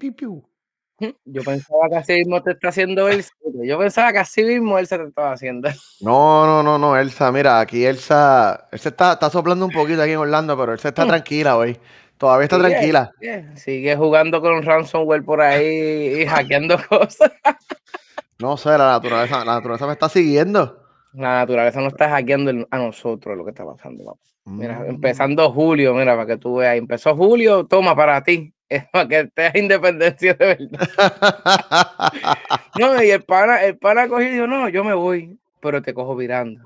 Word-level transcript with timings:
piu, 0.00 0.14
piu. 0.16 0.44
Yo 1.24 1.42
pensaba 1.44 1.88
que 1.88 1.96
así 1.96 2.12
mismo 2.14 2.42
te 2.42 2.50
está 2.52 2.68
haciendo 2.68 3.08
él. 3.08 3.24
Yo 3.62 3.78
pensaba 3.78 4.12
que 4.12 4.18
así 4.18 4.42
mismo 4.42 4.78
él 4.78 4.86
se 4.86 4.98
te 4.98 5.04
estaba 5.04 5.32
haciendo. 5.32 5.68
No, 6.00 6.46
no, 6.46 6.62
no, 6.62 6.78
no, 6.78 6.96
Elsa, 6.96 7.30
mira, 7.30 7.60
aquí 7.60 7.84
Elsa, 7.84 8.68
él 8.72 8.78
se 8.78 8.88
está, 8.88 9.12
está 9.12 9.28
soplando 9.30 9.66
un 9.66 9.70
poquito 9.72 10.02
aquí 10.02 10.12
en 10.12 10.18
Orlando, 10.18 10.56
pero 10.56 10.72
él 10.72 10.78
se 10.78 10.88
está 10.88 11.06
tranquila 11.06 11.56
hoy. 11.56 11.78
Todavía 12.18 12.44
está 12.44 12.56
Sigue, 12.56 12.68
tranquila. 12.70 13.12
sigue, 13.18 13.56
sigue 13.56 13.96
jugando 13.96 14.40
con 14.42 14.62
ransomware 14.62 15.24
por 15.24 15.40
ahí 15.40 16.22
y 16.22 16.26
hackeando 16.26 16.76
cosas. 16.88 17.32
No 18.38 18.56
sé, 18.56 18.70
la 18.70 18.92
naturaleza, 18.92 19.44
la 19.44 19.54
naturaleza 19.54 19.86
me 19.86 19.92
está 19.94 20.08
siguiendo. 20.08 20.82
La 21.14 21.40
naturaleza 21.40 21.80
no 21.80 21.88
está 21.88 22.08
hackeando 22.10 22.66
a 22.70 22.78
nosotros 22.78 23.36
lo 23.36 23.44
que 23.44 23.50
está 23.50 23.64
pasando. 23.64 24.04
papá. 24.04 24.20
Mira, 24.44 24.80
Mm. 24.80 24.90
empezando 24.90 25.50
julio, 25.52 25.94
mira, 25.94 26.14
para 26.14 26.26
que 26.26 26.36
tú 26.38 26.56
veas. 26.56 26.76
Empezó 26.76 27.14
julio, 27.16 27.66
toma 27.66 27.94
para 27.96 28.22
ti. 28.22 28.52
Es 28.70 28.84
para 28.92 29.08
que 29.08 29.20
estés 29.20 29.54
independencia 29.56 30.32
de 30.34 30.46
verdad. 30.46 30.88
No, 32.78 33.02
y 33.02 33.10
el 33.10 33.22
pana, 33.24 33.62
el 33.64 33.76
pana 33.76 34.08
cogió 34.08 34.28
y 34.28 34.30
dijo, 34.30 34.46
no, 34.46 34.68
yo 34.68 34.84
me 34.84 34.94
voy, 34.94 35.36
pero 35.60 35.82
te 35.82 35.92
cojo 35.92 36.14
virando. 36.14 36.60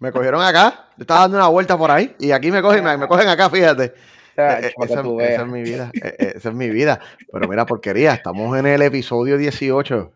me 0.00 0.10
cogieron 0.10 0.40
acá, 0.40 0.86
yo 0.96 1.02
estaba 1.02 1.20
dando 1.20 1.36
una 1.36 1.48
vuelta 1.48 1.76
por 1.76 1.90
ahí 1.90 2.16
y 2.18 2.30
aquí 2.32 2.50
me 2.50 2.62
cogen, 2.62 2.82
me, 2.82 2.96
me 2.96 3.06
cogen 3.06 3.28
acá, 3.28 3.50
fíjate. 3.50 3.92
O 3.92 4.34
sea, 4.34 4.60
Eh, 4.60 4.66
eh, 4.68 4.72
para 4.76 4.92
esa, 5.26 5.42
es 5.42 5.46
mi 5.46 5.62
vida, 5.62 5.90
eh, 6.02 6.32
esa 6.36 6.48
es 6.48 6.54
mi 6.54 6.70
vida. 6.70 6.98
Pero 7.30 7.48
mira, 7.48 7.66
porquería, 7.66 8.14
estamos 8.14 8.58
en 8.58 8.66
el 8.66 8.82
episodio 8.82 9.36
18. 9.36 10.12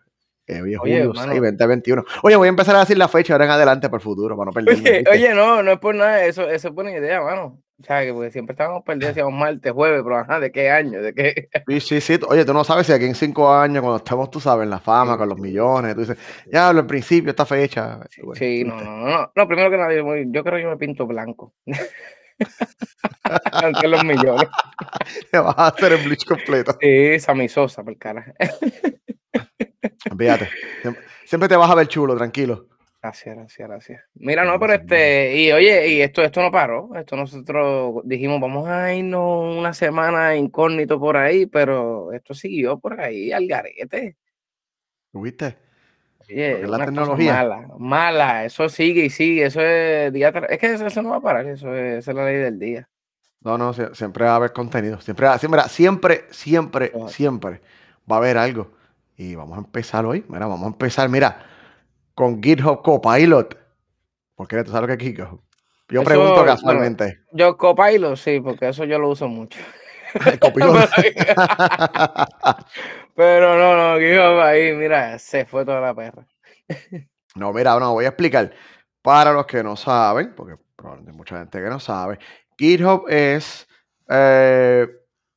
eh, 0.47 0.63
hoy 0.63 0.73
es 0.73 0.81
Oye, 0.81 0.95
julio 0.97 1.11
hermano. 1.11 1.33
6, 1.33 1.43
2021. 1.43 2.05
Oye, 2.23 2.37
voy 2.37 2.47
a 2.47 2.49
empezar 2.49 2.75
a 2.77 2.81
decir 2.81 2.97
la 2.99 3.09
fecha 3.09 3.35
ahora 3.35 3.45
en 3.45 3.51
adelante 3.53 3.89
por 3.91 4.01
el 4.01 4.03
futuro, 4.03 4.37
para 4.37 4.47
no 4.47 4.53
perderme. 4.53 4.89
Oye, 4.91 5.05
oye, 5.11 5.35
no, 5.35 5.63
no 5.63 5.71
es 5.73 5.79
por 5.79 5.95
nada, 5.95 6.25
eso, 6.25 6.49
eso 6.49 6.69
es 6.69 6.75
buena 6.75 6.91
idea, 6.93 7.21
mano. 7.21 7.63
Que 7.81 8.13
porque 8.13 8.33
siempre 8.33 8.55
estábamos 8.55 8.83
perdidos, 8.83 9.15
decíamos 9.15 9.39
martes, 9.39 9.73
jueves, 9.73 10.03
pero 10.03 10.19
ajá, 10.19 10.41
¿de 10.41 10.51
qué 10.51 10.69
año? 10.69 11.01
¿De 11.01 11.15
qué? 11.15 11.49
Sí, 11.69 11.81
sí, 11.81 12.01
sí. 12.01 12.21
Oye, 12.29 12.45
tú 12.45 12.53
no 12.53 12.65
sabes 12.65 12.89
si 12.89 12.93
aquí 12.93 13.05
en 13.05 13.15
cinco 13.15 13.53
años, 13.53 13.83
cuando 13.83 13.99
estemos, 13.99 14.29
tú 14.31 14.41
sabes, 14.41 14.65
en 14.65 14.71
la 14.71 14.81
fama, 14.81 15.13
Sí, 15.13 15.19
con 15.19 15.29
los 15.29 15.39
millones, 15.39 15.95
tú 15.95 16.01
dices, 16.01 16.19
ya 16.51 16.69
hablo 16.69 16.81
al 16.81 16.87
principio, 16.89 17.31
esta 17.31 17.47
fecha. 17.47 18.01
Sí, 18.11 18.23
Bueno, 18.23 18.39
sí, 18.39 18.65
no, 18.65 18.81
no, 18.81 18.97
no, 19.07 19.33
no, 19.33 19.47
primero 19.47 19.71
que 19.71 19.77
nada, 19.77 19.95
yo, 19.95 20.05
creo 20.43 20.57
que 20.57 20.63
yo 20.63 20.71
me 20.71 20.77
pinto 20.77 21.07
blanco. 21.07 21.55
Aunque 23.53 23.87
los 23.87 24.03
millones. 24.05 24.49
Te 25.31 25.39
vas 25.39 25.55
a 25.57 25.69
hacer 25.69 25.93
el 25.93 26.05
bleach 26.05 26.25
completo. 26.25 26.77
Sí, 26.81 27.21
Sammy 27.21 27.49
Sosa, 27.49 27.85
por 27.85 27.97
cara. 27.97 28.35
Fíjate, 30.19 30.49
siempre 31.25 31.49
te 31.49 31.57
vas 31.57 31.71
a 31.71 31.75
ver 31.77 31.87
chulo, 31.87 32.17
tranquilo. 32.17 32.67
Gracias, 33.01 33.37
gracias, 33.37 33.69
gracias. 33.69 34.03
Mira, 34.15 34.45
no, 34.45 34.59
pero 34.59 34.73
este, 34.75 35.37
y 35.37 35.53
oye, 35.53 35.89
y 35.89 36.01
esto, 36.03 36.21
esto 36.23 36.43
no 36.43 36.51
paró. 36.51 36.91
Esto 36.97 37.15
nosotros 37.15 38.03
dijimos, 38.05 38.41
vamos 38.41 38.69
a 38.69 38.93
irnos 38.93 39.57
una 39.57 39.73
semana 39.73 40.35
incógnito 40.35 40.99
por 40.99 41.17
ahí, 41.17 41.47
pero 41.47 42.13
esto 42.13 42.35
siguió 42.35 42.79
por 42.79 43.01
ahí 43.01 43.31
al 43.31 43.47
garete. 43.47 44.17
¿Viste? 45.13 45.57
Oye, 46.29 46.67
la 46.67 46.85
tecnología. 46.85 47.33
mala, 47.35 47.69
mala, 47.79 48.45
eso 48.45 48.69
sigue 48.69 49.05
y 49.05 49.11
sigue, 49.11 49.47
eso 49.47 49.61
es 49.63 50.13
día 50.13 50.33
tras- 50.33 50.51
es 50.51 50.59
que 50.59 50.75
eso, 50.75 50.87
eso 50.87 51.01
no 51.01 51.11
va 51.11 51.17
a 51.17 51.21
parar, 51.21 51.47
eso 51.47 51.75
es, 51.75 51.99
esa 52.01 52.11
es 52.11 52.17
la 52.17 52.25
ley 52.27 52.37
del 52.37 52.59
día. 52.59 52.89
No, 53.41 53.57
no, 53.57 53.73
sie- 53.73 53.95
siempre 53.95 54.25
va 54.25 54.33
a 54.33 54.37
haber 54.37 54.53
contenido. 54.53 55.01
Siempre, 55.01 55.29
siempre, 55.39 55.63
siempre, 55.69 56.25
siempre, 56.31 56.93
siempre 57.07 57.61
va 58.11 58.17
a 58.17 58.19
haber 58.19 58.37
algo. 58.37 58.73
Y 59.17 59.37
vamos 59.37 59.57
a 59.57 59.61
empezar 59.61 60.05
hoy. 60.05 60.25
Mira, 60.29 60.47
vamos 60.47 60.65
a 60.65 60.69
empezar, 60.69 61.09
mira, 61.09 61.47
con 62.19 62.43
GitHub 62.43 62.83
Copilot. 62.83 63.57
Porque 64.35 64.65
tú 64.65 64.73
sabes 64.73 64.89
lo 64.91 64.97
que 64.97 65.05
es 65.05 65.11
GitHub. 65.11 65.41
Yo 65.89 66.01
Eso, 66.01 66.09
pregunto 66.09 66.35
bueno, 66.35 66.47
casualmente. 66.47 67.21
Yo 67.31 67.57
Copilot, 67.57 68.17
sí, 68.17 68.41
porque 68.41 68.71
eso 68.71 68.83
yo 68.83 68.99
lo 68.99 69.11
uso 69.11 69.29
mucho. 69.29 69.61
El 70.27 70.37
copiloto. 70.41 70.81
Pero 73.15 73.57
no, 73.57 73.77
no, 73.77 74.01
GitHub 74.01 74.41
ahí, 74.41 74.73
mira, 74.73 75.17
se 75.21 75.45
fue 75.45 75.65
toda 75.65 75.81
la 75.81 75.95
perra. 75.95 76.27
No, 77.37 77.53
mira, 77.53 77.79
no, 77.79 77.93
voy 77.93 78.07
a 78.07 78.09
explicar. 78.09 78.53
Para 79.01 79.33
los 79.33 79.47
que 79.47 79.63
no 79.63 79.77
saben, 79.77 80.35
porque 80.35 80.57
probablemente 80.75 81.13
hay 81.13 81.17
mucha 81.17 81.39
gente 81.39 81.63
que 81.63 81.69
no 81.69 81.79
sabe, 81.79 82.19
GitHub 82.59 83.05
es 83.09 83.69
eh, 84.09 84.89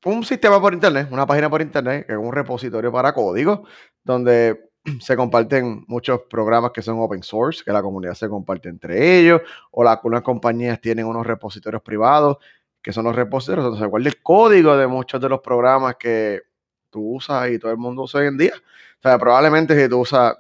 un 0.06 0.24
sistema 0.24 0.60
por 0.60 0.74
internet, 0.74 1.10
una 1.12 1.28
página 1.28 1.48
por 1.48 1.62
internet, 1.62 2.08
que 2.08 2.14
es 2.14 2.18
un 2.18 2.34
repositorio 2.34 2.92
para 2.92 3.14
código, 3.14 3.68
donde 4.04 4.71
se 5.00 5.16
comparten 5.16 5.84
muchos 5.88 6.22
programas 6.30 6.72
que 6.72 6.82
son 6.82 7.00
open 7.00 7.24
source, 7.24 7.64
que 7.64 7.72
la 7.72 7.82
comunidad 7.82 8.14
se 8.14 8.30
comparte 8.30 8.70
entre 8.70 9.20
ellos, 9.20 9.42
o 9.72 9.84
las 9.84 9.98
algunas 9.98 10.22
compañías 10.22 10.80
tienen 10.82 11.06
unos 11.06 11.26
repositorios 11.26 11.82
privados, 11.82 12.38
que 12.82 12.94
son 12.94 13.06
los 13.06 13.16
repositorios 13.16 13.66
donde 13.66 13.80
se 13.80 13.86
guarda 13.86 14.10
el 14.10 14.22
código 14.22 14.76
de 14.76 14.88
muchos 14.88 15.22
de 15.22 15.30
los 15.30 15.40
programas 15.42 15.96
que 15.98 16.42
tú 16.90 17.16
usas 17.16 17.50
y 17.52 17.60
todo 17.60 17.72
el 17.72 17.78
mundo 17.78 18.04
usa 18.04 18.22
hoy 18.22 18.28
en 18.28 18.38
día. 18.38 18.54
O 18.56 19.02
sea, 19.02 19.18
probablemente 19.20 19.82
si 19.82 19.90
tú 19.90 20.00
usas 20.00 20.36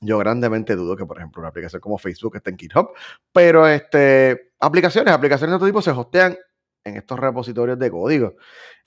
yo 0.00 0.18
grandemente 0.18 0.76
dudo 0.76 0.96
que, 0.96 1.04
por 1.04 1.18
ejemplo, 1.18 1.40
una 1.40 1.48
aplicación 1.48 1.80
como 1.80 1.98
Facebook 1.98 2.36
esté 2.36 2.50
en 2.50 2.58
GitHub, 2.58 2.90
pero 3.32 3.66
este, 3.66 4.52
aplicaciones, 4.58 5.12
aplicaciones 5.12 5.52
de 5.52 5.56
otro 5.56 5.68
tipo 5.68 5.82
se 5.82 5.90
hostean 5.90 6.38
en 6.84 6.96
estos 6.96 7.18
repositorios 7.18 7.78
de 7.78 7.90
código. 7.90 8.36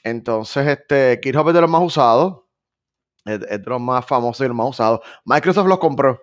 Entonces, 0.04 0.68
este, 0.68 1.20
GitHub 1.24 1.48
es 1.50 1.54
de 1.54 1.62
los 1.62 1.70
más 1.70 1.84
usados, 1.84 2.43
es, 3.26 3.40
es 3.42 3.64
de 3.64 3.64
los 3.66 3.82
más 3.82 4.06
famosos 4.06 4.46
y 4.46 4.48
los 4.48 4.56
más 4.56 4.70
usados. 4.70 5.02
Microsoft 5.26 5.68
los 5.68 5.80
compró. 5.80 6.22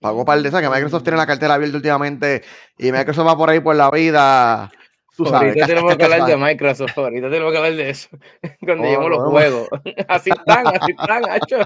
Pagó 0.00 0.24
par 0.24 0.40
de 0.40 0.48
esas, 0.48 0.60
que 0.60 0.68
Microsoft 0.68 1.02
tiene 1.04 1.16
la 1.16 1.26
cartera 1.26 1.54
abierta 1.54 1.76
últimamente 1.76 2.42
y 2.78 2.92
Microsoft 2.92 3.26
va 3.26 3.36
por 3.36 3.48
ahí 3.48 3.60
por 3.60 3.74
la 3.76 3.90
vida. 3.90 4.70
Tú 5.16 5.24
sabes. 5.24 5.48
Ahorita 5.48 5.66
tenemos 5.66 5.96
que 5.96 6.04
hablar 6.04 6.26
de 6.26 6.36
Microsoft, 6.36 6.98
ahorita 6.98 7.30
tenemos 7.30 7.52
que 7.52 7.58
hablar 7.58 7.74
de 7.74 7.90
eso. 7.90 8.08
Cuando 8.60 8.82
No, 8.82 8.82
lleguemos 8.84 9.10
los 9.10 9.18
no, 9.24 9.30
juegos. 9.30 9.68
Así 10.08 10.30
están, 10.30 10.66
así 10.66 10.92
están, 10.92 11.22
hacho. 11.30 11.56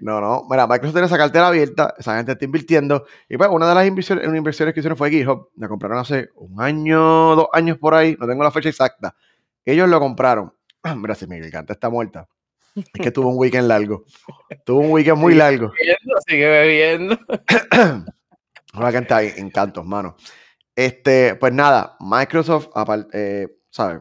No, 0.00 0.20
no. 0.20 0.42
Mira, 0.50 0.66
Microsoft 0.66 0.94
tiene 0.94 1.06
esa 1.06 1.18
cartera 1.18 1.48
abierta, 1.48 1.94
esa 1.98 2.16
gente 2.16 2.32
está 2.32 2.44
invirtiendo. 2.44 3.06
Y 3.28 3.36
pues, 3.36 3.48
una 3.50 3.68
de 3.68 3.74
las 3.74 3.86
inversiones, 3.86 4.26
inversiones 4.26 4.74
que 4.74 4.80
hicieron 4.80 4.96
fue 4.96 5.10
GitHub. 5.10 5.50
La 5.56 5.68
compraron 5.68 5.98
hace 5.98 6.30
un 6.34 6.60
año, 6.60 7.36
dos 7.36 7.46
años 7.52 7.78
por 7.78 7.94
ahí. 7.94 8.16
No 8.18 8.26
tengo 8.26 8.42
la 8.42 8.50
fecha 8.50 8.70
exacta. 8.70 9.14
Ellos 9.64 9.88
lo 9.88 10.00
compraron. 10.00 10.52
Mira, 10.96 11.14
si 11.14 11.26
Miguel 11.26 11.50
Canta 11.52 11.74
está 11.74 11.88
muerta. 11.88 12.26
Es 12.76 12.84
que 13.02 13.10
tuvo 13.10 13.30
un 13.30 13.38
weekend 13.38 13.68
largo. 13.68 14.04
Tuvo 14.64 14.80
un 14.80 14.90
weekend 14.92 15.18
muy 15.18 15.32
Sí. 15.32 15.38
largo. 15.38 15.72
Bebiendo, 15.72 16.20
Sigue 16.26 16.48
bebiendo. 16.48 17.18
Una 18.74 18.92
cantidad 18.92 19.20
de 19.20 19.40
encantos, 19.40 19.84
mano. 19.84 20.16
Este, 20.76 21.34
pues 21.34 21.52
nada, 21.52 21.96
Microsoft, 22.00 22.68
eh, 23.12 23.48
¿sabes? 23.70 24.00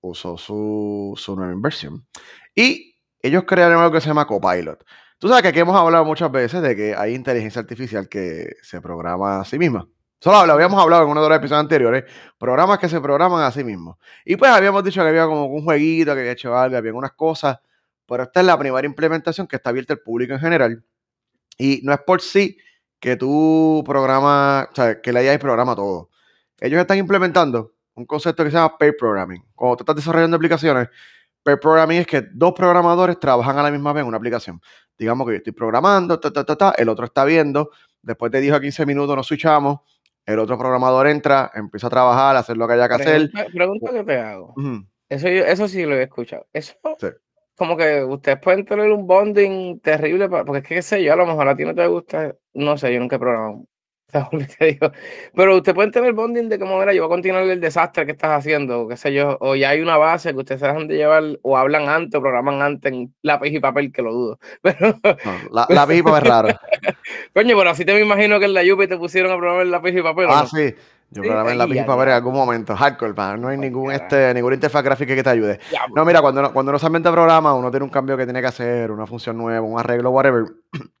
Usó 0.00 0.36
su, 0.36 1.14
su 1.16 1.36
nueva 1.36 1.52
inversión. 1.52 2.06
Y 2.54 2.96
ellos 3.22 3.44
crearon 3.46 3.78
algo 3.78 3.92
que 3.92 4.00
se 4.00 4.08
llama 4.08 4.26
Copilot. 4.26 4.84
Tú 5.18 5.28
sabes 5.28 5.42
que 5.42 5.48
aquí 5.48 5.58
hemos 5.60 5.76
hablado 5.76 6.04
muchas 6.04 6.30
veces 6.30 6.62
de 6.62 6.76
que 6.76 6.94
hay 6.94 7.14
inteligencia 7.14 7.60
artificial 7.60 8.08
que 8.08 8.56
se 8.62 8.80
programa 8.80 9.40
a 9.40 9.44
sí 9.44 9.58
misma. 9.58 9.88
Solo 10.20 10.44
lo 10.46 10.52
habíamos 10.52 10.80
hablado 10.82 11.04
en 11.04 11.10
uno 11.10 11.22
de 11.22 11.28
los 11.28 11.38
episodios 11.38 11.60
anteriores, 11.62 12.04
programas 12.38 12.78
que 12.80 12.88
se 12.88 13.00
programan 13.00 13.42
a 13.44 13.52
sí 13.52 13.62
mismos. 13.62 13.96
Y 14.24 14.36
pues 14.36 14.50
habíamos 14.50 14.82
dicho 14.82 15.00
que 15.02 15.08
había 15.08 15.26
como 15.26 15.46
un 15.46 15.62
jueguito, 15.64 16.12
que 16.14 16.20
había 16.20 16.32
hecho 16.32 16.56
algo, 16.56 16.76
había 16.76 16.92
unas 16.92 17.12
cosas, 17.12 17.58
pero 18.08 18.22
esta 18.24 18.40
es 18.40 18.46
la 18.46 18.58
primera 18.58 18.86
implementación 18.86 19.46
que 19.46 19.56
está 19.56 19.70
abierta 19.70 19.92
al 19.92 20.00
público 20.00 20.32
en 20.32 20.40
general. 20.40 20.82
Y 21.58 21.80
no 21.84 21.92
es 21.92 22.00
por 22.00 22.20
sí 22.22 22.56
que 22.98 23.16
tú 23.16 23.84
programas, 23.86 24.68
o 24.72 24.74
sea, 24.74 25.00
que 25.00 25.12
la 25.12 25.22
IA 25.22 25.38
programa 25.38 25.76
todo. 25.76 26.08
Ellos 26.58 26.80
están 26.80 26.98
implementando 26.98 27.74
un 27.94 28.06
concepto 28.06 28.42
que 28.44 28.50
se 28.50 28.56
llama 28.56 28.76
pair 28.78 28.96
programming. 28.96 29.44
Cuando 29.54 29.76
tú 29.76 29.82
estás 29.82 29.96
desarrollando 29.96 30.36
aplicaciones, 30.36 30.88
pair 31.42 31.58
programming 31.60 31.98
es 32.00 32.06
que 32.06 32.22
dos 32.32 32.52
programadores 32.54 33.18
trabajan 33.20 33.58
a 33.58 33.62
la 33.62 33.70
misma 33.70 33.92
vez 33.92 34.02
en 34.02 34.08
una 34.08 34.16
aplicación. 34.16 34.60
Digamos 34.98 35.26
que 35.26 35.34
yo 35.34 35.36
estoy 35.38 35.52
programando, 35.52 36.18
ta, 36.18 36.32
ta, 36.32 36.44
ta, 36.44 36.56
ta, 36.56 36.70
el 36.78 36.88
otro 36.88 37.04
está 37.04 37.24
viendo, 37.24 37.70
después 38.02 38.32
de 38.32 38.40
10 38.40 38.54
a 38.54 38.60
15 38.60 38.86
minutos 38.86 39.14
nos 39.14 39.26
switchamos, 39.26 39.80
el 40.26 40.38
otro 40.38 40.58
programador 40.58 41.06
entra, 41.08 41.50
empieza 41.54 41.86
a 41.86 41.90
trabajar, 41.90 42.36
a 42.36 42.40
hacer 42.40 42.56
lo 42.56 42.66
que 42.66 42.74
haya 42.74 42.88
que 42.88 42.94
hacer. 42.94 43.30
Pregunta, 43.30 43.52
pregunta 43.52 43.90
que 43.92 44.04
te 44.04 44.18
hago. 44.18 44.54
Eso, 45.08 45.28
yo- 45.28 45.44
eso 45.44 45.68
sí 45.68 45.84
lo 45.84 45.94
he 45.94 46.02
escuchado. 46.02 46.46
Eso, 46.52 46.74
Sí. 47.00 47.06
Como 47.58 47.76
que 47.76 48.04
ustedes 48.04 48.38
pueden 48.40 48.64
tener 48.64 48.90
un 48.92 49.06
bonding 49.06 49.80
terrible, 49.80 50.28
porque 50.28 50.58
es 50.58 50.62
que, 50.64 50.74
qué 50.76 50.82
sé 50.82 51.02
yo, 51.02 51.12
a 51.12 51.16
lo 51.16 51.26
mejor 51.26 51.48
a 51.48 51.56
ti 51.56 51.64
no 51.64 51.74
te 51.74 51.86
gusta, 51.86 52.34
no 52.54 52.78
sé, 52.78 52.92
yo 52.94 53.00
nunca 53.00 53.16
he 53.16 53.18
programado. 53.18 53.64
¿sabes 54.10 54.28
lo 54.32 54.38
que 54.38 54.46
te 54.46 54.64
digo? 54.66 54.92
Pero 55.34 55.56
ustedes 55.56 55.74
pueden 55.74 55.90
tener 55.92 56.12
bonding 56.14 56.48
de 56.48 56.58
cómo, 56.58 56.78
mira, 56.78 56.94
yo 56.94 57.02
voy 57.02 57.08
a 57.08 57.14
continuar 57.14 57.42
el 57.44 57.60
desastre 57.60 58.06
que 58.06 58.12
estás 58.12 58.30
haciendo, 58.38 58.82
o 58.82 58.88
qué 58.88 58.96
sé 58.96 59.12
yo, 59.12 59.36
o 59.40 59.54
ya 59.54 59.70
hay 59.70 59.80
una 59.82 59.98
base 59.98 60.32
que 60.32 60.38
ustedes 60.38 60.60
se 60.60 60.66
dejan 60.66 60.88
de 60.88 60.96
llevar, 60.96 61.24
o 61.42 61.56
hablan 61.58 61.88
antes, 61.88 62.18
o 62.18 62.22
programan 62.22 62.62
antes 62.62 62.92
en 62.92 63.14
lápiz 63.22 63.50
y 63.52 63.60
papel, 63.60 63.92
que 63.92 64.02
lo 64.02 64.12
dudo. 64.12 64.38
Pero, 64.62 64.98
No, 65.24 65.32
la, 65.52 65.66
la 65.68 65.86
pipa 65.86 66.16
es 66.18 66.24
raro. 66.24 66.48
coño, 67.34 67.56
pero 67.56 67.70
así 67.70 67.84
te 67.84 67.92
me 67.92 68.00
imagino 68.00 68.38
que 68.38 68.46
en 68.46 68.54
la 68.54 68.62
Yupi 68.62 68.86
te 68.86 68.96
pusieron 68.96 69.30
a 69.32 69.36
programar 69.36 69.66
en 69.66 69.70
lápiz 69.72 69.92
y 69.96 70.02
papel. 70.02 70.26
¿o 70.26 70.32
Ah, 70.32 70.42
no? 70.42 70.48
sí. 70.48 70.74
Yo 71.10 71.22
Sí, 71.22 71.28
programé 71.28 71.52
en 71.52 71.74
ya, 71.74 71.86
para 71.86 71.98
ver 71.98 72.08
en 72.08 72.14
algún 72.14 72.34
momento. 72.34 72.76
Hardcore, 72.76 73.14
pa, 73.14 73.36
no 73.36 73.48
hay 73.48 73.54
Ay, 73.54 73.60
ningún, 73.60 73.90
este, 73.90 74.34
ninguna 74.34 74.56
interfaz 74.56 74.84
gráfica 74.84 75.14
que 75.14 75.22
te 75.22 75.30
ayude. 75.30 75.58
No, 75.94 76.04
mira, 76.04 76.20
cuando 76.20 76.40
uno, 76.40 76.52
cuando 76.52 76.70
uno 76.70 76.78
se 76.78 76.90
programa, 76.90 77.54
uno 77.54 77.70
tiene 77.70 77.84
un 77.84 77.90
cambio 77.90 78.16
que 78.16 78.24
tiene 78.24 78.40
que 78.42 78.46
hacer, 78.46 78.90
una 78.90 79.06
función 79.06 79.38
nueva, 79.38 79.66
un 79.66 79.78
arreglo, 79.78 80.10
whatever. 80.10 80.44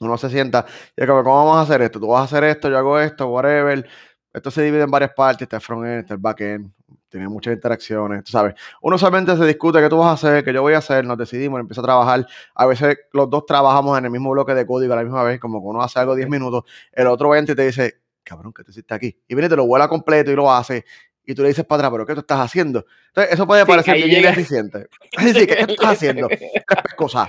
Uno 0.00 0.18
se 0.18 0.28
sienta 0.30 0.66
y 0.96 1.06
como, 1.06 1.22
¿cómo 1.22 1.36
vamos 1.36 1.58
a 1.58 1.60
hacer 1.60 1.80
esto? 1.80 2.00
Tú 2.00 2.08
vas 2.08 2.22
a 2.22 2.24
hacer 2.24 2.42
esto, 2.42 2.68
yo 2.68 2.76
hago 2.76 2.98
esto, 2.98 3.28
whatever. 3.28 3.88
Esto 4.32 4.50
se 4.50 4.62
divide 4.62 4.82
en 4.82 4.90
varias 4.90 5.12
partes, 5.14 5.42
está 5.42 5.56
el 5.56 5.62
frontend, 5.62 6.00
está 6.00 6.14
el 6.14 6.18
backend, 6.18 6.72
tiene 7.08 7.28
muchas 7.28 7.54
interacciones, 7.54 8.24
tú 8.24 8.32
sabes. 8.32 8.54
Uno 8.80 8.96
usualmente 8.96 9.36
se 9.36 9.44
discute 9.44 9.80
qué 9.80 9.88
tú 9.88 9.98
vas 9.98 10.08
a 10.08 10.12
hacer, 10.12 10.42
qué 10.42 10.52
yo 10.52 10.62
voy 10.62 10.72
a 10.72 10.78
hacer, 10.78 11.04
nos 11.04 11.16
decidimos, 11.18 11.60
empieza 11.60 11.82
a 11.82 11.84
trabajar. 11.84 12.26
A 12.54 12.66
veces 12.66 12.96
los 13.12 13.30
dos 13.30 13.46
trabajamos 13.46 13.96
en 13.96 14.06
el 14.06 14.10
mismo 14.10 14.30
bloque 14.30 14.54
de 14.54 14.66
código 14.66 14.92
a 14.94 14.96
la 14.96 15.04
misma 15.04 15.22
vez, 15.22 15.38
como 15.38 15.60
que 15.60 15.66
uno 15.68 15.82
hace 15.82 16.00
algo 16.00 16.16
10 16.16 16.28
minutos, 16.28 16.64
el 16.90 17.06
otro 17.06 17.36
entra 17.36 17.52
y 17.52 17.56
te 17.56 17.66
dice, 17.66 18.02
cabrón, 18.22 18.52
¿qué 18.52 18.62
te 18.64 18.70
hiciste 18.70 18.94
aquí? 18.94 19.18
Y 19.28 19.34
viene, 19.34 19.48
te 19.48 19.56
lo 19.56 19.66
vuela 19.66 19.88
completo 19.88 20.30
y 20.30 20.34
lo 20.36 20.50
hace, 20.52 20.84
y 21.24 21.34
tú 21.34 21.42
le 21.42 21.48
dices 21.48 21.64
para 21.64 21.80
atrás, 21.80 21.92
¿pero 21.92 22.06
qué 22.06 22.14
tú 22.14 22.20
estás 22.20 22.40
haciendo? 22.40 22.84
Entonces, 23.08 23.34
eso 23.34 23.46
puede 23.46 23.62
Sí, 23.62 23.68
parecer 23.68 23.94
bien 23.96 24.08
llega- 24.08 24.28
ineficiente. 24.32 24.88
Sí, 25.18 25.32
sí, 25.34 25.46
¿qué, 25.46 25.56
qué 25.56 25.66
tú 25.66 25.72
estás 25.74 25.90
haciendo? 25.92 26.28
Tres 26.28 26.94
cosas. 26.96 27.28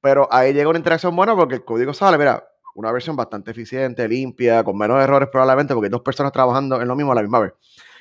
Pero 0.00 0.28
ahí 0.32 0.52
llega 0.52 0.68
una 0.68 0.78
interacción 0.78 1.14
buena 1.14 1.34
porque 1.36 1.56
el 1.56 1.64
código 1.64 1.94
sale, 1.94 2.18
mira, 2.18 2.44
una 2.74 2.90
versión 2.90 3.14
bastante 3.14 3.50
eficiente, 3.52 4.08
limpia, 4.08 4.64
con 4.64 4.76
menos 4.76 5.00
errores 5.02 5.28
probablemente, 5.30 5.74
porque 5.74 5.86
hay 5.86 5.90
dos 5.90 6.00
personas 6.02 6.32
trabajando 6.32 6.80
en 6.80 6.88
lo 6.88 6.96
mismo 6.96 7.12
a 7.12 7.14
la 7.14 7.22
misma 7.22 7.40
vez. 7.40 7.52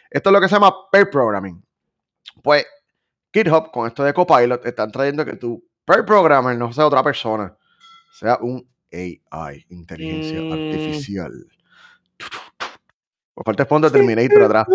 Esto 0.09 0.29
es 0.29 0.33
lo 0.33 0.41
que 0.41 0.47
se 0.47 0.55
llama 0.55 0.73
pair 0.91 1.09
programming. 1.09 1.63
Pues 2.41 2.65
GitHub, 3.33 3.71
con 3.71 3.87
esto 3.87 4.03
de 4.03 4.13
Copilot, 4.13 4.65
están 4.65 4.91
trayendo 4.91 5.23
que 5.25 5.35
tu 5.35 5.63
pair 5.85 6.03
programmer 6.05 6.57
no 6.57 6.71
sea 6.73 6.87
otra 6.87 7.03
persona, 7.03 7.55
sea 8.19 8.37
un 8.41 8.67
AI, 8.91 9.65
inteligencia 9.69 10.41
Mm. 10.41 10.51
artificial. 10.53 11.31
Por 13.43 13.55
de 13.55 13.65
fondo 13.65 13.89
de 13.89 13.97
Terminator 13.97 14.43
atrás. 14.43 14.67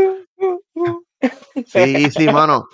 Sí, 1.66 2.10
sí, 2.10 2.26
mano. 2.28 2.68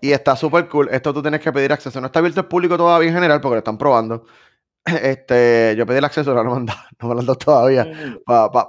Y 0.00 0.12
está 0.12 0.36
súper 0.36 0.68
cool. 0.68 0.88
Esto 0.90 1.12
tú 1.12 1.22
tienes 1.22 1.40
que 1.40 1.52
pedir 1.52 1.72
acceso. 1.72 2.00
No 2.00 2.06
está 2.06 2.20
abierto 2.20 2.40
al 2.40 2.48
público 2.48 2.76
todavía 2.76 3.08
en 3.08 3.14
general 3.14 3.40
porque 3.40 3.54
lo 3.56 3.58
están 3.58 3.78
probando. 3.78 4.24
Este, 4.86 5.74
yo 5.76 5.84
pedí 5.84 5.98
el 5.98 6.04
acceso, 6.06 6.32
no, 6.34 6.42
lo 6.42 6.54
han 6.54 6.64
dado- 6.66 6.80
no 7.00 7.08
me 7.08 7.14
lo 7.14 7.20
han 7.20 7.26
dado 7.26 7.36
todavía 7.38 7.84
Mm, 7.84 8.16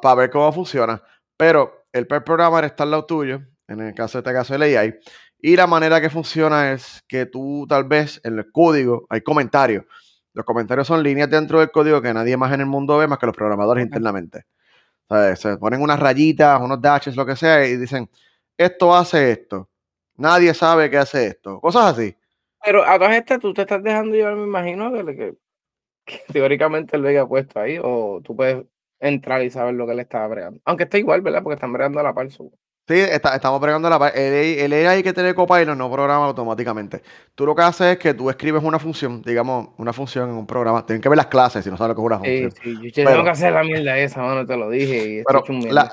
para 0.02 0.16
ver 0.16 0.30
cómo 0.30 0.52
funciona. 0.52 1.02
Pero 1.38 1.86
el 1.94 2.06
pair 2.06 2.24
programmer 2.24 2.66
está 2.66 2.84
al 2.84 2.92
lado 2.92 3.06
tuyo, 3.06 3.40
en 3.68 3.80
el 3.80 3.94
caso 3.96 4.18
de 4.18 4.30
este 4.30 4.34
caso 4.38 4.54
el 4.56 4.62
AI. 4.64 4.94
Y 5.40 5.56
la 5.56 5.68
manera 5.68 6.02
que 6.02 6.10
funciona 6.10 6.74
es 6.74 7.02
que 7.08 7.26
tú 7.28 7.66
tal 7.68 7.86
vez 7.86 8.20
en 8.26 8.38
el 8.38 8.52
código 8.52 9.06
hay 9.10 9.22
comentarios. 9.22 9.86
Los 10.34 10.46
comentarios 10.46 10.86
son 10.86 11.02
líneas 11.02 11.30
dentro 11.30 11.60
del 11.60 11.72
código 11.72 12.02
que 12.02 12.14
nadie 12.14 12.36
más 12.38 12.52
en 12.54 12.60
el 12.60 12.66
mundo 12.68 12.98
ve 12.98 13.08
más 13.08 13.18
que 13.18 13.26
los 13.26 13.36
programadores 13.36 13.84
internamente. 13.84 14.44
Se 15.36 15.58
ponen 15.58 15.82
unas 15.82 16.00
rayitas, 16.00 16.62
unos 16.62 16.82
dashes, 16.82 17.16
lo 17.16 17.26
que 17.26 17.36
sea, 17.36 17.66
y 17.68 17.78
dicen, 17.78 18.10
esto 18.58 18.96
hace 18.96 19.32
esto. 19.32 19.70
Nadie 20.16 20.54
sabe 20.54 20.90
que 20.90 20.98
hace 20.98 21.28
esto. 21.28 21.60
Cosas 21.60 21.94
así. 21.98 22.16
Pero 22.64 22.84
a 22.84 22.98
todas 22.98 23.16
estas 23.16 23.40
tú 23.40 23.54
te 23.54 23.62
estás 23.62 23.84
dejando 23.84 24.16
llevar, 24.16 24.36
me 24.36 24.44
imagino, 24.44 24.92
que, 25.06 25.36
teóricamente 26.32 26.96
él 26.96 27.02
lo 27.04 27.10
haya 27.10 27.26
puesto 27.26 27.60
ahí, 27.60 27.80
o 27.82 28.22
tú 28.24 28.36
puedes 28.36 28.66
entrar 29.00 29.44
y 29.44 29.50
saber 29.50 29.74
lo 29.74 29.86
que 29.86 29.94
él 29.94 30.00
estaba 30.00 30.28
bregando. 30.28 30.62
Aunque 30.66 30.84
está 30.84 30.98
igual, 30.98 31.22
¿verdad? 31.22 31.44
Porque 31.44 31.56
están 31.56 31.74
bregando 31.74 32.00
a 32.00 32.04
la 32.04 32.14
par. 32.14 32.30
so- 32.32 32.52
Sí, 32.88 32.96
está- 33.00 33.36
estamos 33.36 33.62
bregando 33.62 33.90
la 33.90 33.98
parte. 34.00 34.64
El, 34.64 34.74
el 34.74 34.88
AI 34.88 35.04
que 35.04 35.14
tiene 35.14 35.34
Copilot 35.34 35.78
no 35.78 35.90
programa 35.92 36.26
automáticamente. 36.26 37.02
Tú 37.36 37.46
lo 37.46 37.56
que 37.56 37.62
haces 37.62 37.88
es 37.94 37.98
que 38.00 38.14
tú 38.14 38.30
escribes 38.30 38.64
una 38.64 38.80
función, 38.80 39.22
digamos, 39.22 39.70
una 39.78 39.94
función 39.94 40.30
en 40.30 40.36
un 40.36 40.48
programa. 40.48 40.86
Tienen 40.86 41.02
que 41.02 41.08
ver 41.08 41.18
las 41.18 41.28
clases 41.28 41.64
si 41.64 41.70
no 41.70 41.78
sabes 41.78 41.90
lo 41.90 41.96
que 41.96 42.02
es 42.02 42.06
una 42.06 42.20
Sí, 42.26 42.42
función. 42.42 42.64
sí, 42.64 42.74
yo, 42.76 42.90
yo 42.90 42.92
Pero- 42.96 43.10
tengo 43.12 43.24
que 43.24 43.30
hacer 43.30 43.54
la 43.54 43.64
mierda 43.64 43.98
esa, 43.98 44.22
mano, 44.22 44.46
te 44.46 44.58
lo 44.58 44.70
dije. 44.70 45.20
Y 45.20 45.24
Pero 45.24 45.44
la- 45.72 45.92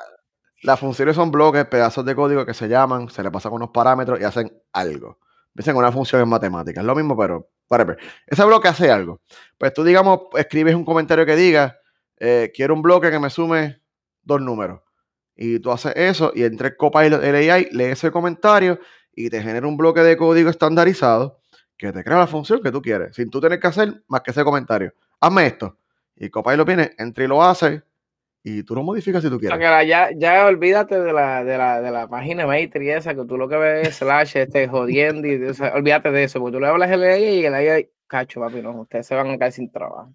las 0.63 0.81
funciones 0.81 1.15
son 1.15 1.31
bloques, 1.31 1.67
pedazos 1.67 2.05
de 2.05 2.15
código 2.17 2.45
que 2.45 2.55
se 2.55 2.69
llaman, 2.69 3.09
se 3.11 3.23
le 3.23 3.31
pasan 3.31 3.53
unos 3.53 3.71
parámetros 3.71 4.19
y 4.21 4.25
hacen 4.25 4.51
algo. 4.73 5.19
Dicen 5.55 5.77
una 5.77 5.93
función 5.93 6.23
en 6.23 6.29
matemáticas. 6.29 6.83
Es 6.83 6.87
lo 6.87 6.95
mismo, 6.97 7.17
pero 7.17 7.51
whatever. 7.71 7.97
Ese 8.27 8.45
bloque 8.45 8.67
hace 8.69 8.91
algo. 8.91 9.21
Pues 9.57 9.73
tú, 9.75 9.85
digamos, 9.85 10.21
escribes 10.37 10.75
un 10.75 10.85
comentario 10.85 11.25
que 11.27 11.37
diga, 11.37 11.79
eh, 12.19 12.51
quiero 12.55 12.75
un 12.75 12.83
bloque 12.83 13.11
que 13.11 13.19
me 13.21 13.31
sume 13.31 13.81
dos 14.23 14.41
números. 14.41 14.81
Y 15.41 15.61
tú 15.61 15.71
haces 15.71 15.93
eso 15.95 16.33
y 16.35 16.43
entre 16.43 16.69
el 16.69 16.77
Copilot, 16.77 17.23
el 17.23 17.51
AI, 17.51 17.69
lee 17.71 17.85
ese 17.85 18.11
comentario 18.11 18.81
y 19.15 19.31
te 19.31 19.41
genera 19.41 19.69
un 19.69 19.77
bloque 19.77 20.01
de 20.01 20.17
código 20.17 20.51
estandarizado 20.51 21.39
que 21.77 21.93
te 21.93 22.03
crea 22.03 22.19
la 22.19 22.27
función 22.27 22.61
que 22.61 22.73
tú 22.73 22.83
quieres, 22.83 23.15
sin 23.15 23.31
tú 23.31 23.41
tener 23.41 23.61
que 23.61 23.69
hacer 23.69 24.03
más 24.09 24.23
que 24.23 24.33
ese 24.33 24.43
comentario. 24.43 24.93
Hazme 25.21 25.47
esto. 25.47 25.79
Y 26.17 26.29
Copilot 26.29 26.67
viene, 26.67 26.91
entra 26.99 27.23
y 27.23 27.29
lo 27.29 27.41
hace 27.41 27.83
y 28.43 28.65
tú 28.65 28.75
lo 28.75 28.83
modificas 28.83 29.23
si 29.23 29.31
tú 29.31 29.39
quieres. 29.39 29.57
ya, 29.87 30.11
ya 30.17 30.47
olvídate 30.47 31.01
de 31.01 31.13
la, 31.13 31.45
de, 31.45 31.57
la, 31.57 31.81
de 31.81 31.91
la 31.93 32.09
página 32.09 32.45
Matrix 32.45 32.97
esa, 32.97 33.15
que 33.15 33.25
tú 33.25 33.37
lo 33.37 33.49
que 33.49 33.57
ves 33.57 33.89
es 33.89 33.97
slash, 33.97 34.37
este, 34.39 34.67
jodiendo, 34.67 35.29
y, 35.29 35.41
olvídate 35.73 36.11
de 36.11 36.25
eso, 36.25 36.41
porque 36.41 36.57
tú 36.57 36.61
le 36.61 36.67
hablas 36.67 36.91
al 36.91 37.05
AI 37.05 37.41
y 37.41 37.45
el 37.45 37.55
AI, 37.55 37.91
cacho, 38.09 38.41
papi, 38.41 38.61
no, 38.61 38.81
ustedes 38.81 39.07
se 39.07 39.15
van 39.15 39.31
a 39.31 39.39
caer 39.39 39.53
sin 39.53 39.71
trabajo. 39.71 40.13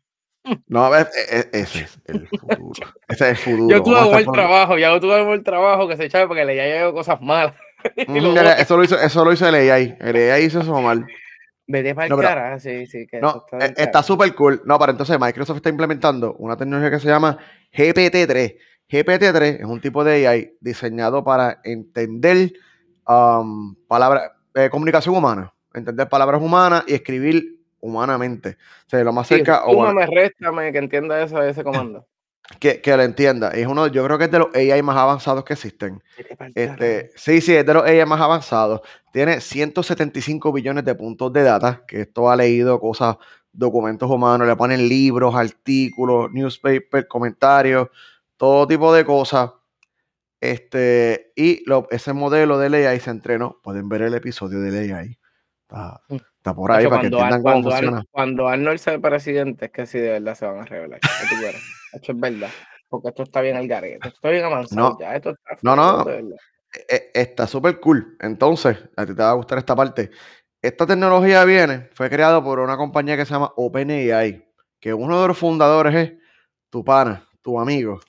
No, 0.68 0.96
e- 0.96 1.02
e- 1.32 1.50
ese 1.54 1.82
es 1.84 2.00
el 2.06 2.28
futuro. 2.28 2.88
Ese 3.08 3.30
es 3.32 3.32
el 3.32 3.36
futuro. 3.38 3.70
Yo 3.78 3.84
tuve 3.84 4.02
estar 4.04 4.26
con- 4.26 4.34
trabajo, 4.34 4.78
ya 4.78 5.00
tuve 5.00 5.24
buen 5.24 5.44
trabajo 5.44 5.88
que 5.88 5.96
se 5.98 6.06
echaba 6.06 6.28
porque 6.28 6.46
le 6.46 6.56
llegó 6.56 6.94
cosas 6.94 7.22
malas. 7.22 7.56
Mm, 8.08 8.18
lo 8.20 8.40
eso, 8.42 8.78
lo 8.78 8.84
hizo, 8.86 8.98
eso 8.98 9.26
lo 9.26 9.34
hizo 9.34 9.46
el 9.46 9.56
AI. 9.56 9.98
El 10.00 10.16
AI 10.32 10.46
hizo 10.46 10.62
eso 10.62 10.82
mal. 10.82 11.06
Vete 11.68 11.94
para 11.94 12.06
el 12.06 12.12
No, 12.12 12.16
pero- 12.16 12.30
cara, 12.30 12.58
sí, 12.60 12.86
sí, 12.88 13.06
que 13.08 13.18
eso 13.18 13.26
No, 13.52 13.58
está 13.60 13.86
carajo. 13.86 14.04
súper 14.08 14.34
cool. 14.36 14.62
No, 14.64 14.80
para 14.80 14.92
entonces 14.94 15.20
Microsoft 15.20 15.58
está 15.58 15.68
implementando 15.70 16.34
una 16.40 16.56
tecnología 16.56 16.90
que 16.92 17.00
se 17.02 17.10
llama 17.10 17.38
GPT-3. 17.74 18.56
GPT-3 18.90 19.60
es 19.60 19.66
un 19.66 19.82
tipo 19.82 20.04
de 20.06 20.26
AI 20.28 20.54
diseñado 20.62 21.26
para 21.26 21.60
entender 21.66 22.54
um, 23.06 23.76
eh, 24.56 24.70
comunicación 24.70 25.16
humana, 25.18 25.54
entender 25.74 26.08
palabras 26.08 26.42
humanas 26.42 26.86
y 26.88 26.94
escribir 26.94 27.53
humanamente. 27.84 28.58
O 28.88 28.90
sea, 28.90 29.04
lo 29.04 29.14
más 29.14 29.28
Sí, 29.28 29.36
cerca 29.38 29.64
súmame, 29.66 30.06
réstame, 30.08 30.72
que 30.72 30.78
entienda 30.80 31.22
eso, 31.22 31.42
ese 31.44 31.64
comando. 31.64 32.08
que, 32.60 32.82
que 32.82 32.96
lo 32.98 33.04
entienda. 33.04 33.50
Es 33.52 33.68
uno, 33.68 33.88
yo 33.88 34.04
creo 34.06 34.18
que 34.18 34.26
es 34.26 34.32
de 34.32 34.40
los 34.40 34.56
AI 34.56 34.82
más 34.82 34.98
avanzados 34.98 35.44
que 35.44 35.54
existen. 35.54 36.02
Este, 36.56 37.12
sí, 37.16 37.42
sí, 37.42 37.56
es 37.56 37.66
de 37.66 37.74
los 37.74 37.84
AI 37.84 38.06
más 38.06 38.22
avanzados. 38.22 38.82
Tiene 39.12 39.42
175 39.42 40.52
billones 40.52 40.86
de 40.86 40.96
puntos 40.96 41.32
de 41.34 41.44
data, 41.44 41.84
que 41.88 42.02
esto 42.02 42.30
ha 42.30 42.36
leído 42.36 42.80
cosas, 42.80 43.18
documentos 43.52 44.10
humanos, 44.10 44.48
le 44.48 44.56
ponen 44.56 44.88
libros, 44.88 45.36
artículos, 45.36 46.32
newspaper, 46.32 47.08
comentarios, 47.08 47.90
todo 48.38 48.68
tipo 48.68 48.94
de 48.94 49.04
cosas. 49.06 49.52
Este, 50.42 51.32
y 51.36 51.64
lo- 51.70 51.88
ese 51.90 52.14
modelo 52.14 52.58
del 52.58 52.74
AI 52.76 53.00
se 53.00 53.10
entrenó. 53.12 53.60
Pueden 53.64 53.90
ver 53.90 54.04
el 54.04 54.14
episodio 54.14 54.60
del 54.60 54.94
AI. 54.94 55.18
Está, 55.62 56.02
está 56.44 56.54
por 56.54 56.70
ahí 56.74 56.86
para 56.90 57.02
que 57.02 57.10
cuando, 57.10 57.18
Ar- 57.20 57.24
entiendan 57.24 57.42
cómo 57.42 57.54
cuando, 57.54 57.70
Ar- 57.70 57.76
funciona. 57.84 58.06
cuando 58.12 58.48
Arnold 58.50 58.80
sea 58.80 59.00
presidente, 59.00 59.66
es 59.66 59.72
que 59.72 59.86
sí, 59.86 59.98
de 59.98 60.10
verdad 60.10 60.36
se 60.36 60.46
van 60.46 60.60
a 60.60 60.66
revelar. 60.66 61.00
Nacho, 61.94 62.12
es 62.12 62.20
verdad. 62.20 62.50
Porque 62.90 63.08
esto 63.08 63.24
está 63.24 63.40
bien 63.42 63.56
al 63.56 63.68
garete. 63.68 63.96
Esto 63.96 64.10
está 64.10 64.30
bien 64.30 64.44
avanzado 64.44 64.90
No, 64.92 65.00
ya. 65.00 65.16
Esto 65.16 65.30
está 65.30 65.58
no, 65.62 65.76
no. 65.76 66.04
verdad. 66.04 66.36
E- 66.90 67.12
está 67.14 67.48
súper 67.48 67.80
cool. 67.80 68.18
Entonces, 68.20 68.78
a 68.98 69.06
ti 69.06 69.16
te 69.16 69.24
va 69.24 69.30
a 69.30 69.36
gustar 69.36 69.58
esta 69.58 69.74
parte. 69.76 70.12
Esta 70.62 70.86
tecnología 70.86 71.46
viene, 71.46 71.90
fue 71.94 72.10
creado 72.10 72.44
por 72.44 72.60
una 72.60 72.76
compañía 72.76 73.16
que 73.16 73.26
se 73.26 73.34
llama 73.34 73.54
OpenAI, 73.56 74.46
que 74.82 74.94
uno 74.94 75.22
de 75.22 75.28
los 75.30 75.38
fundadores 75.38 75.96
es 75.96 76.14
tu 76.70 76.84
pana, 76.84 77.26
tu 77.42 77.58
amigo, 77.58 78.00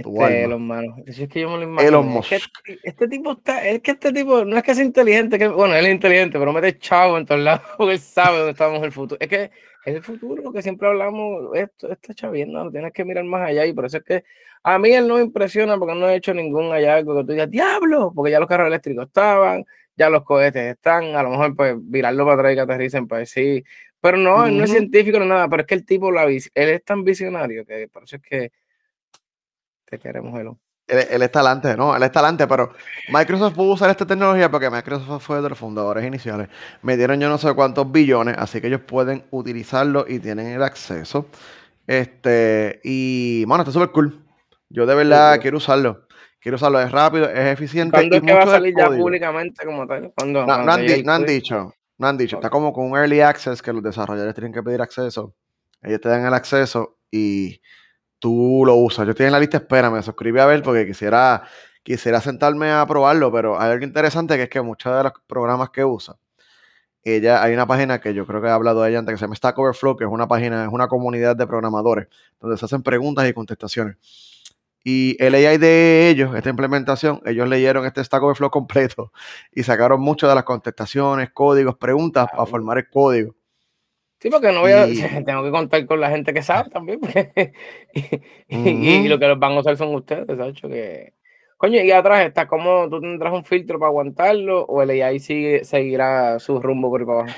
Este. 0.00 0.44
Elon 0.44 0.62
Musk. 0.62 1.08
Eso 1.08 1.22
es 1.24 1.28
que 1.28 1.40
yo 1.40 1.50
me 1.50 1.58
lo 1.58 1.62
imagino. 1.64 2.20
Es 2.20 2.28
que 2.28 2.36
este, 2.36 2.88
este 2.88 3.08
tipo 3.08 3.32
está, 3.32 3.66
es 3.66 3.80
que 3.80 3.92
este 3.92 4.12
tipo, 4.12 4.44
no 4.44 4.56
es 4.56 4.62
que 4.62 4.74
sea 4.74 4.84
inteligente, 4.84 5.38
que, 5.38 5.48
bueno, 5.48 5.74
él 5.74 5.86
es 5.86 5.92
inteligente, 5.92 6.38
pero 6.38 6.52
mete 6.52 6.78
chavo 6.78 7.18
en 7.18 7.26
todos 7.26 7.40
lados 7.40 7.62
porque 7.78 7.94
él 7.94 8.00
sabe 8.00 8.38
dónde 8.38 8.52
estamos 8.52 8.78
en 8.78 8.84
el 8.84 8.92
futuro. 8.92 9.18
Es 9.20 9.28
que 9.28 9.50
es 9.84 9.94
el 9.94 10.02
futuro, 10.02 10.42
lo 10.42 10.52
que 10.52 10.62
siempre 10.62 10.88
hablamos, 10.88 11.56
esto, 11.56 11.90
esta 11.90 12.14
chavienda, 12.14 12.64
lo 12.64 12.70
tienes 12.70 12.92
que 12.92 13.04
mirar 13.04 13.24
más 13.24 13.48
allá 13.48 13.64
y 13.64 13.72
por 13.72 13.86
eso 13.86 13.98
es 13.98 14.04
que 14.04 14.24
a 14.62 14.78
mí 14.78 14.90
él 14.90 15.08
no 15.08 15.14
me 15.14 15.22
impresiona 15.22 15.78
porque 15.78 15.94
no 15.94 16.08
he 16.08 16.16
hecho 16.16 16.34
ningún 16.34 16.70
hallazgo 16.70 17.16
que 17.16 17.24
tú 17.24 17.32
digas, 17.32 17.50
diablo, 17.50 18.12
porque 18.14 18.30
ya 18.30 18.40
los 18.40 18.48
carros 18.48 18.66
eléctricos 18.66 19.06
estaban, 19.06 19.64
ya 19.96 20.10
los 20.10 20.22
cohetes 20.22 20.74
están, 20.74 21.16
a 21.16 21.22
lo 21.22 21.30
mejor 21.30 21.56
pues 21.56 21.74
virarlo 21.78 22.24
para 22.24 22.34
atrás 22.34 22.52
y 22.52 22.54
que 22.56 22.60
aterricen, 22.60 23.08
pues 23.08 23.30
sí, 23.30 23.64
pero 24.00 24.16
no, 24.16 24.46
él 24.46 24.56
no 24.56 24.64
es 24.64 24.70
científico 24.70 25.18
ni 25.18 25.26
nada, 25.26 25.48
pero 25.48 25.62
es 25.62 25.66
que 25.66 25.74
el 25.74 25.84
tipo, 25.84 26.10
la, 26.10 26.24
él 26.24 26.42
es 26.54 26.84
tan 26.84 27.04
visionario 27.04 27.64
que 27.64 27.88
por 27.88 28.04
eso 28.04 28.16
es 28.16 28.22
que 28.22 28.52
te 29.90 29.98
queremos, 29.98 30.38
Elon. 30.38 30.58
Él, 30.86 31.06
él 31.10 31.22
está 31.22 31.40
adelante, 31.40 31.76
¿no? 31.76 31.94
Él 31.94 32.02
está 32.02 32.20
adelante, 32.20 32.46
pero 32.48 32.72
Microsoft 33.12 33.54
pudo 33.54 33.72
usar 33.74 33.90
esta 33.90 34.06
tecnología 34.06 34.50
porque 34.50 34.70
Microsoft 34.70 35.22
fue 35.24 35.40
de 35.42 35.48
los 35.48 35.58
fundadores 35.58 36.04
iniciales. 36.04 36.48
Me 36.82 36.96
dieron 36.96 37.20
yo 37.20 37.28
no 37.28 37.38
sé 37.38 37.52
cuántos 37.54 37.90
billones, 37.92 38.36
así 38.38 38.60
que 38.60 38.66
ellos 38.68 38.80
pueden 38.80 39.24
utilizarlo 39.30 40.04
y 40.08 40.18
tienen 40.18 40.46
el 40.48 40.62
acceso. 40.62 41.26
Este, 41.86 42.80
y 42.84 43.44
bueno, 43.44 43.62
está 43.62 43.72
súper 43.72 43.90
cool. 43.90 44.24
Yo 44.68 44.86
de 44.86 44.94
verdad 44.94 45.40
quiero 45.40 45.56
usarlo. 45.58 46.06
Quiero 46.40 46.56
usarlo, 46.56 46.80
es 46.80 46.90
rápido, 46.90 47.28
es 47.28 47.52
eficiente. 47.52 47.92
¿Cuándo 47.92 48.16
y 48.16 48.18
es 48.18 48.24
que 48.24 48.32
va 48.32 48.42
a 48.44 48.46
salir 48.46 48.74
ya 48.76 48.88
públicamente 48.88 49.64
como 49.64 49.86
tal? 49.86 50.12
¿Cuándo? 50.16 50.40
No, 50.40 50.46
Cuando 50.46 50.64
no 50.66 50.72
han, 50.72 50.86
di- 50.86 51.02
no 51.02 51.18
dicho, 51.26 51.74
no 51.98 52.06
han 52.08 52.16
dicho. 52.16 52.36
Está 52.36 52.48
como 52.48 52.72
con 52.72 52.90
un 52.90 52.96
early 52.96 53.20
access 53.20 53.60
que 53.60 53.72
los 53.72 53.82
desarrolladores 53.82 54.34
tienen 54.34 54.52
que 54.52 54.62
pedir 54.62 54.80
acceso. 54.80 55.34
Ellos 55.82 56.00
te 56.00 56.08
dan 56.08 56.24
el 56.24 56.32
acceso 56.32 56.96
y 57.10 57.60
tú 58.20 58.62
lo 58.64 58.76
usas. 58.76 59.06
Yo 59.06 59.10
estoy 59.12 59.26
en 59.26 59.32
la 59.32 59.40
lista 59.40 59.56
espera, 59.56 59.90
me 59.90 60.02
suscribí 60.02 60.38
a 60.38 60.46
ver 60.46 60.62
porque 60.62 60.86
quisiera, 60.86 61.42
quisiera 61.82 62.20
sentarme 62.20 62.70
a 62.70 62.86
probarlo, 62.86 63.32
pero 63.32 63.60
hay 63.60 63.72
algo 63.72 63.84
interesante 63.84 64.36
que 64.36 64.44
es 64.44 64.50
que 64.50 64.60
muchos 64.60 64.96
de 64.96 65.02
los 65.02 65.12
programas 65.26 65.70
que 65.70 65.84
usa, 65.84 66.16
ella, 67.02 67.42
hay 67.42 67.54
una 67.54 67.66
página 67.66 68.00
que 68.00 68.12
yo 68.14 68.26
creo 68.26 68.42
que 68.42 68.48
he 68.48 68.50
hablado 68.50 68.82
de 68.82 68.90
ella 68.90 68.98
antes 68.98 69.14
que 69.14 69.18
se 69.18 69.24
llama 69.24 69.34
Stack 69.34 69.58
Overflow, 69.58 69.96
que 69.96 70.04
es 70.04 70.10
una 70.10 70.28
página, 70.28 70.64
es 70.64 70.70
una 70.70 70.86
comunidad 70.88 71.34
de 71.34 71.46
programadores 71.46 72.08
donde 72.40 72.58
se 72.58 72.66
hacen 72.66 72.82
preguntas 72.82 73.26
y 73.28 73.32
contestaciones. 73.32 73.96
Y 74.84 75.16
el 75.22 75.34
AI 75.34 75.58
de 75.58 76.08
ellos, 76.08 76.34
esta 76.34 76.50
implementación, 76.50 77.20
ellos 77.26 77.48
leyeron 77.48 77.86
este 77.86 78.02
Stack 78.04 78.22
Overflow 78.22 78.50
completo 78.50 79.12
y 79.52 79.62
sacaron 79.62 80.00
muchas 80.00 80.30
de 80.30 80.34
las 80.34 80.44
contestaciones, 80.44 81.30
códigos, 81.32 81.76
preguntas 81.76 82.28
para 82.30 82.46
formar 82.46 82.78
el 82.78 82.88
código. 82.88 83.34
Sí, 84.20 84.28
porque 84.28 84.52
no 84.52 84.60
voy 84.60 84.72
a, 84.72 84.86
tengo 85.24 85.42
que 85.42 85.50
contar 85.50 85.86
con 85.86 86.00
la 86.00 86.10
gente 86.10 86.34
que 86.34 86.42
sabe 86.42 86.68
también, 86.68 87.00
y, 88.48 89.08
lo 89.08 89.18
que 89.18 89.26
los 89.26 89.38
van 89.38 89.52
a 89.52 89.60
usar 89.60 89.76
son 89.76 89.94
ustedes, 89.94 90.26
hecho 90.28 90.68
Que, 90.68 91.14
coño, 91.56 91.80
y 91.80 91.90
atrás 91.90 92.26
está, 92.26 92.46
¿cómo 92.46 92.86
tú 92.90 93.00
tendrás 93.00 93.32
un 93.32 93.44
filtro 93.44 93.78
para 93.78 93.88
aguantarlo 93.88 94.62
o 94.64 94.82
el 94.82 94.90
AI 94.90 95.20
sigue, 95.20 95.64
seguirá 95.64 96.38
su 96.38 96.60
rumbo 96.60 96.90
por 96.90 97.02
abajo? 97.02 97.30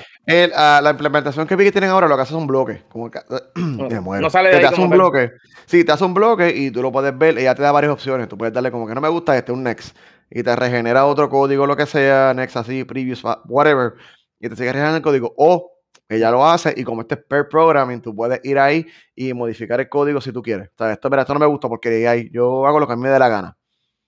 Ah, 0.55 0.81
la 0.83 0.89
implementación 0.89 1.47
que 1.47 1.55
vi 1.55 1.63
que 1.63 1.71
tienen 1.71 1.89
ahora 1.89 2.09
lo 2.09 2.17
que 2.17 2.23
hace 2.23 2.33
es 2.33 2.39
un 2.39 2.47
bloque, 2.47 2.81
como 2.89 3.09
que, 3.09 3.19
no, 3.55 4.29
sale 4.29 4.49
de 4.49 4.55
ahí 4.55 4.61
te 4.61 4.67
hace 4.67 4.81
un 4.81 4.89
bloque, 4.89 5.31
sí, 5.65 5.85
te 5.85 5.91
hace 5.93 6.03
un 6.03 6.13
bloque 6.13 6.49
y 6.53 6.69
tú 6.69 6.81
lo 6.81 6.91
puedes 6.91 7.17
ver 7.17 7.39
y 7.39 7.43
ya 7.43 7.55
te 7.55 7.61
da 7.61 7.71
varias 7.71 7.93
opciones, 7.93 8.27
tú 8.27 8.37
puedes 8.37 8.53
darle 8.53 8.71
como 8.71 8.87
que 8.87 8.93
no 8.95 8.99
me 8.99 9.09
gusta 9.09 9.37
este, 9.37 9.53
un 9.53 9.63
next, 9.63 9.95
y 10.29 10.43
te 10.43 10.53
regenera 10.53 11.05
otro 11.05 11.29
código, 11.29 11.65
lo 11.65 11.77
que 11.77 11.85
sea, 11.85 12.33
next 12.33 12.57
así, 12.57 12.83
previous, 12.83 13.23
whatever, 13.47 13.93
y 14.41 14.49
te 14.49 14.57
sigue 14.57 14.73
regenerando 14.73 14.97
el 14.97 15.03
código, 15.03 15.33
o 15.37 15.72
ella 16.15 16.31
lo 16.31 16.45
hace 16.45 16.73
y 16.75 16.83
como 16.83 17.01
este 17.01 17.15
es 17.15 17.21
per 17.23 17.47
programming, 17.47 18.01
tú 18.01 18.15
puedes 18.15 18.39
ir 18.43 18.59
ahí 18.59 18.85
y 19.15 19.33
modificar 19.33 19.79
el 19.79 19.89
código 19.89 20.21
si 20.21 20.31
tú 20.31 20.41
quieres. 20.41 20.69
O 20.69 20.77
sea, 20.77 20.93
esto, 20.93 21.09
mira, 21.09 21.21
esto 21.21 21.33
no 21.33 21.39
me 21.39 21.45
gusta 21.45 21.67
porque 21.67 22.07
ahí 22.07 22.29
yo 22.31 22.65
hago 22.65 22.79
lo 22.79 22.87
que 22.87 22.93
a 22.93 22.95
mí 22.95 23.01
me 23.03 23.09
dé 23.09 23.19
la 23.19 23.29
gana. 23.29 23.57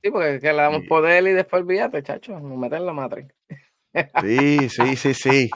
Sí, 0.01 0.11
porque 0.11 0.35
es 0.35 0.41
que 0.41 0.53
le 0.53 0.61
damos 0.61 0.83
poder 0.87 1.25
y 1.27 1.33
después 1.33 1.63
olvídate, 1.63 2.03
chacho, 2.03 2.39
nos 2.39 2.57
meten 2.57 2.79
en 2.79 2.85
la 2.85 2.93
matriz. 2.93 3.27
Sí, 4.21 4.69
sí, 4.69 4.95
sí, 4.95 5.13
sí. 5.13 5.49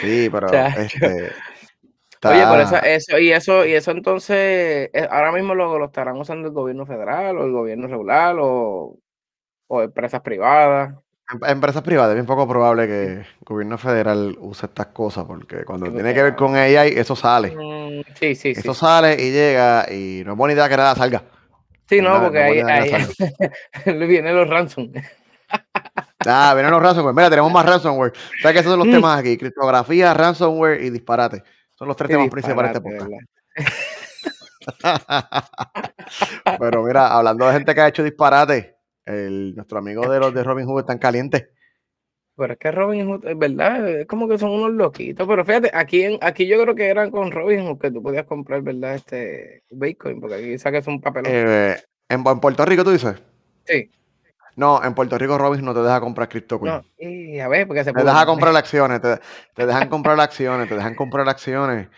Sí, 0.00 0.28
pero 0.30 0.48
este, 0.76 1.32
Oye, 2.22 2.46
por 2.46 2.60
eso, 2.60 2.76
eso, 2.82 3.18
y 3.18 3.32
eso, 3.32 3.64
y 3.64 3.72
eso 3.72 3.92
entonces, 3.92 4.90
eh, 4.92 5.08
ahora 5.10 5.32
mismo 5.32 5.54
lo, 5.54 5.78
lo 5.78 5.86
estarán 5.86 6.18
usando 6.18 6.48
el 6.48 6.54
gobierno 6.54 6.84
federal 6.84 7.38
o 7.38 7.46
el 7.46 7.52
gobierno 7.52 7.86
regular 7.86 8.36
o, 8.38 8.98
o 9.68 9.82
empresas 9.82 10.20
privadas. 10.20 10.94
Em, 11.32 11.50
empresas 11.50 11.82
privadas, 11.82 12.10
es 12.10 12.14
bien 12.16 12.26
poco 12.26 12.48
probable 12.48 12.86
que 12.86 13.04
el 13.04 13.26
gobierno 13.40 13.78
federal 13.78 14.36
use 14.40 14.66
estas 14.66 14.86
cosas, 14.86 15.24
porque 15.24 15.64
cuando 15.64 15.90
tiene 15.90 16.14
que 16.14 16.22
ver 16.22 16.36
con 16.36 16.56
AI, 16.56 16.94
eso 16.96 17.14
sale. 17.14 17.54
Mm, 17.54 18.02
sí, 18.14 18.34
sí, 18.34 18.50
Eso 18.50 18.74
sale 18.74 19.14
y 19.14 19.30
llega, 19.30 19.86
y 19.90 20.22
no 20.24 20.32
es 20.32 20.38
buena 20.38 20.54
idea 20.54 20.68
que 20.68 20.76
nada 20.76 20.94
salga. 20.94 21.22
Sí, 21.88 22.00
no, 22.00 22.22
porque 22.22 22.38
ahí, 22.38 22.62
vienen 24.06 24.36
los 24.36 24.48
ransom. 24.48 24.92
Ah, 26.26 26.52
vienen 26.52 26.70
los 26.70 26.82
ransomware. 26.82 27.14
Mira, 27.14 27.30
tenemos 27.30 27.50
más 27.50 27.64
ransomware. 27.64 28.12
¿Sabes 28.42 28.52
que 28.52 28.60
esos 28.60 28.72
son 28.72 28.78
los 28.80 28.88
mm. 28.88 28.92
temas 28.92 29.18
aquí? 29.18 29.38
Criptografía, 29.38 30.12
ransomware 30.12 30.82
y 30.82 30.90
disparate. 30.90 31.42
Son 31.74 31.88
los 31.88 31.96
tres 31.96 32.10
temas 32.10 32.28
principales 32.28 32.72
de 32.72 32.78
este 32.78 32.90
podcast. 32.90 33.10
Pero 36.60 36.82
mira, 36.82 37.06
hablando 37.08 37.46
de 37.46 37.52
gente 37.54 37.74
que 37.74 37.80
ha 37.80 37.88
hecho 37.88 38.02
disparate, 38.02 38.79
el, 39.10 39.54
nuestro 39.54 39.78
amigo 39.78 40.10
de 40.10 40.18
los 40.18 40.34
de 40.34 40.44
Robin 40.44 40.66
Hood 40.66 40.80
están 40.80 40.98
calientes. 40.98 41.48
Pero 42.36 42.54
es 42.54 42.58
que 42.58 42.70
Robin 42.70 43.06
Hood, 43.06 43.26
es 43.26 43.38
verdad, 43.38 43.88
es 44.00 44.06
como 44.06 44.26
que 44.26 44.38
son 44.38 44.50
unos 44.50 44.72
loquitos. 44.72 45.26
Pero 45.26 45.44
fíjate, 45.44 45.70
aquí, 45.74 46.04
en, 46.04 46.18
aquí 46.22 46.46
yo 46.46 46.60
creo 46.62 46.74
que 46.74 46.88
eran 46.88 47.10
con 47.10 47.30
Robin 47.30 47.66
Hood 47.66 47.78
que 47.78 47.90
tú 47.90 48.02
podías 48.02 48.24
comprar, 48.24 48.62
¿verdad? 48.62 48.94
Este 48.94 49.64
Bitcoin, 49.70 50.20
porque 50.20 50.36
aquí 50.36 50.58
saques 50.58 50.86
un 50.86 51.00
papel. 51.00 51.24
Eh, 51.26 51.76
¿en, 52.08 52.22
Puerto 52.22 52.64
Rico 52.64 52.84
tú 52.84 52.92
dices? 52.92 53.20
Sí. 53.66 53.90
No, 54.56 54.82
en 54.82 54.94
Puerto 54.94 55.18
Rico 55.18 55.38
Robin 55.38 55.64
no 55.64 55.74
te 55.74 55.80
deja 55.80 56.00
comprar 56.00 56.28
criptocoin. 56.28 56.72
No, 56.72 56.82
y 56.98 57.38
a 57.40 57.48
ver, 57.48 57.66
porque 57.66 57.84
se 57.84 57.92
Te 57.92 58.04
deja 58.04 58.26
comprar 58.26 58.56
acciones, 58.56 59.00
te, 59.00 59.18
te, 59.54 59.66
dejan 59.66 59.88
comprar 59.88 60.18
acciones, 60.20 60.68
te 60.68 60.74
dejan 60.74 60.94
comprar 60.94 61.28
acciones. 61.28 61.88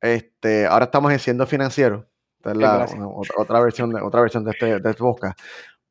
Este, 0.00 0.66
ahora 0.66 0.84
estamos 0.84 1.12
en 1.12 1.18
siendo 1.18 1.46
financiero. 1.46 2.06
Esta 2.38 2.52
es 2.52 2.56
la, 2.58 3.08
otra 3.36 3.60
versión 3.60 3.92
de 3.92 4.00
otra 4.00 4.20
versión 4.20 4.44
de 4.44 4.50
este, 4.52 4.66
de 4.78 4.90
este 4.90 5.02
podcast. 5.02 5.38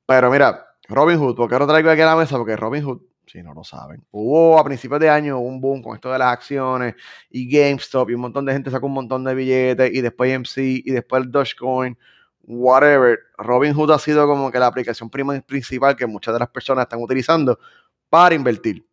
Pero 0.06 0.30
mira, 0.30 0.65
Robin 0.88 1.18
Hood, 1.18 1.36
¿por 1.36 1.50
qué 1.50 1.58
lo 1.58 1.68
traigo 1.68 1.90
aquí 1.90 2.02
a 2.02 2.06
la 2.06 2.16
mesa? 2.16 2.38
Porque 2.38 2.56
Robin 2.56 2.84
Hood, 2.84 3.02
si 3.26 3.42
no 3.42 3.54
lo 3.54 3.64
saben, 3.64 4.06
hubo 4.12 4.60
a 4.60 4.64
principios 4.64 5.00
de 5.00 5.10
año 5.10 5.40
un 5.40 5.60
boom 5.60 5.82
con 5.82 5.96
esto 5.96 6.12
de 6.12 6.20
las 6.20 6.32
acciones 6.32 6.96
y 7.30 7.50
GameStop 7.50 8.10
y 8.10 8.14
un 8.14 8.22
montón 8.22 8.46
de 8.46 8.54
gente 8.54 8.70
sacó 8.70 8.86
un 8.86 8.94
montón 8.94 9.24
de 9.24 9.34
billetes 9.34 9.92
y 9.94 10.02
después 10.02 10.40
MC 10.40 10.84
y 10.86 10.92
después 10.92 11.24
el 11.24 11.32
Dogecoin, 11.32 11.98
whatever. 12.44 13.20
Robin 13.38 13.74
Hood 13.74 13.92
ha 13.92 14.00
sido 14.00 14.28
como 14.28 14.52
que 14.52 14.60
la 14.60 14.68
aplicación 14.68 15.10
principal 15.10 15.96
que 15.96 16.06
muchas 16.06 16.34
de 16.34 16.40
las 16.40 16.50
personas 16.50 16.84
están 16.84 17.02
utilizando 17.02 17.60
para 18.10 18.36
invertir. 18.36 18.88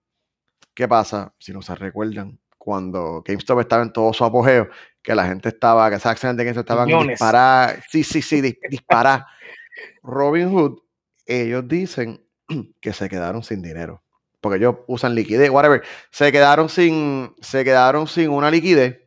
¿Qué 0.74 0.88
pasa? 0.88 1.34
Si 1.38 1.52
no 1.52 1.60
se 1.60 1.74
recuerdan, 1.74 2.38
cuando 2.56 3.22
GameStop 3.26 3.60
estaba 3.60 3.82
en 3.82 3.92
todo 3.92 4.12
su 4.12 4.24
apogeo, 4.24 4.68
que 5.02 5.14
la 5.14 5.26
gente 5.26 5.50
estaba, 5.50 5.90
que 5.90 5.96
esas 5.96 6.12
acciones 6.12 6.36
de 6.38 6.44
GameStop 6.44 6.62
estaban 6.62 7.08
disparar, 7.08 7.82
sí, 7.90 8.02
sí, 8.02 8.22
sí, 8.22 8.40
disparar. 8.70 9.26
Robin 10.02 10.48
Hood 10.48 10.78
ellos 11.26 11.66
dicen 11.66 12.24
que 12.80 12.92
se 12.92 13.08
quedaron 13.08 13.42
sin 13.42 13.62
dinero. 13.62 14.02
Porque 14.40 14.58
ellos 14.58 14.76
usan 14.88 15.14
liquidez, 15.14 15.50
whatever. 15.50 15.82
Se 16.10 16.32
quedaron 16.32 16.68
sin, 16.68 17.32
se 17.40 17.64
quedaron 17.64 18.08
sin 18.08 18.28
una 18.30 18.50
liquidez 18.50 19.00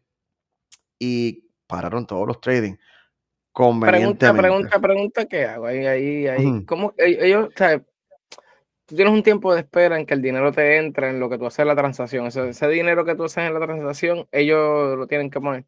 y 0.97 1.49
pararon 1.67 2.07
todos 2.07 2.25
los 2.25 2.39
trading. 2.39 2.75
Pregunta, 3.53 4.33
pregunta, 4.33 4.79
pregunta, 4.79 5.25
¿qué 5.25 5.45
hago? 5.45 5.67
Ahí, 5.67 5.85
ahí, 5.85 6.27
ahí. 6.27 6.65
¿Cómo 6.65 6.93
ellos, 6.97 7.47
o 7.47 7.57
sea, 7.57 7.79
tú 8.85 8.95
tienes 8.95 9.13
un 9.13 9.23
tiempo 9.23 9.53
de 9.53 9.61
espera 9.61 9.97
en 9.97 10.05
que 10.05 10.13
el 10.13 10.21
dinero 10.21 10.51
te 10.51 10.77
entra 10.77 11.09
en 11.09 11.21
lo 11.21 11.29
que 11.29 11.37
tú 11.37 11.45
haces 11.45 11.65
la 11.65 11.75
transacción. 11.75 12.27
Ese, 12.27 12.49
ese 12.49 12.67
dinero 12.67 13.05
que 13.05 13.15
tú 13.15 13.23
haces 13.23 13.45
en 13.45 13.53
la 13.53 13.61
transacción, 13.61 14.27
ellos 14.33 14.97
lo 14.97 15.07
tienen 15.07 15.29
que 15.29 15.39
poner. 15.39 15.63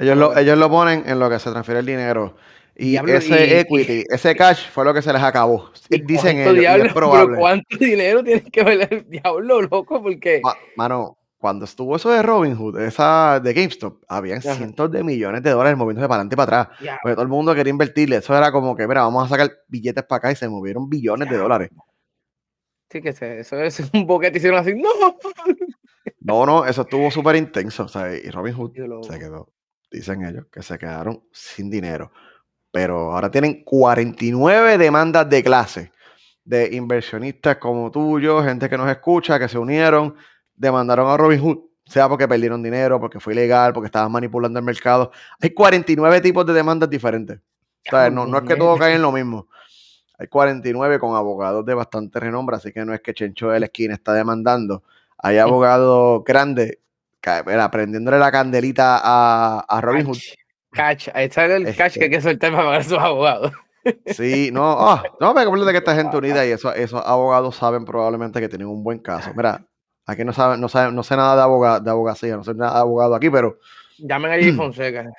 ellos, 0.00 0.16
lo, 0.18 0.36
ellos 0.36 0.58
lo 0.58 0.68
ponen 0.68 1.04
en 1.06 1.18
lo 1.18 1.30
que 1.30 1.38
se 1.38 1.50
transfiere 1.50 1.80
el 1.80 1.86
dinero. 1.86 2.36
Y 2.78 2.96
ese 2.96 3.60
equity, 3.60 4.04
ese 4.08 4.36
cash 4.36 4.68
fue 4.68 4.84
lo 4.84 4.92
que 4.92 5.00
se 5.00 5.12
les 5.12 5.22
acabó. 5.22 5.70
Dicen 5.88 6.38
ellos, 6.38 6.88
Pero 6.94 7.34
¿cuánto 7.36 7.78
dinero 7.78 8.22
tiene 8.22 8.42
que 8.42 8.62
ver 8.62 8.88
el 8.90 9.08
diablo, 9.08 9.62
loco? 9.62 10.02
Porque... 10.02 10.42
mano, 10.76 11.16
cuando 11.38 11.64
estuvo 11.64 11.96
eso 11.96 12.10
de 12.10 12.22
Robinhood, 12.22 12.78
esa 12.80 13.40
de 13.40 13.54
GameStop, 13.54 14.02
habían 14.08 14.42
cientos 14.42 14.90
de 14.90 15.02
millones 15.02 15.42
de 15.42 15.50
dólares 15.50 15.78
moviéndose 15.78 16.06
para 16.06 16.16
adelante 16.16 16.34
y 16.34 16.36
para 16.36 16.60
atrás. 16.60 16.78
Porque 17.02 17.14
todo 17.14 17.22
el 17.22 17.28
mundo 17.28 17.54
quería 17.54 17.70
invertirle. 17.70 18.16
Eso 18.16 18.36
era 18.36 18.52
como 18.52 18.76
que, 18.76 18.86
mira, 18.86 19.02
vamos 19.02 19.24
a 19.24 19.28
sacar 19.28 19.50
billetes 19.68 20.04
para 20.04 20.18
acá 20.18 20.32
y 20.32 20.36
se 20.36 20.48
movieron 20.48 20.88
billones 20.88 21.30
de 21.30 21.36
dólares. 21.38 21.70
Sí, 22.90 23.00
que 23.00 23.08
eso 23.08 23.56
es 23.62 23.90
un 23.94 24.06
boquete 24.06 24.36
hicieron 24.36 24.60
así. 24.60 24.74
¡No! 24.74 24.90
No, 26.20 26.44
no, 26.44 26.66
eso 26.66 26.82
estuvo 26.82 27.10
súper 27.10 27.36
intenso. 27.36 27.84
O 27.84 27.88
sea, 27.88 28.14
y 28.14 28.28
Robinhood 28.28 28.72
se 29.02 29.18
quedó, 29.18 29.52
dicen 29.90 30.24
ellos, 30.24 30.46
que 30.52 30.62
se 30.62 30.76
quedaron 30.76 31.22
sin 31.32 31.70
dinero 31.70 32.12
pero 32.76 33.14
ahora 33.14 33.30
tienen 33.30 33.64
49 33.64 34.76
demandas 34.76 35.26
de 35.30 35.42
clase 35.42 35.92
de 36.44 36.74
inversionistas 36.76 37.56
como 37.56 37.90
tú, 37.90 38.20
yo, 38.20 38.44
gente 38.44 38.68
que 38.68 38.76
nos 38.76 38.90
escucha, 38.90 39.38
que 39.38 39.48
se 39.48 39.56
unieron, 39.56 40.14
demandaron 40.54 41.08
a 41.08 41.16
Robinhood, 41.16 41.56
sea 41.86 42.06
porque 42.06 42.28
perdieron 42.28 42.62
dinero, 42.62 43.00
porque 43.00 43.18
fue 43.18 43.32
ilegal, 43.32 43.72
porque 43.72 43.86
estaban 43.86 44.12
manipulando 44.12 44.58
el 44.58 44.64
mercado. 44.66 45.10
Hay 45.40 45.54
49 45.54 46.20
tipos 46.20 46.44
de 46.44 46.52
demandas 46.52 46.90
diferentes. 46.90 47.40
no, 48.12 48.26
no 48.26 48.36
es 48.36 48.44
que 48.44 48.56
todo 48.56 48.76
cae 48.76 48.96
en 48.96 49.00
lo 49.00 49.10
mismo. 49.10 49.48
Hay 50.18 50.26
49 50.26 50.98
con 50.98 51.16
abogados 51.16 51.64
de 51.64 51.72
bastante 51.72 52.20
renombre, 52.20 52.56
así 52.56 52.72
que 52.72 52.84
no 52.84 52.92
es 52.92 53.00
que 53.00 53.14
Chencho 53.14 53.48
de 53.48 53.60
la 53.60 53.66
esquina 53.66 53.94
está 53.94 54.12
demandando. 54.12 54.82
Hay 55.16 55.38
abogados 55.38 56.22
grandes, 56.26 56.76
prendiéndole 57.72 58.18
la 58.18 58.30
candelita 58.30 59.00
a, 59.02 59.60
a 59.60 59.80
Robin 59.80 60.08
Hood 60.08 60.18
Catch, 60.76 61.08
ahí 61.14 61.24
está 61.24 61.46
el 61.46 61.74
catch 61.74 61.94
que 61.94 62.04
hay 62.04 62.10
que 62.10 62.20
soltar 62.20 62.52
para 62.52 62.64
pagar 62.64 62.80
a 62.80 62.84
sus 62.84 62.98
abogados. 62.98 63.52
Sí, 64.06 64.50
no, 64.52 64.76
oh, 64.78 65.02
no 65.20 65.34
me 65.34 65.44
de 65.44 65.72
que 65.72 65.78
esta 65.78 65.94
gente 65.96 66.16
unida 66.16 66.46
y 66.46 66.50
eso, 66.50 66.72
esos 66.74 67.02
abogados 67.04 67.56
saben 67.56 67.84
probablemente 67.84 68.40
que 68.40 68.48
tienen 68.48 68.68
un 68.68 68.82
buen 68.82 68.98
caso. 68.98 69.30
Mira, 69.34 69.64
aquí 70.04 70.24
no 70.24 70.32
saben, 70.32 70.60
no 70.60 70.68
saben, 70.68 70.94
no 70.94 71.02
sé 71.02 71.16
nada 71.16 71.36
de 71.36 71.42
abogado, 71.42 71.80
de 71.80 71.90
abogacía, 71.90 72.36
no 72.36 72.44
sé 72.44 72.54
nada 72.54 72.74
de 72.74 72.80
abogado 72.80 73.14
aquí, 73.14 73.30
pero. 73.30 73.58
Llamen 73.98 74.32
a 74.32 74.34
Jay 74.34 74.52
Fonseca. 74.56 75.10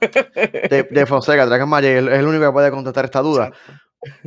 De, 0.00 1.06
Fonseca, 1.06 1.46
traigan 1.46 1.72
a 1.72 1.80
Jay, 1.80 1.96
es 1.96 2.06
el 2.06 2.26
único 2.26 2.44
que 2.44 2.52
puede 2.52 2.70
contestar 2.70 3.04
esta 3.04 3.20
duda. 3.20 3.52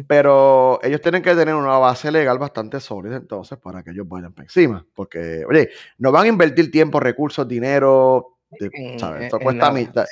Pero 0.07 0.79
ellos 0.83 1.01
tienen 1.01 1.21
que 1.21 1.35
tener 1.35 1.53
una 1.53 1.77
base 1.77 2.09
legal 2.09 2.39
bastante 2.39 2.79
sólida 2.79 3.17
entonces 3.17 3.57
para 3.57 3.83
que 3.83 3.91
ellos 3.91 4.07
vayan 4.07 4.31
por 4.33 4.45
encima. 4.45 4.85
Porque, 4.95 5.43
oye, 5.49 5.69
no 5.97 6.13
van 6.13 6.25
a 6.25 6.29
invertir 6.29 6.71
tiempo, 6.71 7.01
recursos, 7.01 7.45
dinero, 7.45 8.34
esto 8.51 9.39
cuesta 9.39 9.71
mitad. 9.71 10.05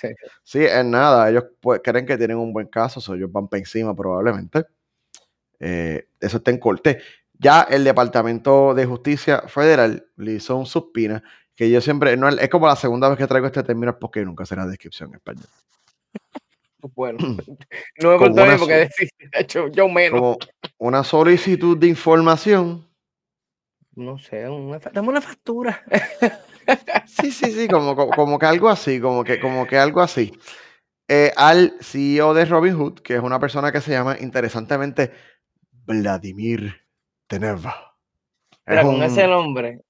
Sí. 0.43 0.63
es 0.63 0.85
nada. 0.85 1.29
Ellos 1.29 1.45
pues, 1.59 1.81
creen 1.83 2.05
que 2.05 2.17
tienen 2.17 2.37
un 2.37 2.53
buen 2.53 2.67
caso, 2.67 3.13
ellos 3.13 3.31
van 3.31 3.47
para 3.47 3.59
encima 3.59 3.95
probablemente. 3.95 4.65
Eh, 5.59 6.07
eso 6.19 6.37
está 6.37 6.51
en 6.51 6.57
corte. 6.57 6.99
Ya 7.39 7.63
el 7.63 7.83
Departamento 7.83 8.73
de 8.73 8.85
Justicia 8.85 9.41
Federal 9.47 10.07
le 10.17 10.33
hizo 10.33 10.55
un 10.55 10.65
suspina 10.65 11.23
que 11.55 11.69
yo 11.69 11.81
siempre, 11.81 12.17
no, 12.17 12.29
es 12.29 12.49
como 12.49 12.67
la 12.67 12.75
segunda 12.75 13.09
vez 13.09 13.17
que 13.17 13.27
traigo 13.27 13.47
este 13.47 13.63
término 13.63 13.97
porque 13.99 14.25
nunca 14.25 14.45
será 14.45 14.65
descripción 14.65 15.09
en 15.09 15.15
español. 15.15 15.45
Bueno, 16.95 17.17
no 18.01 18.17
me 18.17 18.17
porque 18.17 18.57
porque 18.59 18.89
hecho, 19.39 19.69
yo 19.69 19.87
menos. 19.87 20.19
Como 20.19 20.37
una 20.79 21.01
solicitud 21.05 21.77
de 21.77 21.87
información. 21.87 22.85
No 23.95 24.17
sé, 24.17 24.49
una, 24.49 24.79
dame 24.79 25.09
una 25.09 25.21
factura. 25.21 25.83
Sí, 27.05 27.29
sí, 27.31 27.51
sí, 27.51 27.67
como, 27.67 27.93
como, 27.95 28.39
que 28.39 28.45
algo 28.45 28.69
así, 28.69 28.99
como 29.01 29.23
que, 29.25 29.37
como 29.39 29.67
que 29.67 29.77
algo 29.77 29.99
así. 30.01 30.31
eh, 31.09 31.31
al 31.35 31.73
CEO 31.81 32.33
de 32.33 32.45
Robinhood, 32.45 32.99
que 33.01 33.15
es 33.15 33.21
una 33.21 33.37
persona 33.39 33.71
que 33.71 33.81
se 33.81 33.91
llama 33.91 34.17
interesantemente 34.19 35.11
Vladimir 35.85 36.81
Teneva. 37.27 37.95
Es 38.65 38.81
con 38.81 39.03
ese 39.03 39.25
un- 39.25 39.29
nombre, 39.31 39.81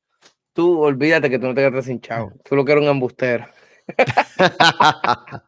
tú 0.53 0.81
olvídate 0.81 1.29
que 1.29 1.37
tú 1.39 1.47
no 1.47 1.53
te 1.55 1.61
quedas 1.69 1.85
sin 1.85 2.01
chavo. 2.01 2.33
Tú 2.43 2.55
lo 2.55 2.65
que 2.65 2.71
eres 2.73 2.83
un 2.83 2.89
embustero. 2.91 3.47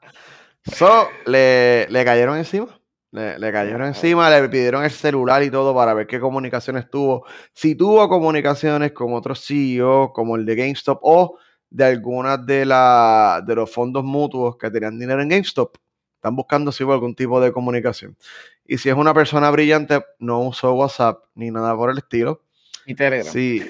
so, 0.66 1.08
le, 1.26 1.88
le 1.90 2.06
cayeron 2.06 2.38
encima. 2.38 2.80
Le, 3.16 3.40
le 3.40 3.52
cayeron 3.52 3.84
encima, 3.88 4.30
le 4.30 4.50
pidieron 4.50 4.84
el 4.84 4.92
celular 4.92 5.42
y 5.42 5.50
todo 5.50 5.74
para 5.74 5.94
ver 5.94 6.06
qué 6.06 6.20
comunicaciones 6.20 6.90
tuvo. 6.90 7.26
Si 7.54 7.74
tuvo 7.76 8.10
comunicaciones 8.10 8.92
con 8.92 9.14
otros 9.14 9.46
CEO, 9.46 10.12
como 10.14 10.36
el 10.36 10.46
de 10.46 10.56
GameStop, 10.56 11.00
o 11.02 11.38
de 11.70 11.86
algunas 11.86 12.46
de, 12.46 12.66
la, 12.66 13.42
de 13.46 13.56
los 13.56 13.72
fondos 13.72 14.04
mutuos 14.04 14.58
que 14.58 14.70
tenían 14.70 15.00
dinero 15.00 15.22
en 15.22 15.30
GameStop. 15.30 15.78
Están 16.16 16.36
buscando 16.36 16.72
si 16.72 16.84
hubo 16.84 16.94
algún 16.94 17.16
tipo 17.16 17.40
de 17.40 17.52
comunicación. 17.54 18.18
Y 18.66 18.78
si 18.80 18.90
es 18.90 18.96
una 18.96 19.14
persona 19.14 19.50
brillante, 19.52 20.04
no 20.20 20.40
usó 20.42 20.74
WhatsApp 20.74 21.24
ni 21.36 21.52
nada 21.52 21.76
por 21.76 21.92
el 21.92 21.98
estilo. 22.00 22.42
Y 22.86 22.96
Telegram. 22.96 23.32
Sí. 23.32 23.64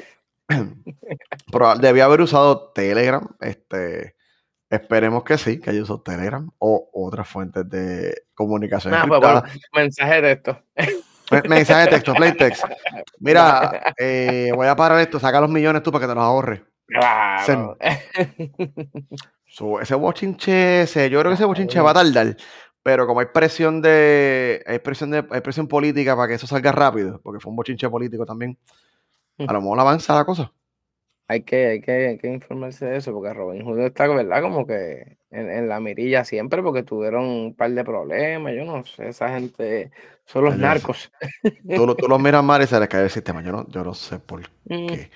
Proba- 1.51 1.77
Debía 1.77 2.05
haber 2.05 2.21
usado 2.21 2.71
Telegram. 2.73 3.27
Este, 3.41 4.15
esperemos 4.69 5.23
que 5.23 5.37
sí, 5.37 5.59
que 5.59 5.71
usado 5.81 6.01
Telegram 6.01 6.49
o 6.59 6.89
otras 6.93 7.27
fuentes 7.27 7.69
de 7.69 8.23
comunicación. 8.33 8.91
Nada, 8.93 9.07
pues 9.07 9.19
bueno, 9.21 9.43
mensaje 9.73 10.21
de. 10.21 10.41
Me- 11.31 11.41
Mensaje 11.49 11.81
de 11.85 11.87
texto, 11.87 12.13
plain 12.13 12.37
text. 12.37 12.63
Mira, 13.19 13.93
eh, 13.97 14.51
voy 14.53 14.67
a 14.67 14.75
parar 14.75 14.99
esto, 14.99 15.19
saca 15.19 15.41
los 15.41 15.49
millones 15.49 15.81
tú 15.81 15.91
para 15.91 16.03
que 16.05 16.09
te 16.09 16.15
los 16.15 16.23
ahorres. 16.23 16.61
Claro. 16.87 17.77
So, 19.47 19.79
ese 19.79 19.95
bochinche, 19.95 20.81
ese- 20.81 21.09
yo 21.09 21.19
creo 21.19 21.31
que 21.31 21.35
ese 21.35 21.45
bochinche 21.45 21.79
va 21.79 21.91
a 21.91 21.93
tardar. 21.93 22.35
Pero 22.83 23.07
como 23.07 23.21
hay 23.21 23.27
presión 23.27 23.81
de, 23.81 24.61
hay 24.67 24.79
presión 24.79 25.11
de, 25.11 25.25
hay 25.31 25.41
presión 25.41 25.67
política 25.67 26.15
para 26.15 26.27
que 26.27 26.33
eso 26.33 26.45
salga 26.45 26.71
rápido, 26.71 27.21
porque 27.23 27.39
fue 27.39 27.51
un 27.51 27.55
bochinche 27.55 27.89
político 27.89 28.25
también, 28.25 28.57
a 29.39 29.53
lo 29.53 29.61
mejor 29.61 29.79
avanza 29.79 30.13
la 30.13 30.25
cosa. 30.25 30.51
Hay 31.27 31.41
que, 31.43 31.65
hay 31.67 31.81
que, 31.81 31.91
hay 32.09 32.17
que 32.19 32.27
informarse 32.27 32.85
de 32.85 32.97
eso, 32.97 33.11
porque 33.11 33.33
Robin 33.33 33.63
Hood 33.65 33.79
está, 33.79 34.07
¿verdad? 34.07 34.41
Como 34.43 34.67
que 34.67 35.17
en, 35.31 35.49
en 35.49 35.67
la 35.67 35.79
mirilla 35.79 36.23
siempre, 36.23 36.61
porque 36.61 36.83
tuvieron 36.83 37.25
un 37.25 37.55
par 37.55 37.71
de 37.71 37.83
problemas. 37.83 38.53
Yo 38.53 38.63
no 38.63 38.85
sé, 38.85 39.09
esa 39.09 39.29
gente 39.29 39.91
son 40.25 40.45
los 40.45 40.55
Yo 40.55 40.61
narcos. 40.61 41.11
Tú, 41.75 41.85
lo- 41.87 41.95
tú 41.95 42.07
los 42.07 42.19
miras 42.19 42.43
mal 42.43 42.61
y 42.61 42.67
se 42.67 42.79
les 42.79 42.87
cae 42.89 43.03
el 43.03 43.09
sistema. 43.09 43.41
Yo 43.41 43.51
no, 43.51 43.67
yo 43.69 43.83
no 43.83 43.93
sé 43.95 44.19
por 44.19 44.41
Mm. 44.69 44.87
qué. 44.87 45.09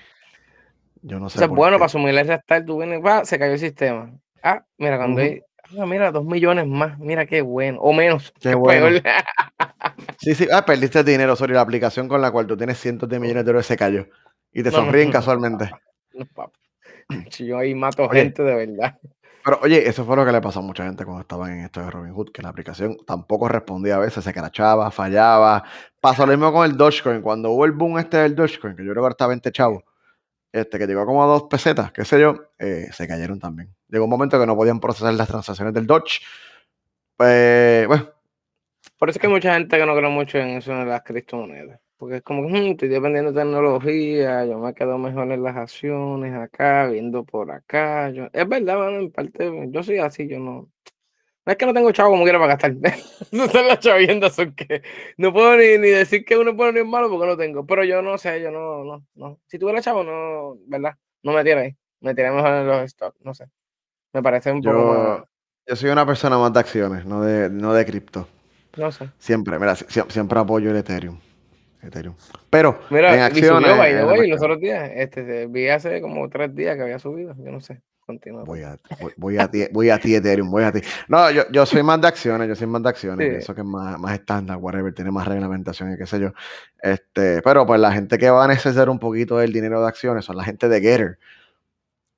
Yo 1.02 1.18
no 1.18 1.30
sé 1.30 1.36
Eso 1.36 1.44
es 1.44 1.48
por 1.48 1.58
bueno 1.58 1.76
qué. 1.76 1.78
para 1.78 1.88
sumirle 1.88 2.20
el 2.22 2.28
restar. 2.28 2.64
Tú 2.64 2.78
vienes, 2.78 3.00
va, 3.04 3.24
se 3.24 3.38
cayó 3.38 3.52
el 3.52 3.58
sistema. 3.58 4.12
Ah, 4.42 4.64
mira, 4.78 4.96
cuando 4.98 5.20
hay, 5.20 5.42
ah, 5.78 5.86
mira, 5.86 6.10
dos 6.10 6.24
millones 6.24 6.66
más. 6.66 6.98
Mira 6.98 7.26
qué 7.26 7.40
bueno. 7.40 7.78
O 7.80 7.92
menos. 7.92 8.32
Qué 8.40 8.54
bueno. 8.54 8.86
peor. 8.86 9.02
Sí, 10.18 10.34
sí, 10.34 10.46
ah, 10.52 10.64
perdiste 10.64 11.02
dinero, 11.02 11.34
sorry, 11.36 11.54
la 11.54 11.62
aplicación 11.62 12.08
con 12.08 12.20
la 12.20 12.30
cual 12.30 12.46
tú 12.46 12.56
tienes 12.56 12.78
cientos 12.78 13.08
de 13.08 13.18
millones 13.18 13.44
de 13.44 13.46
dólares 13.48 13.66
se 13.66 13.76
cayó. 13.76 14.06
Y 14.52 14.62
te 14.62 14.70
no, 14.70 14.76
sonríen 14.76 15.06
no, 15.08 15.12
casualmente. 15.12 15.70
No. 16.14 16.26
Si 17.30 17.46
Yo 17.46 17.58
ahí 17.58 17.74
mato 17.74 18.06
Oye. 18.06 18.22
gente 18.22 18.42
de 18.42 18.54
verdad. 18.54 18.98
Pero 19.44 19.58
oye, 19.62 19.88
eso 19.88 20.04
fue 20.04 20.16
lo 20.16 20.24
que 20.24 20.32
le 20.32 20.40
pasó 20.40 20.58
a 20.58 20.62
mucha 20.62 20.84
gente 20.84 21.04
cuando 21.04 21.22
estaban 21.22 21.52
en 21.52 21.64
esto 21.64 21.80
de 21.80 21.90
Robinhood, 21.90 22.30
que 22.30 22.42
la 22.42 22.50
aplicación 22.50 22.98
tampoco 23.06 23.48
respondía 23.48 23.96
a 23.96 23.98
veces, 23.98 24.22
se 24.22 24.34
crachaba, 24.34 24.90
fallaba. 24.90 25.64
Pasó 25.98 26.26
lo 26.26 26.32
mismo 26.32 26.52
con 26.52 26.68
el 26.68 26.76
Dogecoin. 26.76 27.22
Cuando 27.22 27.50
hubo 27.50 27.64
el 27.64 27.72
boom 27.72 27.98
este 27.98 28.18
del 28.18 28.34
Dogecoin, 28.34 28.76
que 28.76 28.84
yo 28.84 28.92
creo 28.92 29.04
que 29.04 29.10
está 29.10 29.26
20 29.26 29.50
chavos, 29.50 29.82
este, 30.52 30.78
que 30.78 30.86
llegó 30.86 31.06
como 31.06 31.22
a 31.22 31.26
dos 31.26 31.44
pesetas, 31.44 31.90
qué 31.92 32.04
sé 32.04 32.20
yo, 32.20 32.34
eh, 32.58 32.88
se 32.92 33.08
cayeron 33.08 33.38
también. 33.38 33.74
Llegó 33.88 34.04
un 34.04 34.10
momento 34.10 34.38
que 34.38 34.46
no 34.46 34.56
podían 34.56 34.78
procesar 34.80 35.14
las 35.14 35.28
transacciones 35.28 35.72
del 35.72 35.86
Doge. 35.86 36.20
Pues, 37.16 37.86
bueno, 37.86 38.10
Por 38.98 39.08
eso 39.08 39.16
es 39.16 39.20
que 39.20 39.26
hay 39.26 39.32
mucha 39.32 39.54
gente 39.54 39.78
que 39.78 39.86
no 39.86 39.96
cree 39.96 40.10
mucho 40.10 40.38
en 40.38 40.48
eso 40.50 40.72
de 40.74 40.84
las 40.84 41.02
criptomonedas. 41.02 41.80
Porque 42.00 42.16
es 42.16 42.22
como, 42.22 42.48
"Mm, 42.48 42.70
estoy 42.72 42.88
dependiendo 42.88 43.30
de 43.30 43.38
tecnología, 43.42 44.46
yo 44.46 44.58
me 44.58 44.72
quedo 44.72 44.96
mejor 44.96 45.30
en 45.30 45.42
las 45.42 45.54
acciones 45.54 46.34
acá, 46.34 46.86
viendo 46.86 47.24
por 47.24 47.50
acá. 47.50 48.08
Yo, 48.08 48.24
es 48.32 48.48
verdad, 48.48 48.78
bueno, 48.78 48.98
en 49.00 49.10
parte, 49.12 49.52
yo 49.68 49.82
soy 49.82 49.98
así, 49.98 50.26
yo 50.26 50.38
no. 50.38 50.70
No 51.46 51.52
es 51.52 51.56
que 51.58 51.66
no 51.66 51.74
tengo 51.74 51.92
chavo 51.92 52.10
como 52.10 52.22
quiera 52.24 52.38
para 52.38 52.56
gastar. 52.56 52.72
No 53.32 53.48
son 53.48 53.68
las 53.68 53.80
chaviendas, 53.80 54.34
son 54.34 54.54
que 54.54 54.82
no 55.18 55.30
puedo 55.32 55.56
ni, 55.58 55.76
ni 55.78 55.88
decir 55.90 56.24
que 56.24 56.38
uno 56.38 56.50
es 56.52 56.56
bueno 56.56 56.72
ni 56.72 56.80
es 56.80 56.86
malo 56.86 57.10
porque 57.10 57.26
no 57.26 57.36
tengo. 57.36 57.66
Pero 57.66 57.84
yo 57.84 58.00
no 58.00 58.16
sé, 58.16 58.40
yo 58.40 58.50
no, 58.50 58.82
no, 58.82 59.04
no. 59.14 59.38
Si 59.46 59.58
tuviera 59.58 59.82
chavo, 59.82 60.02
no, 60.02 60.56
¿verdad? 60.66 60.94
No 61.22 61.32
me 61.32 61.44
tira 61.44 61.60
ahí. 61.60 61.76
Me 62.00 62.14
tiré 62.14 62.30
mejor 62.30 62.50
en 62.50 62.66
los 62.66 62.90
stocks, 62.90 63.20
no 63.22 63.34
sé. 63.34 63.44
Me 64.14 64.22
parece 64.22 64.50
un 64.52 64.62
poco 64.62 64.84
más, 64.86 65.18
yo, 65.18 65.26
yo 65.66 65.76
soy 65.76 65.90
una 65.90 66.06
persona 66.06 66.38
más 66.38 66.50
de 66.52 66.60
acciones, 66.60 67.04
no 67.04 67.20
de, 67.22 67.50
no 67.50 67.74
de 67.74 67.84
cripto. 67.84 68.26
no 68.78 68.90
sé. 68.90 69.10
Siempre, 69.18 69.58
mira, 69.58 69.74
sie- 69.76 69.86
sie- 69.88 70.10
siempre 70.10 70.38
apoyo 70.40 70.70
el 70.70 70.76
Ethereum. 70.78 71.18
Ethereum. 71.82 72.14
Pero 72.50 72.78
en 72.90 73.18
y 73.18 73.22
acciones. 73.22 73.70
subió, 73.70 73.76
by 73.76 73.94
the 73.94 74.04
way, 74.04 74.28
los 74.28 74.40
otros 74.42 74.60
días. 74.60 74.90
Este, 74.94 75.46
vi 75.46 75.68
hace 75.68 76.00
como 76.00 76.28
tres 76.28 76.54
días 76.54 76.76
que 76.76 76.82
había 76.82 76.98
subido. 76.98 77.34
Yo 77.38 77.50
no 77.50 77.60
sé. 77.60 77.80
Continúa. 78.06 78.42
Voy 78.42 78.62
a, 78.62 78.76
voy, 79.00 79.12
voy 79.16 79.38
a 79.38 79.48
ti, 79.48 79.66
voy 79.70 79.88
a 79.90 79.98
ti, 79.98 80.16
Ethereum, 80.16 80.50
voy 80.50 80.64
a 80.64 80.72
ti. 80.72 80.80
No, 81.06 81.30
yo, 81.30 81.44
yo 81.52 81.64
soy 81.64 81.84
más 81.84 82.00
de 82.00 82.08
acciones, 82.08 82.48
yo 82.48 82.56
soy 82.56 82.66
más 82.66 82.82
de 82.82 82.88
acciones, 82.88 83.24
Sí. 83.24 83.30
pienso 83.30 83.54
que 83.54 83.60
es 83.60 83.66
más, 83.66 84.00
más 84.00 84.14
estándar, 84.14 84.56
whatever, 84.56 84.92
tiene 84.92 85.12
más 85.12 85.28
reglamentación 85.28 85.92
y 85.92 85.96
qué 85.96 86.06
sé 86.06 86.18
yo. 86.18 86.32
Este, 86.82 87.40
pero 87.42 87.64
pues 87.66 87.80
la 87.80 87.92
gente 87.92 88.18
que 88.18 88.28
va 88.28 88.44
a 88.44 88.48
necesitar 88.48 88.88
un 88.88 88.98
poquito 88.98 89.38
del 89.38 89.52
dinero 89.52 89.80
de 89.80 89.86
acciones 89.86 90.24
son 90.24 90.36
la 90.36 90.42
gente 90.42 90.68
de 90.68 90.80
Getter. 90.80 91.18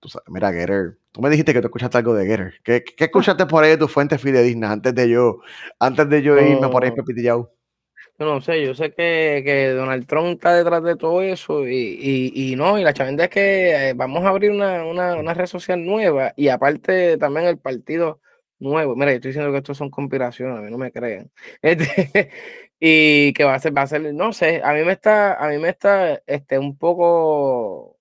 Tú 0.01 0.09
sabes, 0.09 0.27
mira, 0.31 0.51
Getter, 0.51 0.96
tú 1.12 1.20
me 1.20 1.29
dijiste 1.29 1.53
que 1.53 1.61
tú 1.61 1.66
escuchaste 1.66 1.98
algo 1.98 2.14
de 2.14 2.25
Getter. 2.27 2.55
¿Qué, 2.64 2.85
qué 2.85 3.05
escuchaste 3.05 3.44
por 3.44 3.62
ahí 3.62 3.70
de 3.72 3.77
tus 3.77 3.92
fuentes 3.92 4.18
fidedignas 4.18 4.70
antes 4.70 4.94
de 4.94 5.11
yo, 5.11 5.40
antes 5.79 6.09
de 6.09 6.22
yo 6.22 6.38
irme 6.40 6.68
por 6.70 6.85
ahí 6.85 6.92
No. 6.96 7.51
Yo 8.18 8.27
no 8.27 8.40
sé, 8.40 8.64
yo 8.64 8.75
sé 8.75 8.92
que, 8.92 9.42
que 9.44 9.70
Donald 9.70 10.07
Trump 10.07 10.35
está 10.35 10.55
detrás 10.55 10.83
de 10.85 10.96
todo 10.96 11.22
eso 11.22 11.66
y, 11.66 11.75
y, 12.01 12.53
y 12.53 12.57
no, 12.57 12.79
y 12.79 12.85
la 12.85 12.92
chavenda 12.92 13.25
es 13.25 13.31
que 13.31 13.90
eh, 13.90 13.94
vamos 13.94 14.25
a 14.25 14.29
abrir 14.29 14.51
una, 14.53 14.85
una, 14.85 15.16
una 15.16 15.35
red 15.35 15.46
social 15.46 15.85
nueva 15.85 16.33
y 16.37 16.48
aparte 16.48 17.16
también 17.18 17.46
el 17.46 17.59
partido 17.59 18.20
nuevo. 18.61 18.94
Mira, 18.94 19.11
yo 19.12 19.16
estoy 19.16 19.31
diciendo 19.31 19.51
que 19.51 19.59
esto 19.59 19.75
son 19.75 19.90
conspiraciones, 19.90 20.59
a 20.59 20.61
mí 20.62 20.70
no 20.70 20.79
me 20.79 20.92
creen. 20.92 21.33
Este, 21.62 22.31
y 22.79 23.33
que 23.33 23.44
va 23.44 23.55
a 23.55 23.59
ser, 23.61 23.77
va 23.77 23.83
a 23.83 23.87
ser, 23.87 24.12
no 24.14 24.33
sé, 24.33 24.61
a 24.64 24.72
mí 24.75 24.85
me 24.85 24.92
está, 24.92 25.35
a 25.35 25.48
mí 25.48 25.59
me 25.59 25.68
está 25.70 26.22
este, 26.27 26.59
un 26.59 26.77
poco 26.77 27.98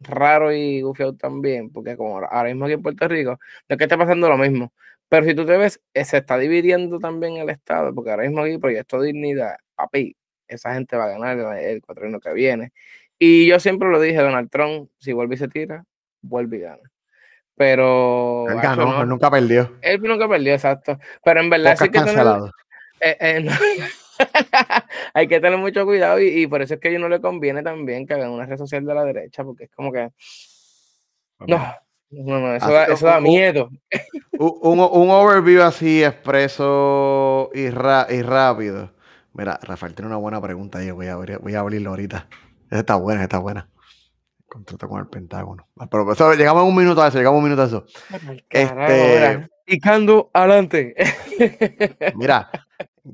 raro 0.00 0.52
y 0.52 0.82
gufiado 0.82 1.16
también, 1.16 1.70
porque 1.72 1.96
como 1.96 2.18
ahora 2.18 2.44
mismo 2.44 2.64
aquí 2.66 2.74
en 2.74 2.82
Puerto 2.82 3.08
Rico, 3.08 3.32
no 3.68 3.74
es 3.74 3.78
que 3.78 3.84
esté 3.84 3.98
pasando 3.98 4.28
lo 4.28 4.38
mismo, 4.38 4.72
pero 5.08 5.26
si 5.26 5.34
tú 5.34 5.46
te 5.46 5.56
ves, 5.56 5.80
eh, 5.94 6.04
se 6.04 6.18
está 6.18 6.38
dividiendo 6.38 6.98
también 6.98 7.36
el 7.36 7.50
Estado, 7.50 7.94
porque 7.94 8.10
ahora 8.10 8.24
mismo 8.24 8.42
aquí 8.42 8.58
Proyecto 8.58 9.00
Dignidad, 9.00 9.56
papi, 9.74 10.16
esa 10.48 10.74
gente 10.74 10.96
va 10.96 11.04
a 11.04 11.08
ganar 11.08 11.58
el, 11.58 11.80
cuatrienio 11.82 12.20
que 12.20 12.32
viene. 12.32 12.72
Y 13.18 13.46
yo 13.46 13.60
siempre 13.60 13.88
lo 13.88 14.00
dije, 14.00 14.18
Donald 14.18 14.50
Trump, 14.50 14.90
si 14.98 15.12
vuelve 15.12 15.36
y 15.36 15.38
se 15.38 15.48
tira, 15.48 15.84
vuelve 16.22 16.58
y 16.58 16.60
gana. 16.60 16.92
Pero 17.54 18.46
Él 18.48 18.58
hacho, 18.58 18.68
ganó, 18.68 18.92
no, 18.92 19.02
él 19.02 19.08
nunca 19.08 19.30
perdió. 19.30 19.76
él 19.80 20.02
nunca 20.02 20.28
perdió, 20.28 20.52
exacto. 20.52 20.98
Pero 21.24 21.40
en 21.40 21.50
verdad 21.50 21.76
sí 21.78 21.88
que 21.88 22.00
tener, 22.00 22.26
eh, 23.00 23.16
eh, 23.20 23.40
no. 23.44 23.52
hay 25.14 25.28
que 25.28 25.40
tener 25.40 25.58
mucho 25.58 25.84
cuidado 25.86 26.20
y, 26.20 26.42
y 26.42 26.46
por 26.46 26.62
eso 26.62 26.74
es 26.74 26.80
que 26.80 26.88
a 26.88 26.90
ellos 26.90 27.02
no 27.02 27.08
le 27.08 27.20
conviene 27.20 27.62
también 27.62 28.06
que 28.06 28.14
hagan 28.14 28.30
una 28.30 28.44
red 28.44 28.58
social 28.58 28.84
de 28.84 28.94
la 28.94 29.04
derecha, 29.04 29.44
porque 29.44 29.64
es 29.64 29.70
como 29.70 29.92
que, 29.92 30.10
no, 31.46 31.74
no, 32.10 32.40
no, 32.40 32.54
eso, 32.54 32.70
da, 32.72 32.84
eso 32.86 33.06
da 33.06 33.20
miedo. 33.20 33.68
Un, 34.38 34.52
un- 34.62 34.88
un 34.92 35.10
overview 35.10 35.62
así 35.62 36.02
expreso 36.04 37.50
y, 37.54 37.70
ra- 37.70 38.06
y 38.10 38.22
rápido. 38.22 38.92
Mira, 39.32 39.58
Rafael 39.62 39.94
tiene 39.94 40.08
una 40.08 40.16
buena 40.16 40.40
pregunta 40.40 40.78
ahí. 40.78 40.90
Voy 40.90 41.06
a, 41.08 41.16
voy 41.16 41.54
a 41.54 41.60
abrirlo 41.60 41.90
ahorita. 41.90 42.28
Esa 42.70 42.80
está 42.80 42.96
buena, 42.96 43.20
esa 43.20 43.24
está 43.24 43.38
buena. 43.38 43.68
Contrato 44.48 44.88
con 44.88 45.00
el 45.00 45.08
Pentágono. 45.08 45.66
Ah, 45.78 45.86
Pero 45.90 46.06
llegamos 46.34 46.62
a 46.62 46.64
un 46.64 46.74
minuto 46.76 47.02
a 47.02 47.08
eso, 47.08 47.18
llegamos 47.18 47.36
a 47.36 47.38
un 47.38 47.44
minuto 47.44 47.62
a 47.62 47.66
eso. 47.66 47.86
Carajo, 48.08 48.32
Este- 48.50 49.14
mira, 49.14 49.50
Picando 49.64 50.30
adelante. 50.32 50.94
Mira, 52.14 52.48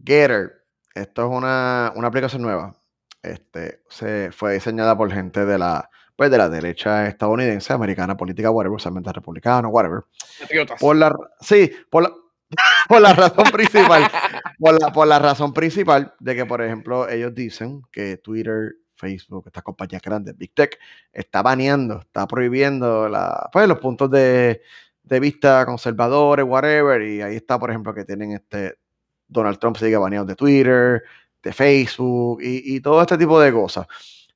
Getter. 0.04 0.64
Esto 0.94 1.22
es 1.24 1.30
una, 1.38 1.90
una 1.96 2.08
aplicación 2.08 2.42
nueva. 2.42 2.74
Este, 3.22 3.80
se 3.88 4.30
fue 4.32 4.52
diseñada 4.54 4.94
por 4.96 5.10
gente 5.10 5.46
de 5.46 5.58
la, 5.58 5.88
pues 6.16 6.30
de 6.30 6.38
la 6.38 6.48
derecha 6.48 7.06
estadounidense, 7.06 7.72
americana, 7.72 8.16
política, 8.16 8.50
whatever, 8.50 8.76
usualmente 8.76 9.12
republicano, 9.12 9.68
whatever. 9.68 10.04
Patriotas. 10.40 10.80
Por 10.80 10.96
la, 10.96 11.14
sí, 11.40 11.70
por 11.90 12.04
la, 12.04 12.12
por 12.88 13.00
la 13.00 13.12
razón 13.12 13.44
principal. 13.50 14.10
por 14.58 14.80
la, 14.80 14.92
por 14.92 15.06
la 15.06 15.18
razón 15.18 15.52
principal 15.52 16.14
de 16.18 16.34
que, 16.34 16.46
por 16.46 16.62
ejemplo, 16.62 17.08
ellos 17.08 17.34
dicen 17.34 17.82
que 17.90 18.18
Twitter, 18.18 18.74
Facebook, 18.94 19.44
estas 19.46 19.62
compañías 19.62 20.02
grandes, 20.02 20.36
Big 20.36 20.54
Tech, 20.54 20.78
está 21.12 21.42
baneando, 21.42 22.00
está 22.00 22.26
prohibiendo 22.26 23.08
la, 23.08 23.48
pues, 23.52 23.66
los 23.66 23.78
puntos 23.78 24.10
de, 24.10 24.62
de 25.02 25.20
vista 25.20 25.66
conservadores, 25.66 26.44
whatever, 26.44 27.02
y 27.02 27.20
ahí 27.22 27.36
está, 27.36 27.58
por 27.58 27.70
ejemplo, 27.70 27.94
que 27.94 28.04
tienen 28.04 28.32
este, 28.32 28.78
Donald 29.26 29.58
Trump 29.58 29.76
sigue 29.76 29.96
baneado 29.96 30.26
de 30.26 30.36
Twitter, 30.36 31.02
de 31.42 31.52
Facebook, 31.52 32.40
y, 32.42 32.76
y 32.76 32.80
todo 32.80 33.00
este 33.00 33.18
tipo 33.18 33.40
de 33.40 33.52
cosas. 33.52 33.86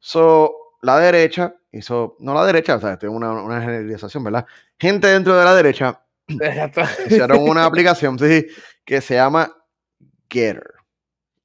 So, 0.00 0.66
la 0.82 0.98
derecha 0.98 1.54
hizo, 1.78 2.16
no 2.20 2.34
la 2.34 2.44
derecha, 2.44 2.76
o 2.76 2.80
sea, 2.80 2.94
esto 2.94 3.06
es 3.06 3.12
una, 3.12 3.32
una 3.32 3.60
generalización, 3.60 4.24
¿verdad? 4.24 4.46
Gente 4.78 5.08
dentro 5.08 5.36
de 5.36 5.44
la 5.44 5.54
derecha 5.54 6.02
hicieron 7.06 7.38
una 7.38 7.64
aplicación 7.66 8.18
sí, 8.18 8.46
que 8.84 9.00
se 9.00 9.14
llama 9.14 9.52
Getter. 10.28 10.74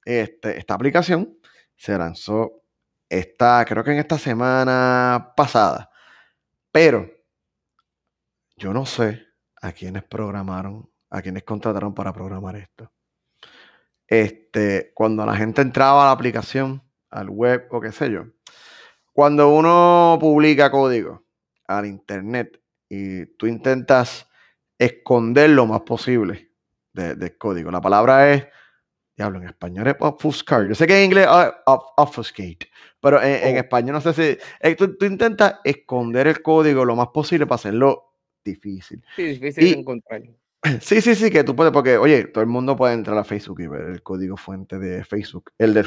Este, 0.04 0.58
esta 0.58 0.74
aplicación 0.74 1.38
se 1.76 1.96
lanzó 1.96 2.62
esta, 3.08 3.64
creo 3.64 3.84
que 3.84 3.92
en 3.92 3.98
esta 3.98 4.18
semana 4.18 5.32
pasada. 5.36 5.90
Pero 6.70 7.10
yo 8.56 8.72
no 8.72 8.86
sé 8.86 9.26
a 9.60 9.72
quiénes 9.72 10.02
programaron, 10.04 10.90
a 11.10 11.20
quiénes 11.20 11.44
contrataron 11.44 11.94
para 11.94 12.12
programar 12.12 12.56
esto. 12.56 12.90
Este, 14.06 14.92
cuando 14.94 15.24
la 15.24 15.36
gente 15.36 15.62
entraba 15.62 16.02
a 16.02 16.06
la 16.06 16.12
aplicación, 16.12 16.82
al 17.10 17.28
web 17.28 17.66
o 17.70 17.80
qué 17.80 17.92
sé 17.92 18.10
yo, 18.10 18.24
cuando 19.12 19.50
uno 19.50 20.18
publica 20.20 20.70
código 20.70 21.24
al 21.66 21.86
internet 21.86 22.60
y 22.88 23.26
tú 23.36 23.46
intentas 23.46 24.28
esconder 24.78 25.50
lo 25.50 25.66
más 25.66 25.82
posible 25.82 26.50
del 26.92 27.38
código, 27.38 27.70
la 27.70 27.80
palabra 27.80 28.32
es, 28.32 28.46
diablo, 29.16 29.40
en 29.40 29.48
español 29.48 29.86
es 29.86 29.96
obfuscar. 30.00 30.68
Yo 30.68 30.74
sé 30.74 30.86
que 30.86 30.98
en 30.98 31.04
inglés 31.06 31.26
es 31.26 31.52
obfuscate, 31.96 32.68
pero 33.00 33.22
en, 33.22 33.56
oh. 33.56 33.58
español 33.58 33.94
no 33.94 34.00
sé 34.00 34.12
si. 34.12 34.38
Eh, 34.60 34.76
tú, 34.76 34.96
intentas 35.04 35.60
esconder 35.64 36.26
el 36.26 36.42
código 36.42 36.84
lo 36.84 36.96
más 36.96 37.08
posible 37.08 37.46
para 37.46 37.56
hacerlo 37.56 38.14
difícil. 38.44 39.02
Sí, 39.16 39.24
difícil 39.24 39.64
de 39.64 39.80
encontrar. 39.80 40.22
Sí, 40.80 41.00
sí, 41.00 41.16
sí, 41.16 41.28
que 41.28 41.42
tú 41.42 41.56
puedes, 41.56 41.72
porque, 41.72 41.98
oye, 41.98 42.26
todo 42.26 42.40
el 42.40 42.48
mundo 42.48 42.76
puede 42.76 42.94
entrar 42.94 43.18
a 43.18 43.24
Facebook 43.24 43.60
y 43.62 43.66
ver 43.66 43.82
el 43.82 44.02
código 44.04 44.36
fuente 44.36 44.78
de 44.78 45.02
Facebook. 45.04 45.50
El 45.58 45.74
del 45.74 45.86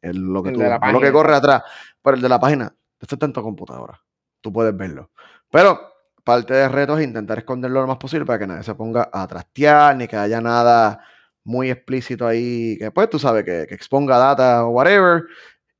front-end, 0.00 0.32
lo 0.32 0.42
que, 0.42 0.52
tú, 0.52 0.60
lo 0.60 1.00
que 1.00 1.12
corre 1.12 1.34
atrás, 1.34 1.62
pero 2.02 2.16
el 2.16 2.22
de 2.22 2.28
la 2.28 2.40
página, 2.40 2.74
esto 3.00 3.14
está 3.14 3.26
en 3.26 3.32
tu 3.32 3.42
computadora. 3.42 4.00
Tú 4.40 4.52
puedes 4.52 4.76
verlo. 4.76 5.10
Pero 5.50 5.80
parte 6.24 6.54
del 6.54 6.70
reto 6.70 6.98
es 6.98 7.04
intentar 7.04 7.38
esconderlo 7.38 7.80
lo 7.80 7.86
más 7.86 7.98
posible 7.98 8.26
para 8.26 8.38
que 8.38 8.46
nadie 8.46 8.62
se 8.62 8.74
ponga 8.74 9.08
a 9.12 9.26
trastear, 9.26 9.96
ni 9.96 10.06
que 10.06 10.16
haya 10.16 10.40
nada 10.40 11.04
muy 11.44 11.70
explícito 11.70 12.26
ahí, 12.26 12.76
que 12.78 12.90
pues 12.90 13.10
tú 13.10 13.18
sabes, 13.18 13.44
que, 13.44 13.66
que 13.68 13.74
exponga 13.74 14.18
data 14.18 14.64
o 14.64 14.70
whatever. 14.70 15.24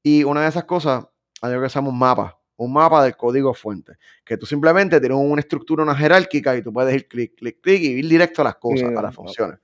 Y 0.02 0.24
una 0.24 0.42
de 0.42 0.48
esas 0.48 0.64
cosas, 0.64 1.04
hay 1.42 1.52
algo 1.52 1.62
que 1.62 1.68
se 1.68 1.74
llama 1.76 1.90
un 1.90 1.98
mapa 1.98 2.40
un 2.60 2.74
mapa 2.74 3.02
del 3.02 3.16
código 3.16 3.54
fuente, 3.54 3.94
que 4.22 4.36
tú 4.36 4.44
simplemente 4.44 5.00
tienes 5.00 5.16
una 5.18 5.40
estructura, 5.40 5.82
una 5.82 5.94
jerárquica 5.94 6.54
y 6.56 6.62
tú 6.62 6.70
puedes 6.72 6.94
ir 6.94 7.08
clic, 7.08 7.34
clic, 7.34 7.58
clic 7.62 7.80
y 7.80 7.86
ir 7.86 8.06
directo 8.08 8.42
a 8.42 8.44
las 8.44 8.56
cosas, 8.56 8.94
a 8.94 9.00
las 9.00 9.14
funciones. 9.14 9.58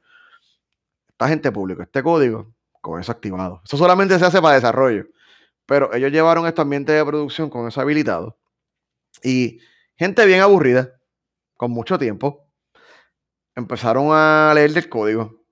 Esta 1.07 1.29
gente 1.29 1.53
pública, 1.53 1.83
este 1.83 2.03
código, 2.03 2.55
con 2.87 3.01
eso 3.01 3.11
activado. 3.11 3.61
Eso 3.65 3.77
solamente 3.77 4.17
se 4.17 4.25
hace 4.25 4.41
para 4.41 4.55
desarrollo, 4.55 5.07
pero 5.67 5.93
ellos 5.93 6.13
llevaron 6.13 6.47
este 6.47 6.61
ambiente 6.61 6.93
de 6.93 7.05
producción 7.05 7.51
con 7.51 7.67
eso 7.67 7.81
habilitado 7.81 8.39
y 9.25 9.59
gente 9.97 10.25
bien 10.25 10.41
aburrida, 10.41 10.93
con 11.57 11.73
mucho 11.73 11.99
tiempo, 11.99 12.47
empezaron 13.57 14.11
a 14.13 14.53
leer 14.55 14.73
del 14.73 14.89
código, 14.89 15.43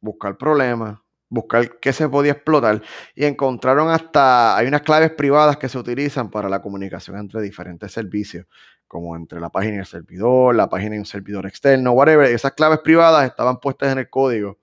buscar 0.00 0.36
problemas, 0.36 0.98
buscar 1.28 1.78
qué 1.78 1.92
se 1.92 2.08
podía 2.08 2.32
explotar 2.32 2.82
y 3.14 3.24
encontraron 3.24 3.90
hasta, 3.90 4.56
hay 4.56 4.66
unas 4.66 4.82
claves 4.82 5.12
privadas 5.12 5.56
que 5.58 5.68
se 5.68 5.78
utilizan 5.78 6.28
para 6.28 6.48
la 6.48 6.60
comunicación 6.60 7.18
entre 7.18 7.40
diferentes 7.40 7.92
servicios, 7.92 8.46
como 8.88 9.14
entre 9.14 9.38
la 9.38 9.50
página 9.50 9.76
y 9.76 9.78
el 9.78 9.86
servidor, 9.86 10.56
la 10.56 10.68
página 10.68 10.96
y 10.96 10.98
un 10.98 11.06
servidor 11.06 11.46
externo, 11.46 11.92
whatever. 11.92 12.28
Esas 12.30 12.52
claves 12.52 12.80
privadas 12.80 13.26
estaban 13.26 13.58
puestas 13.60 13.92
en 13.92 13.98
el 13.98 14.10
código, 14.10 14.58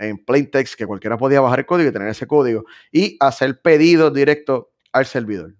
en 0.00 0.24
plain 0.24 0.50
text, 0.50 0.74
que 0.74 0.86
cualquiera 0.86 1.16
podía 1.16 1.40
bajar 1.40 1.60
el 1.60 1.66
código 1.66 1.90
y 1.90 1.92
tener 1.92 2.08
ese 2.08 2.26
código 2.26 2.64
y 2.90 3.16
hacer 3.20 3.60
pedidos 3.60 4.12
directos 4.12 4.66
al 4.92 5.06
servidor. 5.06 5.54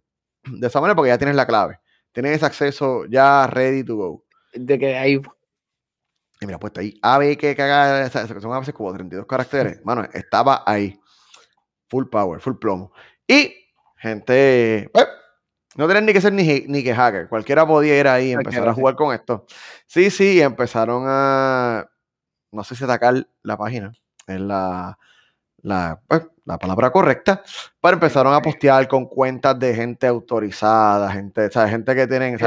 De 0.45 0.67
esa 0.67 0.81
manera, 0.81 0.97
porque 0.97 1.11
ya 1.11 1.19
tienes 1.19 1.37
la 1.37 1.47
clave, 1.47 1.79
tienes 2.13 2.37
ese 2.37 2.47
acceso 2.47 3.05
ya 3.07 3.47
ready 3.47 3.85
to 3.85 3.97
go. 3.97 4.25
De 4.55 4.79
que 4.79 4.97
hay 4.97 5.21
y 6.41 6.47
mira, 6.47 6.59
puesto 6.59 6.81
ahí, 6.81 6.99
AB 7.03 7.37
que 7.37 7.55
caga, 7.55 8.09
son 8.09 8.53
a 8.53 8.61
veces 8.61 8.75
como 8.75 8.93
32 8.93 9.27
caracteres. 9.27 9.85
Mano, 9.85 10.09
estaba 10.13 10.63
ahí. 10.67 10.99
Full 11.89 12.07
power, 12.07 12.41
full 12.41 12.55
plomo. 12.55 12.93
Y 13.27 13.55
gente, 13.99 14.89
pues, 14.93 15.07
no 15.77 15.87
tienen 15.87 16.07
ni 16.07 16.15
que 16.15 16.21
ser 16.21 16.33
ni, 16.33 16.65
ni 16.67 16.83
que 16.83 16.95
hacker. 16.95 17.29
Cualquiera 17.29 17.67
podía 17.67 17.99
ir 18.01 18.09
ahí 18.09 18.29
y 18.29 18.33
empezar 18.33 18.67
a 18.67 18.73
jugar 18.73 18.95
con 18.97 19.15
esto. 19.15 19.45
Sí, 19.87 20.11
sí, 20.11 20.41
empezaron 20.41 21.05
a, 21.07 21.91
no 22.53 22.65
sé 22.65 22.75
si 22.75 22.85
atacar 22.85 23.29
la 23.43 23.59
página. 23.59 23.93
En 24.31 24.49
la, 24.49 24.99
la, 25.63 26.01
pues, 26.07 26.27
la 26.45 26.59
palabra 26.59 26.91
correcta, 26.91 27.43
pero 27.81 27.95
empezaron 27.95 28.35
a 28.35 28.43
postear 28.43 28.89
con 28.89 29.07
cuentas 29.07 29.59
de 29.59 29.75
gente 29.75 30.07
autorizada, 30.07 31.13
gente, 31.13 31.47
o 31.47 31.69
gente 31.69 31.95
que 31.95 32.07
tienen, 32.07 32.39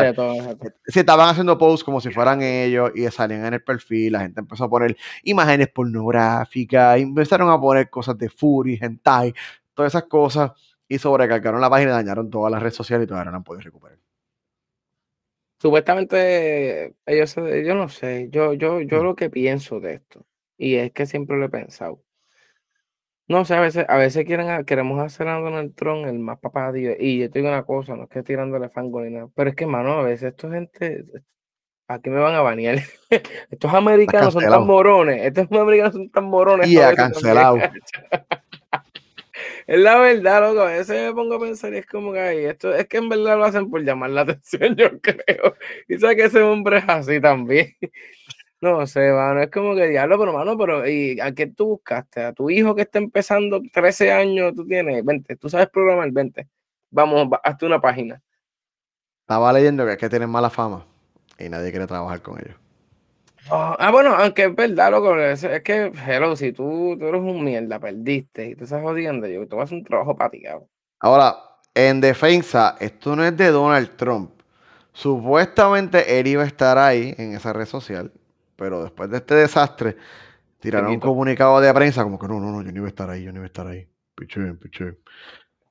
si 0.85 0.99
estaban 0.99 1.29
haciendo 1.29 1.57
posts 1.57 1.83
como 1.83 2.01
si 2.01 2.11
fueran 2.11 2.41
ellos 2.41 2.91
y 2.95 3.09
salían 3.09 3.45
en 3.45 3.53
el 3.53 3.63
perfil, 3.63 4.13
la 4.13 4.21
gente 4.21 4.41
empezó 4.41 4.65
a 4.65 4.69
poner 4.69 4.97
imágenes 5.23 5.69
pornográficas, 5.69 6.99
empezaron 6.99 7.49
a 7.49 7.59
poner 7.59 7.89
cosas 7.89 8.17
de 8.17 8.29
Fury, 8.29 8.77
hentai, 8.81 9.33
todas 9.73 9.93
esas 9.93 10.03
cosas 10.03 10.51
y 10.87 10.97
sobrecargaron 10.97 11.61
la 11.61 11.69
página 11.69 11.91
y 11.91 11.93
dañaron 11.93 12.29
todas 12.29 12.51
las 12.51 12.61
redes 12.61 12.75
sociales 12.75 13.05
y 13.05 13.07
todavía 13.07 13.31
no 13.31 13.37
han 13.37 13.43
podido 13.43 13.61
recuperar. 13.61 13.97
Supuestamente, 15.61 16.93
ellos, 17.05 17.35
yo 17.35 17.73
no 17.73 17.87
sé, 17.87 18.27
yo, 18.29 18.53
yo, 18.53 18.81
yo 18.81 18.99
mm. 18.99 19.03
lo 19.03 19.15
que 19.15 19.29
pienso 19.29 19.79
de 19.79 19.93
esto, 19.93 20.25
y 20.57 20.75
es 20.75 20.91
que 20.91 21.05
siempre 21.05 21.37
lo 21.37 21.45
he 21.45 21.49
pensado, 21.49 22.01
no 23.27 23.45
sé, 23.45 23.55
a 23.55 23.61
veces, 23.61 23.85
a 23.87 23.95
veces 23.95 24.25
quieren, 24.25 24.65
queremos 24.65 25.01
hacer 25.01 25.27
a 25.27 25.39
Donald 25.39 25.73
Trump 25.75 26.05
el 26.05 26.19
más 26.19 26.39
papá 26.39 26.71
de 26.71 26.97
Y 26.99 27.19
yo 27.19 27.31
te 27.31 27.39
digo 27.39 27.49
una 27.49 27.63
cosa, 27.63 27.95
no 27.95 28.03
es 28.03 28.09
que 28.09 28.21
tirándole 28.21 28.69
fango 28.69 29.01
ni 29.01 29.11
nada, 29.11 29.29
pero 29.33 29.49
es 29.49 29.55
que, 29.55 29.65
mano, 29.65 29.93
a 29.93 30.03
veces 30.03 30.31
esta 30.31 30.51
gente, 30.51 31.05
aquí 31.87 32.09
me 32.09 32.19
van 32.19 32.35
a 32.35 32.41
banear. 32.41 32.79
estos 33.49 33.73
americanos 33.73 34.33
son 34.33 34.43
tan 34.43 34.67
morones, 34.67 35.25
estos 35.25 35.49
americanos 35.51 35.93
son 35.93 36.09
tan 36.09 36.25
morones. 36.25 36.67
Y 36.67 36.77
ha 36.77 36.93
cancelado. 36.93 37.57
es 39.67 39.79
la 39.79 39.97
verdad, 39.99 40.41
loco. 40.41 40.61
A 40.61 40.73
veces 40.73 41.07
me 41.07 41.13
pongo 41.13 41.35
a 41.35 41.39
pensar 41.39 41.73
y 41.73 41.77
es 41.77 41.85
como 41.85 42.11
que 42.11 42.49
esto 42.49 42.75
es 42.75 42.87
que 42.87 42.97
en 42.97 43.07
verdad 43.07 43.37
lo 43.37 43.45
hacen 43.45 43.69
por 43.69 43.83
llamar 43.83 44.09
la 44.09 44.21
atención, 44.21 44.75
yo 44.75 44.99
creo. 44.99 45.55
Y 45.87 45.97
sabes 45.97 46.17
que 46.17 46.25
ese 46.25 46.41
hombre 46.41 46.79
es 46.79 46.85
así 46.87 47.21
también. 47.21 47.73
No 48.63 48.87
sé, 48.87 49.11
mano, 49.11 49.41
es 49.41 49.51
como 49.51 49.75
que 49.75 49.89
diablo, 49.89 50.17
pero 50.17 50.31
mano, 50.31 50.57
pero 50.57 50.87
¿y 50.87 51.19
a 51.19 51.33
qué 51.33 51.47
tú 51.47 51.65
buscaste? 51.65 52.23
¿A 52.23 52.31
tu 52.31 52.49
hijo 52.49 52.73
que 52.73 52.83
está 52.83 52.97
empezando 52.97 53.61
13 53.73 54.13
años, 54.13 54.55
tú 54.55 54.65
tienes 54.65 55.03
20, 55.03 55.35
tú 55.35 55.49
sabes 55.49 55.67
programar 55.67 56.09
20? 56.11 56.47
Vamos, 56.89 57.27
hazte 57.43 57.65
una 57.65 57.81
página. 57.81 58.21
Estaba 59.19 59.51
leyendo 59.51 59.85
que 59.85 59.91
es 59.91 59.97
que 59.97 60.07
tienen 60.07 60.29
mala 60.29 60.49
fama 60.49 60.85
y 61.37 61.49
nadie 61.49 61.71
quiere 61.71 61.87
trabajar 61.87 62.21
con 62.21 62.39
ellos. 62.39 62.55
Ah, 63.51 63.89
bueno, 63.91 64.15
aunque 64.15 64.45
es 64.45 64.55
verdad, 64.55 64.91
loco, 64.91 65.19
es, 65.19 65.45
que, 65.61 65.91
hello, 66.07 66.33
si 66.37 66.53
tú, 66.53 66.95
tú, 66.97 67.05
eres 67.05 67.19
un 67.19 67.43
mierda, 67.43 67.81
perdiste 67.81 68.45
y 68.45 68.55
tú 68.55 68.63
estás 68.63 68.81
jodiendo, 68.81 69.27
yo 69.27 69.45
te 69.45 69.55
voy 69.55 69.59
a 69.59 69.63
hacer 69.65 69.77
un 69.77 69.83
trabajo 69.83 70.15
para 70.15 70.29
ti, 70.29 70.43
Ahora, 71.01 71.35
en 71.75 71.99
defensa, 71.99 72.77
esto 72.79 73.13
no 73.13 73.25
es 73.25 73.35
de 73.35 73.49
Donald 73.49 73.97
Trump. 73.97 74.31
Supuestamente 74.93 76.17
él 76.17 76.27
iba 76.27 76.43
a 76.43 76.47
estar 76.47 76.77
ahí 76.77 77.13
en 77.17 77.35
esa 77.35 77.51
red 77.51 77.65
social 77.65 78.13
pero 78.63 78.81
después 78.81 79.09
de 79.09 79.17
este 79.17 79.35
desastre, 79.35 79.97
tiraron 80.59 80.91
un 80.91 80.99
comunicado 81.01 81.59
de 81.59 81.73
prensa 81.73 82.01
como 82.01 82.17
que 82.17 82.29
no, 82.29 82.39
no, 82.39 82.49
no, 82.49 82.61
yo 82.61 82.71
no 82.71 82.77
iba 82.77 82.85
a 82.85 82.89
estar 82.89 83.09
ahí, 83.09 83.23
yo 83.23 83.33
no 83.33 83.39
iba 83.39 83.43
a 83.43 83.47
estar 83.47 83.67
ahí. 83.67 83.85
Piché, 84.15 84.53
piché. 84.53 84.99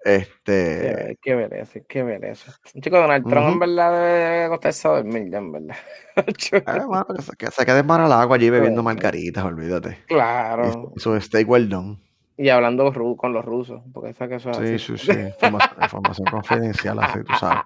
Este. 0.04 1.06
Hay 1.08 1.16
que 1.16 1.34
ver 1.34 2.24
eso. 2.24 2.52
Chico, 2.82 2.98
Donald 2.98 3.26
Trump 3.26 3.48
en 3.48 3.58
verdad 3.60 3.92
debe 3.92 4.44
acostarse 4.44 4.88
a 4.88 4.90
dormir 4.90 5.30
ya, 5.30 5.38
en 5.38 5.52
verdad. 5.52 5.76
ah, 6.16 7.06
que, 7.38 7.46
se, 7.50 7.64
quede 7.64 7.82
mar 7.82 8.02
al 8.02 8.12
agua 8.12 8.36
allí 8.36 8.50
bebiendo 8.50 8.82
margaritas, 8.82 9.42
olvídate. 9.42 10.04
Claro. 10.08 10.92
Eso 10.94 11.16
es 11.16 11.24
steak 11.24 11.48
well 11.48 11.66
done. 11.66 11.98
Y 12.36 12.50
hablando 12.50 12.92
con 13.16 13.32
los 13.32 13.44
rusos, 13.44 13.80
porque 13.94 14.10
esa 14.10 14.28
que 14.28 14.34
eso 14.34 14.52
Sí, 14.52 14.78
sí, 14.78 14.98
sí. 14.98 15.12
Información, 15.80 16.26
confidencial, 16.30 16.98
así, 16.98 17.20
tú 17.24 17.32
sabes. 17.38 17.62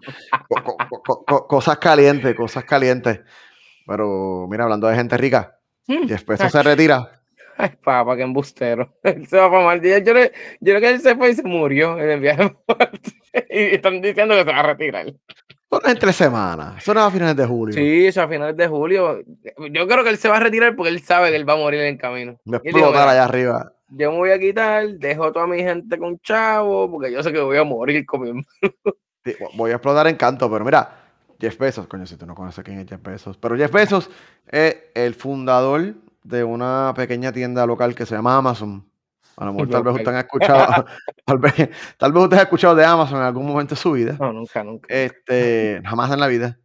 cosas 1.49 1.79
calientes, 1.79 2.37
cosas 2.37 2.65
calientes. 2.65 3.23
Pero 3.87 4.47
mira, 4.49 4.65
hablando 4.65 4.89
de 4.89 4.97
gente 4.97 5.17
rica, 5.17 5.59
y 5.87 6.07
después 6.07 6.41
se 6.41 6.63
retira. 6.63 7.11
Ay, 7.59 7.71
papá, 7.83 8.17
qué 8.17 8.23
embustero. 8.23 8.93
Él 9.03 9.27
se 9.27 9.39
va 9.39 9.51
para 9.51 9.65
mal 9.65 9.81
día. 9.81 9.99
Yo, 9.99 10.13
yo 10.15 10.29
creo 10.61 10.81
que 10.81 10.91
él 10.91 11.01
se 11.01 11.17
fue 11.17 11.31
y 11.31 11.35
se 11.35 11.43
murió 11.43 11.99
en 11.99 12.11
el 12.11 12.21
viaje. 12.21 12.55
y 13.51 13.75
están 13.75 14.03
diciendo 14.03 14.35
que 14.35 14.45
se 14.45 14.51
va 14.51 14.61
a 14.61 14.63
retirar. 14.63 15.07
Son 15.71 15.81
entre 15.87 16.13
semanas. 16.13 16.85
Son 16.85 16.99
a 16.99 17.11
finales 17.11 17.37
de 17.37 17.47
julio. 17.47 17.75
Sí, 17.75 18.07
eso 18.07 18.23
a 18.23 18.29
finales 18.29 18.57
de 18.57 18.69
julio. 18.69 19.23
Yo 19.71 19.89
creo 19.89 20.05
que 20.05 20.11
él 20.11 20.19
se 20.19 20.29
va 20.29 20.37
a 20.37 20.41
retirar 20.41 20.77
porque 20.77 20.91
él 20.91 21.01
sabe 21.01 21.31
que 21.31 21.37
él 21.37 21.49
va 21.49 21.55
a 21.55 21.57
morir 21.57 21.81
en 21.81 21.95
el 21.95 21.99
camino. 21.99 22.39
Me 22.45 22.59
explotar 22.59 23.09
allá 23.09 23.25
arriba. 23.25 23.73
Yo 23.89 24.11
me 24.11 24.19
voy 24.19 24.31
a 24.31 24.39
quitar, 24.39 24.87
dejo 24.99 25.25
a 25.25 25.33
toda 25.33 25.47
mi 25.47 25.59
gente 25.59 25.97
con 25.97 26.19
chavo, 26.19 26.91
porque 26.91 27.11
yo 27.13 27.23
sé 27.23 27.33
que 27.33 27.41
voy 27.41 27.57
a 27.57 27.65
morir 27.65 28.05
con 28.05 28.21
mi 28.21 28.45
voy 29.55 29.71
a 29.71 29.75
explotar 29.75 30.07
en 30.07 30.17
canto, 30.17 30.51
pero 30.51 30.65
mira, 30.65 31.06
Jeff 31.39 31.59
Bezos, 31.59 31.87
coño, 31.87 32.07
si 32.07 32.17
tú 32.17 32.27
no 32.27 32.35
conoces 32.35 32.65
quién 32.65 32.79
es 32.79 32.89
Jeff 32.89 33.03
Bezos, 33.03 33.37
pero 33.37 33.57
Jeff 33.57 33.73
Bezos 33.73 34.11
es 34.49 34.77
el 34.95 35.15
fundador 35.15 35.95
de 36.23 36.45
una 36.45 36.93
pequeña 36.97 37.33
tienda 37.33 37.67
local 37.67 37.95
que 37.95 38.07
se 38.07 38.15
llama 38.15 38.37
Amazon. 38.37 38.85
A 39.37 39.45
lo 39.45 39.53
mejor 39.53 39.69
tal 39.69 39.83
vez 39.83 39.95
usted 39.97 40.15
ha 40.15 40.21
escuchado, 40.21 40.87
tal 41.27 41.39
vez, 41.39 41.71
tal 41.99 42.13
vez 42.13 42.23
usted 42.25 42.39
ha 42.39 42.43
escuchado 42.43 42.75
de 42.75 42.85
Amazon 42.85 43.19
en 43.19 43.25
algún 43.25 43.47
momento 43.47 43.75
de 43.75 43.81
su 43.81 43.93
vida. 43.93 44.17
No, 44.19 44.33
nunca, 44.33 44.65
nunca. 44.65 44.87
Este, 44.93 45.83
jamás 45.85 46.11
en 46.11 46.21
la 46.21 46.27
vida. 46.27 46.59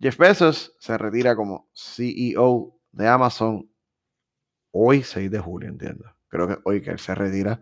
Jeff 0.00 0.16
Bezos 0.18 0.76
se 0.78 0.98
retira 0.98 1.36
como 1.36 1.68
CEO 1.72 2.76
de 2.92 3.08
Amazon 3.08 3.68
hoy, 4.72 5.02
6 5.02 5.30
de 5.30 5.38
julio, 5.38 5.68
entiendo. 5.68 6.04
Creo 6.28 6.48
que 6.48 6.58
hoy 6.64 6.82
que 6.82 6.90
él 6.90 6.98
se 6.98 7.14
retira. 7.14 7.60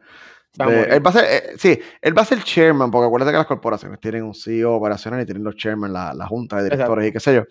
Él 0.58 1.04
va 1.04 1.10
a 1.10 1.12
ser, 1.12 1.24
eh, 1.24 1.52
sí, 1.58 1.78
él 2.00 2.16
va 2.16 2.22
a 2.22 2.24
ser 2.24 2.42
chairman, 2.42 2.90
porque 2.90 3.06
acuérdate 3.06 3.32
que 3.32 3.38
las 3.38 3.46
corporaciones 3.46 4.00
tienen 4.00 4.22
un 4.22 4.34
CEO 4.34 4.74
operacional 4.74 5.20
y 5.20 5.24
tienen 5.24 5.44
los 5.44 5.56
chairman, 5.56 5.92
la, 5.92 6.14
la 6.14 6.26
junta 6.26 6.56
de 6.56 6.64
directores 6.64 7.08
y 7.08 7.12
qué 7.12 7.20
sé 7.20 7.34
yo. 7.34 7.44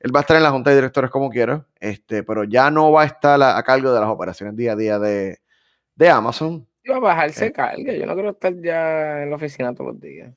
Él 0.00 0.14
va 0.14 0.20
a 0.20 0.22
estar 0.22 0.36
en 0.36 0.42
la 0.42 0.50
junta 0.50 0.70
de 0.70 0.76
directores 0.76 1.10
como 1.10 1.30
quiera, 1.30 1.66
este, 1.78 2.22
pero 2.22 2.44
ya 2.44 2.70
no 2.70 2.90
va 2.90 3.02
a 3.02 3.06
estar 3.06 3.40
a, 3.42 3.62
cargo 3.62 3.92
de 3.92 4.00
las 4.00 4.08
operaciones 4.08 4.56
día 4.56 4.72
a 4.72 4.76
día 4.76 4.98
de, 4.98 5.38
de 5.94 6.08
Amazon. 6.08 6.66
Iba 6.82 6.96
a 6.96 7.00
bajarse 7.00 7.46
eh, 7.46 7.52
carga, 7.52 7.92
yo 7.92 8.06
no 8.06 8.14
quiero 8.14 8.30
estar 8.30 8.54
ya 8.62 9.22
en 9.22 9.30
la 9.30 9.36
oficina 9.36 9.74
todos 9.74 9.92
los 9.92 10.00
días. 10.00 10.32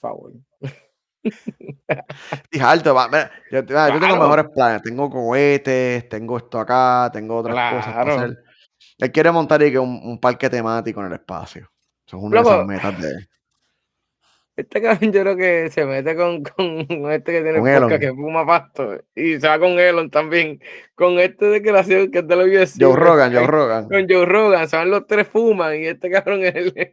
Por 0.00 0.10
favor. 0.10 0.32
Y 2.52 2.60
alto, 2.60 2.96
yo, 3.50 3.66
tengo 3.66 4.16
mejores 4.16 4.46
planes, 4.54 4.82
tengo 4.82 5.10
cohetes, 5.10 6.08
tengo 6.08 6.36
esto 6.36 6.60
acá, 6.60 7.10
tengo 7.12 7.36
otras 7.38 7.74
cosas 7.74 7.94
para 7.94 8.14
hacer. 8.14 8.44
Él 8.98 9.12
quiere 9.12 9.30
montar 9.30 9.62
y 9.62 9.70
que 9.70 9.78
un, 9.78 10.18
parque 10.20 10.48
temático 10.48 11.00
en 11.00 11.06
el 11.06 11.12
espacio. 11.14 11.70
Eso 12.06 12.16
es 12.16 12.22
una 12.22 12.42
de 12.42 12.48
esas 12.48 12.66
metas 12.66 13.00
de 13.00 13.28
Este 14.56 14.80
cabrón 14.80 15.12
yo 15.12 15.20
creo 15.20 15.36
que 15.36 15.70
se 15.70 15.84
mete 15.84 16.16
con, 16.16 16.42
con 16.42 17.12
este 17.12 17.32
que 17.32 17.42
tiene 17.42 17.58
podcast 17.58 18.00
que 18.00 18.14
fuma 18.14 18.46
pasto 18.46 18.98
y 19.14 19.38
se 19.38 19.48
va 19.48 19.58
con 19.58 19.78
Elon 19.78 20.10
también. 20.10 20.60
Con 20.94 21.18
este 21.18 21.46
desgraciado 21.46 22.10
que 22.10 22.18
es 22.20 22.26
de 22.26 22.36
la 22.36 22.44
UFC. 22.44 22.80
Joe 22.80 22.96
Rogan, 22.96 23.34
Joe 23.34 23.46
Rogan. 23.46 23.88
Con 23.88 24.06
Joe 24.08 24.24
Rogan, 24.24 24.68
se 24.68 24.76
van 24.76 24.90
los 24.90 25.06
tres 25.06 25.28
fuman 25.28 25.76
y 25.76 25.86
este 25.86 26.10
cabrón 26.10 26.42
es 26.44 26.54
el, 26.54 26.92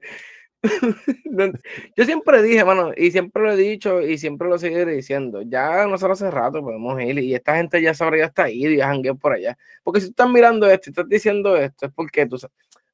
Yo 1.95 2.06
siempre 2.06 2.41
dije, 2.41 2.63
mano, 2.63 2.91
y 2.95 3.12
siempre 3.12 3.43
lo 3.43 3.52
he 3.52 3.58
dicho 3.58 4.02
y 4.02 4.17
siempre 4.17 4.47
lo 4.47 4.58
seguiré 4.58 4.86
diciendo. 4.86 5.41
Ya 5.41 5.86
nosotros 5.88 6.21
hace 6.21 6.32
rato 6.32 6.62
podemos 6.62 7.02
ir 7.02 7.19
y 7.19 7.36
esta 7.36 7.58
gente 7.58 7.82
ya 7.82 7.93
sabrá 7.93 8.17
ya 8.17 8.26
está 8.26 8.43
ahí 8.43 8.65
y 8.65 8.78
ya 8.78 8.88
jangueó 8.88 9.15
por 9.15 9.34
allá. 9.34 9.58
Porque 9.84 9.99
si 9.99 10.08
estás 10.08 10.30
mirando 10.30 10.69
esto 10.69 10.89
y 10.89 10.91
estás 10.91 11.10
diciendo 11.10 11.58
esto, 11.58 11.88
es 11.88 11.91
porque 11.93 12.26
tú, 12.26 12.38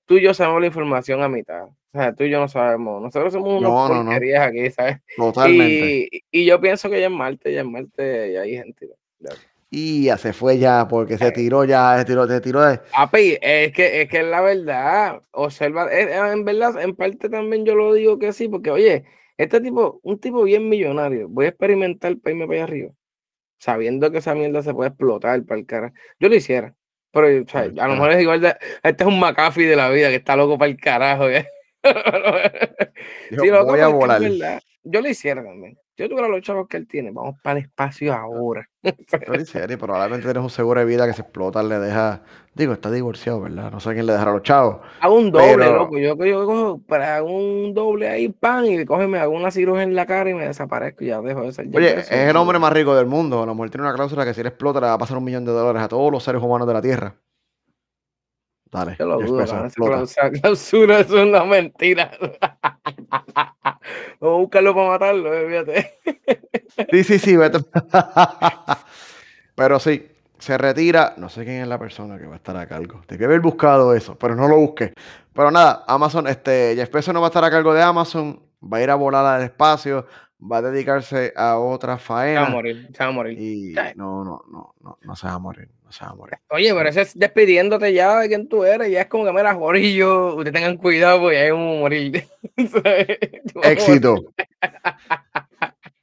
tú 0.05 0.17
y 0.17 0.21
yo 0.21 0.33
sabemos 0.33 0.61
la 0.61 0.67
información 0.67 1.21
a 1.21 1.29
mitad. 1.29 1.65
O 1.65 1.97
sea, 1.97 2.13
tú 2.13 2.23
y 2.23 2.29
yo 2.29 2.39
no 2.39 2.47
sabemos. 2.47 3.01
Nosotros 3.01 3.33
somos 3.33 3.59
unos 3.59 3.89
porquerías 3.89 4.47
aquí, 4.47 4.69
¿sabes? 4.71 4.97
Totalmente. 5.15 6.23
Y, 6.31 6.45
yo 6.45 6.59
pienso 6.59 6.89
que 6.89 6.99
ya 6.99 7.07
en 7.07 7.13
Marte, 7.13 7.53
ya 7.53 7.61
en 7.61 7.71
Marte 7.71 8.33
ya 8.33 8.41
hay 8.41 8.57
gente. 8.57 8.89
Y 9.71 10.05
ya 10.05 10.17
se 10.17 10.33
fue 10.33 10.57
ya, 10.57 10.87
porque 10.87 11.17
se 11.17 11.31
tiró 11.31 11.63
ya, 11.63 11.97
se 11.99 12.05
tiró, 12.05 12.27
se 12.27 12.41
tiró 12.41 12.61
de... 12.61 12.79
es 13.41 13.71
que, 13.71 14.01
es 14.01 14.09
que 14.09 14.23
la 14.23 14.41
verdad, 14.41 15.21
observa, 15.31 15.87
en 15.91 16.43
verdad, 16.43 16.81
en 16.81 16.95
parte 16.95 17.29
también 17.29 17.65
yo 17.65 17.75
lo 17.75 17.93
digo 17.93 18.17
que 18.17 18.33
sí, 18.33 18.47
porque 18.47 18.71
oye, 18.71 19.05
este 19.37 19.61
tipo, 19.61 19.99
un 20.01 20.19
tipo 20.19 20.43
bien 20.43 20.67
millonario, 20.67 21.29
voy 21.29 21.45
a 21.45 21.49
experimentar 21.49 22.17
para 22.17 22.33
irme 22.33 22.47
para 22.47 22.55
allá 22.57 22.63
arriba, 22.63 22.91
sabiendo 23.59 24.11
que 24.11 24.17
esa 24.17 24.33
mierda 24.33 24.63
se 24.63 24.73
puede 24.73 24.89
explotar 24.89 25.43
para 25.45 25.59
el 25.59 25.67
cara. 25.67 25.93
Yo 26.19 26.29
lo 26.29 26.35
hiciera, 26.35 26.73
pero 27.11 27.27
a 27.27 27.87
lo 27.87 27.93
mejor 27.93 28.11
es 28.11 28.21
igual 28.21 28.41
de, 28.41 28.55
este 28.81 29.03
es 29.03 29.07
un 29.07 29.19
McAfee 29.19 29.67
de 29.67 29.75
la 29.75 29.89
vida 29.91 30.09
que 30.09 30.15
está 30.15 30.35
loco 30.35 30.57
para 30.57 30.71
el 30.71 30.77
carajo. 30.77 31.25
voy 33.65 33.79
a 33.79 33.87
volar. 33.87 34.21
yo 34.83 35.01
lo 35.01 35.07
hiciera 35.07 35.43
también. 35.43 35.77
Yo 35.99 36.07
tuviera 36.07 36.29
los 36.29 36.41
chavos 36.41 36.65
que 36.69 36.77
él 36.77 36.87
tiene, 36.87 37.11
vamos 37.11 37.35
para 37.43 37.59
el 37.59 37.65
espacio 37.65 38.13
ahora. 38.13 38.65
Estoy 38.81 39.45
serio, 39.45 39.77
probablemente 39.77 40.25
tienes 40.25 40.41
un 40.41 40.49
seguro 40.49 40.79
de 40.79 40.85
vida 40.85 41.05
que 41.05 41.11
se 41.11 41.23
explota, 41.23 41.61
le 41.61 41.77
deja. 41.77 42.21
Digo, 42.55 42.71
está 42.71 42.89
divorciado, 42.89 43.41
¿verdad? 43.41 43.69
No 43.69 43.81
sé 43.81 43.91
quién 43.91 44.05
le 44.05 44.13
dejará 44.13 44.31
a 44.31 44.33
los 44.35 44.43
chavos. 44.43 44.77
Hago 45.01 45.15
un 45.17 45.29
doble, 45.29 45.65
loco. 45.65 45.97
Yo, 45.97 46.15
yo 46.15 46.45
cojo 46.45 46.81
para 46.87 47.21
un 47.21 47.73
doble 47.73 48.07
ahí, 48.07 48.29
pan, 48.29 48.65
y 48.65 48.85
cógeme, 48.85 49.19
hago 49.19 49.35
una 49.35 49.51
cirugía 49.51 49.83
en 49.83 49.93
la 49.93 50.05
cara 50.05 50.29
y 50.29 50.33
me 50.33 50.47
desaparezco 50.47 51.03
y 51.03 51.07
ya 51.07 51.19
dejo 51.19 51.41
de 51.41 51.51
ser. 51.51 51.67
Oye, 51.73 51.99
es 51.99 52.09
el 52.09 52.37
hombre 52.37 52.59
más 52.59 52.71
rico 52.71 52.95
del 52.95 53.05
mundo. 53.05 53.45
La 53.45 53.51
mujer 53.51 53.71
tiene 53.71 53.85
una 53.85 53.93
cláusula 53.93 54.23
que 54.23 54.33
si 54.33 54.39
él 54.39 54.47
explota 54.47 54.79
le 54.79 54.87
va 54.87 54.93
a 54.93 54.97
pasar 54.97 55.17
un 55.17 55.25
millón 55.25 55.43
de 55.43 55.51
dólares 55.51 55.81
a 55.81 55.89
todos 55.89 56.09
los 56.13 56.23
seres 56.23 56.41
humanos 56.41 56.65
de 56.65 56.73
la 56.73 56.81
Tierra. 56.81 57.15
Dale. 58.71 58.95
Yo 58.99 59.07
lo 59.07 59.19
dudo, 59.19 59.45
clausura, 60.41 60.99
es 60.99 61.09
una 61.09 61.43
mentira. 61.43 62.11
Vamos 64.19 64.21
a 64.21 64.41
buscarlo 64.41 64.75
para 64.75 64.89
matarlo, 64.89 65.33
eh, 65.33 65.47
fíjate. 65.47 65.99
Sí, 66.91 67.03
sí, 67.03 67.19
sí, 67.19 67.37
Pero 69.55 69.79
sí, 69.79 70.07
se 70.37 70.57
retira. 70.57 71.15
No 71.17 71.29
sé 71.29 71.45
quién 71.45 71.61
es 71.61 71.67
la 71.67 71.79
persona 71.79 72.19
que 72.19 72.27
va 72.27 72.33
a 72.33 72.37
estar 72.37 72.57
a 72.57 72.67
cargo. 72.67 73.01
Que 73.07 73.25
haber 73.25 73.39
buscado 73.39 73.95
eso, 73.95 74.17
pero 74.17 74.35
no 74.35 74.47
lo 74.47 74.57
busqué. 74.57 74.93
Pero 75.33 75.51
nada, 75.51 75.83
Amazon, 75.87 76.27
este, 76.27 76.73
Jeff 76.75 76.91
Bezos 76.91 77.13
no 77.13 77.21
va 77.21 77.27
a 77.27 77.29
estar 77.29 77.43
a 77.43 77.49
cargo 77.49 77.73
de 77.73 77.81
Amazon, 77.81 78.41
va 78.61 78.77
a 78.77 78.83
ir 78.83 78.89
a 78.89 78.95
volar 78.95 79.25
al 79.25 79.43
espacio, 79.43 80.05
va 80.39 80.57
a 80.57 80.61
dedicarse 80.61 81.33
a 81.35 81.57
otra 81.57 81.97
faena. 81.97 82.41
Se 82.41 82.43
va 82.43 82.47
a 82.47 82.51
morir, 82.51 82.89
se 82.93 83.03
va 83.03 83.09
a 83.09 83.13
morir. 83.13 83.39
Y 83.39 83.73
no, 83.95 84.23
no, 84.23 84.43
no, 84.51 84.75
no, 84.81 84.97
no 85.01 85.15
se 85.15 85.27
va 85.27 85.33
a 85.33 85.39
morir. 85.39 85.69
Oye, 86.49 86.73
pero 86.73 86.89
eso 86.89 87.01
es 87.01 87.17
despidiéndote 87.17 87.93
ya 87.93 88.19
de 88.19 88.27
quién 88.27 88.47
tú 88.47 88.63
eres, 88.63 88.91
ya 88.91 89.01
es 89.01 89.07
como 89.07 89.25
que 89.25 89.33
me 89.33 89.43
las 89.43 89.55
gorillo, 89.55 90.35
ustedes 90.35 90.53
tengan 90.53 90.77
cuidado 90.77 91.21
porque 91.21 91.37
hay 91.37 91.51
un 91.51 91.79
morir. 91.79 92.27
éxito. 93.63 94.33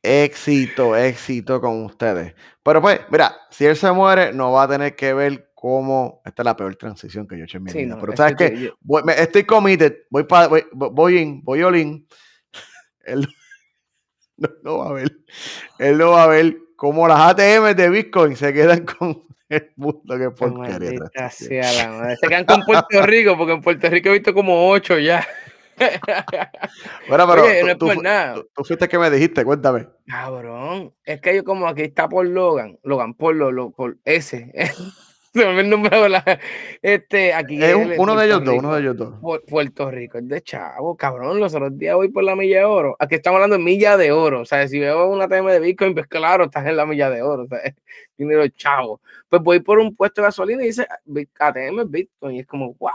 éxito, 0.03 0.96
éxito 0.96 1.61
con 1.61 1.85
ustedes. 1.85 2.35
Pero 2.62 2.83
pues, 2.83 3.01
mira, 3.11 3.37
si 3.51 3.66
él 3.66 3.77
se 3.77 3.92
muere, 3.92 4.33
no 4.33 4.53
va 4.53 4.64
a 4.64 4.68
tener 4.68 4.96
que 4.96 5.12
ver 5.14 5.51
cómo. 5.55 6.22
Esta 6.25 6.42
es 6.42 6.44
la 6.44 6.57
peor 6.57 6.77
transición 6.77 7.27
que 7.27 7.37
yo 7.37 7.42
he 7.42 7.44
hecho 7.44 7.59
en 7.59 7.64
mi 7.64 7.72
vida. 7.72 7.99
pero 8.01 8.16
sabes 8.16 8.37
que 8.37 8.72
estoy 9.16 9.44
committed, 9.44 9.99
voy, 10.11 10.25
para 10.25 10.49
voy, 10.49 10.64
voy 10.72 11.18
in, 11.18 11.42
voy 11.42 11.62
all 11.62 11.77
in. 11.77 12.07
Él 13.05 13.29
no 14.62 14.79
va 14.79 14.90
a 14.90 14.92
ver. 14.92 15.16
Él 15.79 15.99
no 15.99 16.11
va 16.11 16.25
a 16.25 16.29
ver 16.29 16.57
cómo 16.77 17.09
las 17.09 17.20
ATM 17.20 17.75
de 17.75 17.88
Bitcoin 17.88 18.37
se 18.37 18.53
quedan 18.53 18.85
con 18.85 19.25
el 19.48 19.72
mundo 19.76 20.18
que 20.18 20.30
porquería. 20.30 21.30
Se 21.30 22.28
quedan 22.28 22.44
con 22.44 22.62
Puerto 22.62 23.02
Rico, 23.06 23.37
porque 23.37 23.52
en 23.52 23.61
Puerto 23.61 23.88
Rico 23.88 24.09
he 24.09 24.12
visto 24.12 24.35
como 24.35 24.68
ocho 24.68 24.98
ya. 24.98 25.26
bueno, 27.09 27.26
pero 27.28 27.42
no 27.42 27.68
es 27.68 27.76
por 27.76 28.02
nada. 28.02 28.42
Tú, 28.54 28.64
fuiste 28.64 28.88
que 28.88 28.98
me 28.98 29.11
dijiste, 29.11 29.44
cuéntame. 29.44 29.88
Cabrón, 30.06 30.94
es 31.04 31.20
que 31.20 31.37
yo 31.37 31.44
como 31.44 31.68
aquí 31.68 31.82
está 31.82 32.09
por 32.09 32.26
Logan, 32.26 32.78
Logan 32.82 33.14
por, 33.14 33.35
lo, 33.35 33.70
por 33.72 33.98
ese. 34.04 34.52
Se 35.37 35.46
me 35.46 35.61
el 35.61 35.70
número 35.70 36.07
este 36.83 37.35
aquí 37.35 37.62
es 37.62 37.75
uno 37.99 38.16
de 38.16 38.27
ellos 38.27 38.44
dos 38.44 38.57
uno 38.59 38.75
de 38.75 38.81
ellos 38.81 38.96
dos. 38.96 39.14
Puerto 39.46 39.90
Rico 39.90 40.18
es 40.18 40.29
de 40.29 40.42
chavo 40.42 40.96
cabrón 40.96 41.38
los 41.38 41.55
otros 41.55 41.77
días 41.77 41.94
voy 41.94 42.09
por 42.09 42.25
la 42.25 42.35
milla 42.35 42.59
de 42.59 42.64
oro. 42.64 42.96
Aquí 42.99 43.16
estamos 43.16 43.37
hablando 43.37 43.59
de 43.59 43.62
milla 43.62 43.96
de 43.96 44.12
oro 44.12 44.40
o 44.40 44.44
sea 44.44 44.66
si 44.68 44.79
veo 44.79 45.09
una 45.09 45.25
ATM 45.25 45.46
de 45.49 45.61
Bitcoin 45.61 45.94
pues 45.94 46.07
claro 46.07 46.44
estás 46.44 46.66
en 46.66 46.77
la 46.77 46.87
milla 46.87 47.11
de 47.11 47.22
oro 47.22 47.44
o 47.44 47.46
sea, 47.46 47.61
dinero 48.16 48.46
chavo 48.49 49.01
pues 49.29 49.42
voy 49.42 49.61
por 49.61 49.79
un 49.79 49.94
puesto 49.94 50.20
de 50.20 50.29
gasolina 50.29 50.62
y 50.62 50.66
dice 50.66 50.87
ATM 51.38 51.90
Bitcoin 51.90 52.37
y 52.37 52.40
es 52.40 52.46
como 52.46 52.75
wow 52.75 52.92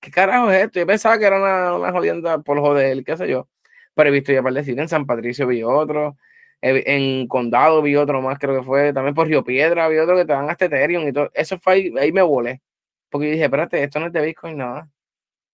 qué 0.00 0.10
carajo 0.10 0.50
es 0.50 0.64
esto 0.64 0.80
yo 0.80 0.86
pensaba 0.86 1.18
que 1.18 1.24
era 1.24 1.38
una, 1.38 1.74
una 1.76 1.92
jodienda 1.92 2.38
por 2.38 2.60
joder 2.60 3.02
qué 3.04 3.16
sé 3.16 3.28
yo 3.28 3.48
pero 3.94 4.10
he 4.10 4.12
visto 4.12 4.32
ya 4.32 4.42
para 4.42 4.54
decir 4.54 4.78
en 4.78 4.88
San 4.88 5.06
Patricio 5.06 5.46
vi 5.46 5.62
otro 5.62 6.16
en 6.64 7.28
Condado 7.28 7.82
vi 7.82 7.94
otro 7.96 8.22
más, 8.22 8.38
creo 8.38 8.58
que 8.58 8.64
fue, 8.64 8.92
también 8.92 9.14
por 9.14 9.28
Río 9.28 9.44
Piedra 9.44 9.88
vi 9.88 9.98
otro 9.98 10.16
que 10.16 10.24
te 10.24 10.32
dan 10.32 10.48
hasta 10.48 10.64
Ethereum 10.64 11.06
y 11.06 11.12
todo. 11.12 11.30
Eso 11.34 11.58
fue 11.58 11.74
ahí, 11.74 11.94
ahí 11.98 12.12
me 12.12 12.22
volé. 12.22 12.62
Porque 13.10 13.30
dije, 13.30 13.44
espérate, 13.44 13.82
esto 13.82 14.00
no 14.00 14.06
es 14.06 14.12
de 14.12 14.22
Bitcoin 14.22 14.56
nada. 14.56 14.88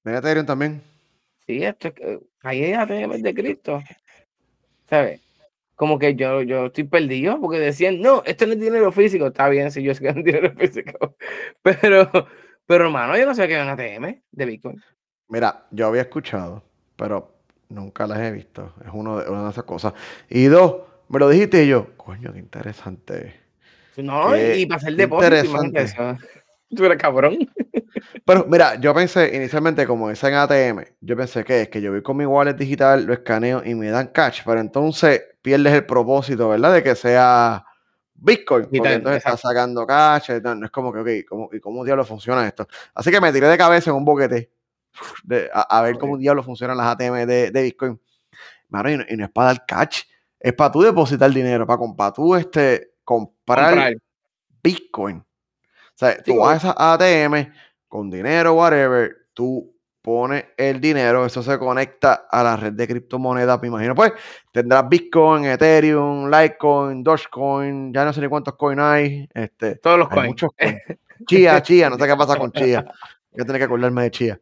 ¿De 0.05 0.17
Ethereum 0.17 0.47
también? 0.47 0.81
Sí, 1.47 1.65
esto 1.65 1.89
es 1.89 1.95
que, 1.95 2.21
ahí 2.43 2.65
es 2.65 2.79
ATM 2.79 3.23
de 3.23 3.35
Cristo. 3.35 3.83
¿Sabes? 4.89 5.21
Como 5.75 5.99
que 5.99 6.15
yo, 6.15 6.43
yo 6.43 6.67
estoy 6.67 6.85
perdido 6.85 7.41
porque 7.41 7.59
decían, 7.59 8.01
no, 8.01 8.23
esto 8.25 8.47
no 8.47 8.53
es 8.53 8.61
dinero 8.61 8.93
físico. 8.93 9.27
Está 9.27 9.49
bien, 9.49 9.73
si 9.73 9.83
yo 9.83 9.95
sé 9.95 10.03
que 10.03 10.09
es 10.11 10.15
dinero 10.25 10.53
físico. 10.57 11.17
Pero, 11.63 12.11
pero 12.67 12.85
hermano, 12.85 13.17
yo 13.19 13.27
no 13.27 13.35
sé 13.35 13.49
qué 13.49 13.59
es 13.59 13.63
un 13.63 13.71
ATM 13.71 14.23
de 14.31 14.45
Bitcoin. 14.45 14.83
Mira, 15.29 15.67
yo 15.71 15.87
había 15.87 16.03
escuchado, 16.03 16.63
pero 16.97 17.41
nunca 17.69 18.07
las 18.07 18.21
he 18.21 18.31
visto. 18.31 18.75
Es 18.85 18.91
uno 18.93 19.19
de, 19.19 19.31
una 19.31 19.45
de 19.45 19.51
esas 19.51 19.65
cosas. 19.65 19.95
Y 20.29 20.45
dos, 20.45 20.83
me 21.11 21.19
lo 21.19 21.29
dijiste 21.29 21.65
y 21.65 21.69
yo, 21.69 21.97
coño, 21.97 22.33
qué 22.33 22.39
interesante. 22.39 23.41
No, 23.97 24.35
y 24.37 24.65
para 24.67 24.77
hacer 24.77 24.95
depósito, 24.95 25.79
eso. 25.79 26.17
Tú 26.75 26.85
eres 26.85 26.99
cabrón. 26.99 27.51
Pero 28.25 28.47
mira, 28.49 28.77
yo 28.77 28.95
pensé 28.95 29.37
inicialmente 29.37 29.85
como 29.89 30.09
es 30.09 30.23
en 30.23 30.35
ATM, 30.35 30.85
yo 31.01 31.17
pensé 31.17 31.43
que 31.43 31.63
es 31.63 31.69
que 31.69 31.83
yo 31.83 31.91
voy 31.91 32.01
con 32.01 32.17
mi 32.17 32.25
wallet 32.25 32.55
digital, 32.55 33.05
lo 33.05 33.13
escaneo 33.13 33.61
y 33.65 33.75
me 33.75 33.89
dan 33.89 34.07
cash, 34.09 34.43
pero 34.45 34.61
entonces 34.61 35.21
pierdes 35.43 35.75
el 35.75 35.85
propósito, 35.85 36.49
¿verdad? 36.49 36.75
De 36.75 36.83
que 36.85 36.95
sea 36.95 37.65
Bitcoin, 38.15 38.67
porque 38.67 38.93
entonces 38.93 39.19
estás 39.19 39.41
sacando 39.41 39.85
cash, 39.85 40.31
no, 40.45 40.65
es 40.65 40.71
como 40.71 40.93
que, 40.93 41.01
ok, 41.01 41.29
¿cómo, 41.29 41.51
¿y 41.53 41.59
cómo 41.59 41.85
diablo 41.85 42.05
funciona 42.05 42.47
esto? 42.47 42.69
Así 42.95 43.11
que 43.11 43.21
me 43.21 43.33
tiré 43.33 43.49
de 43.49 43.59
cabeza 43.59 43.91
en 43.91 43.97
un 43.97 44.05
boquete 44.05 44.53
a, 45.53 45.83
ver 45.83 45.99
cómo 45.99 46.17
diablo 46.19 46.45
funcionan 46.45 46.77
las 46.77 46.87
ATM 46.87 47.27
de, 47.27 47.51
Bitcoin. 47.53 48.01
Mano, 48.69 48.91
y, 48.91 48.97
no, 48.97 49.05
y 49.09 49.17
no 49.17 49.25
es 49.25 49.31
para 49.31 49.49
dar 49.49 49.67
cash 49.67 50.03
es 50.41 50.53
para 50.55 50.73
tú 50.73 50.81
depositar 50.81 51.31
dinero, 51.31 51.67
para, 51.67 51.81
para 51.97 52.13
tú 52.13 52.35
este, 52.35 52.95
comprar, 53.05 53.95
Bitcoin. 54.63 55.19
O 55.19 55.95
sea, 55.95 56.23
tú 56.23 56.39
vas 56.39 56.65
a 56.65 56.95
ATM 56.95 57.53
con 57.87 58.11
dinero, 58.11 58.55
whatever, 58.55 59.29
tú 59.35 59.75
pone 60.03 60.51
el 60.57 60.81
dinero, 60.81 61.27
eso 61.27 61.43
se 61.43 61.59
conecta 61.59 62.27
a 62.31 62.43
la 62.43 62.57
red 62.57 62.73
de 62.73 62.89
criptomonedas, 62.89 63.61
me 63.61 63.69
imagino. 63.69 63.95
Pues 63.95 64.13
tendrás 64.53 64.89
Bitcoin, 64.89 65.45
Ethereum, 65.45 66.31
Litecoin, 66.31 67.03
Dogecoin, 67.03 67.93
ya 67.93 68.05
no 68.05 68.13
sé 68.13 68.21
ni 68.23 68.29
cuántos 68.29 68.57
coins 68.57 68.81
hay. 68.81 69.29
Este, 69.35 69.77
Todos 69.77 69.99
los 69.99 70.09
hay 70.11 70.15
coins. 70.15 70.29
muchos 70.29 70.51
coins. 70.59 70.79
Chia, 71.27 71.63
Chia, 71.63 71.91
no 71.91 71.99
sé 71.99 72.07
qué 72.07 72.17
pasa 72.17 72.37
con 72.37 72.51
Chia. 72.51 72.83
Voy 72.83 73.43
a 73.43 73.45
tener 73.45 73.61
que 73.61 73.65
acordarme 73.65 74.03
de 74.05 74.11
Chia. 74.11 74.41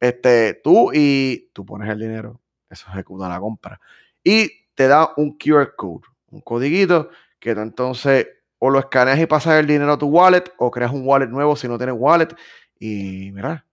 Este, 0.00 0.60
tú 0.64 0.90
y 0.92 1.50
tú 1.52 1.66
pones 1.66 1.88
el 1.90 1.98
dinero, 1.98 2.40
eso 2.70 2.86
ejecuta 2.90 3.28
la 3.28 3.38
compra. 3.38 3.78
Y 4.22 4.50
te 4.74 4.88
da 4.88 5.10
un 5.16 5.36
QR 5.38 5.74
code, 5.76 6.02
un 6.30 6.40
codiguito 6.40 7.10
que 7.38 7.54
tú 7.54 7.60
entonces 7.60 8.26
o 8.58 8.70
lo 8.70 8.78
escaneas 8.78 9.18
y 9.20 9.26
pasas 9.26 9.60
el 9.60 9.66
dinero 9.66 9.92
a 9.92 9.98
tu 9.98 10.06
wallet 10.06 10.44
o 10.58 10.70
creas 10.70 10.92
un 10.92 11.06
wallet 11.06 11.28
nuevo 11.28 11.54
si 11.56 11.68
no 11.68 11.76
tienes 11.76 11.94
wallet 11.98 12.34
y 12.78 13.30
mira, 13.32 13.64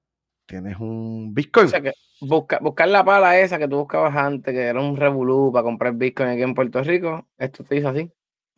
tienes 0.46 0.78
un 0.80 1.34
Bitcoin. 1.34 1.68
O 1.68 1.70
sea 1.70 1.82
que 1.82 1.94
busca, 2.20 2.60
buscar 2.62 2.88
la 2.90 3.04
pala 3.04 3.40
esa 3.40 3.58
que 3.58 3.68
tú 3.68 3.78
buscabas 3.78 4.16
antes, 4.16 4.54
que 4.54 4.62
era 4.62 4.80
un 4.80 4.98
revolú 4.98 5.52
para 5.52 5.64
comprar 5.64 5.94
Bitcoin 5.94 6.30
aquí 6.30 6.42
en 6.42 6.54
Puerto 6.54 6.84
Rico, 6.84 7.26
esto 7.38 7.64
te 7.64 7.76
dice 7.76 7.88
así, 7.88 8.12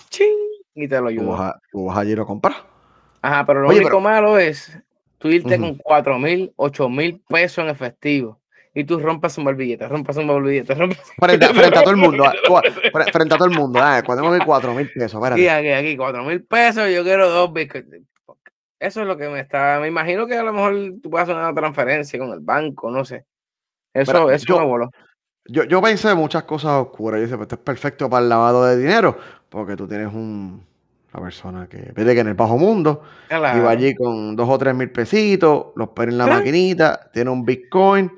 ¡ching! 0.10 0.36
y 0.76 0.88
te 0.88 0.96
lo 0.96 1.04
tú, 1.04 1.08
ayuda. 1.10 1.30
vas, 1.30 1.42
a- 1.42 1.60
tú 1.72 1.86
vas 1.86 1.98
allí 1.98 2.12
y 2.14 2.16
lo 2.16 2.26
compras. 2.26 2.56
Ajá, 3.22 3.46
pero 3.46 3.62
lo 3.62 3.70
Oye, 3.70 3.78
único 3.80 3.90
pero- 3.92 4.02
malo 4.02 4.38
es 4.40 4.78
tú 5.20 5.30
irte 5.30 5.58
con 5.60 5.76
cuatro 5.76 6.18
mil, 6.20 6.52
ocho 6.58 6.90
mil 6.90 7.22
pesos 7.30 7.64
en 7.64 7.70
efectivo 7.70 8.40
y 8.76 8.84
tú 8.86 9.00
rompas 9.00 9.38
un 9.38 9.46
billete, 9.56 9.88
rompas 9.88 10.18
un 10.18 10.44
billete, 10.44 10.74
rompas 10.74 11.00
Frente, 11.20 11.48
frente 11.48 11.78
a 11.78 11.82
todo 11.84 11.92
el 11.92 11.98
mundo. 11.98 12.26
ah, 12.26 12.62
frente 13.12 13.34
a 13.36 13.38
todo 13.38 13.48
el 13.48 13.56
mundo. 13.58 13.80
Ah, 13.82 14.02
cuando 14.06 14.32
que 14.32 14.46
4 14.46 14.74
mil 14.74 14.90
pesos. 14.92 15.14
Espérate. 15.22 15.50
aquí, 15.50 15.70
aquí, 15.70 15.98
cuatro 15.98 16.24
mil 16.24 16.44
pesos, 16.44 16.90
yo 16.92 17.04
quiero 17.04 17.30
dos 17.30 17.54
Bitcoin. 17.54 18.08
Eso 18.80 19.02
es 19.02 19.08
lo 19.08 19.16
que 19.16 19.30
me 19.30 19.40
está. 19.40 19.80
Me 19.80 19.88
imagino 19.88 20.28
que 20.28 20.36
a 20.36 20.44
lo 20.44 20.52
mejor 20.52 20.74
tú 21.02 21.10
puedes 21.10 21.24
hacer 21.30 21.36
una 21.42 21.54
transferencia 21.54 22.20
con 22.20 22.32
el 22.32 22.40
banco, 22.42 22.92
no 22.92 23.06
sé. 23.06 23.26
Eso, 23.94 24.12
Mira, 24.24 24.36
eso 24.36 24.46
yo- 24.46 24.60
me 24.60 24.66
voló. 24.66 24.90
Yo, 25.46 25.66
yo 25.66 25.82
pensé 25.82 26.14
muchas 26.16 26.44
cosas 26.44 26.72
oscuras. 26.82 27.20
Yo 27.20 27.26
dije, 27.26 27.36
pues 27.36 27.46
esto 27.46 27.56
es 27.56 27.62
perfecto 27.62 28.10
para 28.10 28.24
el 28.24 28.30
lavado 28.30 28.66
de 28.66 28.78
dinero. 28.78 29.18
Porque 29.50 29.76
tú 29.76 29.88
tienes 29.88 30.08
un, 30.08 30.66
una 31.14 31.24
persona 31.24 31.68
que 31.68 31.92
vete 31.94 32.14
que 32.14 32.22
en 32.22 32.28
el 32.30 32.34
bajo 32.34 32.58
mundo 32.58 33.04
y 33.26 33.28
Claro. 33.36 33.64
va 33.64 33.72
allí 33.72 33.94
con 33.94 34.36
dos 34.36 34.50
o 34.50 34.58
tres 34.58 34.74
mil 34.74 34.90
pesitos, 34.92 35.68
los 35.76 35.90
pone 35.90 36.12
en 36.12 36.18
la 36.18 36.26
Claro. 36.26 36.40
maquinita, 36.40 37.10
tiene 37.14 37.30
un 37.30 37.44
Bitcoin 37.46 38.12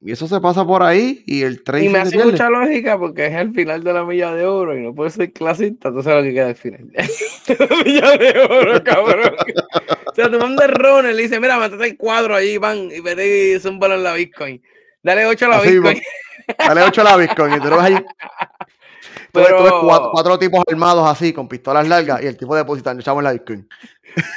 y 0.00 0.12
eso 0.12 0.28
se 0.28 0.40
pasa 0.40 0.64
por 0.64 0.82
ahí 0.82 1.24
y 1.26 1.42
el 1.42 1.54
Y 1.54 1.56
trading 1.64 1.90
me 1.90 1.98
hace 1.98 2.12
pierde. 2.12 2.30
mucha 2.32 2.48
lógica 2.50 2.98
porque 2.98 3.26
es 3.26 3.34
el 3.34 3.52
final 3.52 3.82
de 3.82 3.92
la 3.92 4.04
milla 4.04 4.32
de 4.32 4.44
oro 4.46 4.76
y 4.76 4.80
no 4.82 4.94
puedo 4.94 5.10
ser 5.10 5.32
clasista, 5.32 5.90
tú 5.92 6.02
sabes 6.02 6.18
lo 6.24 6.28
que 6.28 6.34
queda 6.34 6.46
al 6.48 6.54
final. 6.56 6.86
la 7.58 7.84
milla 7.84 8.16
de 8.16 8.38
oro, 8.48 8.82
cabrón. 8.84 9.34
o 10.06 10.14
sea, 10.14 10.30
tú 10.30 10.38
mandas 10.38 10.70
Ronald 10.70 11.14
y 11.14 11.16
le 11.16 11.22
dice, 11.22 11.40
mira, 11.40 11.58
métete 11.58 11.84
el 11.84 11.96
cuadro 11.96 12.34
ahí, 12.36 12.58
van, 12.58 12.90
y 12.92 13.00
vete 13.00 13.54
y 13.56 13.60
zúmbalo 13.60 13.94
en 13.94 14.04
la 14.04 14.14
Bitcoin. 14.14 14.62
Dale 15.02 15.26
8 15.26 15.46
a 15.46 15.48
la 15.48 15.56
Así 15.58 15.72
Bitcoin. 15.72 16.00
Dale 16.58 16.82
8 16.82 17.00
a 17.00 17.04
la 17.04 17.16
Bitcoin 17.16 17.54
y 17.54 17.60
tú 17.60 17.68
lo 17.68 17.80
allí. 17.80 17.96
Tú 19.32 19.40
ves, 19.40 19.48
tú 19.48 19.62
ves 19.62 19.62
Pero- 19.72 19.80
cuatro, 19.82 20.10
cuatro 20.12 20.38
tipos 20.38 20.62
armados 20.66 21.06
así, 21.06 21.34
con 21.34 21.48
pistolas 21.48 21.86
largas, 21.86 22.22
y 22.22 22.26
el 22.26 22.36
tipo 22.38 22.56
depositando, 22.56 23.00
echamos 23.02 23.22
la 23.22 23.32
Bitcoin. 23.32 23.68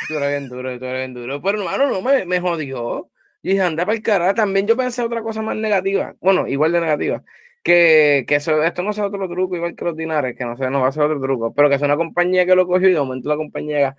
Tú 0.07 0.15
eres 0.17 0.29
bien 0.39 0.49
duro, 0.49 0.77
tú 0.77 0.85
eres 0.85 0.99
bien 0.99 1.13
duro. 1.13 1.41
Pero 1.41 1.59
hermano, 1.59 1.87
no 1.89 2.01
me, 2.01 2.25
me 2.25 2.41
jodió. 2.41 3.09
Y 3.43 3.49
dije, 3.51 3.61
anda 3.61 3.85
para 3.85 3.95
el 3.97 4.03
carajo. 4.03 4.35
También 4.35 4.67
yo 4.67 4.77
pensé 4.77 5.01
otra 5.01 5.21
cosa 5.21 5.41
más 5.41 5.55
negativa. 5.55 6.15
Bueno, 6.21 6.47
igual 6.47 6.71
de 6.71 6.81
negativa. 6.81 7.23
Que, 7.63 8.25
que 8.27 8.35
eso, 8.35 8.63
esto 8.63 8.81
no 8.81 8.91
sea 8.91 9.05
otro 9.05 9.29
truco, 9.29 9.55
igual 9.55 9.75
que 9.75 9.85
los 9.85 9.95
dinares, 9.95 10.35
que 10.35 10.45
no 10.45 10.57
sé, 10.57 10.67
no 10.71 10.81
va 10.81 10.87
a 10.87 10.91
ser 10.91 11.03
otro 11.03 11.21
truco. 11.21 11.53
Pero 11.53 11.69
que 11.69 11.77
sea 11.77 11.85
una 11.87 11.97
compañía 11.97 12.45
que 12.45 12.55
lo 12.55 12.65
cogió 12.65 12.89
y 12.89 12.93
de 12.93 12.99
momento 12.99 13.29
la 13.29 13.37
compañía 13.37 13.77
haga 13.77 13.97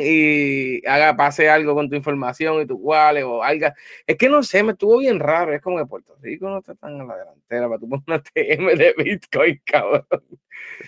y 0.00 0.86
haga, 0.86 1.16
pase 1.16 1.48
algo 1.48 1.74
con 1.74 1.88
tu 1.88 1.96
información 1.96 2.60
y 2.60 2.66
tu 2.66 2.76
wallet 2.76 3.22
o 3.22 3.42
algo. 3.42 3.68
Es 4.06 4.16
que 4.16 4.28
no 4.28 4.42
sé, 4.42 4.62
me 4.62 4.72
estuvo 4.72 4.98
bien 4.98 5.20
raro. 5.20 5.54
Es 5.54 5.62
como 5.62 5.78
que 5.78 5.86
Puerto 5.86 6.16
Rico 6.20 6.48
no 6.48 6.58
está 6.58 6.74
tan 6.74 7.00
a 7.00 7.04
la 7.04 7.16
delantera 7.16 7.68
para 7.68 7.78
tú 7.78 7.88
poner 7.88 8.04
una 8.06 8.22
TM 8.22 8.76
de 8.76 8.94
Bitcoin, 8.96 9.60
cabrón. 9.66 10.06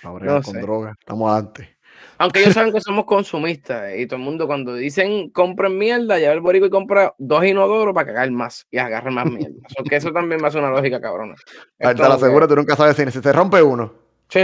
No 0.03 0.43
con 0.43 0.55
sé. 0.55 0.61
droga, 0.61 0.95
estamos 0.99 1.31
adelante. 1.31 1.76
Aunque 2.19 2.41
ellos 2.41 2.55
saben 2.55 2.73
que 2.73 2.81
somos 2.81 3.05
consumistas 3.05 3.95
y 3.97 4.07
todo 4.07 4.17
el 4.19 4.25
mundo 4.25 4.47
cuando 4.47 4.75
dicen 4.75 5.31
compren 5.31 5.77
mierda, 5.77 6.19
lleva 6.19 6.33
el 6.33 6.41
borico 6.41 6.67
y 6.67 6.71
compra 6.71 7.15
dos 7.19 7.45
inodoros 7.45 7.95
para 7.95 8.07
cagar 8.07 8.31
más 8.31 8.67
y 8.71 8.79
agarrar 8.79 9.13
más 9.13 9.27
mierda. 9.27 9.57
So 9.77 9.85
que 9.85 9.97
eso 9.97 10.13
también 10.13 10.41
me 10.41 10.49
hace 10.49 10.59
una 10.59 10.71
lógica 10.71 11.01
cabrona. 11.01 11.35
Te 11.79 11.87
lo 11.89 11.95
como 11.95 12.09
que- 12.09 12.15
aseguro, 12.15 12.49
tú 12.49 12.57
nunca 12.57 12.77
sabes 12.77 12.97
si 12.97 13.11
si 13.11 13.21
se 13.21 13.33
rompe 13.33 13.63
uno. 13.63 14.06
Sí, 14.29 14.41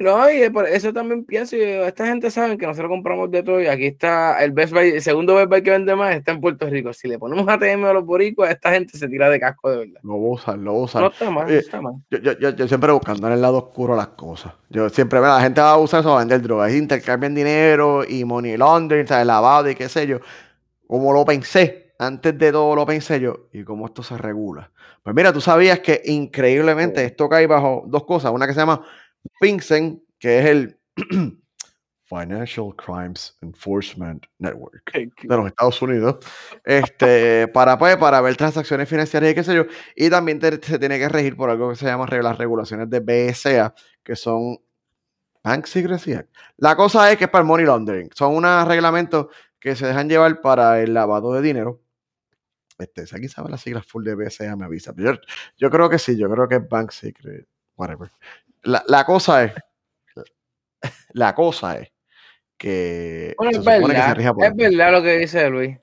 no, 0.00 0.30
y 0.30 0.50
por 0.50 0.68
eso 0.68 0.92
también 0.92 1.24
pienso, 1.24 1.56
y 1.56 1.62
esta 1.62 2.06
gente 2.06 2.30
sabe 2.30 2.58
que 2.58 2.66
nosotros 2.66 2.90
compramos 2.90 3.30
de 3.30 3.42
todo 3.42 3.58
y 3.58 3.66
aquí 3.66 3.86
está 3.86 4.44
el 4.44 4.52
Best 4.52 4.74
Buy, 4.74 4.90
el 4.90 5.02
segundo 5.02 5.34
Best 5.34 5.48
Buy 5.48 5.62
que 5.62 5.70
vende 5.70 5.96
más 5.96 6.14
está 6.14 6.32
en 6.32 6.42
Puerto 6.42 6.68
Rico. 6.68 6.92
Si 6.92 7.08
le 7.08 7.18
ponemos 7.18 7.48
ATM 7.48 7.84
a 7.86 7.94
los 7.94 8.04
boricos, 8.04 8.46
esta 8.48 8.72
gente 8.72 8.98
se 8.98 9.08
tira 9.08 9.30
de 9.30 9.40
casco 9.40 9.70
de 9.70 9.78
verdad. 9.78 10.00
Lo 10.02 10.16
usan, 10.16 10.62
lo 10.62 10.74
usan. 10.74 11.02
No 11.02 11.08
está 11.08 11.30
mal, 11.30 11.44
no 11.44 11.50
Oye, 11.50 11.58
está 11.58 11.80
mal. 11.80 11.94
Yo, 12.10 12.18
yo, 12.18 12.38
yo, 12.38 12.50
yo 12.50 12.68
siempre 12.68 12.92
buscando 12.92 13.26
en 13.26 13.32
el 13.32 13.40
lado 13.40 13.56
oscuro 13.58 13.96
las 13.96 14.08
cosas. 14.08 14.52
Yo 14.68 14.90
siempre, 14.90 15.20
mira, 15.20 15.36
la 15.36 15.42
gente 15.42 15.62
va 15.62 15.70
a 15.70 15.78
usar 15.78 16.00
eso 16.00 16.10
para 16.10 16.18
vender 16.18 16.42
drogas, 16.42 16.74
intercambian 16.74 17.34
dinero 17.34 18.04
y 18.06 18.24
money 18.26 18.58
laundering, 18.58 19.06
¿sabes? 19.06 19.26
lavado 19.26 19.70
y 19.70 19.74
qué 19.74 19.88
sé 19.88 20.06
yo. 20.06 20.18
Como 20.86 21.14
lo 21.14 21.24
pensé, 21.24 21.94
antes 21.98 22.36
de 22.36 22.52
todo 22.52 22.76
lo 22.76 22.84
pensé 22.84 23.20
yo, 23.20 23.48
y 23.54 23.64
cómo 23.64 23.86
esto 23.86 24.02
se 24.02 24.18
regula. 24.18 24.70
Pues 25.02 25.16
mira, 25.16 25.32
tú 25.32 25.40
sabías 25.40 25.80
que 25.80 26.02
increíblemente 26.04 27.04
esto 27.04 27.28
cae 27.28 27.46
bajo 27.46 27.84
dos 27.86 28.04
cosas. 28.04 28.32
Una 28.32 28.46
que 28.46 28.54
se 28.54 28.60
llama 28.60 28.82
FinCEN, 29.40 30.02
que 30.18 30.38
es 30.40 30.46
el 30.46 30.78
Financial 32.06 32.74
Crimes 32.76 33.36
Enforcement 33.40 34.24
Network 34.38 34.82
de 35.28 35.36
los 35.36 35.46
Estados 35.46 35.80
Unidos, 35.82 36.16
este, 36.64 37.48
para, 37.48 37.78
pues, 37.78 37.96
para 37.96 38.20
ver 38.20 38.36
transacciones 38.36 38.88
financieras 38.88 39.30
y 39.30 39.34
qué 39.34 39.42
sé 39.42 39.54
yo, 39.54 39.64
y 39.96 40.10
también 40.10 40.38
te- 40.38 40.62
se 40.62 40.78
tiene 40.78 40.98
que 40.98 41.08
regir 41.08 41.34
por 41.36 41.48
algo 41.50 41.70
que 41.70 41.76
se 41.76 41.86
llama 41.86 42.06
las 42.06 42.38
regulaciones 42.38 42.90
de 42.90 43.00
BSA, 43.00 43.74
que 44.02 44.16
son 44.16 44.58
Bank 45.42 45.66
Secrecy 45.66 46.12
Act. 46.14 46.30
La 46.58 46.76
cosa 46.76 47.10
es 47.10 47.18
que 47.18 47.24
es 47.24 47.30
para 47.30 47.42
el 47.42 47.48
money 47.48 47.66
laundering, 47.66 48.10
son 48.14 48.34
unos 48.36 48.68
reglamentos 48.68 49.28
que 49.58 49.74
se 49.74 49.86
dejan 49.86 50.08
llevar 50.08 50.40
para 50.42 50.80
el 50.82 50.92
lavado 50.94 51.32
de 51.32 51.40
dinero. 51.42 51.80
Este, 52.78 53.06
si 53.06 53.14
alguien 53.14 53.30
sabe 53.30 53.50
las 53.50 53.60
siglas 53.62 53.86
full 53.86 54.04
de 54.04 54.14
BSA, 54.14 54.56
me 54.56 54.64
avisa. 54.66 54.92
Yo, 54.96 55.12
yo 55.56 55.70
creo 55.70 55.88
que 55.88 55.98
sí, 55.98 56.16
yo 56.18 56.28
creo 56.30 56.48
que 56.48 56.56
es 56.56 56.68
Bank 56.68 56.90
Secret, 56.90 57.46
whatever. 57.76 58.10
La, 58.64 58.82
la 58.88 59.04
cosa 59.04 59.44
es, 59.44 59.52
la 61.10 61.34
cosa 61.34 61.78
es 61.78 61.90
que 62.58 63.34
Bueno, 63.38 63.50
es 63.50 63.56
supone 63.58 63.78
que 63.78 63.84
se 63.84 63.88
verdad, 63.92 64.16
rija 64.16 64.34
por 64.34 64.44
es 64.44 64.50
eso. 64.50 64.56
verdad 64.58 64.92
lo 64.92 65.02
que 65.02 65.18
dice 65.18 65.50
Luis. 65.50 65.78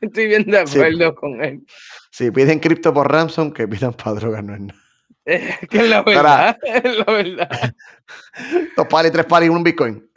Estoy 0.00 0.26
bien 0.26 0.44
de 0.44 0.66
Sí. 0.66 0.78
acuerdo 0.78 1.14
con 1.14 1.42
él. 1.42 1.64
Si 2.10 2.30
piden 2.30 2.58
cripto 2.60 2.92
por 2.92 3.10
ransom, 3.10 3.52
que 3.52 3.66
pidan 3.66 3.94
para 3.94 4.14
drogas, 4.16 4.44
no 4.44 4.54
es 4.54 4.60
nada. 4.60 4.80
Es 5.24 5.58
que 5.70 5.78
es 5.78 5.88
la 5.88 6.02
verdad, 6.02 6.58
es 6.62 6.98
la 6.98 7.04
verdad. 7.04 7.48
Dos 8.76 8.86
palis, 8.88 9.12
tres 9.12 9.24
palis, 9.26 9.48
un 9.50 9.62
bitcoin. 9.64 10.10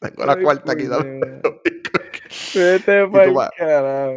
Tengo 0.00 0.24
la 0.24 0.36
cuarta 0.40 0.72
aquí. 0.72 0.84
Tú 2.52 3.34
vas-. 3.34 3.50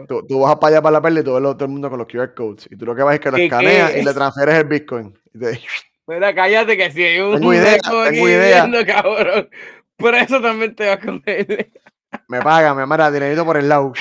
Tú, 0.08 0.26
tú 0.28 0.39
vas 0.41 0.56
para 0.58 0.73
allá 0.76 0.82
para 0.82 0.93
la 0.93 1.02
perla 1.02 1.19
y 1.19 1.23
tú 1.23 1.34
ves 1.34 1.41
todo 1.43 1.65
el 1.65 1.71
mundo 1.71 1.89
con 1.89 1.99
los 1.99 2.08
QR 2.08 2.34
codes. 2.34 2.67
Y 2.71 2.78
tú 2.78 2.86
lo 2.86 2.95
que 2.95 3.04
vas 3.04 3.15
es 3.15 3.19
que 3.19 3.32
lo 3.32 3.38
¿Qué, 3.38 3.45
escaneas 3.45 3.95
y 3.95 4.04
le 4.04 4.13
transfieres 4.13 4.56
el 4.56 4.65
bitcoin. 4.65 5.17
Y 5.34 5.39
te- 5.39 5.60
Mira, 6.08 6.36
cállate 6.36 6.76
que 6.76 6.91
si 6.91 7.02
hay 7.04 7.19
un 7.19 7.36
Tengo 7.39 7.54
idea, 7.54 7.78
tengo 7.82 8.28
idea. 8.28 8.65
viendo, 8.65 8.86
cabrón. 8.86 9.49
Por 9.95 10.15
eso 10.15 10.41
también 10.41 10.76
te 10.76 10.88
vas 10.88 10.97
a 10.97 10.99
comer. 10.99 11.71
me 12.28 12.41
paga, 12.41 12.73
me 12.76 12.86
manda 12.86 13.10
dinerito 13.10 13.45
por 13.45 13.56
el 13.58 13.69
lado. 13.69 13.93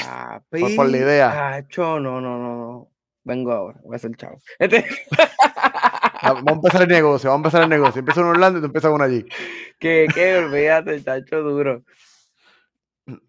Por 0.51 0.88
la 0.88 0.96
idea. 0.96 1.55
Acho, 1.55 2.01
no, 2.01 2.20
no, 2.20 2.38
no, 2.38 2.57
no. 2.57 2.88
Vengo 3.25 3.53
ahora, 3.53 3.79
voy 3.85 3.94
a 3.94 3.98
ser 3.98 4.16
chavo. 4.16 4.38
Este, 4.59 4.85
Vamos 6.22 6.44
a 6.46 6.53
empezar 6.53 6.83
el 6.83 6.88
negocio, 6.88 7.31
vamos 7.31 7.44
a 7.44 7.48
empezar 7.48 7.62
el 7.62 7.68
negocio. 7.68 7.98
Empieza 8.01 8.20
en 8.20 8.27
Orlando 8.27 8.59
y 8.59 8.62
tú 8.62 8.66
empiezas 8.66 8.92
uno 8.92 9.05
allí. 9.05 9.25
que, 9.79 10.07
que, 10.12 10.37
olvídate, 10.38 11.03
chacho 11.03 11.42
duro. 11.42 11.83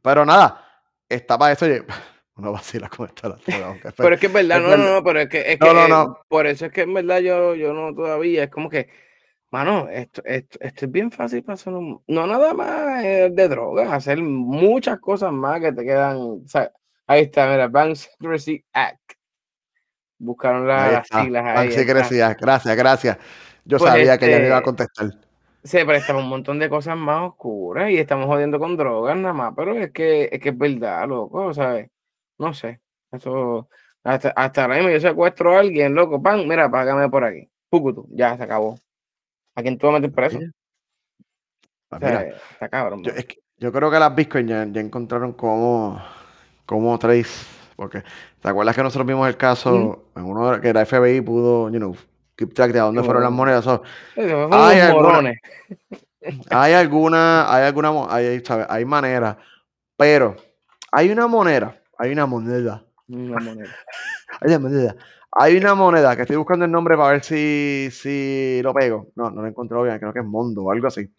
Pero 0.02 0.26
nada, 0.26 0.64
está 1.10 1.38
para 1.38 1.54
eso. 1.54 1.66
Oye, 1.66 1.84
uno 2.36 2.52
vacila 2.52 2.90
con 2.90 3.08
drogas, 3.16 3.42
aunque 3.64 3.88
es 3.90 3.94
Pero 3.96 4.16
es 4.16 4.22
que 4.22 4.28
es 4.28 4.34
verdad, 4.34 4.58
es 4.58 4.64
no, 4.64 4.70
verdad. 4.70 4.86
no, 4.86 4.94
no, 4.96 5.04
pero 5.04 5.20
es 5.22 5.30
que, 5.30 5.52
es 5.54 5.60
No, 5.60 5.68
que 5.68 5.74
no, 5.74 5.86
eh, 5.86 5.90
no. 5.90 6.18
por 6.28 6.48
eso 6.48 6.66
es 6.66 6.72
que 6.72 6.82
en 6.82 6.94
verdad 6.94 7.20
yo, 7.20 7.56
yo 7.56 7.74
no 7.74 7.94
todavía, 7.94 8.44
es 8.46 8.50
como 8.50 8.70
que, 8.70 8.90
mano, 9.52 9.88
esto, 9.90 10.22
esto, 10.26 10.58
esto 10.62 10.86
es 10.86 10.92
bien 10.92 11.12
fácil 11.12 11.44
para 11.44 11.56
hacer 11.56 11.74
un- 11.74 12.04
no 12.08 12.28
nada 12.28 12.54
más 12.54 13.04
eh, 13.04 13.30
de 13.32 13.48
drogas, 13.48 13.92
hacer 13.92 14.20
muchas 14.22 15.00
cosas 15.00 15.32
más 15.32 15.60
que 15.62 15.72
te 15.74 15.84
quedan, 15.84 16.18
o 16.18 16.42
sea, 16.48 16.72
ahí 17.08 17.22
está, 17.24 17.48
mira, 17.50 17.68
Bank 17.68 17.96
Secrecy 17.96 18.64
Act. 18.74 19.00
Buscaron 20.18 20.70
Ahí 20.70 20.94
las 20.94 21.08
siglas 21.08 21.44
ahí. 21.46 21.68
Bank. 21.68 21.72
Secrecy 21.72 22.22
Act. 22.22 22.42
Gracias, 22.42 22.76
gracias. 22.78 23.18
Yo 23.66 23.78
Pues, 23.78 23.92
sabía 23.92 24.18
que 24.18 24.26
ella 24.26 24.40
me 24.40 24.46
iba 24.48 24.56
a 24.56 24.60
este, 24.60 24.66
contestar. 24.66 25.10
Se 25.64 25.86
presta 25.86 26.08
para 26.14 26.20
un 26.24 26.30
montón 26.30 26.60
de 26.60 26.70
cosas 26.70 26.98
más 26.98 27.30
oscuras 27.30 27.90
y 27.90 27.98
estamos 27.98 28.26
jodiendo 28.26 28.60
con 28.60 28.76
drogas 28.76 29.16
nada 29.16 29.34
más, 29.34 29.54
pero 29.56 29.74
es 29.78 29.92
que 29.92 30.30
es 30.32 30.40
que 30.42 30.50
es 30.50 30.58
verdad, 30.58 31.08
loco, 31.08 31.54
¿sabes? 31.54 31.90
No 32.38 32.54
sé. 32.54 32.82
Eso, 33.12 33.70
hasta, 34.04 34.30
hasta 34.32 34.64
ahora 34.64 34.76
mismo 34.76 34.90
yo 34.90 35.00
secuestro 35.00 35.56
a 35.56 35.60
alguien, 35.62 35.94
loco, 35.96 36.22
pan, 36.22 36.46
mira, 36.48 36.70
págame 36.70 37.08
por 37.10 37.24
aquí. 37.24 37.50
Pucutu, 37.70 38.08
ya 38.12 38.36
se 38.36 38.44
acabó. 38.44 38.78
¿A 39.56 39.62
quién 39.62 39.78
tú 39.78 39.88
vas 39.88 39.96
a 39.96 40.00
meter 40.00 40.14
preso? 40.14 40.38
Mira. 40.40 40.52
O 41.90 41.96
Ah, 41.96 42.00
sea, 42.00 42.10
mira, 42.10 42.22
está 42.52 42.70
cabrón. 42.70 43.04
yo- 43.04 43.12
bro. 43.12 43.20
es, 43.20 43.26
que, 43.26 43.36
Yo 43.58 43.72
creo 43.72 43.90
que 43.92 44.00
las 44.00 44.14
Bitcoin 44.16 44.48
ya, 44.48 44.66
ya 44.66 44.82
encontraron 44.82 45.32
cómo, 45.34 46.02
cómo 46.66 46.98
trace. 47.00 47.46
Porque, 47.76 48.04
¿te 48.42 48.50
acuerdas 48.50 48.76
que 48.76 48.84
nosotros 48.84 49.08
vimos 49.08 49.28
el 49.28 49.38
caso 49.38 50.06
en 50.16 50.24
uno 50.24 50.60
que 50.60 50.74
la 50.74 50.82
FBI 50.86 51.22
pudo, 51.22 51.70
you 51.70 51.78
know, 51.78 51.96
keep 52.36 52.54
track 52.54 52.72
de 52.72 52.80
a 52.80 52.84
dónde 52.84 53.04
fueron 53.04 53.24
las 53.24 53.32
monedas? 53.32 53.64
So, 53.64 53.84
hay 54.16 54.80
alguna, 54.80 55.34
hay 56.50 56.74
alguna, 56.74 57.54
hay 57.54 57.64
alguna, 57.66 58.08
hay, 58.10 58.42
¿sabes? 58.46 58.66
hay 58.70 58.86
manera, 58.86 59.38
pero 59.98 60.36
hay 60.92 61.10
una 61.10 61.28
moneda, 61.28 61.82
hay 61.98 62.12
una 62.12 62.26
moneda, 62.26 62.86
Una 63.08 63.40
moneda. 63.40 63.76
hay 64.42 64.50
una 64.50 64.60
moneda, 64.60 64.96
hay 65.32 65.58
una 65.58 65.76
moneda 65.76 66.16
que 66.16 66.22
estoy 66.24 66.38
buscando 66.38 66.66
el 66.66 66.72
nombre 66.72 66.96
para 66.96 67.12
ver 67.12 67.24
si, 67.24 67.90
si 67.92 68.62
lo 68.64 68.74
pego. 68.74 69.12
No, 69.16 69.30
no 69.32 69.42
lo 69.42 69.48
encontré 69.48 69.82
bien, 69.84 70.00
creo 70.00 70.14
que 70.14 70.20
es 70.20 70.26
Mondo 70.26 70.64
o 70.64 70.72
algo 70.72 70.88
así. 70.88 71.10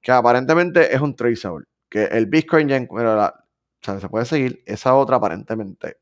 Que 0.00 0.12
aparentemente 0.12 0.94
es 0.94 1.00
un 1.00 1.14
traceable. 1.14 1.66
Que 1.88 2.04
el 2.04 2.26
Bitcoin 2.26 2.68
ya 2.68 2.76
encuentra 2.76 3.14
la, 3.14 3.34
o 3.36 3.84
sea, 3.84 4.00
se 4.00 4.08
puede 4.08 4.24
seguir, 4.24 4.62
esa 4.66 4.94
otra 4.94 5.16
aparentemente 5.16 5.98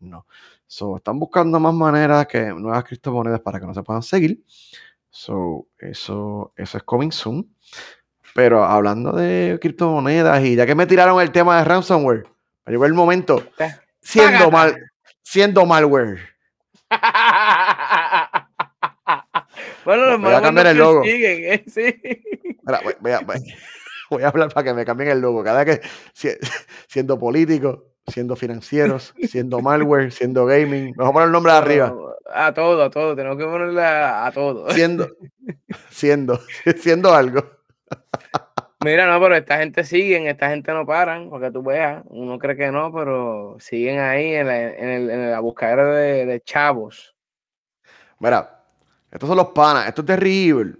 no. 0.00 0.26
So, 0.66 0.96
están 0.96 1.18
buscando 1.18 1.60
más 1.60 1.74
maneras 1.74 2.26
que 2.26 2.46
nuevas 2.46 2.84
criptomonedas 2.84 3.40
para 3.40 3.60
que 3.60 3.66
no 3.66 3.74
se 3.74 3.82
puedan 3.82 4.02
seguir. 4.02 4.40
So, 5.10 5.66
eso, 5.78 6.52
eso 6.56 6.78
es 6.78 6.82
coming 6.84 7.10
soon. 7.12 7.54
Pero 8.34 8.64
hablando 8.64 9.12
de 9.12 9.58
criptomonedas 9.60 10.42
y 10.44 10.56
ya 10.56 10.66
que 10.66 10.74
me 10.74 10.86
tiraron 10.86 11.20
el 11.20 11.30
tema 11.32 11.58
de 11.58 11.64
ransomware, 11.64 12.26
llegó 12.66 12.84
el 12.84 12.92
momento 12.94 13.42
siendo 14.00 14.50
mal, 14.50 14.76
siendo 15.22 15.64
malware. 15.64 16.18
bueno, 19.84 20.06
los 20.06 20.20
Voy 20.20 20.32
a 20.32 20.42
cambiar 20.42 20.66
el 20.68 20.78
logo. 20.78 21.02
¿eh? 21.04 21.64
Sí. 21.66 21.94
Voy, 22.62 22.94
voy 23.00 23.12
a, 23.12 23.20
voy- 23.20 23.54
voy 24.10 24.22
a 24.22 24.28
hablar 24.28 24.52
para 24.52 24.64
que 24.64 24.74
me 24.74 24.84
cambien 24.84 25.10
el 25.10 25.20
logo. 25.20 25.42
Cada 25.44 25.64
que 25.64 25.80
si- 26.12 26.28
siendo 26.88 27.18
político, 27.18 27.84
siendo 28.08 28.36
financieros, 28.36 29.14
siendo 29.28 29.60
malware, 29.60 30.12
siendo 30.12 30.46
gaming, 30.46 30.92
voy 30.94 31.08
a 31.08 31.12
poner 31.12 31.26
el 31.26 31.32
nombre 31.32 31.52
de 31.52 31.58
arriba. 31.58 31.94
A 32.32 32.52
todo, 32.52 32.82
a 32.82 32.90
todo. 32.90 33.14
Tenemos 33.16 33.38
que 33.38 33.44
ponerle 33.44 33.82
a, 33.82 34.26
a 34.26 34.32
todo. 34.32 34.70
Siendo, 34.70 35.08
siendo, 35.90 36.40
siendo 36.76 37.14
algo. 37.14 37.44
Mira, 38.84 39.06
no, 39.10 39.20
pero 39.20 39.34
esta 39.36 39.58
gente 39.58 39.82
siguen, 39.84 40.26
esta 40.28 40.50
gente 40.50 40.72
no 40.72 40.86
paran, 40.86 41.28
porque 41.30 41.50
tú 41.50 41.62
veas, 41.62 42.02
uno 42.08 42.38
cree 42.38 42.56
que 42.56 42.70
no, 42.70 42.92
pero 42.92 43.56
siguen 43.58 43.98
ahí 43.98 44.34
en 44.34 44.46
la, 44.46 44.62
en 44.68 44.88
el- 44.88 45.10
en 45.10 45.30
la 45.30 45.40
buscadera 45.40 45.86
de, 45.92 46.26
de 46.26 46.40
chavos. 46.42 47.16
Mira, 48.20 48.62
estos 49.10 49.28
son 49.28 49.36
los 49.38 49.48
panas, 49.48 49.88
esto 49.88 50.02
es 50.02 50.06
terrible. 50.06 50.74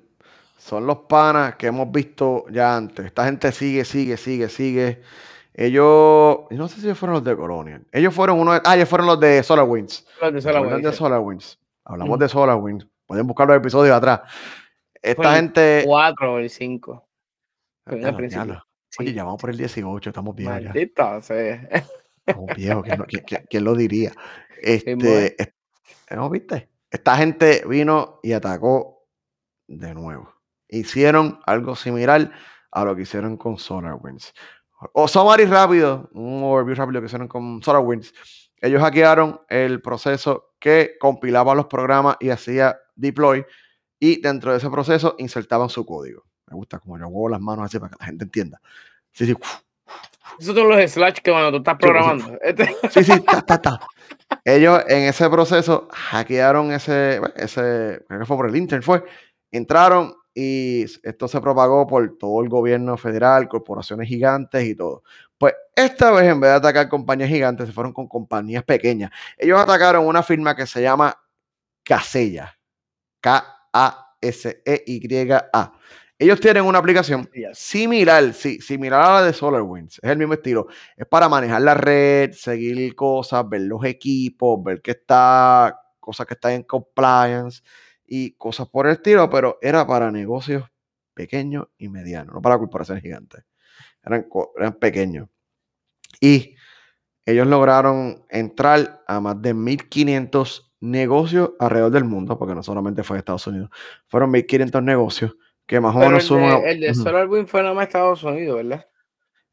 Son 0.59 0.87
los 0.87 0.99
panas 1.09 1.57
que 1.57 1.68
hemos 1.68 1.91
visto 1.91 2.45
ya 2.51 2.77
antes. 2.77 3.07
Esta 3.07 3.24
gente 3.24 3.51
sigue, 3.53 3.85
sigue, 3.85 4.16
sigue, 4.16 4.49
sigue. 4.49 5.03
Ellos, 5.59 6.40
no 6.50 6.68
sé 6.68 6.80
si 6.82 6.92
fueron 6.94 7.14
los 7.14 7.24
de 7.24 7.34
Colonial. 7.34 7.86
Ellos 7.90 8.14
fueron 8.14 8.38
uno 8.38 8.52
de, 8.52 8.61
ah, 8.64 8.76
ellos 8.76 8.88
fueron 8.90 9.07
los 9.07 9.18
de 9.18 9.42
SolarWinds. 9.42 10.07
Los 10.20 10.32
de 10.34 10.42
¿Se 10.42 10.48
acuerdan 10.50 10.68
SolarWinds, 10.82 10.90
de. 10.90 10.96
SolarWinds? 10.96 11.59
Hablamos 11.84 12.11
Ujú. 12.14 12.18
de 12.22 12.28
SolarWinds. 12.28 12.86
Pueden 13.07 13.26
buscar 13.26 13.46
los 13.48 13.57
episodios 13.57 13.96
atrás. 13.96 14.20
Esta 15.00 15.22
Fue 15.22 15.32
gente. 15.34 15.82
Cuatro 15.86 16.34
o 16.34 16.38
el 16.38 16.50
cinco. 16.50 17.09
Fue 17.84 17.94
en 17.94 17.98
el 17.98 18.00
Diablo, 18.02 18.16
principio. 18.18 18.44
diablo. 18.44 18.62
Oye, 18.98 19.12
ya 19.14 19.24
vamos 19.24 19.40
por 19.40 19.50
el 19.50 19.57
18, 19.57 20.11
estamos 20.11 20.34
viejos 20.36 20.59
ya. 20.61 20.68
Maldito, 20.68 21.22
sí. 21.22 21.34
Estamos 22.26 22.57
viejos, 22.57 22.82
¿quién, 22.84 22.98
lo- 22.98 23.04
quién- 23.07 23.24
quién- 23.24 23.46
quién 23.48 23.64
lo 23.64 23.74
diría? 23.74 24.12
Este, 24.61 25.40
es- 25.42 25.54
¿no 26.11 26.28
viste? 26.28 26.68
Esta 26.90 27.16
gente 27.16 27.62
vino 27.68 28.20
y 28.22 28.32
atacó 28.32 29.07
de 29.68 29.94
nuevo. 29.94 30.32
Hicieron 30.68 31.40
algo 31.46 31.76
similar 31.76 32.30
a 32.72 32.84
lo 32.84 32.96
que 32.96 33.02
hicieron 33.02 33.36
con 33.36 33.59
SolarWinds. 33.59 34.34
O 34.93 35.09
summary 35.09 35.45
rápido, 35.47 36.09
un 36.12 36.43
overview 36.45 36.74
rápido 36.74 37.01
que 37.01 37.07
hicieron 37.07 37.29
con 37.29 37.62
SolarWinds. 37.62 38.12
Ellos 38.61 38.83
hackearon 38.83 39.41
el 39.49 39.81
proceso 39.81 40.51
que 40.59 40.97
compilaba 41.01 41.55
los 41.55 41.66
programas 41.66 42.16
y 42.20 42.31
hacía 42.31 42.79
deploy. 42.95 43.45
Y 43.99 44.20
dentro 44.20 44.53
de 44.53 44.59
ese 44.59 44.68
proceso 44.70 45.14
insertaban 45.18 45.68
su 45.70 45.85
código. 45.87 46.24
Me 46.47 46.55
gusta 46.57 46.79
como 46.79 46.99
yo 46.99 47.05
muevo 47.11 47.29
las 47.29 47.41
manos 47.41 47.64
así 47.66 47.79
para 47.79 47.91
que 47.91 47.97
la 48.01 48.07
gente 48.07 48.24
entienda. 48.24 48.61
Sí, 49.12 49.24
sí, 49.27 49.35
Esos 50.39 50.55
son 50.55 50.68
los 50.68 50.91
slash 50.91 51.18
que 51.22 51.31
cuando 51.31 51.51
tú 51.53 51.57
estás 51.59 51.74
sí. 51.74 51.79
programando. 51.81 52.39
Este- 52.43 52.77
Sí, 52.91 53.05
sí, 53.05 53.20
ta, 53.20 53.41
ta, 53.43 53.61
ta. 53.61 53.81
Ellos 54.45 54.83
en 54.89 55.05
ese 55.05 55.29
proceso 55.31 55.89
hackearon 55.93 56.72
ese, 56.72 57.20
ese, 57.37 58.05
creo 58.07 58.20
que 58.20 58.27
fue 58.27 58.37
por 58.37 58.49
el 58.49 58.57
Inter, 58.57 58.83
fue, 58.83 59.03
entraron 59.51 60.14
y 60.39 60.84
esto 61.03 61.28
se 61.28 61.41
propagó 61.41 61.87
por 61.87 62.18
todo 62.18 62.43
el 62.43 62.51
gobierno 62.51 62.99
federal, 62.99 63.49
corporaciones 63.49 64.07
gigantes 64.07 64.66
y 64.66 64.74
todo. 64.74 65.03
Pues 65.39 65.55
esta 65.74 66.11
vez 66.11 66.26
en 66.30 66.41
vez 66.41 66.51
de 66.51 66.57
atacar 66.57 66.91
compañías 66.91 67.30
gigantes, 67.30 67.68
se 67.68 67.72
fueron 67.72 67.95
con 67.95 68.07
compañías 68.07 68.62
pequeñas. 68.62 69.11
Ellos 69.39 69.59
atacaron 69.59 70.07
una 70.07 70.22
firma 70.22 70.55
que 70.55 70.66
se 70.66 70.82
llama 70.82 71.18
Casella, 71.82 72.55
K-A-S-E-Y-A. 73.22 74.12
Ellos 76.18 76.39
tienen 76.39 76.64
una 76.64 76.80
aplicación 76.80 77.30
similar, 77.55 78.34
sí, 78.34 78.61
similar 78.61 79.01
a 79.01 79.12
la 79.14 79.22
de 79.22 79.32
SolarWinds. 79.32 80.01
Es 80.03 80.11
el 80.11 80.18
mismo 80.18 80.34
estilo. 80.34 80.66
Es 80.99 81.07
para 81.07 81.30
manejar 81.30 81.62
la 81.62 81.72
red, 81.72 82.32
seguir 82.32 82.95
cosas, 82.95 83.49
ver 83.49 83.62
los 83.62 83.82
equipos, 83.87 84.62
ver 84.62 84.82
que 84.82 84.91
está, 84.91 85.80
cosas 85.99 86.26
que 86.26 86.34
están 86.34 86.53
en 86.53 86.62
compliance 86.64 87.62
y 88.07 88.32
cosas 88.32 88.68
por 88.68 88.86
el 88.86 88.92
estilo, 88.92 89.28
pero 89.30 89.59
era 89.61 89.86
para 89.86 90.11
negocios 90.11 90.64
pequeños 91.14 91.66
y 91.78 91.88
medianos, 91.88 92.34
no 92.34 92.42
para 92.42 92.59
corporaciones 92.59 93.02
gigantes. 93.02 93.44
Eran, 94.02 94.26
eran 94.57 94.74
pequeños. 94.74 95.28
Y 96.20 96.57
ellos 97.24 97.46
lograron 97.46 98.24
entrar 98.28 99.02
a 99.07 99.20
más 99.20 99.40
de 99.42 99.54
1500 99.54 100.74
negocios 100.80 101.52
alrededor 101.59 101.90
del 101.90 102.04
mundo, 102.04 102.38
porque 102.38 102.54
no 102.54 102.62
solamente 102.62 103.02
fue 103.02 103.18
Estados 103.18 103.46
Unidos, 103.46 103.70
fueron 104.07 104.30
1500 104.30 104.82
negocios 104.82 105.36
que 105.66 105.80
más 105.80 105.96
o 105.96 105.98
menos 105.98 106.20
el 106.20 106.20
suman. 106.20 106.62
de, 106.62 106.70
el 106.70 106.80
de 106.80 107.46
fue 107.46 107.62
nada 107.62 107.74
más 107.74 107.86
Estados 107.86 108.22
Unidos, 108.22 108.57
¿verdad? 108.57 108.86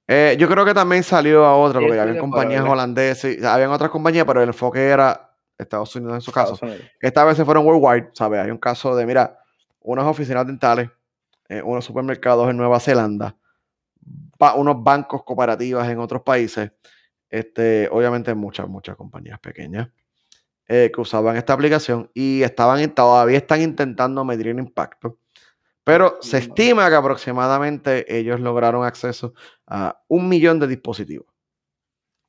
Eh, 0.07 0.35
yo 0.37 0.47
creo 0.49 0.65
que 0.65 0.73
también 0.73 1.01
salió 1.01 1.45
a 1.45 1.55
otra, 1.55 1.79
porque 1.79 1.93
sí, 1.93 1.99
fuera, 1.99 2.19
compañías 2.19 2.65
holandesas, 2.65 3.43
habían 3.43 3.71
otras 3.71 3.89
compañías, 3.89 4.25
pero 4.25 4.41
el 4.41 4.49
enfoque 4.49 4.85
era 4.85 5.32
Estados 5.57 5.95
Unidos 5.95 6.15
en 6.15 6.21
su 6.21 6.31
caso. 6.31 6.53
Estados 6.53 6.73
Unidos. 6.75 6.91
Esta 7.01 7.23
vez 7.23 7.37
se 7.37 7.45
fueron 7.45 7.65
worldwide, 7.65 8.09
¿sabes? 8.13 8.39
Hay 8.41 8.51
un 8.51 8.57
caso 8.57 8.95
de, 8.95 9.05
mira, 9.05 9.39
unas 9.81 10.05
oficinas 10.05 10.45
dentales, 10.47 10.89
eh, 11.49 11.61
unos 11.61 11.85
supermercados 11.85 12.49
en 12.49 12.57
Nueva 12.57 12.79
Zelanda, 12.79 13.35
ba- 14.39 14.55
unos 14.55 14.81
bancos 14.83 15.23
cooperativas 15.23 15.87
en 15.89 15.99
otros 15.99 16.21
países, 16.23 16.71
este, 17.29 17.87
obviamente 17.91 18.33
muchas, 18.33 18.67
muchas 18.67 18.95
compañías 18.95 19.39
pequeñas 19.39 19.89
eh, 20.67 20.91
que 20.93 21.01
usaban 21.01 21.35
esta 21.35 21.53
aplicación 21.53 22.09
y 22.13 22.41
estaban, 22.43 22.87
todavía 22.93 23.37
están 23.37 23.61
intentando 23.61 24.23
medir 24.23 24.47
el 24.47 24.59
impacto. 24.59 25.17
Pero 25.83 26.17
se 26.21 26.37
estima 26.37 26.87
que 26.89 26.95
aproximadamente 26.95 28.05
ellos 28.17 28.39
lograron 28.39 28.85
acceso 28.85 29.33
a 29.67 30.01
un 30.07 30.29
millón 30.29 30.57
de 30.59 30.67
dispositivos 30.67 31.27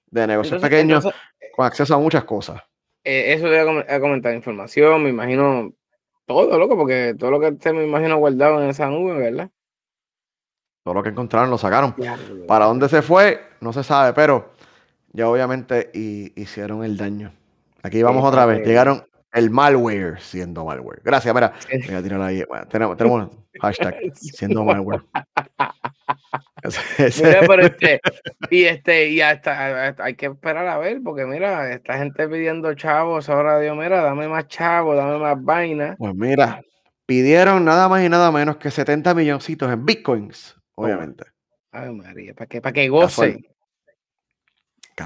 de 0.06 0.26
negocios 0.26 0.54
Entonces, 0.54 0.70
pequeños 0.70 1.04
entonces, 1.04 1.20
con 1.54 1.64
acceso 1.66 1.94
a 1.94 1.98
muchas 1.98 2.24
cosas. 2.24 2.60
Eh, 3.04 3.34
eso 3.34 3.44
te 3.44 3.50
voy 3.50 3.58
a 3.58 3.64
com- 3.64 3.84
a 3.96 4.00
comentar 4.00 4.34
información, 4.34 5.02
me 5.02 5.10
imagino 5.10 5.72
todo, 6.26 6.58
loco, 6.58 6.76
porque 6.76 7.14
todo 7.18 7.30
lo 7.30 7.40
que 7.40 7.48
esté, 7.48 7.72
me 7.72 7.84
imagino, 7.84 8.16
guardado 8.18 8.62
en 8.62 8.70
esa 8.70 8.88
nube, 8.88 9.14
¿verdad? 9.14 9.50
Todo 10.82 10.94
lo 10.94 11.02
que 11.02 11.10
encontraron 11.10 11.50
lo 11.50 11.58
sacaron. 11.58 11.94
Para 12.46 12.66
dónde 12.66 12.88
se 12.88 13.02
fue, 13.02 13.40
no 13.60 13.72
se 13.72 13.82
sabe, 13.82 14.12
pero 14.12 14.50
ya 15.12 15.28
obviamente 15.28 15.90
hi- 15.94 16.32
hicieron 16.36 16.84
el 16.84 16.96
daño. 16.96 17.32
Aquí 17.82 18.02
vamos 18.02 18.22
Sí, 18.22 18.28
otra 18.28 18.46
vez. 18.46 18.66
Llegaron 18.66 19.04
el 19.32 19.50
malware 19.50 20.20
siendo 20.20 20.64
malware. 20.64 21.00
Gracias, 21.02 21.34
mira. 21.34 21.52
Voy 21.86 21.94
a 21.96 22.02
tirar 22.02 22.20
ahí. 22.22 22.44
Bueno, 22.48 22.66
tenemos, 22.68 22.96
tenemos 22.96 23.30
hashtag 23.60 23.96
siendo 24.14 24.64
malware. 24.64 25.00
Mira, 27.22 27.40
pero 27.46 27.66
este, 27.66 28.00
y 28.50 28.64
este, 28.64 29.08
y 29.08 29.20
hasta, 29.20 29.88
hasta 29.88 30.04
hay 30.04 30.14
que 30.14 30.26
esperar 30.26 30.66
a 30.66 30.78
ver, 30.78 31.00
porque 31.02 31.24
mira, 31.26 31.72
esta 31.72 31.98
gente 31.98 32.28
pidiendo 32.28 32.74
chavos, 32.74 33.28
ahora 33.28 33.58
Dios, 33.60 33.76
mira, 33.76 34.02
dame 34.02 34.28
más 34.28 34.48
chavos, 34.48 34.96
dame 34.96 35.18
más 35.18 35.42
vaina. 35.42 35.96
Pues 35.98 36.14
mira, 36.14 36.62
pidieron 37.06 37.64
nada 37.64 37.88
más 37.88 38.04
y 38.04 38.08
nada 38.08 38.30
menos 38.30 38.56
que 38.56 38.70
70 38.70 39.14
milloncitos 39.14 39.72
en 39.72 39.84
bitcoins, 39.84 40.56
obviamente. 40.74 41.24
Ay, 41.72 41.92
María, 41.92 42.34
para 42.34 42.46
que, 42.46 42.60
para 42.60 42.72
que. 42.72 42.90
Casual. 42.90 43.44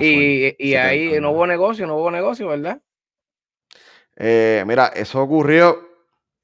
Y, 0.00 0.54
y 0.58 0.72
70 0.72 0.86
ahí 0.86 1.20
no 1.20 1.30
hubo 1.30 1.46
negocio, 1.46 1.86
no 1.86 1.96
hubo 1.96 2.10
negocio, 2.10 2.48
¿verdad? 2.48 2.80
Eh, 4.16 4.64
mira, 4.66 4.88
eso 4.88 5.22
ocurrió, 5.22 5.87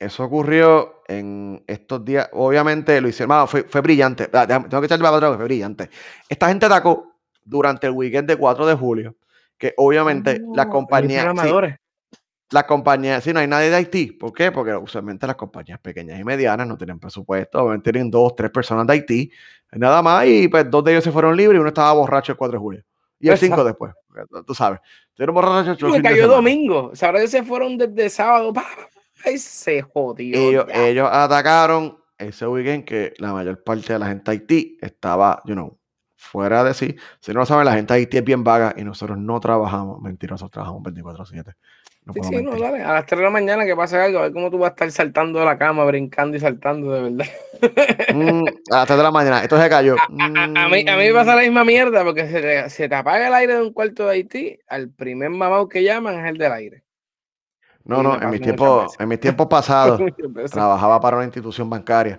eso 0.05 0.25
ocurrió 0.25 1.03
en 1.09 1.63
estos 1.67 2.05
días. 2.05 2.29
Obviamente 2.33 3.01
lo 3.01 3.09
hicieron, 3.09 3.49
fue, 3.49 3.65
fue 3.65 3.81
brillante. 3.81 4.29
Ah, 4.33 4.47
Tengo 4.47 4.81
que 4.81 4.87
echarle 4.87 5.05
para 5.05 5.17
atrás, 5.17 5.37
fue 5.37 5.45
brillante. 5.45 5.91
Esta 6.29 6.49
gente 6.49 6.67
atacó 6.67 7.15
durante 7.45 7.87
el 7.87 7.93
weekend 7.93 8.29
de 8.29 8.37
4 8.37 8.67
de 8.67 8.75
julio, 8.75 9.17
que 9.59 9.75
obviamente 9.77 10.41
Oh, 10.45 10.57
las 10.57 10.67
compañías, 10.67 11.35
sí, 11.41 11.51
las 12.51 12.65
compañías, 12.65 13.25
si 13.25 13.33
no 13.33 13.41
hay 13.41 13.47
nadie 13.47 13.71
de 13.71 13.77
Haití, 13.77 14.13
¿por 14.13 14.33
qué? 14.33 14.53
Porque 14.53 14.75
usualmente 14.77 15.27
las 15.27 15.37
compañías 15.37 15.81
pequeñas 15.81 16.21
y 16.21 16.25
medianas 16.25 16.67
no 16.67 16.77
tienen 16.77 16.99
presupuesto, 16.99 17.59
obviamente 17.59 17.91
tienen 17.91 18.11
dos, 18.11 18.37
tres 18.37 18.51
personas 18.51 18.87
de 18.87 18.93
Haití, 18.93 19.31
nada 19.73 20.03
más, 20.03 20.27
y 20.27 20.49
pues 20.49 20.71
dos 20.71 20.85
de 20.85 20.93
ellos 20.93 21.05
se 21.05 21.11
fueron 21.11 21.37
libres 21.37 21.57
y 21.57 21.61
uno 21.61 21.69
estaba 21.69 21.93
borracho 21.93 22.33
el 22.33 22.39
4 22.39 22.53
de 22.53 22.59
julio. 22.59 22.85
Y 23.19 23.29
el 23.29 23.39
5 23.39 23.65
después, 23.65 23.93
tú 24.47 24.55
sabes. 24.55 24.81
Estuvieron 25.09 25.35
borrachos 25.35 25.79
cayó 26.03 26.29
domingo, 26.29 26.91
o 26.93 26.97
sea, 26.97 27.09
ahora 27.09 27.21
ellos 27.21 27.31
se 27.31 27.43
fueron 27.43 27.79
desde 27.79 28.11
sábado, 28.11 28.53
se 29.39 29.83
jodió. 29.83 30.37
Ellos, 30.37 30.67
ellos 30.75 31.09
atacaron 31.11 31.99
ese 32.19 32.47
weekend 32.47 32.85
que 32.85 33.15
la 33.19 33.33
mayor 33.33 33.63
parte 33.63 33.93
de 33.93 33.99
la 33.99 34.07
gente 34.07 34.31
de 34.31 34.39
Haití 34.39 34.79
estaba, 34.81 35.43
you 35.45 35.55
know, 35.55 35.79
fuera 36.17 36.65
de 36.65 36.75
sí. 36.75 36.97
Si 37.21 37.33
no 37.33 37.41
lo 37.41 37.47
saben, 37.47 37.65
la 37.65 37.75
gente 37.75 37.95
de 37.95 38.01
Haití 38.01 38.17
es 38.19 38.25
bien 38.25 38.45
vaga 38.45 38.75
y 38.77 38.85
nosotros 38.85 39.19
no 39.19 39.41
trabajamos. 39.41 40.01
Mentirosos, 40.01 40.51
trabajamos 40.51 40.83
24-7. 40.83 41.55
No 42.05 42.13
sí, 42.13 42.21
sí, 42.23 42.43
no, 42.43 42.55
dale. 42.59 42.83
A 42.83 42.93
las 42.93 43.07
3 43.07 43.19
de 43.19 43.25
la 43.25 43.31
mañana 43.31 43.65
que 43.65 43.75
pase 43.75 43.97
algo, 43.97 44.19
a 44.19 44.23
ver 44.23 44.33
cómo 44.33 44.51
tú 44.51 44.59
vas 44.59 44.71
a 44.71 44.73
estar 44.73 44.91
saltando 44.91 45.39
de 45.39 45.47
la 45.47 45.57
cama, 45.57 45.87
brincando 45.87 46.37
y 46.37 46.41
saltando, 46.41 46.93
de 46.93 47.03
verdad. 47.03 47.27
Mm, 48.15 48.45
a 48.71 48.77
las 48.77 48.87
3 48.87 48.97
de 48.99 49.03
la 49.03 49.11
mañana, 49.11 49.43
esto 49.43 49.61
se 49.61 49.69
cayó. 49.71 49.97
A, 50.21 50.69
mí, 50.69 50.85
a 50.87 50.97
mí 50.97 51.05
me 51.05 51.13
pasa 51.15 51.35
la 51.35 51.43
misma 51.43 51.65
mierda, 51.65 52.05
porque 52.05 52.29
se 52.29 52.69
se 52.69 52.89
te, 52.91 52.95
apaga 52.95 53.29
el 53.29 53.35
aire 53.35 53.55
de 53.55 53.63
un 53.63 53.73
cuarto 53.73 54.05
de 54.05 54.13
Haití, 54.13 54.59
al 54.69 54.91
primer 54.91 55.31
mamado 55.31 55.69
que 55.69 55.83
llaman 55.83 56.19
es 56.19 56.31
el 56.31 56.37
del 56.37 56.53
aire. 56.53 56.84
No, 57.85 58.03
no, 58.03 58.21
en 58.21 58.31
mis 58.31 58.41
tiempos, 58.41 58.95
en 58.99 59.09
mis 59.09 59.21
tiempos 59.21 59.47
pasados 59.47 60.01
trabajaba 60.51 61.01
para 61.01 61.17
una 61.17 61.25
institución 61.27 61.69
bancaria 61.69 62.19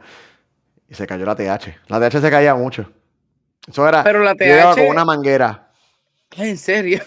y 0.88 0.94
se 0.94 1.08
cayó 1.08 1.26
la 1.26 1.36
TH. 1.36 1.88
La 1.88 2.00
TH 2.00 2.22
se 2.22 2.30
caía 2.30 2.54
mucho. 2.54 2.92
Eso 3.68 3.88
era. 3.88 4.04
Pero 4.04 4.20
la 4.20 4.36
TH. 4.36 4.76
con 4.76 4.88
una 4.88 5.04
manguera. 5.04 5.72
¿En 6.38 6.58
serio? 6.58 7.02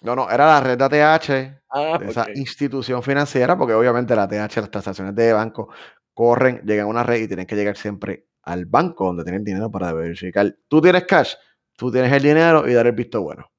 No, 0.00 0.14
no, 0.14 0.30
era 0.30 0.46
la 0.46 0.60
red 0.60 0.78
de 0.78 1.02
ATH 1.02 1.30
ah, 1.70 1.98
de 1.98 2.10
esa 2.10 2.26
institución 2.34 3.02
financiera, 3.02 3.56
porque 3.56 3.74
obviamente 3.74 4.14
la 4.14 4.24
ATH, 4.24 4.56
las 4.56 4.70
transacciones 4.70 5.14
de 5.14 5.32
banco 5.32 5.68
corren, 6.14 6.60
llegan 6.64 6.86
a 6.86 6.88
una 6.88 7.02
red 7.02 7.22
y 7.22 7.26
tienen 7.26 7.46
que 7.46 7.56
llegar 7.56 7.76
siempre 7.76 8.26
al 8.42 8.66
banco 8.66 9.06
donde 9.06 9.24
tienen 9.24 9.44
dinero 9.44 9.70
para 9.70 9.92
verificar. 9.92 10.54
Tú 10.68 10.80
tienes 10.80 11.04
cash, 11.04 11.34
tú 11.76 11.90
tienes 11.90 12.12
el 12.12 12.22
dinero 12.22 12.68
y 12.68 12.74
dar 12.74 12.86
el 12.86 12.92
visto 12.92 13.22
bueno. 13.22 13.50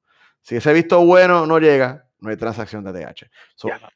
Si 0.42 0.56
ese 0.56 0.72
visto 0.74 1.04
bueno 1.04 1.46
no 1.46 1.58
llega, 1.58 2.03
no 2.24 2.30
hay 2.30 2.36
transacción 2.36 2.82
de 2.84 3.04
ATH. 3.04 3.30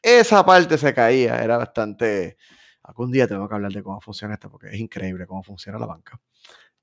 esa 0.02 0.44
parte 0.44 0.78
se 0.78 0.94
caía, 0.94 1.42
era 1.42 1.56
bastante. 1.56 2.36
Algún 2.82 3.10
día 3.10 3.26
tengo 3.26 3.48
que 3.48 3.54
hablar 3.54 3.72
de 3.72 3.82
cómo 3.82 4.00
funciona 4.00 4.34
esto, 4.34 4.50
porque 4.50 4.68
es 4.68 4.78
increíble 4.78 5.26
cómo 5.26 5.42
funciona 5.42 5.78
la 5.78 5.86
banca. 5.86 6.20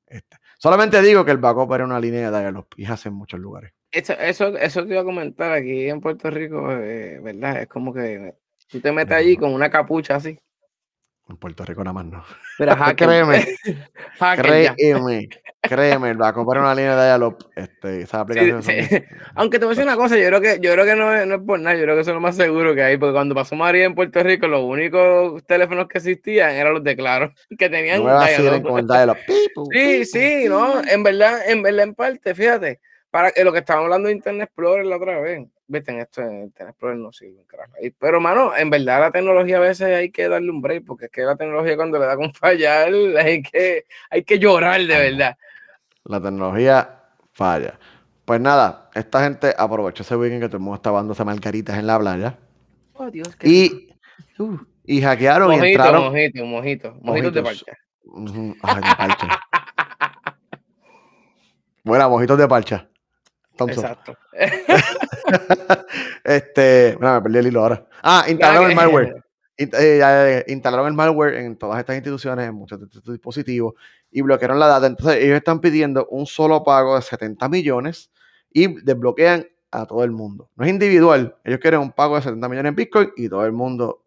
Este. 0.05 0.37
Solamente 0.59 1.01
digo 1.01 1.25
que 1.25 1.31
el 1.31 1.37
backup 1.37 1.73
era 1.73 1.85
una 1.85 1.99
línea 1.99 2.29
de 2.29 2.63
y 2.77 2.85
hace 2.85 3.09
en 3.09 3.15
muchos 3.15 3.39
lugares. 3.39 3.73
Eso, 3.91 4.13
eso, 4.13 4.57
eso 4.57 4.83
te 4.85 4.91
iba 4.91 5.01
a 5.01 5.05
comentar 5.05 5.51
aquí 5.51 5.89
en 5.89 6.01
Puerto 6.01 6.29
Rico, 6.29 6.71
eh, 6.71 7.19
¿verdad? 7.21 7.61
Es 7.61 7.67
como 7.67 7.93
que 7.93 8.35
tú 8.67 8.79
te 8.81 8.91
metes 8.91 9.15
allí 9.15 9.37
con 9.37 9.53
una 9.53 9.69
capucha 9.69 10.15
así. 10.15 10.37
En 11.27 11.37
Puerto 11.37 11.65
Rico 11.65 11.83
nada 11.83 11.93
más 11.93 12.05
no. 12.05 12.23
Pero 12.57 12.75
créeme, 12.95 13.45
créeme, 14.37 15.29
créeme, 15.61 16.09
el 16.11 16.17
backup 16.17 16.51
era 16.51 16.61
una 16.61 16.75
línea 16.75 16.95
de 16.95 17.05
dial 17.05 17.35
este, 17.55 18.01
esa 18.01 18.19
aplicación. 18.19 18.61
Aunque 19.35 19.57
te 19.57 19.65
voy 19.65 19.73
a 19.73 19.75
decir 19.75 19.85
una 19.85 19.95
cosa, 19.95 20.17
yo 20.17 20.27
creo 20.27 20.41
que, 20.41 20.59
yo 20.61 20.71
creo 20.73 20.85
que 20.85 20.95
no, 20.95 21.13
es, 21.13 21.25
no 21.25 21.35
es 21.35 21.41
por 21.41 21.59
nada, 21.59 21.75
yo 21.75 21.83
creo 21.83 21.95
que 21.95 22.01
eso 22.01 22.11
es 22.11 22.15
lo 22.15 22.21
más 22.21 22.35
seguro 22.35 22.75
que 22.75 22.83
hay, 22.83 22.97
porque 22.97 23.13
cuando 23.13 23.33
pasó 23.33 23.55
María 23.55 23.85
en 23.85 23.95
Puerto 23.95 24.21
Rico, 24.21 24.47
los 24.47 24.63
únicos 24.63 25.43
teléfonos 25.45 25.87
que 25.87 25.97
existían 25.97 26.51
eran 26.51 26.73
los 26.73 26.83
de 26.83 26.95
Claro, 26.95 27.33
que 27.57 27.69
tenían 27.69 28.03
dial 28.03 29.17
Sí, 29.71 30.05
sí, 30.05 30.45
no, 30.47 30.83
en 30.83 31.01
verdad, 31.01 31.39
en 31.49 31.63
verdad, 31.63 31.83
en 31.85 31.95
parte, 31.95 32.35
fíjate 32.35 32.79
para 33.15 33.31
lo 33.45 33.53
que 33.53 33.59
estábamos 33.59 33.85
hablando 33.85 34.09
de 34.09 34.15
Internet 34.15 34.49
Explorer 34.49 34.85
la 34.85 34.97
otra 34.97 35.21
vez, 35.21 35.47
viste, 35.67 35.91
en 35.91 35.99
esto 35.99 36.21
Internet 36.21 36.69
Explorer 36.69 36.97
no 36.97 37.11
sirve, 37.11 37.43
carajo. 37.47 37.73
Pero, 37.99 38.21
mano, 38.21 38.55
en 38.55 38.69
verdad 38.69 38.99
la 38.99 39.11
tecnología 39.11 39.57
a 39.57 39.61
veces 39.61 39.87
hay 39.87 40.11
que 40.11 40.27
darle 40.29 40.51
un 40.51 40.61
break, 40.61 40.85
porque 40.85 41.05
es 41.05 41.11
que 41.11 41.21
la 41.21 41.35
tecnología 41.35 41.75
cuando 41.75 41.99
le 41.99 42.05
da 42.05 42.15
con 42.15 42.33
fallar, 42.33 42.93
hay 43.19 43.41
que, 43.41 43.85
hay 44.09 44.23
que 44.23 44.39
llorar 44.39 44.81
de 44.81 44.97
verdad. 44.97 45.37
La 46.03 46.21
tecnología 46.21 47.01
falla. 47.33 47.79
Pues 48.25 48.41
nada, 48.41 48.89
esta 48.95 49.23
gente 49.23 49.53
aprovechó 49.57 50.03
ese 50.03 50.15
weekend 50.15 50.41
que 50.41 50.47
todo 50.47 50.57
el 50.57 50.63
mundo 50.63 50.75
estaba 50.75 50.99
dándose 50.99 51.23
margaritas 51.23 51.77
en 51.77 51.87
la 51.87 51.99
playa. 51.99 52.39
Oh, 52.93 53.09
Dios, 53.11 53.29
y, 53.43 53.89
uh, 54.39 54.57
y 54.83 55.01
hackearon 55.01 55.49
mojito, 55.49 55.65
y 55.65 55.71
entraron. 55.71 56.03
Mojito, 56.05 56.45
mojito, 56.45 56.97
mojitos 57.01 57.33
de 57.33 57.43
parcha. 57.43 57.77
Ay, 58.63 58.75
de 58.75 58.95
parcha. 58.95 59.27
Bueno, 61.83 62.09
mojitos 62.09 62.39
de 62.39 62.47
parcha. 62.47 62.89
Exacto. 63.59 64.17
este, 66.23 66.95
bueno, 66.99 67.15
me 67.15 67.21
perdí 67.21 67.37
el 67.37 67.47
hilo 67.47 67.61
ahora. 67.61 67.85
Ah, 68.01 68.25
instalaron 68.27 68.69
el 68.69 68.75
malware. 68.75 69.15
Eh, 69.57 70.43
instalaron 70.47 70.87
el 70.87 70.93
malware 70.95 71.35
en 71.35 71.55
todas 71.55 71.79
estas 71.79 71.95
instituciones, 71.95 72.45
en 72.45 72.55
muchos 72.55 72.77
de 72.77 72.87
estos 72.87 73.13
dispositivos, 73.13 73.73
y 74.11 74.19
bloquearon 74.19 74.59
la 74.59 74.67
data. 74.67 74.85
Entonces, 74.85 75.23
ellos 75.23 75.37
están 75.37 75.61
pidiendo 75.61 76.05
un 76.07 76.25
solo 76.25 76.61
pago 76.65 76.97
de 76.97 77.01
70 77.01 77.47
millones 77.47 78.11
y 78.51 78.81
desbloquean 78.83 79.47
a 79.71 79.85
todo 79.85 80.03
el 80.03 80.11
mundo. 80.11 80.49
No 80.55 80.65
es 80.65 80.71
individual, 80.71 81.37
ellos 81.45 81.59
quieren 81.59 81.79
un 81.79 81.93
pago 81.93 82.15
de 82.15 82.23
70 82.23 82.49
millones 82.49 82.69
en 82.69 82.75
Bitcoin 82.75 83.11
y 83.15 83.29
todo 83.29 83.45
el 83.45 83.53
mundo 83.53 84.03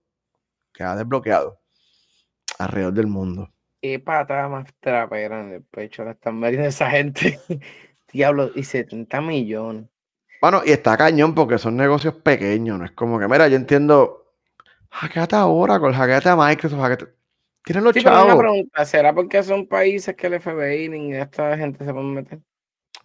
queda 0.75 0.97
desbloqueado 0.97 1.59
alrededor 2.59 2.93
del 2.93 3.07
mundo. 3.07 3.51
Qué 3.81 3.99
patada 4.01 4.49
más 4.49 4.69
trapera 4.81 5.41
en 5.41 5.53
el 5.53 5.63
pecho 5.63 6.05
la 6.05 6.13
están 6.13 6.39
metiendo 6.39 6.69
esa 6.69 6.91
gente. 6.91 7.39
Diablo, 8.13 8.51
y 8.55 8.65
70 8.65 9.21
millones. 9.21 9.85
Bueno, 10.41 10.63
y 10.65 10.71
está 10.71 10.97
cañón 10.97 11.35
porque 11.35 11.59
son 11.59 11.77
negocios 11.77 12.15
pequeños, 12.15 12.79
no 12.79 12.85
es 12.85 12.93
como 12.93 13.19
que, 13.19 13.27
mira, 13.27 13.49
yo 13.49 13.57
entiendo, 13.57 14.33
hackeate 14.91 15.37
ahora 15.37 15.81
con 15.81 15.93
hackeate 15.93 16.29
a 16.29 16.37
Microsoft, 16.37 16.81
hackeate... 16.81 17.19
Tienen 17.65 17.85
los 17.85 17.95
chavos. 17.95 18.25
Una 18.25 18.39
pregunta, 18.39 18.85
¿será 18.85 19.13
porque 19.13 19.43
son 19.43 19.67
países 19.67 20.15
que 20.17 20.29
el 20.29 20.41
FBI 20.41 20.89
ni 20.89 21.15
esta 21.15 21.57
gente 21.59 21.85
se 21.85 21.93
pueden 21.93 22.15
meter? 22.15 22.39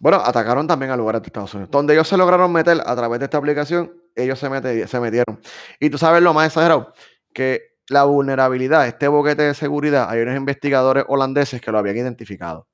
Bueno, 0.00 0.22
atacaron 0.24 0.66
también 0.66 0.90
a 0.90 0.96
lugares 0.96 1.22
de 1.22 1.26
Estados 1.26 1.52
Unidos. 1.54 1.70
Donde 1.70 1.92
ellos 1.92 2.08
se 2.08 2.16
lograron 2.16 2.50
meter 2.52 2.80
a 2.84 2.96
través 2.96 3.18
de 3.18 3.26
esta 3.26 3.38
aplicación, 3.38 3.92
ellos 4.14 4.38
se, 4.38 4.86
se 4.86 5.00
metieron. 5.00 5.40
Y 5.80 5.90
tú 5.90 5.98
sabes 5.98 6.22
lo 6.22 6.32
más 6.32 6.46
exagerado, 6.46 6.94
que 7.32 7.74
la 7.88 8.04
vulnerabilidad, 8.04 8.86
este 8.86 9.08
boquete 9.08 9.42
de 9.42 9.54
seguridad, 9.54 10.08
hay 10.08 10.22
unos 10.22 10.36
investigadores 10.36 11.04
holandeses 11.08 11.60
que 11.60 11.70
lo 11.70 11.78
habían 11.78 11.96
identificado. 11.96 12.66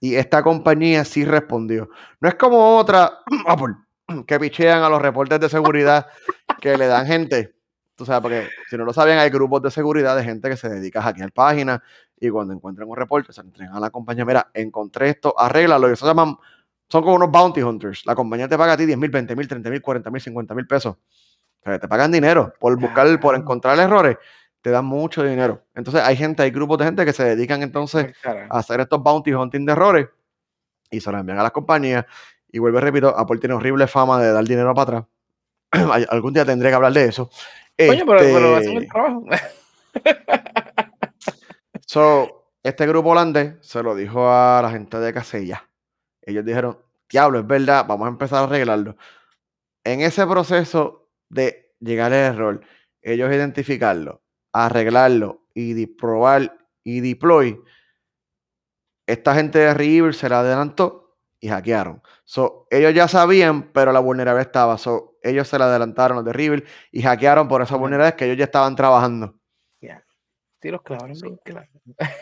Y 0.00 0.14
esta 0.14 0.42
compañía 0.42 1.04
sí 1.04 1.24
respondió. 1.24 1.90
No 2.20 2.28
es 2.28 2.34
como 2.36 2.76
otra 2.76 3.20
Apple, 3.46 3.74
que 4.26 4.38
pichean 4.38 4.82
a 4.82 4.88
los 4.88 5.02
reportes 5.02 5.40
de 5.40 5.48
seguridad 5.48 6.06
que 6.60 6.76
le 6.76 6.86
dan 6.86 7.06
gente. 7.06 7.54
Tú 7.94 8.06
sabes, 8.06 8.22
porque 8.22 8.48
si 8.70 8.76
no 8.76 8.84
lo 8.84 8.92
saben, 8.92 9.18
hay 9.18 9.28
grupos 9.28 9.60
de 9.62 9.70
seguridad 9.72 10.16
de 10.16 10.22
gente 10.22 10.48
que 10.48 10.56
se 10.56 10.68
dedica 10.68 11.00
a 11.00 11.02
hackear 11.02 11.32
páginas 11.32 11.80
y 12.20 12.30
cuando 12.30 12.54
encuentran 12.54 12.88
un 12.88 12.96
reporte 12.96 13.32
se 13.32 13.40
entregan 13.40 13.74
a 13.74 13.80
la 13.80 13.90
compañía. 13.90 14.24
Mira, 14.24 14.50
encontré 14.54 15.10
esto, 15.10 15.34
arréglalo. 15.36 15.88
Y 15.88 15.94
eso 15.94 16.06
se 16.06 16.10
llaman, 16.10 16.36
son 16.88 17.02
como 17.02 17.16
unos 17.16 17.30
bounty 17.30 17.60
hunters. 17.62 18.06
La 18.06 18.14
compañía 18.14 18.48
te 18.48 18.56
paga 18.56 18.74
a 18.74 18.76
ti 18.76 18.86
10 18.86 18.98
mil, 18.98 19.10
20 19.10 19.34
mil, 19.34 19.48
30 19.48 19.70
mil, 19.70 19.82
40 19.82 20.10
mil, 20.10 20.20
50 20.20 20.54
mil 20.54 20.66
pesos. 20.66 20.94
O 20.94 21.64
sea, 21.64 21.78
te 21.80 21.88
pagan 21.88 22.12
dinero 22.12 22.54
por 22.60 22.78
buscar, 22.78 23.18
por 23.18 23.34
encontrar 23.34 23.78
errores 23.80 24.16
te 24.62 24.70
dan 24.70 24.84
mucho 24.84 25.22
dinero. 25.22 25.64
Entonces 25.74 26.02
hay 26.02 26.16
gente, 26.16 26.42
hay 26.42 26.50
grupos 26.50 26.78
de 26.78 26.84
gente 26.86 27.04
que 27.04 27.12
se 27.12 27.24
dedican 27.24 27.62
entonces 27.62 28.14
a 28.24 28.58
hacer 28.58 28.80
estos 28.80 29.02
bounty 29.02 29.32
hunting 29.32 29.64
de 29.64 29.72
errores 29.72 30.08
y 30.90 31.00
se 31.00 31.10
los 31.10 31.20
envían 31.20 31.38
a 31.38 31.42
las 31.42 31.52
compañías. 31.52 32.04
Y 32.50 32.58
vuelvo, 32.58 32.80
repito, 32.80 33.16
Apple 33.16 33.38
tiene 33.38 33.54
horrible 33.54 33.86
fama 33.86 34.20
de 34.20 34.32
dar 34.32 34.44
dinero 34.44 34.74
para 34.74 34.98
atrás. 34.98 35.04
Algún 36.10 36.32
día 36.32 36.44
tendré 36.44 36.70
que 36.70 36.74
hablar 36.74 36.92
de 36.92 37.04
eso. 37.04 37.30
Coño, 37.76 38.04
pero, 38.06 38.18
pero 38.18 38.56
hacen 38.56 38.76
el 38.78 38.88
trabajo. 38.88 39.24
so, 41.86 42.38
este 42.62 42.86
grupo 42.86 43.10
holandés 43.10 43.54
se 43.60 43.82
lo 43.82 43.94
dijo 43.94 44.30
a 44.30 44.60
la 44.62 44.70
gente 44.70 44.98
de 44.98 45.12
Casella. 45.12 45.68
Ellos 46.22 46.44
dijeron, 46.44 46.78
diablo, 47.08 47.38
es 47.38 47.46
verdad, 47.46 47.86
vamos 47.86 48.06
a 48.06 48.10
empezar 48.10 48.40
a 48.40 48.44
arreglarlo. 48.44 48.96
En 49.84 50.00
ese 50.00 50.26
proceso 50.26 51.08
de 51.28 51.72
llegar 51.80 52.12
al 52.12 52.34
error, 52.34 52.60
ellos 53.00 53.32
identificarlo, 53.32 54.22
arreglarlo 54.66 55.46
y 55.54 55.86
probar 55.86 56.58
y 56.84 57.00
deploy, 57.00 57.60
esta 59.06 59.34
gente 59.34 59.58
de 59.58 59.74
River 59.74 60.14
se 60.14 60.28
la 60.28 60.40
adelantó 60.40 61.16
y 61.40 61.48
hackearon. 61.48 62.02
So, 62.24 62.66
ellos 62.70 62.94
ya 62.94 63.08
sabían, 63.08 63.72
pero 63.72 63.92
la 63.92 64.00
vulnerabilidad 64.00 64.46
estaba. 64.46 64.78
So, 64.78 65.18
ellos 65.22 65.48
se 65.48 65.58
la 65.58 65.66
adelantaron 65.66 66.16
los 66.16 66.24
de 66.24 66.32
River 66.32 66.64
y 66.92 67.02
hackearon 67.02 67.48
por 67.48 67.62
esas 67.62 67.78
vulnerabilidades 67.78 68.16
que 68.16 68.26
ellos 68.26 68.38
ya 68.38 68.44
estaban 68.44 68.76
trabajando. 68.76 69.38
Sí, 70.60 70.70
los 70.70 70.82
clavaron 70.82 71.14
claro. 71.44 71.68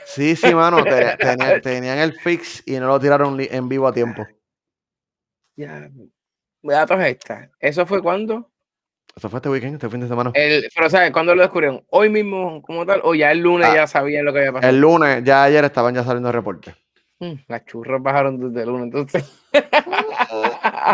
Sí, 0.05 0.37
sí, 0.37 0.55
mano. 0.55 0.85
tenían, 1.63 1.99
el 1.99 2.13
fix 2.21 2.63
y 2.67 2.79
no 2.79 2.87
lo 2.89 3.01
tiraron 3.01 3.39
en 3.41 3.69
vivo 3.69 3.89
a 3.89 3.93
tiempo. 3.93 4.27
Ya. 5.57 5.91
Datos 6.63 7.01
esta. 7.01 7.51
¿Eso 7.59 7.87
fue 7.87 8.03
cuando? 8.03 8.53
Eso 9.15 9.31
fue 9.31 9.39
este 9.39 9.49
weekend, 9.49 9.75
este 9.75 9.89
fin 9.89 10.01
de 10.01 10.09
semana. 10.09 10.31
El, 10.35 10.69
pero, 10.75 10.91
¿sabes 10.91 11.11
cuándo 11.11 11.35
lo 11.35 11.43
descubrieron? 11.43 11.83
¿Hoy 11.91 12.11
mismo 12.11 12.61
como 12.63 12.85
tal? 12.85 13.01
¿O 13.05 13.15
ya 13.15 13.31
el 13.33 13.39
lunes 13.41 13.69
ah, 13.71 13.75
ya 13.75 13.87
sabían 13.87 14.25
lo 14.25 14.33
que 14.33 14.41
había 14.41 14.53
pasado? 14.53 14.71
El 14.71 14.81
lunes, 14.81 15.25
ya 15.25 15.45
ayer 15.45 15.65
estaban 15.65 15.95
ya 15.95 16.05
saliendo 16.05 16.31
reportes. 16.33 16.75
Mm, 17.19 17.33
las 17.49 17.65
churras 17.65 18.03
bajaron 18.03 18.39
desde 18.39 18.63
el 18.65 18.69
lunes, 18.69 18.85
entonces. 18.85 19.43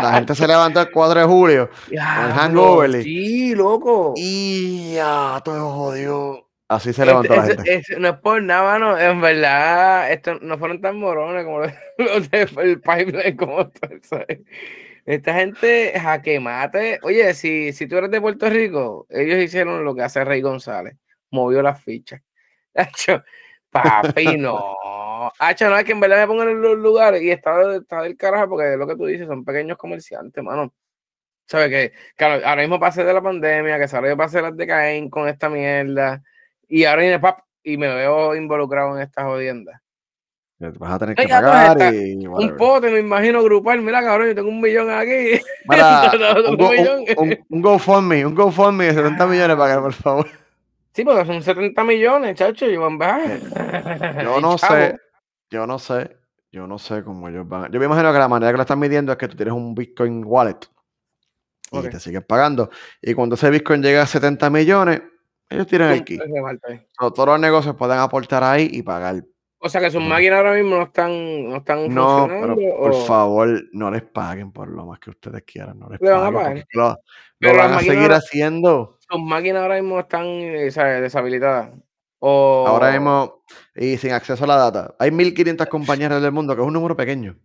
La 0.01 0.13
gente 0.13 0.35
se 0.35 0.47
levantó 0.47 0.81
el 0.81 0.89
4 0.91 1.19
de 1.19 1.25
julio 1.25 1.69
con 1.87 1.93
el 1.97 1.99
hangover. 2.33 3.03
Sí, 3.03 3.53
loco. 3.55 4.13
Y 4.15 4.93
ya, 4.95 5.41
todo 5.43 5.69
jodió. 5.71 6.49
Así 6.69 6.93
se 6.93 7.01
Este- 7.01 7.05
levantó 7.05 7.35
la 7.35 7.43
gente. 7.43 7.81
no 7.99 8.07
es 8.07 8.15
por 8.15 8.41
nada, 8.41 8.63
mano. 8.79 8.97
En 8.97 9.21
verdad, 9.21 10.11
estos 10.11 10.41
no 10.41 10.57
fueron 10.57 10.81
tan 10.81 10.97
morones 10.97 11.43
como 11.43 11.59
los, 11.59 11.71
los 11.97 12.31
del 12.31 12.81
pipeline, 12.81 13.35
como 13.37 13.67
tú 13.69 13.79
sabes. 14.01 14.39
Esta 15.05 15.33
gente 15.33 15.99
jaque 15.99 16.39
mate. 16.39 16.99
Oye, 17.03 17.33
si, 17.33 17.73
si 17.73 17.87
tú 17.87 17.97
eres 17.97 18.11
de 18.11 18.21
Puerto 18.21 18.49
Rico, 18.49 19.05
ellos 19.09 19.39
hicieron 19.39 19.83
lo 19.83 19.93
que 19.95 20.03
hace 20.03 20.23
Rey 20.23 20.41
González. 20.41 20.95
Movió 21.31 21.61
las 21.61 21.83
fichas. 21.83 22.21
Hacho, 22.73 23.23
papi, 23.69 24.37
no. 24.37 24.77
Hacho, 25.39 25.69
no, 25.69 25.77
es 25.77 25.83
que 25.83 25.91
en 25.91 25.99
verdad 25.99 26.21
me 26.21 26.27
pongan 26.27 26.49
en 26.49 26.61
los 26.61 26.77
lugares 26.77 27.21
y 27.21 27.31
está, 27.31 27.75
está 27.75 28.01
del 28.01 28.17
carajo 28.17 28.49
porque 28.49 28.77
lo 28.77 28.87
que 28.87 28.95
tú 28.95 29.05
dices, 29.05 29.27
son 29.27 29.43
pequeños 29.43 29.77
comerciantes, 29.77 30.43
mano. 30.43 30.73
¿Sabes 31.45 31.69
que 31.69 31.93
Claro, 32.15 32.45
ahora 32.45 32.61
mismo 32.61 32.79
pasé 32.79 33.03
de 33.03 33.13
la 33.13 33.21
pandemia, 33.21 33.77
que 33.77 33.95
ahora 33.95 34.09
yo 34.09 34.17
pasé 34.17 34.41
las 34.41 34.55
de 34.55 34.67
Caín 34.67 35.09
con 35.09 35.27
esta 35.27 35.49
mierda. 35.49 36.23
Y 36.67 36.85
ahora 36.85 37.01
viene 37.01 37.19
pap 37.19 37.41
y 37.61 37.77
me 37.77 37.93
veo 37.93 38.35
involucrado 38.35 38.95
en 38.95 39.03
esta 39.03 39.23
jodienda. 39.25 39.82
Vas 40.71 40.91
a 40.93 40.99
tener 40.99 41.15
que 41.15 41.27
ya, 41.27 41.41
pagar 41.41 41.77
pues, 41.77 41.93
y 41.93 42.27
Un 42.27 42.55
pote, 42.57 42.89
me 42.91 42.99
imagino 42.99 43.43
grupal. 43.43 43.81
Mira, 43.81 44.01
cabrón, 44.03 44.27
yo 44.29 44.35
tengo 44.35 44.49
un 44.49 44.61
millón 44.61 44.89
aquí. 44.89 45.39
Para, 45.67 46.11
Un 46.49 46.57
go- 46.57 46.69
un- 46.71 47.05
un- 47.29 47.45
un 47.49 47.61
GoFundMe, 47.61 48.25
un 48.25 48.35
GoFundMe 48.35 48.85
de 48.85 48.93
70 48.93 49.27
millones 49.27 49.55
para 49.57 49.75
que, 49.75 49.81
por 49.81 49.93
favor. 49.93 50.27
Sí, 50.93 51.03
porque 51.03 51.25
son 51.25 51.41
70 51.41 51.83
millones, 51.83 52.35
chacho. 52.35 52.67
Yo, 52.67 52.85
en 52.87 52.97
verdad, 52.99 54.21
Yo 54.23 54.39
no 54.41 54.55
chavo. 54.57 54.73
sé, 54.75 54.97
yo 55.49 55.65
no 55.67 55.79
sé, 55.79 56.17
yo 56.51 56.67
no 56.67 56.77
sé 56.77 57.03
cómo 57.03 57.27
ellos 57.29 57.47
van. 57.47 57.71
Yo 57.71 57.79
me 57.79 57.85
imagino 57.85 58.11
que 58.13 58.19
la 58.19 58.27
manera 58.27 58.51
que 58.51 58.57
lo 58.57 58.61
están 58.63 58.79
midiendo 58.79 59.11
es 59.11 59.17
que 59.17 59.27
tú 59.27 59.35
tienes 59.35 59.53
un 59.53 59.73
Bitcoin 59.73 60.23
wallet 60.25 60.57
y 61.71 61.81
te 61.89 61.99
sigues 61.99 62.23
pagando. 62.23 62.69
Y 63.01 63.13
cuando 63.15 63.33
ese 63.35 63.49
Bitcoin 63.49 63.81
llega 63.81 64.03
a 64.03 64.05
70 64.05 64.49
millones, 64.51 65.01
ellos 65.49 65.65
tiran 65.67 65.91
el 65.93 66.03
key. 66.03 66.19
todos 66.99 67.25
los 67.27 67.39
negocios 67.39 67.75
pueden 67.75 67.97
aportar 67.97 68.43
ahí 68.43 68.69
y 68.71 68.83
pagar. 68.83 69.23
O 69.65 69.69
sea 69.69 69.79
que 69.79 69.89
sus 69.91 70.03
máquinas 70.03 70.39
ahora 70.39 70.53
mismo 70.55 70.75
no 70.75 70.83
están, 70.83 71.49
no 71.49 71.55
están 71.57 71.87
No, 71.93 72.19
funcionando. 72.27 72.55
pero 72.57 72.77
por 72.77 72.91
o- 72.91 73.05
favor, 73.05 73.63
no 73.71 73.89
les 73.91 74.01
paguen 74.03 74.51
por 74.51 74.67
lo 74.67 74.85
más 74.85 74.99
que 74.99 75.09
ustedes 75.11 75.41
quieran. 75.43 75.79
No 75.79 75.87
les 75.89 76.01
Le 76.01 76.11
van 76.11 76.35
a 76.35 76.37
paguen 76.37 76.65
lo, 76.73 76.89
lo 76.89 76.97
Pero 77.39 77.57
van 77.59 77.73
a 77.73 77.79
seguir 77.79 77.99
ahora- 77.99 78.17
haciendo. 78.17 78.97
Sus 79.09 79.21
máquinas 79.21 79.61
ahora 79.61 79.75
mismo 79.81 79.99
están 79.99 80.25
eh, 80.25 80.69
¿sabes? 80.69 81.01
deshabilitadas. 81.01 81.71
O... 82.19 82.65
Ahora 82.67 82.91
mismo, 82.91 83.43
y 83.75 83.95
sin 83.97 84.11
acceso 84.11 84.43
a 84.43 84.47
la 84.47 84.57
data. 84.57 84.95
Hay 84.99 85.11
1500 85.11 85.67
compañías 85.67 86.21
del 86.21 86.31
mundo, 86.33 86.55
que 86.55 86.61
es 86.61 86.67
un 86.67 86.73
número 86.73 86.95
pequeño. 86.97 87.37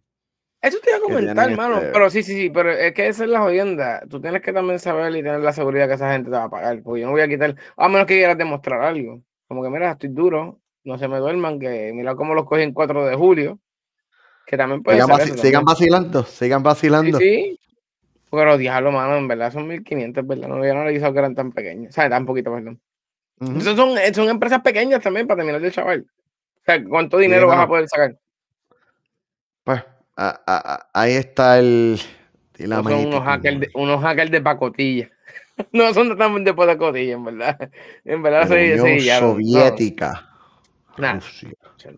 Eso 0.60 0.78
te 0.82 0.90
iba 0.90 0.98
a 0.98 1.02
comentar, 1.02 1.50
hermano. 1.50 1.76
este- 1.78 1.90
Pero 1.92 2.10
sí, 2.10 2.22
sí, 2.24 2.34
sí, 2.34 2.50
pero 2.50 2.72
es 2.72 2.92
que 2.94 3.06
esa 3.06 3.22
es 3.24 3.30
la 3.30 3.40
jodienda. 3.42 4.02
Tú 4.10 4.20
tienes 4.20 4.42
que 4.42 4.52
también 4.52 4.80
saber 4.80 5.12
y 5.14 5.22
tener 5.22 5.38
la 5.38 5.52
seguridad 5.52 5.86
que 5.86 5.94
esa 5.94 6.10
gente 6.12 6.30
te 6.30 6.36
va 6.36 6.44
a 6.44 6.50
pagar. 6.50 6.82
Porque 6.82 7.00
yo 7.02 7.06
no 7.06 7.12
voy 7.12 7.20
a 7.20 7.28
quitar, 7.28 7.54
a 7.76 7.88
menos 7.88 8.06
que 8.08 8.16
quieras 8.16 8.36
demostrar 8.36 8.82
algo. 8.82 9.22
Como 9.46 9.62
que, 9.62 9.70
mira, 9.70 9.92
estoy 9.92 10.08
duro, 10.10 10.58
no 10.84 10.98
se 10.98 11.08
me 11.08 11.18
duerman, 11.18 11.58
que 11.58 11.92
mira 11.94 12.14
cómo 12.14 12.34
los 12.34 12.44
cogí 12.46 12.62
en 12.62 12.72
4 12.72 13.04
de 13.06 13.14
julio. 13.16 13.58
Que 14.46 14.56
también 14.56 14.82
puede 14.82 14.96
Sigan, 15.02 15.08
ser 15.08 15.16
vaci- 15.16 15.32
eso 15.34 15.42
sigan 15.42 15.64
también. 15.64 15.64
vacilando, 15.64 16.24
sigan 16.24 16.60
Sí, 16.60 16.64
vacilando. 16.64 17.18
sí. 17.18 17.60
Pero 18.30 18.58
diablo, 18.58 18.92
mano, 18.92 19.16
en 19.16 19.28
verdad 19.28 19.52
son 19.52 19.66
1500, 19.66 20.26
¿verdad? 20.26 20.48
No 20.48 20.56
había 20.56 20.72
analizado 20.72 21.12
que 21.12 21.18
eran 21.18 21.34
tan 21.34 21.52
pequeños. 21.52 21.90
O 21.90 21.92
sea, 21.92 22.08
tan 22.10 22.24
poquito, 22.26 22.52
perdón. 22.52 22.80
Entonces 23.40 23.76
son, 23.76 23.96
eh, 23.98 24.12
son 24.12 24.28
empresas 24.28 24.60
pequeñas 24.62 25.00
también 25.02 25.26
para 25.26 25.38
terminar 25.38 25.60
de 25.60 25.70
chaval. 25.70 26.06
O 26.56 26.64
sea, 26.64 26.82
¿cuánto 26.84 27.18
dinero 27.18 27.46
vas 27.46 27.60
a 27.60 27.68
poder 27.68 27.88
sacar? 27.88 28.18
Pues 29.64 29.82
a- 30.16 30.40
a- 30.46 30.74
a- 30.74 30.88
ahí 30.94 31.12
está 31.12 31.58
el 31.58 31.98
No 32.58 32.82
son 32.82 33.06
unos 33.06 33.22
hackers, 33.22 33.60
de, 33.60 33.68
unos 33.74 34.00
hackers 34.02 34.30
de 34.30 34.40
pacotilla. 34.40 35.10
No 35.72 35.92
son 35.92 36.16
tan 36.16 36.44
de 36.44 36.54
pacotilla, 36.54 37.14
en 37.14 37.24
verdad. 37.24 37.70
En 38.04 38.22
verdad, 38.22 38.46
soy 38.48 38.78
sí, 38.78 39.04
ya 39.04 39.20
no, 39.20 39.32
Soviética. 39.32 40.27
Nah. 40.98 41.20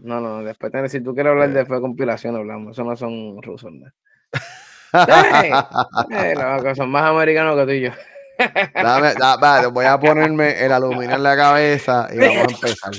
No, 0.02 0.20
no, 0.20 0.44
después, 0.44 0.72
tenés- 0.72 0.88
si 0.90 1.00
tú 1.00 1.14
quieres 1.14 1.30
hablar 1.30 1.50
Eh. 1.50 1.54
después 1.54 1.78
de 1.78 1.82
compilación, 1.82 2.36
hablamos. 2.36 2.72
Eso 2.72 2.84
no 2.84 2.96
son 2.96 3.42
rusos, 3.42 3.72
¿no? 3.72 3.86
Eh, 6.10 6.34
loco, 6.34 6.74
son 6.74 6.90
más 6.90 7.04
americanos 7.04 7.56
que 7.56 7.64
tú 7.64 7.70
y 7.72 7.80
yo. 7.82 7.90
Dame, 8.74 9.14
da- 9.14 9.36
va, 9.36 9.66
voy 9.68 9.84
a 9.84 9.98
ponerme 9.98 10.64
el 10.64 10.72
aluminio 10.72 11.14
en 11.16 11.22
la 11.22 11.36
cabeza 11.36 12.08
y 12.12 12.18
vamos 12.18 12.36
a 12.38 12.54
empezar. 12.54 12.92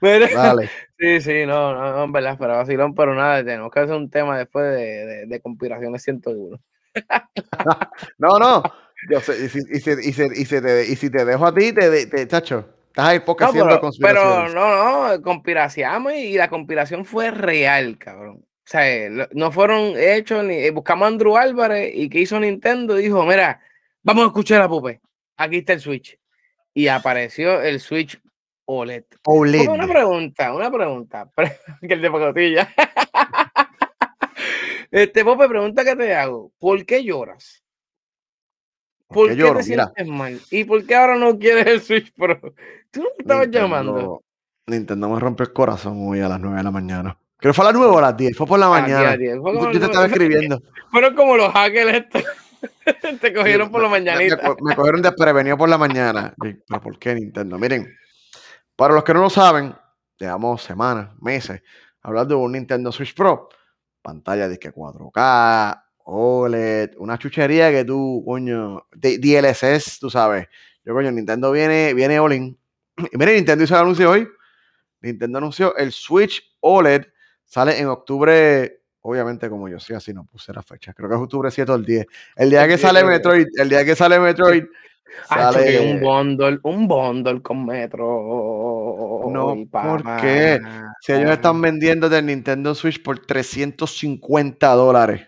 Mira, 0.00 0.28
Dale. 0.34 0.70
Sí, 0.98 1.20
sí, 1.20 1.46
no, 1.46 1.74
no, 1.74 1.92
no, 1.96 2.04
en 2.04 2.12
verdad, 2.12 2.36
pero 2.38 2.56
vacilón, 2.56 2.94
pero 2.94 3.14
nada, 3.14 3.44
tenemos 3.44 3.70
que 3.70 3.80
hacer 3.80 3.94
un 3.94 4.10
tema 4.10 4.38
después 4.38 4.64
de, 4.74 5.06
de, 5.06 5.26
de 5.26 5.40
conspiraciones 5.40 6.02
101. 6.02 6.58
No, 8.18 8.38
no. 8.38 8.62
Yo 9.08 9.20
sé, 9.20 9.44
y, 9.44 9.48
si, 9.48 9.60
y, 9.70 9.80
si, 9.80 9.90
y, 9.92 10.12
si, 10.12 10.22
y, 10.24 10.44
si 10.44 10.60
te, 10.60 10.86
y 10.86 10.96
si 10.96 11.10
te 11.10 11.24
dejo 11.24 11.46
a 11.46 11.54
ti, 11.54 11.72
te, 11.72 11.90
te, 11.90 12.06
te 12.06 12.28
chacho. 12.28 12.68
Estás 12.90 13.06
ahí 13.06 13.20
poco 13.20 13.44
No, 13.44 13.50
haciendo 13.50 13.80
pero, 13.80 13.90
pero 14.00 14.48
no, 14.48 15.08
no, 15.08 15.22
conspiraciamos 15.22 16.12
y 16.12 16.34
la 16.34 16.48
conspiración 16.48 17.04
fue 17.04 17.30
real, 17.30 17.96
cabrón. 17.98 18.38
O 18.40 18.62
sea, 18.64 18.88
eh, 18.88 19.28
no 19.32 19.52
fueron 19.52 19.94
hechos 19.96 20.44
ni 20.44 20.54
eh, 20.54 20.70
buscamos 20.72 21.06
a 21.06 21.08
Andrew 21.08 21.36
Álvarez 21.36 21.92
y 21.94 22.08
que 22.08 22.18
hizo 22.18 22.38
Nintendo 22.40 22.98
y 22.98 23.04
dijo, 23.04 23.24
mira, 23.24 23.60
vamos 24.02 24.24
a 24.24 24.26
escuchar 24.26 24.62
a 24.62 24.68
Pupe. 24.68 25.00
Aquí 25.36 25.58
está 25.58 25.74
el 25.74 25.80
Switch. 25.80 26.18
Y 26.74 26.88
apareció 26.88 27.62
el 27.62 27.78
Switch 27.78 28.20
OLED. 28.64 29.04
OLED. 29.24 29.68
Una 29.68 29.86
pregunta, 29.86 30.52
una 30.52 30.70
pregunta. 30.70 31.30
que 31.80 31.94
el 31.94 32.02
de 32.02 32.10
pacotilla. 32.10 32.74
este 34.90 35.24
Pope, 35.24 35.48
pregunta 35.48 35.84
que 35.84 35.94
te 35.94 36.14
hago. 36.14 36.50
¿Por 36.58 36.84
qué 36.84 37.04
lloras? 37.04 37.59
¿Por 39.10 39.28
qué 39.28 39.36
te 39.36 39.42
Mira. 39.42 39.62
sientes 39.62 40.06
mal? 40.08 40.40
¿Y 40.50 40.64
por 40.64 40.84
qué 40.86 40.94
ahora 40.94 41.16
no 41.16 41.38
quieres 41.38 41.66
el 41.66 41.80
Switch 41.82 42.12
Pro? 42.14 42.40
Tú 42.90 43.00
no 43.00 43.06
me 43.16 43.16
estabas 43.18 43.48
llamando. 43.50 44.22
Nintendo, 44.66 45.08
me 45.08 45.18
rompió 45.18 45.44
el 45.44 45.52
corazón 45.52 45.96
hoy 46.08 46.20
a 46.20 46.28
las 46.28 46.40
9 46.40 46.56
de 46.56 46.62
la 46.62 46.70
mañana. 46.70 47.18
Creo 47.36 47.52
que 47.52 47.56
fue 47.56 47.64
a 47.64 47.68
las 47.68 47.74
9 47.76 47.92
o 47.92 47.98
a 47.98 48.02
las 48.02 48.16
10, 48.16 48.36
fue 48.36 48.46
por 48.46 48.58
la 48.58 48.66
Ah, 48.66 48.80
mañana. 48.82 49.16
Yo, 49.16 49.70
te 49.70 49.84
estaba 49.84 50.06
escribiendo. 50.06 50.60
Fueron 50.90 51.14
como 51.14 51.36
los 51.36 51.52
hackers 51.52 51.94
estos. 51.94 52.24
Te 53.20 53.32
cogieron 53.32 53.70
por 53.70 53.80
la 53.82 53.88
Me- 53.88 54.00
me- 54.00 54.04
me 54.04 54.12
mañanita. 54.12 54.36
co- 54.54 54.56
Me, 54.62 54.76
cogieron 54.76 55.00
desprevenido 55.02 55.56
por 55.56 55.68
la 55.68 55.78
mañana. 55.78 56.34
¿Pero 56.38 56.80
por 56.82 56.98
qué 56.98 57.14
Nintendo? 57.14 57.58
Miren, 57.58 57.90
para 58.76 58.92
los 58.94 59.02
que 59.02 59.14
no 59.14 59.20
lo 59.22 59.30
saben, 59.30 59.74
llevamos 60.18 60.62
semanas, 60.62 61.10
meses, 61.20 61.62
hablando 62.02 62.34
de 62.36 62.40
un 62.42 62.52
Nintendo 62.52 62.92
Switch 62.92 63.14
Pro. 63.14 63.48
Pantalla 64.02 64.46
de 64.48 64.58
que 64.58 64.70
4K, 64.72 65.82
OLED, 66.12 66.90
una 66.98 67.18
chuchería 67.18 67.70
que 67.70 67.84
tú, 67.84 68.22
coño, 68.26 68.86
DLSS, 68.92 69.98
tú 70.00 70.10
sabes. 70.10 70.48
Yo, 70.84 70.92
coño, 70.92 71.10
Nintendo 71.12 71.52
viene, 71.52 71.94
viene 71.94 72.18
all 72.18 72.32
in. 72.32 72.58
Y 73.12 73.16
miren, 73.16 73.36
Nintendo 73.36 73.64
hizo 73.64 73.74
el 73.74 73.82
anuncio 73.82 74.10
hoy. 74.10 74.28
Nintendo 75.00 75.38
anunció 75.38 75.76
el 75.76 75.92
Switch 75.92 76.42
OLED. 76.60 77.06
Sale 77.44 77.78
en 77.78 77.86
octubre, 77.86 78.82
obviamente, 79.00 79.48
como 79.48 79.68
yo 79.68 79.78
sé, 79.78 79.94
así 79.94 80.12
no 80.12 80.24
puse 80.24 80.52
la 80.52 80.62
fecha. 80.62 80.92
Creo 80.92 81.08
que 81.08 81.14
es 81.14 81.20
octubre 81.20 81.50
7 81.50 81.70
o 81.72 81.74
el 81.76 81.84
10. 81.84 82.06
El 82.36 82.50
día 82.50 82.62
que 82.62 82.76
10, 82.76 82.80
sale 82.80 83.00
el 83.00 83.06
10. 83.06 83.18
Metroid, 83.18 83.46
el 83.56 83.68
día 83.68 83.84
que 83.84 83.96
sale 83.96 84.18
Metroid, 84.20 84.64
Ah, 85.28 85.52
choque, 85.52 85.78
un 85.80 86.00
sale. 86.00 86.00
bundle, 86.00 86.58
un 86.62 86.88
bundle 86.88 87.42
con 87.42 87.66
Metro. 87.66 88.06
No, 89.30 89.56
¿por 89.70 90.02
qué? 90.20 90.60
Si 91.00 91.12
ellos 91.12 91.30
están 91.32 91.60
vendiendo 91.60 92.08
del 92.08 92.26
Nintendo 92.26 92.74
Switch 92.74 93.02
por 93.02 93.18
350 93.18 94.68
dólares. 94.74 95.26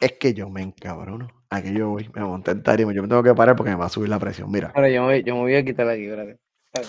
Es 0.00 0.12
que 0.12 0.34
yo 0.34 0.48
me 0.48 0.62
encabrono. 0.62 1.28
Aquí 1.50 1.72
yo 1.72 1.90
voy, 1.90 2.10
me 2.14 2.20
monté 2.22 2.50
en 2.52 2.62
tarima. 2.62 2.92
Yo 2.92 3.02
me 3.02 3.08
tengo 3.08 3.22
que 3.22 3.34
parar 3.34 3.56
porque 3.56 3.70
me 3.70 3.76
va 3.76 3.86
a 3.86 3.88
subir 3.88 4.08
la 4.08 4.18
presión. 4.18 4.50
Mira, 4.50 4.72
Ahora 4.74 4.88
yo 4.90 5.00
me, 5.02 5.06
voy- 5.14 5.22
yo 5.24 5.34
me 5.34 5.40
voy 5.40 5.54
a 5.56 5.64
quitar 5.64 5.88
aquí, 5.88 6.04
espérate. 6.04 6.38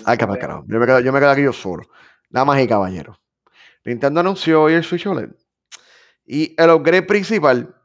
ay, 0.06 0.18
que 0.18 0.28
para 0.28 0.40
carajo. 0.40 0.66
Yo 0.68 0.80
me, 0.80 0.86
quedo, 0.86 1.00
yo 1.00 1.12
me 1.14 1.20
quedo 1.20 1.30
aquí 1.32 1.44
yo 1.44 1.54
solo. 1.54 1.84
Damas 2.30 2.62
y 2.62 2.68
caballeros. 2.68 3.18
Nintendo 3.86 4.20
anunció 4.20 4.62
hoy 4.64 4.74
el 4.74 4.84
Switch 4.84 5.08
OLED. 5.08 5.30
Y 6.26 6.54
el 6.62 6.70
upgrade 6.70 7.04
principal 7.04 7.76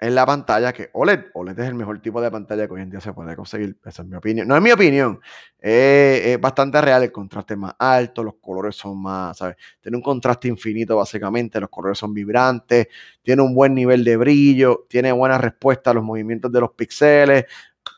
es 0.00 0.10
la 0.12 0.24
pantalla 0.24 0.72
que 0.72 0.88
OLED. 0.94 1.26
OLED 1.34 1.58
es 1.58 1.68
el 1.68 1.74
mejor 1.74 2.00
tipo 2.00 2.22
de 2.22 2.30
pantalla 2.30 2.66
que 2.66 2.72
hoy 2.72 2.80
en 2.80 2.88
día 2.90 3.00
se 3.00 3.12
puede 3.12 3.36
conseguir. 3.36 3.76
Esa 3.84 4.00
es 4.00 4.08
mi 4.08 4.16
opinión. 4.16 4.48
No 4.48 4.56
es 4.56 4.62
mi 4.62 4.72
opinión. 4.72 5.20
Es, 5.58 6.26
es 6.26 6.40
bastante 6.40 6.80
real. 6.80 7.02
El 7.02 7.12
contraste 7.12 7.52
es 7.52 7.60
más 7.60 7.74
alto, 7.78 8.24
los 8.24 8.36
colores 8.40 8.74
son 8.74 9.00
más, 9.02 9.36
¿sabes? 9.36 9.56
Tiene 9.78 9.98
un 9.98 10.02
contraste 10.02 10.48
infinito 10.48 10.96
básicamente. 10.96 11.60
Los 11.60 11.68
colores 11.68 11.98
son 11.98 12.14
vibrantes. 12.14 12.88
Tiene 13.22 13.42
un 13.42 13.54
buen 13.54 13.74
nivel 13.74 14.02
de 14.02 14.16
brillo. 14.16 14.86
Tiene 14.88 15.12
buena 15.12 15.36
respuesta 15.36 15.90
a 15.90 15.94
los 15.94 16.02
movimientos 16.02 16.50
de 16.50 16.60
los 16.60 16.70
píxeles. 16.72 17.44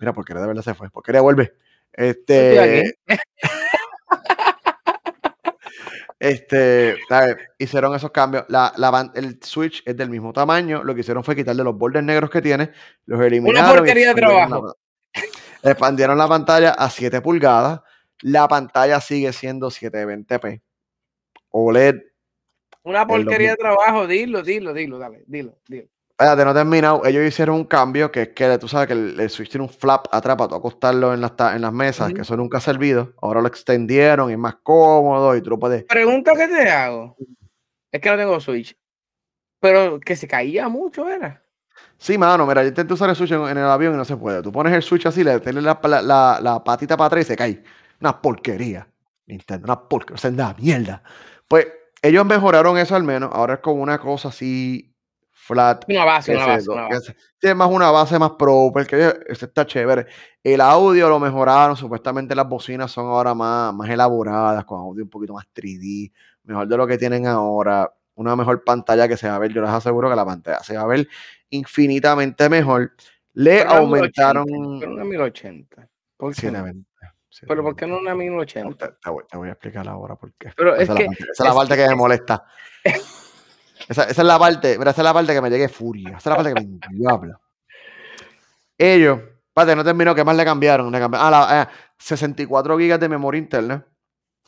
Mira, 0.01 0.13
porque 0.13 0.35
de 0.35 0.45
verdad 0.45 0.63
se 0.63 0.75
fue. 0.75 0.91
Porque 0.91 1.13
vuelve. 1.21 1.55
Estoy 1.93 2.37
Este. 2.37 2.95
este, 6.23 6.97
¿sabes? 7.09 7.37
hicieron 7.59 7.97
esos 7.97 8.13
cambios. 8.13 8.45
La, 8.49 8.73
la 8.77 9.11
el 9.17 9.43
Switch 9.43 9.83
es 9.85 9.97
del 9.97 10.09
mismo 10.09 10.33
tamaño. 10.33 10.85
Lo 10.85 10.95
que 10.95 11.01
hicieron 11.01 11.25
fue 11.25 11.35
quitarle 11.35 11.65
los 11.65 11.77
bordes 11.77 12.05
negros 12.05 12.31
que 12.31 12.41
tiene, 12.41 12.71
los 13.07 13.21
eliminaron. 13.21 13.75
y 13.75 13.79
porquería 13.79 14.15
de 14.15 14.15
trabajo. 14.15 14.77
La, 15.63 15.71
expandieron 15.73 16.17
la 16.17 16.29
pantalla 16.29 16.71
a 16.71 16.89
7 16.91 17.21
pulgadas. 17.23 17.81
La 18.21 18.47
pantalla 18.47 19.01
sigue 19.01 19.33
siendo 19.33 19.69
720p. 19.69 20.63
OLED 21.51 21.97
Una 22.85 23.05
porquería 23.05 23.51
de 23.51 23.57
trabajo, 23.57 24.07
dilo, 24.07 24.43
dilo, 24.43 24.73
dilo, 24.73 24.99
dale, 24.99 25.25
dilo, 25.27 25.59
dilo. 25.67 25.89
Espérate, 26.13 26.45
no 26.45 26.51
he 26.51 26.55
terminado. 26.55 27.05
Ellos 27.05 27.27
hicieron 27.27 27.57
un 27.57 27.65
cambio 27.65 28.13
que 28.13 28.23
es 28.23 28.29
que 28.29 28.59
tú 28.59 28.69
sabes 28.69 28.87
que 28.87 28.93
el, 28.93 29.31
Switch 29.31 29.51
tiene 29.51 29.65
un 29.65 29.73
flap 29.73 30.07
atrás 30.13 30.37
para 30.37 30.49
tú 30.49 30.55
acostarlo 30.55 31.15
en 31.15 31.21
las, 31.21 31.33
en 31.55 31.63
las 31.63 31.73
mesas, 31.73 32.13
que 32.13 32.21
eso 32.21 32.37
nunca 32.37 32.59
ha 32.59 32.61
servido. 32.61 33.15
Ahora 33.21 33.41
lo 33.41 33.49
extendieron 33.49 34.31
y 34.31 34.35
es 34.35 34.39
más 34.39 34.57
cómodo 34.63 35.35
y 35.35 35.43
tú 35.43 35.51
lo 35.51 35.59
puedes. 35.59 35.85
Pregunta 35.85 36.33
que 36.37 36.47
te 36.47 36.71
hago. 36.71 37.17
Es 37.91 38.01
que 38.01 38.11
no 38.11 38.17
tengo 38.17 38.41
Switch. 38.41 38.77
Pero 39.59 40.01
que 40.01 40.17
se 40.17 40.29
caía 40.29 40.69
mucho, 40.69 41.09
¿era? 41.09 41.43
Sí, 41.99 42.19
mano, 42.19 42.47
mira, 42.47 42.63
yo 42.63 42.69
intenté 42.69 42.95
usar 42.95 43.11
el 43.11 43.17
Switch 43.17 43.31
en, 43.31 43.43
el 43.43 43.59
avión 43.59 43.95
y 43.95 43.97
no 43.97 44.05
se 44.05 44.17
puede. 44.17 44.43
Tú 44.43 44.53
pones 44.53 44.73
el 44.73 44.83
Switch 44.83 45.07
así, 45.07 45.25
le 45.25 45.41
tienes 45.41 45.63
la, 45.63 45.81
la, 45.83 46.41
la, 46.41 46.65
patita 46.65 46.97
para 46.97 47.07
atrás 47.07 47.25
y 47.25 47.29
se 47.29 47.37
cae. 47.37 47.63
Una 48.01 48.21
porquería. 48.21 48.89
Nintendo, 49.27 49.65
una 49.65 49.89
porquería, 49.89 50.17
o 50.17 50.19
sea, 50.19 50.31
una 50.31 50.55
mierda. 50.55 51.03
Pues 51.49 51.69
ellos 52.03 52.27
mejoraron 52.27 52.77
eso 52.77 52.97
al 52.97 53.05
menos. 53.05 53.31
Ahora 53.33 53.55
es 53.55 53.61
como 53.61 53.83
una 53.83 53.99
cosa 53.99 54.29
así 54.29 54.92
flat. 55.53 55.85
Una 55.89 56.05
base, 56.05 56.35
una 56.35 56.47
base, 56.47 56.71
una 56.71 56.89
base. 56.89 57.17
Tiene 57.39 57.55
más 57.55 57.71
una 57.71 57.91
base 57.91 58.19
más 58.19 58.33
pro, 58.33 58.71
porque 58.73 59.15
está 59.29 59.67
chévere. 59.67 60.07
El 60.43 60.61
audio 60.61 61.09
lo 61.09 61.19
mejoraron. 61.19 61.77
Supuestamente 61.77 62.35
las 62.35 62.49
bocinas 62.49 62.91
son 62.91 63.07
ahora 63.07 63.35
más, 63.35 63.75
más 63.75 63.91
elaboradas, 63.91 64.65
con 64.65 64.81
audio 64.81 65.05
un 65.05 65.11
poquito 65.11 65.35
más 65.35 65.47
3D. 65.55 66.13
Mejor 66.45 66.67
de 66.67 66.77
lo 66.77 66.87
que 66.87 66.99
tienen 66.99 67.27
ahora 67.27 67.93
una 68.15 68.37
mejor 68.37 68.63
pantalla 68.65 69.09
que 69.09 69.17
se 69.17 69.29
va 69.29 69.37
a 69.37 69.39
ver. 69.39 69.53
Yo 69.53 69.61
les 69.63 69.71
aseguro 69.71 70.09
que 70.09 70.17
la 70.17 70.25
pantalla 70.25 70.61
se 70.61 70.77
va 70.77 70.83
a 70.83 70.87
ver 70.87 71.09
infinitamente 71.51 72.49
mejor. 72.49 72.93
Le 73.35 73.63
aumentaron. 73.63 74.45
1080, 74.45 74.89
una 74.89 75.05
1080. 75.05 75.89
¿Por 76.17 76.35
qué? 76.35 76.53
Pero 77.49 77.63
¿por 77.63 77.75
qué 77.75 77.87
no 77.87 77.99
una 77.99 78.15
1080? 78.15 78.99
Te, 78.99 79.11
voy, 79.11 79.25
te, 79.29 79.37
voy, 79.37 79.49
a 79.49 79.53
explicar 79.53 79.89
ahora 79.89 80.17
por 80.17 80.33
qué. 80.35 80.51
Pero 80.55 80.77
esa 80.77 80.93
es, 80.93 80.99
que, 80.99 81.05
la 81.05 81.09
parte, 81.09 81.25
esa 81.33 81.43
es 81.43 81.49
la 81.49 81.55
parte 81.55 81.77
que, 81.77 81.89
me 81.89 81.95
molesta. 81.95 82.45
esa, 83.89 84.05
esa, 84.05 84.23
es 84.23 84.27
la 84.27 84.39
parte, 84.39 84.73
esa 84.75 84.91
es 84.91 84.99
la 84.99 85.15
parte 85.15 85.35
que 85.35 85.41
me 85.41 85.51
llegue 85.51 85.69
furia. 85.69 86.11
Esa 86.11 86.19
es 86.19 86.27
la 86.27 86.37
parte 86.37 86.55
que 86.55 86.61
me 86.61 86.99
diablo. 86.99 87.41
Ellos, 88.79 89.21
padre, 89.53 89.77
no 89.77 89.85
terminó, 89.85 90.15
¿qué 90.15 90.25
más 90.25 90.37
le 90.37 90.45
cambiaron? 90.45 90.91
Le 90.91 90.99
cambiaron 90.99 91.27
ah, 91.27 91.31
la, 91.31 91.63
eh, 91.63 91.67
64 91.99 92.77
GB 92.77 92.99
de 92.99 93.09
memoria 93.09 93.39
interna 93.39 93.87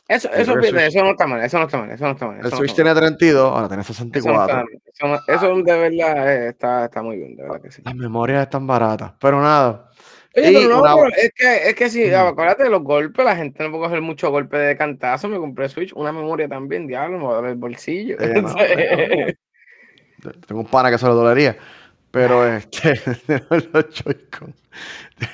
eso, 0.07 0.29
eso, 0.31 0.59
eso, 0.59 1.03
no 1.03 1.11
está 1.11 1.25
mal, 1.25 1.41
eso 1.41 1.57
no 1.57 1.65
está 1.65 1.79
mal, 1.79 1.89
eso 1.89 2.05
no 2.05 2.11
está 2.11 2.27
mal. 2.27 2.39
El 2.43 2.51
Switch 2.51 2.75
tiene 2.75 2.93
32, 2.93 3.51
ahora 3.51 3.67
tiene 3.67 3.83
64. 3.83 4.65
Eso, 5.27 5.55
de 5.63 5.77
verdad 5.77 6.31
eh, 6.31 6.49
está, 6.49 6.85
está, 6.85 7.01
muy 7.01 7.17
bien, 7.17 7.35
de 7.35 7.41
verdad 7.41 7.59
que 7.59 7.71
sí. 7.71 7.81
Las 7.83 7.95
memorias 7.95 8.43
están 8.43 8.67
baratas, 8.67 9.13
pero 9.19 9.41
nada. 9.41 9.89
Oye, 10.35 10.51
pero 10.53 10.81
no, 10.81 11.07
es 11.07 11.31
que, 11.33 11.69
es 11.69 11.75
que 11.75 11.89
si, 11.89 12.13
acuérdate 12.13 12.63
de 12.63 12.69
los 12.69 12.83
golpes, 12.83 13.23
la 13.23 13.35
gente 13.35 13.63
no 13.63 13.71
puede 13.71 13.85
coger 13.85 14.01
mucho 14.01 14.31
golpe 14.31 14.57
de 14.57 14.75
cantazo, 14.75 15.29
me 15.29 15.37
compré 15.37 15.69
Switch, 15.69 15.93
una 15.93 16.11
memoria 16.11 16.49
también, 16.49 16.87
diablo, 16.87 17.17
me 17.17 17.23
voy 17.23 17.33
a 17.33 17.41
dar 17.41 17.51
el 17.51 17.55
bolsillo. 17.55 18.17
tengo 20.47 20.61
un 20.61 20.67
pana 20.67 20.91
que 20.91 20.97
se 20.97 21.05
lo 21.05 21.15
dolería, 21.15 21.55
pero 22.11 22.45
este, 22.45 22.99
los 23.49 23.89
Joy-Con 23.89 24.53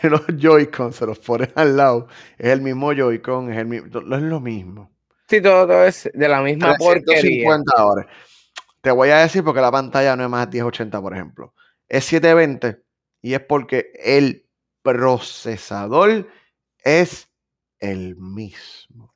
los 0.03 0.21
Joy-Con, 0.37 0.93
se 0.93 1.05
los 1.05 1.19
pones 1.19 1.49
al 1.55 1.75
lado, 1.75 2.07
es 2.37 2.49
el 2.49 2.61
mismo 2.61 2.93
Joy-Con, 2.93 3.51
es, 3.51 3.57
el 3.57 3.65
mismo, 3.65 3.87
es 3.87 4.21
lo 4.21 4.39
mismo. 4.39 4.91
Sí, 5.27 5.41
todo, 5.41 5.85
es 5.85 6.09
de 6.13 6.27
la 6.27 6.41
misma 6.41 6.75
porquería. 6.77 7.57
dólares. 7.75 8.11
Te 8.81 8.91
voy 8.91 9.09
a 9.09 9.19
decir 9.19 9.43
porque 9.43 9.61
la 9.61 9.71
pantalla 9.71 10.15
no 10.15 10.23
es 10.23 10.29
más 10.29 10.49
1080, 10.49 11.01
por 11.01 11.13
ejemplo. 11.13 11.53
Es 11.87 12.05
720 12.05 12.81
y 13.21 13.33
es 13.33 13.41
porque 13.41 13.91
el 14.03 14.45
procesador 14.81 16.27
es 16.83 17.29
el 17.79 18.15
mismo. 18.15 19.15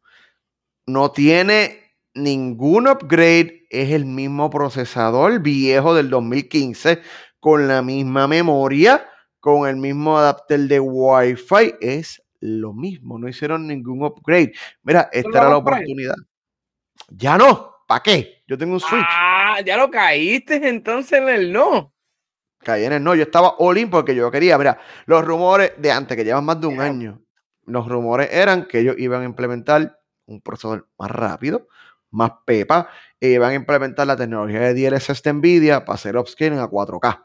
No 0.85 1.11
tiene 1.11 1.95
ningún 2.13 2.87
upgrade, 2.87 3.67
es 3.69 3.91
el 3.91 4.05
mismo 4.05 4.49
procesador 4.49 5.39
viejo 5.41 5.93
del 5.95 6.09
2015 6.09 7.01
con 7.39 7.67
la 7.67 7.81
misma 7.81 8.27
memoria 8.27 9.09
con 9.45 9.69
el 9.69 9.75
mismo 9.75 10.17
adapter 10.17 10.61
de 10.61 10.79
Wi-Fi. 10.79 11.75
Es 11.79 12.19
lo 12.39 12.73
mismo, 12.73 13.19
no 13.19 13.29
hicieron 13.29 13.67
ningún 13.67 14.03
upgrade. 14.03 14.53
Mira, 14.81 15.07
esta 15.11 15.29
era 15.29 15.49
la 15.49 15.57
oportunidad. 15.57 16.15
Ya 17.09 17.37
no, 17.37 17.75
¿para 17.87 18.01
qué? 18.01 18.43
Yo 18.47 18.57
tengo 18.57 18.73
un 18.73 18.79
Switch. 18.79 19.05
Ah, 19.07 19.61
ya 19.63 19.77
lo 19.77 19.91
caíste 19.91 20.67
entonces 20.67 21.19
en 21.19 21.29
el 21.29 21.53
no. 21.53 21.94
Caí 22.65 22.83
en 22.83 22.93
el 22.93 23.03
no, 23.03 23.13
yo 23.13 23.23
estaba 23.23 23.55
all 23.59 23.77
in 23.77 23.89
porque 23.89 24.15
yo 24.15 24.31
quería, 24.31 24.57
mira, 24.57 24.79
los 25.05 25.23
rumores 25.23 25.73
de 25.77 25.91
antes, 25.91 26.17
que 26.17 26.25
llevan 26.25 26.43
más 26.43 26.59
de 26.59 26.67
un 26.67 26.81
año, 26.81 27.21
los 27.65 27.87
rumores 27.87 28.29
eran 28.31 28.65
que 28.65 28.79
ellos 28.79 28.95
iban 28.97 29.21
a 29.21 29.25
implementar 29.25 29.99
un 30.25 30.41
procesador 30.41 30.87
más 30.97 31.11
rápido, 31.11 31.67
más 32.09 32.31
pepa, 32.43 32.89
iban 33.19 33.51
a 33.51 33.53
implementar 33.53 34.07
la 34.07 34.17
tecnología 34.17 34.61
de 34.61 34.73
DLSS 34.73 35.21
de 35.21 35.33
NVIDIA 35.33 35.85
para 35.85 35.95
hacer 35.95 36.17
upscaling 36.17 36.59
a 36.59 36.67
4K 36.67 37.23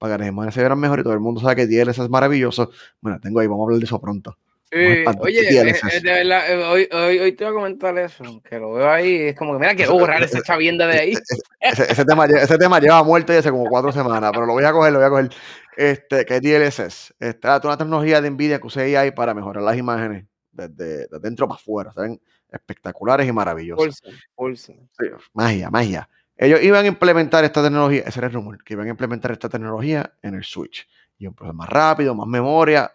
para 0.00 0.14
que 0.14 0.18
las 0.20 0.28
imágenes 0.28 0.54
se 0.54 0.62
vean 0.62 0.80
mejor 0.80 0.98
y 1.00 1.02
todo 1.02 1.12
el 1.12 1.20
mundo 1.20 1.42
sabe 1.42 1.56
que 1.56 1.66
DLSS 1.66 1.98
es 1.98 2.08
maravilloso. 2.08 2.70
Bueno, 3.02 3.20
tengo 3.20 3.38
ahí, 3.38 3.46
vamos 3.46 3.60
a 3.60 3.64
hablar 3.66 3.78
de 3.80 3.84
eso 3.84 4.00
pronto. 4.00 4.38
Oye, 4.72 5.40
eh, 5.40 5.74
eh, 5.92 6.00
de 6.00 6.10
verdad, 6.10 6.50
eh, 6.50 6.64
hoy, 6.64 6.88
hoy, 6.92 7.18
hoy, 7.18 7.32
te 7.32 7.44
voy 7.44 7.52
a 7.52 7.54
comentar 7.54 7.98
eso, 7.98 8.42
que 8.42 8.58
lo 8.58 8.74
veo 8.74 8.90
ahí, 8.90 9.16
es 9.16 9.36
como 9.36 9.54
que 9.54 9.58
mira, 9.58 9.74
quiero 9.74 9.94
borrar 9.94 10.22
esa 10.22 10.40
chavienda 10.42 10.86
de 10.86 10.98
ahí. 10.98 11.14
Ese, 11.60 12.04
tema, 12.04 12.26
ese 12.26 12.56
tema 12.56 12.78
lleva 12.78 13.02
muerto 13.02 13.32
ya 13.32 13.40
hace 13.40 13.50
como 13.50 13.66
cuatro 13.66 13.92
semanas, 13.92 14.30
pero 14.32 14.46
lo 14.46 14.52
voy 14.52 14.64
a 14.64 14.72
coger, 14.72 14.92
lo 14.92 14.98
voy 14.98 15.06
a 15.06 15.10
coger. 15.10 15.30
Este, 15.76 16.24
que 16.24 16.36
es 16.36 16.42
DLSS. 16.42 17.14
Esta 17.18 17.56
es 17.56 17.64
una 17.64 17.76
tecnología 17.76 18.20
de 18.20 18.30
NVIDIA 18.30 18.60
que 18.60 18.66
usé 18.66 18.96
ahí 18.96 19.12
para 19.12 19.34
mejorar 19.34 19.62
las 19.62 19.76
imágenes 19.76 20.26
desde, 20.52 21.06
dentro 21.20 21.48
para 21.48 21.58
afuera. 21.58 21.92
Se 21.92 22.00
ven 22.02 22.20
espectaculares 22.50 23.26
y 23.26 23.32
maravillosas. 23.32 24.02
Pulsa, 24.34 24.72
Sí, 24.72 25.06
magia, 25.32 25.70
magia. 25.70 26.08
Ellos 26.36 26.62
iban 26.62 26.84
a 26.84 26.88
implementar 26.88 27.44
esta 27.44 27.62
tecnología, 27.62 28.02
ese 28.06 28.18
era 28.18 28.28
el 28.28 28.32
rumor, 28.32 28.62
que 28.64 28.72
iban 28.72 28.86
a 28.86 28.90
implementar 28.90 29.30
esta 29.30 29.48
tecnología 29.48 30.14
en 30.22 30.34
el 30.34 30.44
Switch. 30.44 30.88
Y 31.18 31.26
un 31.26 31.34
proceso 31.34 31.54
más 31.54 31.68
rápido, 31.68 32.14
más 32.14 32.26
memoria. 32.26 32.90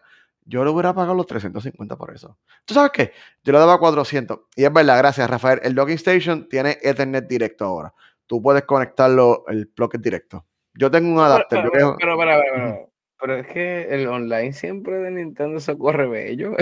Yo 0.46 0.64
le 0.64 0.70
hubiera 0.70 0.94
pagado 0.94 1.16
los 1.16 1.26
350 1.26 1.98
por 1.98 2.14
eso. 2.14 2.38
¿Tú 2.66 2.74
sabes 2.76 2.92
qué? 2.92 3.12
Yo 3.44 3.52
le 3.52 3.60
daba 3.60 3.80
400. 3.80 4.42
Y 4.56 4.64
es 4.64 4.72
verdad, 4.72 4.98
gracias, 5.00 5.30
Rafael. 5.30 5.60
El 5.64 5.74
docking 5.74 5.96
station 5.96 6.48
tiene 6.48 6.78
Ethernet 6.82 7.28
directo 7.28 7.66
ahora. 7.66 7.94
Tú 8.28 8.42
puedes 8.42 8.64
conectarlo, 8.64 9.44
el 9.48 9.72
bloque 9.76 9.98
directo. 9.98 10.46
Yo 10.76 10.92
tengo 10.92 11.12
un 11.12 11.20
adapter. 11.20 11.70
Pero, 11.72 11.96
pero, 12.00 12.18
pero, 12.18 12.90
pero, 13.20 13.36
es 13.38 13.48
que 13.48 13.88
el 13.90 14.08
online 14.08 14.54
siempre 14.54 15.00
de 15.00 15.12
Nintendo 15.12 15.60
se 15.60 15.78
corre 15.78 16.08
bello. 16.08 16.56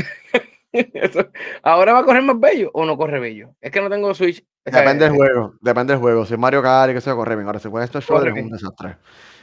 ¿Ahora 1.63 1.93
va 1.93 1.99
a 1.99 2.05
correr 2.05 2.23
más 2.23 2.39
bello 2.39 2.71
o 2.73 2.85
no 2.85 2.97
corre 2.97 3.19
bello? 3.19 3.55
Es 3.61 3.71
que 3.71 3.81
no 3.81 3.89
tengo 3.89 4.13
Switch. 4.13 4.43
Depende 4.65 5.05
del 5.05 5.15
juego, 5.15 5.55
depende 5.61 5.93
del 5.93 6.01
juego. 6.01 6.25
Si 6.25 6.33
es 6.33 6.39
Mario 6.39 6.61
Kart 6.61 6.91
y 6.91 6.93
que 6.93 7.01
se 7.01 7.11
corre 7.11 7.35
bien. 7.35 7.47
Ahora, 7.47 7.59
si 7.59 7.69
juega 7.69 7.85
esto 7.85 7.99
Shoulder 7.99 8.37
es 8.37 8.43
un 8.43 8.49
desastre. 8.49 8.97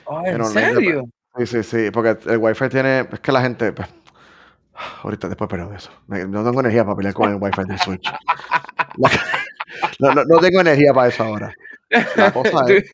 Oh, 0.05 0.23
¿En 0.25 0.45
serio? 0.47 1.05
Sí, 1.37 1.47
sí, 1.47 1.63
sí. 1.63 1.91
Porque 1.93 2.17
el 2.31 2.39
Wi-Fi 2.39 2.69
tiene. 2.69 3.01
Es 3.01 3.21
que 3.21 3.33
la 3.33 3.43
gente. 3.43 3.73
Pues, 3.73 3.89
ahorita 5.03 5.29
después 5.29 5.49
pero 5.51 5.69
de 5.69 5.77
eso. 5.77 5.91
No 6.07 6.45
tengo 6.45 6.61
energía 6.61 6.85
para 6.85 6.97
pelear 6.97 7.15
con 7.15 7.31
el 7.31 7.37
Wi-Fi 7.37 7.65
del 7.65 7.79
Switch. 7.79 8.13
no, 9.99 10.15
no, 10.15 10.25
no, 10.25 10.39
tengo 10.39 10.61
energía 10.61 10.93
para 10.93 11.09
eso 11.09 11.25
ahora. 11.25 11.55
La 12.17 12.33
cosa 12.33 12.65
es. 12.69 12.93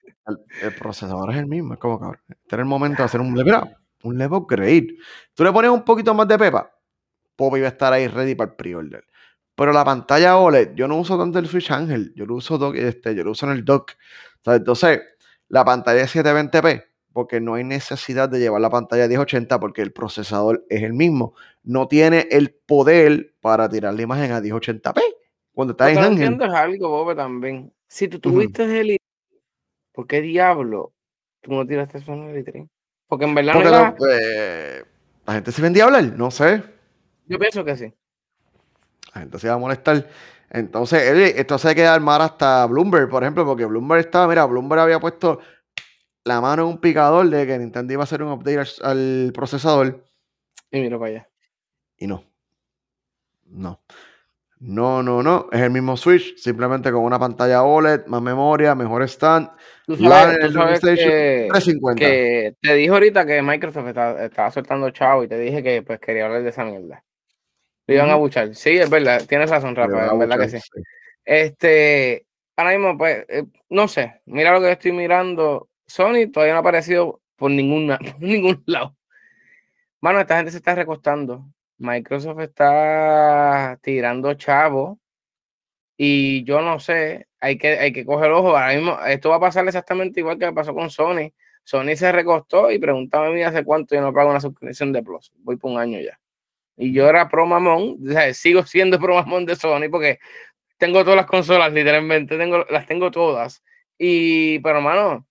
El, 0.63 0.75
procesador 0.75 1.31
es 1.33 1.39
el 1.39 1.47
mismo. 1.47 1.75
Es 1.75 1.81
como 1.81 1.99
que 1.99 2.05
ahora. 2.07 2.21
Este 2.29 2.57
es 2.57 2.59
el 2.59 2.65
momento 2.65 3.03
de 3.03 3.05
hacer 3.05 3.21
un. 3.21 3.33
Mira, 3.33 3.63
un 4.03 4.19
level 4.19 4.39
upgrade. 4.39 4.97
Tú 5.35 5.45
le 5.45 5.53
pones 5.53 5.71
un 5.71 5.85
poquito 5.85 6.15
más 6.15 6.29
de 6.29 6.39
pepa 6.39 6.71
Pop 7.37 7.57
iba 7.57 7.67
a 7.67 7.71
estar 7.71 7.93
ahí 7.93 8.09
ready 8.09 8.35
para 8.35 8.51
el 8.51 8.57
pre-order. 8.57 9.05
Pero 9.55 9.73
la 9.73 9.85
pantalla 9.85 10.37
OLED, 10.37 10.75
yo 10.75 10.89
no 10.89 10.99
uso 10.99 11.19
tanto 11.19 11.39
el 11.39 11.47
Switch 11.47 11.71
Angel, 11.71 12.13
yo 12.15 12.27
lo 12.27 12.35
uso, 12.35 12.75
este, 12.75 13.15
yo 13.15 13.25
lo 13.25 13.31
uso 13.33 13.47
en 13.47 13.53
el 13.53 13.65
dock. 13.65 13.93
entonces, 14.45 15.01
la 15.49 15.65
pantalla 15.65 16.03
es 16.03 16.15
720p, 16.15 16.85
porque 17.17 17.41
no 17.41 17.55
hay 17.55 17.65
necesidad 17.65 18.29
de 18.29 18.39
llevar 18.39 18.61
la 18.61 18.69
pantalla 18.69 19.05
a 19.05 19.09
1080 19.09 19.59
porque 19.59 19.81
el 19.81 19.91
procesador 19.91 20.67
es 20.69 20.83
el 20.83 20.93
mismo. 20.93 21.35
No 21.63 21.89
tiene 21.89 22.29
el 22.31 22.51
poder 22.51 23.33
para 23.41 23.71
tirar 23.71 23.95
la 23.95 24.03
imagen 24.03 24.33
a 24.33 24.43
1080p. 24.43 25.01
Cuando 25.55 25.73
está 25.73 25.91
en 25.91 25.97
Ángel. 25.97 26.43
algo, 26.43 27.17
también. 27.17 27.73
Si 27.89 28.07
tú 28.09 28.21
tuviste 28.21 28.65
el 28.65 28.99
¿por 29.93 30.07
qué 30.07 30.21
diablo 30.21 30.93
tú 31.41 31.53
no 31.53 31.67
tiraste 31.67 31.97
eso 31.97 32.13
en 32.13 32.37
el 32.37 32.69
Porque 33.07 33.25
en 33.25 33.35
verdad 33.35 33.55
no 33.55 33.95
pues, 33.97 34.85
la 35.25 35.33
gente 35.33 35.53
se 35.53 35.63
vendía 35.63 35.85
a 35.85 35.87
hablar, 35.87 36.05
no 36.19 36.31
sé. 36.31 36.63
Yo 37.29 37.39
pienso 37.39 37.65
que 37.65 37.79
sí. 37.79 37.95
La 39.15 39.23
gente 39.23 39.39
se 39.39 39.49
va 39.49 39.55
a 39.55 39.59
molestar. 39.59 40.07
Entonces, 40.51 41.35
esto 41.35 41.57
se 41.57 41.69
hay 41.69 41.75
que 41.77 41.87
armar 41.87 42.21
hasta 42.21 42.67
Bloomberg, 42.67 43.09
por 43.09 43.23
ejemplo, 43.23 43.47
porque 43.47 43.65
Bloomberg 43.65 44.01
estaba, 44.01 44.29
mira, 44.29 44.45
Bloomberg 44.45 44.83
había 44.83 45.01
puesto 45.01 45.41
la 46.27 46.41
mano 46.41 46.65
en 46.65 46.69
un 46.71 46.79
picador 46.79 47.31
de 47.31 47.47
que 47.47 47.57
Nintendo 47.57 47.93
iba 47.93 48.03
a 48.03 48.05
hacer 48.05 48.21
un 48.21 48.33
update 48.33 48.83
al, 48.83 49.31
procesador. 49.33 50.05
Y 50.73 50.81
mira 50.81 50.99
para 50.99 51.11
allá. 51.11 51.29
Y 51.99 52.09
no. 52.09 52.25
No. 53.45 53.81
No, 54.59 55.05
no, 55.05 55.23
no. 55.23 55.49
Es 55.53 55.61
el 55.61 55.71
mismo 55.71 55.97
Switch, 55.97 56.37
simplemente 56.37 56.91
con 56.91 57.05
una 57.05 57.19
pantalla 57.19 57.63
OLED, 57.63 58.07
más 58.07 58.21
memoria, 58.23 58.75
mejor 58.75 59.05
stand. 59.05 59.51
¿Tú 59.87 59.97
sabes, 59.99 60.39
que, 60.39 61.49
350. 61.49 61.95
que, 61.95 62.57
te 62.61 62.75
dije 62.75 62.91
ahorita 62.91 63.25
que 63.25 63.41
Microsoft 63.41 63.87
estaba, 63.87 64.51
soltando 64.51 64.91
chavo 64.91 65.23
y 65.23 65.29
te 65.29 65.39
dije 65.39 65.63
que 65.63 65.83
pues 65.83 66.01
quería 66.01 66.27
hablar 66.27 66.43
de 66.43 66.49
esa 66.49 66.65
mierda. 66.65 67.05
Lo 67.87 67.95
iban 67.95 68.11
a 68.11 68.17
buchar. 68.17 68.53
Sí, 68.57 68.71
es 68.71 68.91
verdad. 68.91 69.23
Tienes 69.29 69.49
razón, 69.49 69.77
Rafael. 69.77 70.11
Es 70.13 70.19
verdad 70.19 70.41
que 70.41 70.49
sí. 70.49 70.59
Este, 71.25 72.27
ahora 72.57 72.73
mismo, 72.73 72.99
pues, 72.99 73.25
eh, 73.29 73.45
no 73.69 73.87
sé, 73.87 74.23
mira 74.25 74.53
lo 74.53 74.61
que 74.61 74.73
estoy 74.73 74.91
mirando. 74.91 75.69
Sony 75.87 76.31
todavía 76.33 76.55
no 76.55 76.59
ha 76.59 76.61
aparecido 76.61 77.21
por, 77.37 77.51
ninguna, 77.51 77.99
ningún 78.19 78.63
lado. 78.67 78.97
Mano, 80.01 80.21
esta 80.21 80.37
gente 80.37 80.51
se 80.51 80.59
está 80.59 80.75
recostando. 80.75 81.47
Microsoft 81.79 82.41
está 82.41 83.79
tirando 83.83 84.35
chavo. 84.35 84.99
Y 85.97 86.45
yo 86.45 86.61
no 86.61 86.79
sé, 86.79 87.27
hay 87.41 87.57
que, 87.59 87.69
hay 87.79 87.93
que 87.93 88.05
coger 88.05 88.31
ojo. 88.31 88.57
Ahora 88.57 88.75
mismo, 88.75 88.99
esto 89.07 89.31
va 89.31 89.37
a 89.37 89.41
pasar 89.41 89.67
exactamente 89.67 90.21
igual 90.21 90.39
que 90.39 90.53
pasó 90.53 90.75
con 90.75 90.91
Sony. 90.91 91.33
Sony 91.65 91.97
se 91.97 92.13
recostó 92.13 92.71
y 92.71 92.79
preguntaba 92.79 93.29
a 93.29 93.31
mí 93.31 93.43
hace 93.43 93.65
cuánto 93.65 93.95
yo 93.95 94.01
no 94.01 94.13
pago 94.13 94.31
una 94.31 94.41
suscripción 94.41 94.93
de 94.93 95.03
Plus. 95.03 95.33
Voy 95.39 95.57
por 95.57 95.73
un 95.73 95.79
año 95.79 95.99
ya. 96.01 96.19
Y 96.77 96.93
yo 96.93 97.09
era 97.09 97.29
pro 97.29 97.47
mamón, 97.47 97.99
sigo 98.35 98.63
siendo 98.65 99.01
pro 99.01 99.15
mamón 99.15 99.47
de 99.47 99.57
Sony 99.57 99.89
porque 99.91 100.19
tengo 100.79 101.03
todas 101.03 101.17
las 101.17 101.27
consolas, 101.27 101.73
literalmente, 101.73 102.37
tengo, 102.37 102.65
las 102.71 102.87
tengo 102.87 103.11
todas. 103.11 103.63
Y, 103.99 104.59
pero 104.61 104.79
hermano, 104.79 105.27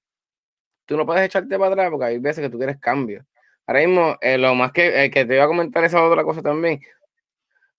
tú 0.86 0.98
no 0.98 1.06
puedes 1.06 1.24
echarte 1.26 1.58
para 1.58 1.72
atrás 1.72 1.90
porque 1.90 2.06
hay 2.06 2.18
veces 2.20 2.44
que 2.44 2.50
tú 2.50 2.58
quieres 2.58 2.80
cambio. 2.80 3.26
Ahora 3.68 3.80
mismo, 3.86 4.18
eh, 4.22 4.38
lo 4.38 4.54
más 4.56 4.72
que, 4.72 5.06
eh, 5.06 5.10
que 5.10 5.26
te 5.26 5.36
iba 5.36 5.44
a 5.44 5.48
comentar 5.48 5.84
esa 5.84 6.04
otra 6.04 6.24
cosa 6.24 6.42
también. 6.42 6.80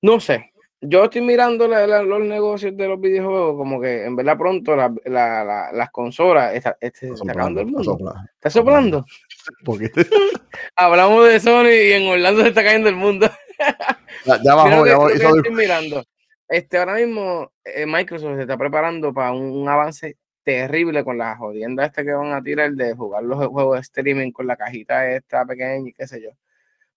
No 0.03 0.21
sé, 0.21 0.53
yo 0.81 1.05
estoy 1.05 1.23
mirando 1.23 1.67
los 1.69 2.21
negocios 2.21 2.77
de 2.77 2.89
los 2.89 3.01
videojuegos, 3.01 3.57
como 3.57 3.81
que 3.81 4.05
en 4.05 4.15
verdad 4.15 4.37
pronto 4.37 4.77
las 4.77 5.91
consolas 5.91 6.55
está, 6.55 6.77
este, 6.81 7.09
está, 7.09 7.33
acabando 7.33 7.61
el 7.61 7.67
mundo. 7.67 7.99
¿Está 8.35 8.51
soplando? 8.51 9.05
Hablamos 10.77 11.29
de 11.29 11.41
Sony 11.41 11.71
y 11.71 11.93
en 11.93 12.09
Orlando 12.09 12.43
se 12.43 12.49
está 12.49 12.63
cayendo 12.63 12.89
el 12.89 12.97
mundo. 12.97 13.31
ya, 14.25 14.55
bajó, 14.55 14.87
ya 14.87 14.99
bajó. 14.99 15.09
Estoy 15.11 15.55
mirando. 15.55 16.05
Este, 16.49 16.79
ahora 16.79 16.95
mismo 16.95 17.51
eh, 17.65 17.87
Microsoft 17.87 18.37
se 18.37 18.43
está 18.43 18.57
preparando 18.57 19.13
para 19.13 19.33
un, 19.33 19.69
avance 19.69 20.17
terrible 20.47 21.03
con 21.05 21.19
las 21.19 21.39
jodiendas 21.39 21.89
este 21.89 22.05
que 22.05 22.13
van 22.13 22.33
a 22.33 22.41
tirar 22.43 22.71
de 22.73 22.95
jugar 22.95 23.25
los 23.25 23.45
juegos 23.49 23.75
de 23.75 23.81
streaming 23.81 24.31
con 24.31 24.47
la 24.47 24.57
cajita 24.57 25.11
esta 25.11 25.45
pequeña 25.45 25.89
y 25.89 25.93
qué 25.93 26.07
sé 26.07 26.23
yo. 26.23 26.31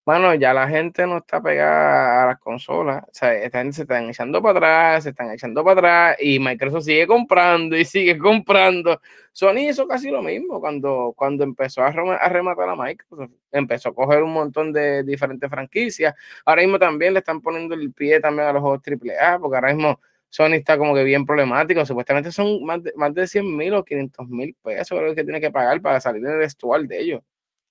Bueno, 0.06 0.34
ya 0.34 0.54
la 0.54 0.68
gente 0.68 1.06
no 1.06 1.18
está 1.18 1.42
pegada 1.42 2.24
a 2.24 2.26
las 2.28 2.38
consolas, 2.38 3.04
o 3.04 3.10
sea, 3.12 3.34
están, 3.34 3.72
se 3.72 3.82
están 3.82 4.08
echando 4.08 4.40
para 4.42 4.58
atrás, 4.58 5.04
se 5.04 5.10
están 5.10 5.32
echando 5.32 5.64
para 5.64 5.80
atrás 5.80 6.16
y 6.20 6.38
Microsoft 6.38 6.84
sigue 6.84 7.06
comprando 7.06 7.76
y 7.76 7.84
sigue 7.86 8.18
comprando. 8.18 9.00
Sony 9.32 9.68
hizo 9.70 9.86
casi 9.88 10.10
lo 10.10 10.22
mismo 10.22 10.60
cuando, 10.60 11.12
cuando 11.16 11.44
empezó 11.44 11.82
a, 11.82 11.90
rematar 11.90 12.68
a 12.68 12.76
Microsoft, 12.76 13.30
empezó 13.52 13.90
a 13.90 13.94
coger 13.94 14.22
un 14.22 14.32
montón 14.32 14.72
de 14.72 15.02
diferentes 15.02 15.50
franquicias. 15.50 16.14
Ahora 16.44 16.62
mismo 16.62 16.78
también 16.78 17.14
le 17.14 17.18
están 17.20 17.40
poniendo 17.40 17.74
el 17.74 17.92
pie 17.92 18.20
también 18.20 18.48
a 18.48 18.52
los 18.52 18.62
juegos 18.62 18.80
AAA, 18.86 19.38
porque 19.40 19.56
ahora 19.56 19.74
mismo 19.74 20.00
Sony 20.30 20.54
está 20.54 20.78
como 20.78 20.94
que 20.94 21.04
bien 21.04 21.26
problemático. 21.26 21.84
Supuestamente 21.84 22.32
son 22.32 22.64
más 22.64 22.82
de, 22.82 22.92
más 22.96 23.12
de 23.12 23.26
100 23.26 23.56
mil 23.56 23.74
o 23.74 23.84
500 23.84 24.28
mil 24.28 24.56
pesos 24.62 25.14
que 25.14 25.24
tiene 25.24 25.40
que 25.40 25.50
pagar 25.50 25.82
para 25.82 26.00
salir 26.00 26.24
en 26.24 26.32
el 26.32 26.42
estual 26.42 26.86
de 26.86 27.00
ellos. 27.00 27.20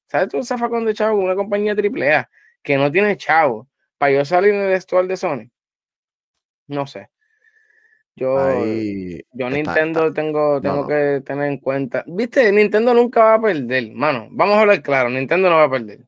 ¿Sabes 0.08 0.28
tú 0.30 0.38
un 0.38 0.46
zafacón 0.46 0.86
de 0.86 0.94
chavo 0.94 1.18
con 1.18 1.26
una 1.26 1.36
compañía 1.36 1.74
AAA 1.74 2.30
que 2.62 2.78
no 2.78 2.92
tiene 2.92 3.16
chavo 3.16 3.68
para 3.98 4.12
yo 4.12 4.26
salir 4.26 4.54
en 4.54 4.62
el 4.62 4.74
estual 4.74 5.08
de 5.08 5.18
Sony? 5.18 5.50
No 6.68 6.86
sé. 6.86 7.10
Yo, 8.16 8.66
yo 9.32 9.50
Nintendo 9.50 10.12
tengo, 10.12 10.60
tengo 10.60 10.86
que 10.86 11.22
tener 11.26 11.48
en 11.48 11.58
cuenta. 11.58 12.04
Viste, 12.06 12.52
Nintendo 12.52 12.94
nunca 12.94 13.24
va 13.24 13.34
a 13.36 13.42
perder, 13.42 13.94
mano. 13.94 14.28
Vamos 14.32 14.58
a 14.58 14.62
hablar 14.62 14.82
claro, 14.82 15.10
Nintendo 15.10 15.50
no 15.50 15.56
va 15.56 15.64
a 15.64 15.72
perder. 15.72 16.00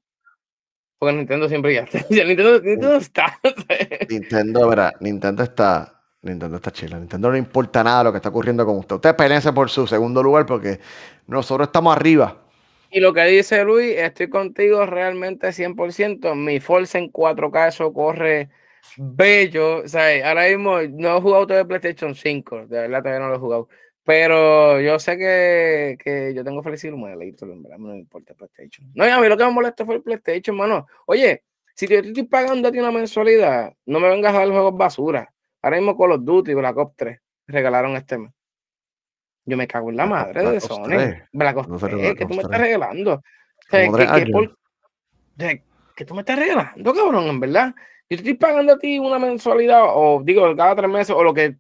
Porque 1.00 1.16
Nintendo 1.16 1.48
siempre 1.48 1.74
ya 1.74 1.84
está. 1.84 2.00
Nintendo, 2.10 2.60
Nintendo 2.60 2.96
está. 2.98 3.40
Nintendo, 4.10 4.68
verá, 4.68 4.94
Nintendo 5.00 5.44
está. 5.44 6.01
Nintendo 6.22 6.58
está 6.58 6.72
chila. 6.72 7.00
Nintendo 7.00 7.32
no 7.32 7.38
importa 7.38 7.84
nada 7.84 8.06
lo 8.06 8.12
que 8.12 8.18
está 8.18 8.30
ocurriendo 8.30 8.66
con 8.66 8.78
usted. 8.78 8.96
Usted 8.96 9.16
peleense 9.16 9.52
por 9.54 9.70
su 9.70 9.88
segundo 9.88 10.22
lugar 10.22 10.46
porque 10.46 10.80
nosotros 11.28 11.68
estamos 11.68 11.96
arriba. 11.96 12.38
Y 12.92 13.00
lo 13.00 13.14
que 13.14 13.24
dice 13.24 13.64
Luis, 13.64 13.96
estoy 13.98 14.30
contigo 14.30 14.86
realmente 14.86 15.48
100%. 15.54 16.36
Mi 16.36 16.60
Force 16.60 16.98
en 16.98 17.12
4K, 17.12 17.70
eso 17.70 17.94
corre 17.94 18.50
bello. 18.98 19.78
O 19.78 19.88
sea, 19.88 20.28
ahora 20.28 20.48
mismo 20.48 20.82
no 20.82 21.18
he 21.18 21.22
jugado 21.22 21.48
todavía 21.48 21.68
PlayStation 21.68 22.16
5, 22.16 22.68
de 22.68 22.80
verdad 22.82 23.02
todavía 23.02 23.20
no 23.20 23.30
lo 23.30 23.36
he 23.36 23.40
jugado. 23.40 23.70
Pero 24.04 24.82
yo 24.82 25.00
sé 25.00 25.18
que, 25.18 25.98
que 26.04 26.34
yo 26.34 26.44
tengo 26.44 26.64
felicidad 26.64 26.96
en 26.96 27.02
verdad, 27.64 27.78
no 27.78 27.90
me 27.90 28.00
importa 28.00 28.34
PlayStation. 28.34 28.92
No, 28.96 29.04
a 29.06 29.20
mí 29.20 29.28
lo 29.28 29.38
que 29.38 29.46
me 29.46 29.52
molesta 29.52 29.86
fue 29.86 29.96
el 29.96 30.02
PlayStation, 30.02 30.56
mano. 30.56 30.88
Oye, 31.06 31.44
si 31.76 31.88
te 31.88 32.00
estoy 32.00 32.24
pagando 32.24 32.68
a 32.68 32.72
ti 32.72 32.80
una 32.80 32.92
mensualidad, 32.92 33.74
no 33.86 34.00
me 34.00 34.10
vengas 34.10 34.34
a 34.34 34.40
dar 34.40 34.50
juegos 34.50 34.76
basura. 34.76 35.32
Ahora 35.62 35.78
mismo 35.78 35.98
Call 35.98 36.14
of 36.14 36.24
Duty, 36.24 36.54
Black 36.54 36.78
Ops 36.78 36.96
3, 36.96 37.20
regalaron 37.48 37.96
este 37.96 38.18
mes. 38.18 38.32
Yo 39.46 39.58
me 39.58 39.68
cago 39.68 39.90
en 39.90 39.98
la 39.98 40.06
madre 40.06 40.44
de 40.44 40.60
Sony. 40.60 41.24
Black 41.32 41.58
Ops 41.58 41.82
3, 41.82 42.16
que 42.16 42.26
tú 42.26 42.34
me 42.34 42.42
estás 42.42 42.60
regalando. 42.60 43.22
¿Qué 43.70 43.90
tú 46.06 46.16
me 46.16 46.22
estás 46.22 46.40
regalando, 46.40 46.94
cabrón, 46.94 47.26
en 47.26 47.40
verdad. 47.40 47.76
Yo 48.10 48.18
te 48.18 48.24
estoy 48.24 48.34
pagando 48.34 48.74
a 48.74 48.80
ti 48.80 49.00
una 49.00 49.20
mensualidad, 49.20 49.84
o 49.86 50.22
digo, 50.24 50.56
cada 50.56 50.76
tres 50.76 50.90
meses, 50.90 51.16
o 51.16 51.24
lo 51.24 51.34
que 51.34 51.56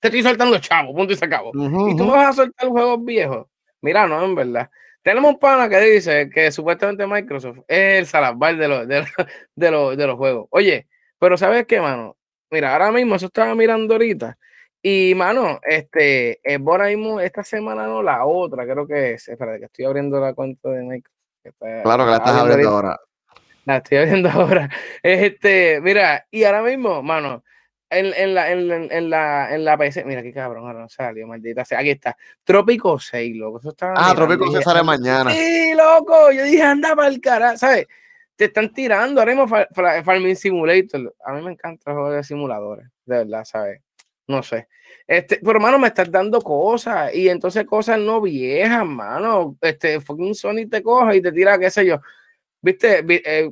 te 0.00 0.08
estoy 0.08 0.22
soltando 0.22 0.58
chavo, 0.58 0.94
punto 0.94 1.12
y 1.12 1.16
se 1.16 1.24
acabó. 1.24 1.50
y 1.52 1.96
tú 1.96 2.04
me 2.04 2.12
vas 2.12 2.28
a 2.28 2.44
soltar 2.44 2.68
juegos 2.68 3.04
viejos. 3.04 3.46
Mira, 3.80 4.06
no, 4.06 4.24
en 4.24 4.34
verdad. 4.34 4.70
Tenemos 5.02 5.32
un 5.32 5.38
pana 5.38 5.68
que 5.68 5.80
dice 5.80 6.28
que 6.28 6.52
supuestamente 6.52 7.06
Microsoft 7.06 7.60
es 7.66 8.00
el 8.00 8.06
salazar 8.06 8.56
de 8.56 8.68
los, 8.68 8.86
de, 8.86 9.00
los, 9.70 9.96
de 9.96 10.06
los 10.06 10.16
juegos. 10.16 10.46
Oye, 10.50 10.86
pero 11.18 11.38
¿sabes 11.38 11.66
qué, 11.66 11.80
mano? 11.80 12.16
Mira, 12.50 12.72
ahora 12.72 12.90
mismo 12.92 13.14
eso 13.14 13.26
estaba 13.26 13.54
mirando 13.54 13.94
ahorita 13.94 14.36
y, 14.82 15.12
mano, 15.16 15.58
este, 15.62 16.40
es 16.42 16.60
por 16.60 16.80
ahí 16.80 16.96
esta 17.22 17.42
semana 17.42 17.86
no, 17.86 18.02
la 18.02 18.24
otra, 18.24 18.64
creo 18.64 18.86
que 18.86 19.14
es. 19.14 19.28
Espera, 19.28 19.58
que 19.58 19.64
estoy 19.64 19.84
abriendo 19.84 20.20
la 20.20 20.34
cuenta 20.34 20.70
de 20.70 20.82
Nike. 20.82 21.10
Claro 21.82 22.04
que 22.04 22.10
la 22.10 22.16
estás 22.16 22.36
abriendo 22.36 22.68
ahora. 22.68 23.00
La 23.64 23.76
estoy 23.78 23.98
abriendo 23.98 24.30
ahora. 24.32 24.70
Este, 25.02 25.80
mira, 25.80 26.26
y 26.30 26.44
ahora 26.44 26.62
mismo, 26.62 27.02
mano, 27.02 27.42
en, 27.90 28.12
en, 28.14 28.34
la, 28.34 28.52
en, 28.52 28.92
en, 28.92 29.10
la, 29.10 29.52
en 29.52 29.64
la 29.64 29.76
PC, 29.76 30.04
mira 30.04 30.22
qué 30.22 30.32
cabrón, 30.32 30.66
ahora 30.66 30.80
no 30.80 30.88
salió, 30.88 31.26
maldita 31.26 31.64
sea. 31.64 31.80
Aquí 31.80 31.90
está. 31.90 32.16
Trópico 32.44 33.00
6, 33.00 33.36
loco. 33.36 33.58
Eso 33.58 33.70
está 33.70 33.94
ah, 33.96 34.14
Trópico 34.14 34.50
6 34.50 34.62
sale 34.62 34.84
mañana. 34.84 35.32
Sí, 35.32 35.72
loco. 35.74 36.30
Yo 36.30 36.44
dije, 36.44 36.62
anda 36.62 36.94
para 36.94 37.08
el 37.08 37.20
carajo, 37.20 37.56
¿sabes? 37.56 37.88
Te 38.38 38.44
están 38.44 38.72
tirando 38.72 39.20
ahora 39.20 39.34
mismo 39.34 39.48
Farming 40.04 40.36
Simulator. 40.36 41.12
A 41.24 41.32
mí 41.32 41.42
me 41.42 41.50
encanta 41.50 41.90
los 41.90 41.96
juegos 41.96 42.14
de 42.14 42.22
simuladores, 42.22 42.86
de 43.04 43.16
verdad, 43.16 43.44
¿sabes? 43.44 43.82
No 44.28 44.44
sé. 44.44 44.68
Este, 45.08 45.38
pero 45.38 45.52
hermano, 45.52 45.76
me 45.76 45.88
estás 45.88 46.08
dando 46.08 46.40
cosas 46.40 47.12
y 47.12 47.28
entonces 47.28 47.66
cosas 47.66 47.98
no 47.98 48.20
viejas, 48.20 48.86
mano. 48.86 49.58
Este, 49.60 50.00
fucking 50.00 50.36
Sony 50.36 50.68
te 50.70 50.84
coge 50.84 51.16
y 51.16 51.20
te 51.20 51.32
tira, 51.32 51.58
qué 51.58 51.68
sé 51.68 51.84
yo. 51.84 52.00
Viste, 52.62 53.04
eh, 53.08 53.50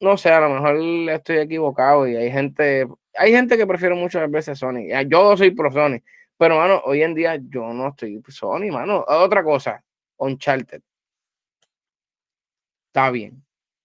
no 0.00 0.16
sé, 0.16 0.30
a 0.30 0.40
lo 0.40 0.50
mejor 0.50 0.76
estoy 1.10 1.38
equivocado 1.38 2.08
y 2.08 2.16
hay 2.16 2.32
gente, 2.32 2.88
hay 3.16 3.30
gente 3.32 3.56
que 3.56 3.68
prefiere 3.68 3.94
muchas 3.94 4.28
veces 4.28 4.58
Sony. 4.58 4.88
Yo 5.06 5.36
soy 5.36 5.52
pro 5.52 5.70
Sony, 5.70 6.02
pero 6.36 6.56
mano, 6.56 6.82
hoy 6.86 7.02
en 7.04 7.14
día 7.14 7.36
yo 7.36 7.72
no 7.72 7.90
estoy 7.90 8.20
Sony, 8.28 8.72
mano. 8.72 9.04
Otra 9.06 9.44
cosa, 9.44 9.80
Uncharted. 10.16 10.82
Está 12.88 13.10
bien. 13.10 13.43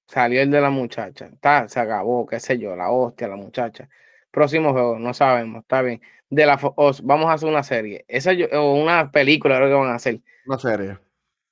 Salió 0.10 0.41
el 0.41 0.49
de 0.49 0.60
la 0.60 0.72
muchacha. 0.72 1.28
Está, 1.28 1.68
se 1.70 1.80
acabó, 1.80 2.26
qué 2.26 2.39
sé 2.39 2.57
yo, 2.57 2.76
la 2.76 2.89
hostia, 2.89 3.28
la 3.28 3.36
muchacha. 3.36 3.88
Próximo 4.32 4.72
juego, 4.72 4.97
no 4.97 5.14
sabemos, 5.14 5.62
está 5.62 5.84
bien. 5.84 6.01
De 6.32 6.47
la 6.47 6.60
vamos 7.03 7.28
a 7.28 7.34
hacer 7.34 7.47
una 7.47 7.62
serie. 7.62 8.05
Esa 8.07 8.32
o 8.53 8.74
una 8.74 9.12
película, 9.12 9.57
creo 9.57 9.70
que 9.70 9.76
van 9.76 9.91
a 9.91 9.95
hacer. 9.95 10.20
Una 10.47 10.57
serie. 10.57 10.97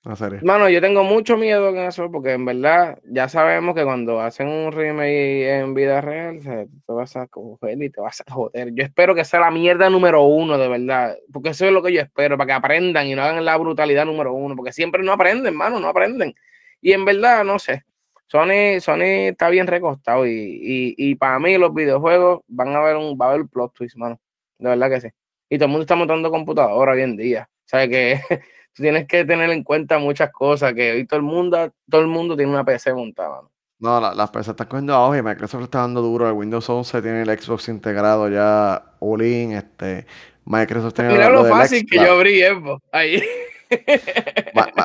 Una 0.04 0.16
serie. 0.16 0.40
Mano, 0.42 0.70
yo 0.70 0.82
tengo 0.82 1.04
mucho 1.04 1.38
miedo 1.38 1.72
con 1.72 1.84
eso, 1.84 2.10
porque 2.12 2.32
en 2.32 2.46
verdad 2.46 2.98
ya 3.04 3.30
sabemos 3.30 3.76
que 3.76 3.84
cuando 3.84 4.22
hacen 4.22 4.48
un 4.48 4.72
remake 4.72 5.60
en 5.60 5.76
vida 5.76 6.02
real, 6.02 6.40
te 6.42 6.92
vas 6.92 7.16
a 7.16 7.28
coger 7.28 7.80
y 7.80 7.92
te 7.92 8.02
vas 8.02 8.24
a 8.26 8.34
joder. 8.34 8.74
Yo 8.74 8.84
espero 8.84 9.14
que 9.14 9.24
sea 9.24 9.40
la 9.40 9.52
mierda 9.52 9.88
número 9.92 10.24
uno, 10.24 10.58
de 10.58 10.68
verdad. 10.68 11.16
Porque 11.32 11.50
eso 11.50 11.68
es 11.68 11.72
lo 11.72 11.84
que 11.84 11.94
yo 11.94 12.02
espero, 12.02 12.40
para 12.40 12.48
que 12.48 12.54
aprendan 12.54 13.06
y 13.06 13.14
no 13.14 13.22
hagan 13.22 13.46
la 13.46 13.56
brutalidad 13.56 14.06
número 14.08 14.34
uno. 14.34 14.56
Porque 14.56 14.74
siempre 14.74 15.04
no 15.04 15.12
aprenden, 15.12 15.56
mano, 15.56 15.80
no 15.80 15.90
aprenden. 15.90 16.34
Y 16.82 16.94
en 16.94 17.06
verdad, 17.06 17.44
no 17.44 17.60
sé. 17.60 17.84
Sony, 18.28 18.80
Sony 18.82 19.30
está 19.30 19.50
bien 19.50 19.68
recostado 19.68 20.28
y, 20.28 20.94
y, 20.98 21.16
para 21.16 21.40
mí 21.40 21.58
los 21.58 21.74
videojuegos 21.74 22.42
van 22.48 22.76
a 22.76 22.82
ver 22.82 22.98
un, 22.98 23.18
va 23.20 23.28
a 23.28 23.30
haber 23.30 23.42
un 23.42 23.48
plot 23.48 23.74
twist, 23.74 23.96
mano. 23.96 24.20
De 24.60 24.70
verdad 24.70 24.90
que 24.90 25.02
sí. 25.02 25.08
Y 25.50 25.58
todo 25.58 25.66
el 25.66 25.72
mundo 25.72 25.84
está 25.84 25.96
montando 25.96 26.30
computadora 26.30 26.92
hoy 26.92 27.02
en 27.02 27.16
día. 27.16 27.50
O 27.50 27.70
sea 27.70 27.88
que 27.88 28.20
tú 28.74 28.84
tienes 28.84 29.08
que 29.08 29.24
tener 29.24 29.50
en 29.50 29.64
cuenta 29.64 29.98
muchas 29.98 30.32
cosas, 30.32 30.74
que 30.74 30.92
hoy 30.92 31.06
todo 31.06 31.20
el 31.20 31.26
mundo, 31.26 31.72
todo 31.90 32.02
el 32.02 32.08
mundo 32.08 32.36
tiene 32.36 32.52
una 32.52 32.66
PC 32.66 32.94
montada. 32.94 33.42
No, 33.80 34.02
las 34.14 34.32
PC 34.32 34.52
están 34.52 34.68
cogiendo 34.68 34.94
auge, 34.94 35.22
Microsoft 35.22 35.64
está 35.64 35.80
dando 35.80 36.02
duro, 36.02 36.28
el 36.28 36.34
Windows 36.34 36.68
11 36.68 37.02
tiene 37.02 37.22
el 37.22 37.40
Xbox 37.40 37.70
integrado 37.70 38.28
ya 38.28 38.96
all 39.00 39.22
in, 39.22 39.52
este, 39.54 40.08
Microsoft 40.46 40.96
tiene 40.96 41.12
Mira 41.12 41.30
lo, 41.30 41.46
fácil 41.46 41.86
que 41.86 41.98
yo 41.98 42.14
abrí, 42.14 42.42
Evo, 42.42 42.82
ahí. 42.92 43.22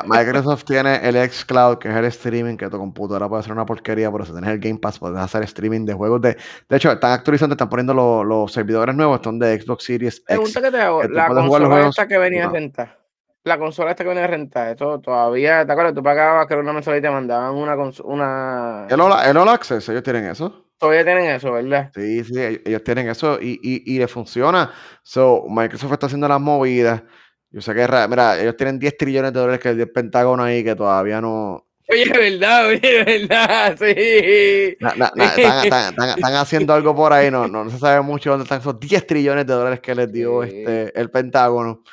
Microsoft 0.05 0.65
tiene 0.65 0.95
el 1.07 1.15
xCloud, 1.29 1.77
que 1.77 1.89
es 1.89 1.95
el 1.95 2.05
streaming, 2.05 2.57
que 2.57 2.69
tu 2.69 2.77
computadora 2.77 3.29
puede 3.29 3.43
ser 3.43 3.53
una 3.53 3.65
porquería, 3.65 4.11
pero 4.11 4.25
si 4.25 4.31
tienes 4.31 4.49
el 4.49 4.59
Game 4.59 4.79
Pass 4.79 4.99
puedes 4.99 5.17
hacer 5.17 5.43
streaming 5.43 5.85
de 5.85 5.93
juegos 5.93 6.21
de... 6.21 6.37
De 6.69 6.77
hecho, 6.77 6.91
están 6.91 7.11
actualizando, 7.11 7.53
están 7.53 7.69
poniendo 7.69 7.93
los, 7.93 8.51
servidores 8.51 8.95
nuevos, 8.95 9.21
son 9.23 9.39
de 9.39 9.59
Xbox 9.59 9.85
Series 9.85 10.15
X. 10.15 10.25
Pregunta 10.27 10.61
que 10.61 10.71
te 10.71 10.81
hago, 10.81 11.03
la 11.03 11.27
consola 11.27 11.87
esta 11.87 12.07
que 12.07 12.17
venía 12.17 12.45
a 12.45 12.49
rentar, 12.49 12.99
la 13.43 13.57
consola 13.57 13.91
esta 13.91 14.03
que 14.03 14.09
venía 14.09 14.25
a 14.25 14.27
rentar, 14.27 14.69
esto 14.69 14.99
todavía, 14.99 15.65
¿te 15.65 15.71
acuerdas? 15.71 15.93
Tú 15.93 16.03
pagabas 16.03 16.47
que 16.47 16.53
era 16.53 16.63
una 16.63 16.73
mensualidad 16.73 17.09
y 17.09 17.09
te 17.09 17.13
mandaban 17.13 17.55
una... 17.55 17.75
una... 18.03 18.87
El, 18.89 19.01
All, 19.01 19.13
el 19.25 19.37
All 19.37 19.49
Access, 19.49 19.87
ellos 19.89 20.03
tienen 20.03 20.25
eso. 20.25 20.65
Todavía 20.77 21.05
tienen 21.05 21.27
eso, 21.27 21.53
¿verdad? 21.53 21.91
Sí, 21.95 22.23
sí, 22.25 22.61
ellos 22.65 22.83
tienen 22.83 23.07
eso 23.07 23.39
y, 23.39 23.57
y, 23.63 23.95
y 23.95 23.99
le 23.99 24.07
funciona. 24.09 24.69
So, 25.01 25.45
Microsoft 25.47 25.93
está 25.93 26.07
haciendo 26.07 26.27
las 26.27 26.41
movidas. 26.41 27.03
Yo 27.53 27.61
sé 27.61 27.75
que, 27.75 27.87
mira, 28.09 28.41
ellos 28.41 28.57
tienen 28.57 28.79
10 28.79 28.97
trillones 28.97 29.31
de 29.31 29.39
dólares 29.39 29.61
que 29.61 29.69
el 29.69 29.91
Pentágono 29.91 30.41
ahí 30.41 30.63
que 30.63 30.75
todavía 30.75 31.21
no. 31.21 31.67
Oye, 31.87 32.09
verdad, 32.09 32.67
oye, 32.67 33.03
verdad, 33.03 33.77
sí. 33.77 34.75
están, 34.79 36.33
haciendo 36.33 36.73
algo 36.73 36.95
por 36.95 37.13
ahí, 37.13 37.29
no, 37.29 37.47
no, 37.47 37.69
se 37.69 37.77
sabe 37.77 38.01
mucho 38.01 38.31
dónde 38.31 38.43
están 38.43 38.59
esos 38.59 38.79
10 38.79 39.05
trillones 39.05 39.45
de 39.45 39.53
dólares 39.53 39.81
que 39.81 39.93
les 39.93 40.11
dio 40.11 40.41
este, 40.41 40.99
el 40.99 41.11
Pentágono. 41.11 41.83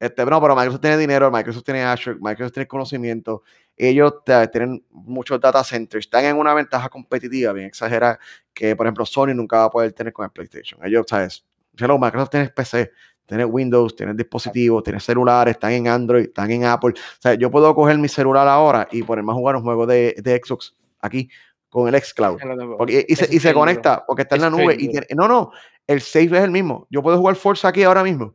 Este, 0.00 0.24
no, 0.24 0.40
pero 0.40 0.56
Microsoft 0.56 0.80
tiene 0.80 0.96
dinero, 0.96 1.30
Microsoft 1.30 1.64
tiene 1.64 1.84
Azure, 1.84 2.16
Microsoft 2.18 2.54
tiene 2.54 2.66
conocimiento. 2.66 3.42
Ellos 3.76 4.14
tienen 4.50 4.82
muchos 4.90 5.38
data 5.38 5.62
centers, 5.62 6.06
están 6.06 6.24
en 6.24 6.38
una 6.38 6.54
ventaja 6.54 6.88
competitiva 6.88 7.52
bien 7.52 7.66
exagerada 7.66 8.18
que, 8.54 8.74
por 8.74 8.86
ejemplo, 8.86 9.04
Sony 9.04 9.34
nunca 9.34 9.58
va 9.58 9.64
a 9.64 9.70
poder 9.70 9.92
tener 9.92 10.14
con 10.14 10.24
el 10.24 10.30
PlayStation. 10.30 10.80
Ellos, 10.82 11.04
¿sabes? 11.06 11.44
Microsoft 11.74 12.30
tiene 12.30 12.48
PC, 12.48 12.90
Tienes 13.32 13.46
Windows, 13.50 13.96
tienes 13.96 14.14
dispositivos, 14.14 14.82
tienes 14.82 15.02
celulares, 15.02 15.54
están 15.54 15.72
en 15.72 15.88
Android, 15.88 16.24
están 16.24 16.50
en 16.50 16.66
Apple. 16.66 16.90
O 16.90 17.20
sea, 17.20 17.32
yo 17.32 17.50
puedo 17.50 17.74
coger 17.74 17.96
mi 17.96 18.08
celular 18.08 18.46
ahora 18.46 18.86
y 18.92 19.02
ponerme 19.02 19.32
a 19.32 19.34
jugar 19.34 19.56
un 19.56 19.62
juego 19.62 19.86
de, 19.86 20.14
de 20.22 20.38
Xbox 20.44 20.76
aquí 21.00 21.30
con 21.70 21.88
el 21.88 21.98
xCloud. 21.98 22.38
y, 22.88 23.16
se, 23.16 23.34
y 23.34 23.40
se, 23.40 23.54
conecta 23.54 24.04
porque 24.06 24.22
está 24.22 24.36
en 24.36 24.42
la 24.42 24.50
nube. 24.50 24.76
Y 24.78 24.90
no, 25.14 25.28
no, 25.28 25.50
el 25.86 26.02
save 26.02 26.36
es 26.36 26.44
el 26.44 26.50
mismo. 26.50 26.86
Yo 26.90 27.02
puedo 27.02 27.16
jugar 27.16 27.34
Forza 27.36 27.68
aquí 27.68 27.82
ahora 27.84 28.04
mismo 28.04 28.34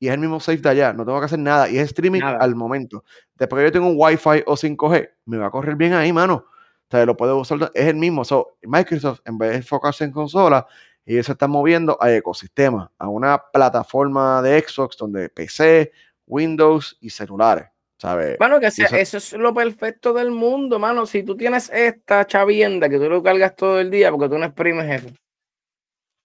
y 0.00 0.08
es 0.08 0.14
el 0.14 0.18
mismo 0.18 0.40
save 0.40 0.58
de 0.58 0.68
allá. 0.68 0.92
No 0.92 1.04
tengo 1.04 1.20
que 1.20 1.26
hacer 1.26 1.38
nada 1.38 1.70
y 1.70 1.78
es 1.78 1.84
streaming 1.84 2.22
al 2.22 2.56
momento. 2.56 3.04
Después 3.36 3.60
que 3.60 3.66
yo 3.68 3.72
tengo 3.72 3.86
un 3.86 3.94
Wi-Fi 3.96 4.42
o 4.46 4.56
5G, 4.56 5.10
me 5.26 5.38
va 5.38 5.46
a 5.46 5.50
correr 5.52 5.76
bien 5.76 5.92
ahí, 5.92 6.12
mano. 6.12 6.34
O 6.44 6.90
sea, 6.90 7.06
lo 7.06 7.16
puedo 7.16 7.38
usar, 7.38 7.70
es 7.72 7.86
el 7.86 7.94
mismo. 7.94 8.24
So, 8.24 8.56
Microsoft, 8.62 9.20
en 9.24 9.38
vez 9.38 9.50
de 9.50 9.56
enfocarse 9.58 10.02
en 10.02 10.10
consola, 10.10 10.66
y 11.04 11.14
ellos 11.14 11.26
se 11.26 11.32
están 11.32 11.50
moviendo 11.50 11.98
a 12.00 12.12
ecosistema, 12.12 12.90
a 12.98 13.08
una 13.08 13.42
plataforma 13.52 14.40
de 14.42 14.60
Xbox 14.60 14.96
donde 14.96 15.28
PC, 15.28 15.92
Windows 16.26 16.96
y 17.00 17.10
celulares. 17.10 17.66
¿sabes? 17.98 18.36
Mano, 18.40 18.58
que 18.58 18.66
eso, 18.66 19.16
es 19.16 19.32
lo 19.34 19.54
perfecto 19.54 20.12
del 20.12 20.32
mundo, 20.32 20.80
mano. 20.80 21.06
Si 21.06 21.22
tú 21.22 21.36
tienes 21.36 21.70
esta 21.72 22.26
chavienda 22.26 22.88
que 22.88 22.98
tú 22.98 23.08
lo 23.08 23.22
cargas 23.22 23.54
todo 23.54 23.78
el 23.78 23.92
día 23.92 24.10
porque 24.10 24.28
tú 24.28 24.38
no 24.38 24.46
exprimes 24.46 25.02
eso. 25.02 25.14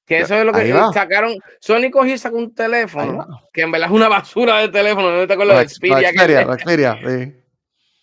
Que 0.04 0.20
eso 0.20 0.36
es 0.36 0.46
lo 0.46 0.54
que 0.54 0.74
sacaron. 0.92 1.36
Sony 1.60 1.92
cogió 1.92 2.16
y 2.16 2.18
sacó 2.18 2.38
un 2.38 2.56
teléfono, 2.56 3.28
que 3.54 3.62
en 3.62 3.72
verdad 3.72 3.90
es 3.90 3.96
una 3.96 4.08
basura 4.08 4.58
de 4.60 4.70
teléfono. 4.70 5.12
¿No 5.12 5.28
te 5.28 5.34
acuerdas 5.34 5.60
de 5.60 5.70
Xperia? 5.70 6.48
Xperia, 6.58 6.98
sí 7.06 7.47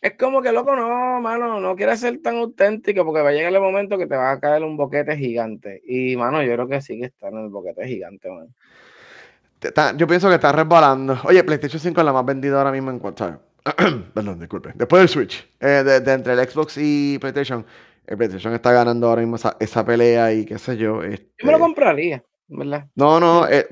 es 0.05 0.19
como 0.19 0.43
que 0.43 0.53
loco, 0.53 0.77
no, 0.77 1.19
mano, 1.23 1.59
no 1.61 1.75
quieres 1.75 2.01
ser 2.01 2.21
tan 2.21 2.37
auténtico 2.37 3.07
porque 3.07 3.23
va 3.23 3.31
a 3.31 3.33
llegar 3.33 3.55
el 3.55 3.61
momento 3.61 3.97
que 3.97 4.07
te 4.07 4.15
va 4.15 4.33
a 4.33 4.39
caer 4.39 4.63
un 4.63 4.77
boquete 4.77 5.17
gigante. 5.17 5.81
Y, 5.87 6.15
mano, 6.15 6.43
yo 6.43 6.53
creo 6.53 6.69
que 6.69 6.83
sí 6.83 7.01
que 7.01 7.07
está 7.07 7.29
en 7.29 7.39
el 7.39 7.49
boquete 7.49 7.87
gigante, 7.89 8.29
man. 8.29 9.97
yo 9.97 10.07
pienso 10.07 10.29
que 10.29 10.35
está 10.35 10.53
resbalando. 10.53 11.19
Oye, 11.25 11.43
PlayStation 11.43 11.81
5 11.81 11.99
es 11.99 12.05
la 12.05 12.13
más 12.13 12.27
vendida 12.27 12.59
ahora 12.59 12.71
mismo 12.71 12.91
en 12.91 12.99
cuanto 12.99 13.41
Perdón, 14.15 14.41
disculpe. 14.41 14.73
Después 14.75 15.01
del 15.01 15.09
Switch, 15.09 15.49
eh, 15.59 15.83
de, 15.83 16.13
entre 16.13 16.35
el 16.35 16.47
Xbox 16.47 16.77
y 16.77 17.19
PlayStation, 17.19 17.65
el 18.07 18.19
PlayStation 18.19 18.53
está 18.53 18.73
ganando 18.73 19.09
ahora 19.09 19.23
mismo 19.23 19.39
esa, 19.59 19.87
pelea 19.87 20.35
y 20.35 20.45
qué 20.45 20.59
sé 20.59 20.77
yo. 20.77 21.03
yo 21.03 21.03
me 21.03 21.07
lo 21.07 21.15
este 21.15 21.59
compraría. 21.59 22.23
¿Verdad? 22.49 22.89
No, 22.95 23.21
no, 23.21 23.47
es, 23.49 23.67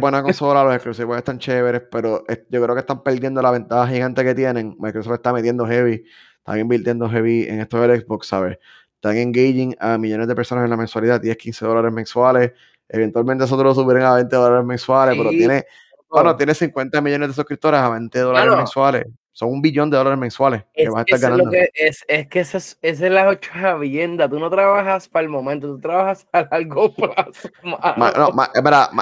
buena 0.00 0.22
consola, 0.22 0.64
los 0.64 0.74
exclusivos 0.74 1.16
están 1.16 1.38
chéveres, 1.38 1.82
pero 1.90 2.24
yo 2.48 2.62
creo 2.62 2.74
que 2.74 2.80
están 2.80 3.02
perdiendo 3.02 3.42
la 3.42 3.50
ventaja 3.50 3.88
gigante 3.88 4.24
que 4.24 4.34
tienen. 4.34 4.76
Microsoft 4.78 5.14
está 5.14 5.32
metiendo 5.32 5.66
heavy, 5.66 6.04
están 6.38 6.60
invirtiendo 6.60 7.08
heavy 7.08 7.44
en 7.48 7.60
esto 7.60 7.80
del 7.80 8.00
Xbox, 8.00 8.26
¿sabes? 8.26 8.58
Están 8.94 9.16
engaging 9.16 9.74
a 9.78 9.96
millones 9.96 10.28
de 10.28 10.34
personas 10.34 10.64
en 10.64 10.70
la 10.70 10.76
mensualidad, 10.76 11.20
10, 11.20 11.36
15 11.36 11.66
dólares 11.66 11.92
mensuales. 11.92 12.52
Eventualmente 12.88 13.42
nosotros 13.42 13.76
lo 13.76 13.82
subirán 13.82 14.02
a 14.02 14.14
20 14.16 14.36
dólares 14.36 14.66
mensuales, 14.66 15.16
pero 15.16 15.30
tiene, 15.30 15.64
bueno, 16.08 16.36
tiene 16.36 16.54
50 16.54 17.00
millones 17.00 17.28
de 17.28 17.34
suscriptores 17.34 17.80
a 17.80 17.88
20 17.88 18.18
dólares 18.18 18.56
mensuales 18.56 19.06
son 19.40 19.52
un 19.54 19.62
billón 19.62 19.88
de 19.88 19.96
dólares 19.96 20.18
mensuales 20.18 20.64
que 20.74 20.90
vas 20.90 21.00
a 21.00 21.04
estar 21.08 21.30
ganando. 21.30 21.50
Es, 21.72 22.04
es, 22.06 22.28
que 22.28 22.40
esa 22.40 22.58
es, 22.58 22.78
esa 22.82 23.06
es 23.06 23.10
la. 23.10 24.28
Tú 24.28 24.38
no 24.38 24.50
trabajas 24.50 25.08
para 25.08 25.22
el 25.22 25.30
momento, 25.30 25.66
tú 25.66 25.80
trabajas 25.80 26.26
a 26.32 26.42
largo 26.42 26.94
plazo. 26.94 27.48
no, 27.64 28.32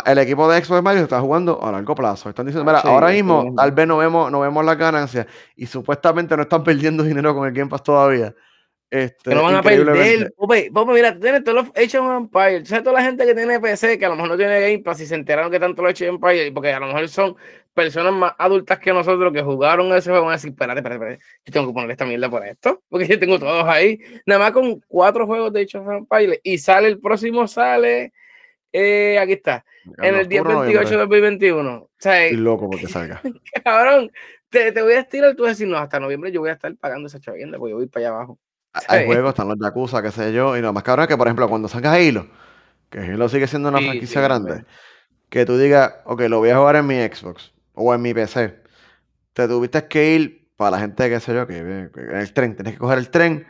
el 0.06 0.18
equipo 0.18 0.48
de 0.48 0.64
Xbox 0.64 0.80
Mario 0.80 1.02
está 1.02 1.20
jugando 1.20 1.60
a 1.60 1.72
largo 1.72 1.92
plazo. 1.96 2.28
Están 2.28 2.46
diciendo, 2.46 2.64
mira, 2.70 2.78
ahora 2.82 3.08
mismo 3.08 3.52
tal 3.56 3.72
vez 3.72 3.88
no 3.88 3.96
vemos, 3.96 4.30
no 4.30 4.38
vemos 4.38 4.64
las 4.64 4.78
ganancias 4.78 5.26
y 5.56 5.66
supuestamente 5.66 6.36
no 6.36 6.42
están 6.42 6.62
perdiendo 6.62 7.02
dinero 7.02 7.34
con 7.34 7.48
el 7.48 7.52
Game 7.52 7.68
Pass 7.68 7.82
todavía. 7.82 8.32
Este, 8.90 9.30
que 9.30 9.36
no 9.36 9.42
van 9.42 9.56
a 9.56 9.62
perder. 9.62 10.32
Pope, 10.34 10.70
mira, 10.72 11.12
tú 11.12 11.20
tienes 11.20 11.44
todos 11.44 11.66
los 11.66 11.76
Age 11.76 11.98
of 11.98 12.16
Empire. 12.16 12.64
¿Sabes 12.64 12.84
toda 12.84 12.98
la 12.98 13.04
gente 13.04 13.26
que 13.26 13.34
tiene 13.34 13.60
PC 13.60 13.98
que 13.98 14.06
a 14.06 14.08
lo 14.08 14.14
mejor 14.14 14.30
no 14.30 14.36
tiene 14.36 14.60
Game 14.60 14.78
Pass 14.78 15.00
y 15.00 15.06
se 15.06 15.14
enteraron 15.14 15.50
que 15.50 15.60
tanto 15.60 15.82
lo 15.82 15.88
Age 15.88 16.08
of 16.08 16.14
Empire? 16.14 16.52
Porque 16.52 16.72
a 16.72 16.80
lo 16.80 16.86
mejor 16.86 17.08
son 17.08 17.36
personas 17.74 18.14
más 18.14 18.32
adultas 18.38 18.78
que 18.78 18.92
nosotros 18.92 19.32
que 19.32 19.42
jugaron 19.42 19.92
ese 19.92 20.08
juego. 20.08 20.24
Van 20.24 20.32
a 20.32 20.36
decir, 20.36 20.50
espérate, 20.50 20.80
espérate, 20.80 21.04
espérate. 21.04 21.24
Yo 21.44 21.52
tengo 21.52 21.66
que 21.66 21.72
ponerle 21.74 21.92
esta 21.92 22.06
mierda 22.06 22.30
por 22.30 22.46
esto. 22.46 22.82
Porque 22.88 23.06
yo 23.06 23.18
tengo 23.18 23.38
todos 23.38 23.64
ahí. 23.66 23.98
Nada 24.24 24.40
más 24.40 24.52
con 24.52 24.80
cuatro 24.88 25.26
juegos 25.26 25.52
de 25.52 25.62
Age 25.62 25.78
of 25.78 25.88
Empire. 25.90 26.40
Y 26.42 26.56
sale 26.56 26.88
el 26.88 26.98
próximo, 26.98 27.46
sale. 27.46 28.14
Eh, 28.72 29.18
aquí 29.18 29.32
está. 29.32 29.66
En 30.02 30.14
el 30.14 30.28
10-28 30.28 30.88
de 30.88 30.96
2021. 30.96 31.74
O 31.74 31.90
sea, 31.98 32.24
Estoy 32.24 32.40
loco 32.40 32.70
porque 32.70 32.86
salga. 32.88 33.20
Cabrón, 33.62 34.10
te, 34.48 34.72
te 34.72 34.80
voy 34.80 34.94
a 34.94 35.00
estirar. 35.00 35.34
Tú 35.36 35.44
decir, 35.44 35.68
no, 35.68 35.76
hasta 35.76 36.00
noviembre 36.00 36.32
yo 36.32 36.40
voy 36.40 36.50
a 36.50 36.54
estar 36.54 36.74
pagando 36.76 37.08
esa 37.08 37.20
chavienda 37.20 37.58
porque 37.58 37.72
yo 37.72 37.76
voy 37.76 37.86
para 37.86 38.06
allá 38.06 38.16
abajo. 38.16 38.38
Hay 38.72 39.06
juegos, 39.06 39.30
están 39.30 39.48
los 39.48 39.58
Yakuza, 39.60 40.02
qué 40.02 40.10
sé 40.10 40.32
yo, 40.32 40.56
y 40.56 40.60
lo 40.60 40.72
más 40.72 40.82
cabrón 40.82 41.04
es 41.04 41.08
que, 41.08 41.16
por 41.16 41.26
ejemplo, 41.26 41.48
cuando 41.48 41.68
salga 41.68 41.94
Halo, 41.94 42.28
que 42.90 43.00
Halo 43.00 43.28
sigue 43.28 43.46
siendo 43.46 43.68
una 43.70 43.78
franquicia 43.78 44.20
grande, 44.20 44.64
que 45.28 45.44
tú 45.44 45.58
digas, 45.58 45.94
ok, 46.04 46.22
lo 46.22 46.38
voy 46.38 46.50
a 46.50 46.58
jugar 46.58 46.76
en 46.76 46.86
mi 46.86 46.96
Xbox 46.96 47.52
o 47.74 47.94
en 47.94 48.02
mi 48.02 48.14
PC, 48.14 48.62
te 49.32 49.48
tuviste 49.48 49.86
que 49.88 50.14
ir 50.14 50.50
para 50.56 50.72
la 50.72 50.80
gente, 50.80 51.08
qué 51.08 51.20
sé 51.20 51.34
yo, 51.34 51.46
que, 51.46 51.58
en 51.58 51.90
el 51.94 52.32
tren, 52.32 52.56
tienes 52.56 52.74
que 52.74 52.78
coger 52.78 52.98
el 52.98 53.10
tren, 53.10 53.46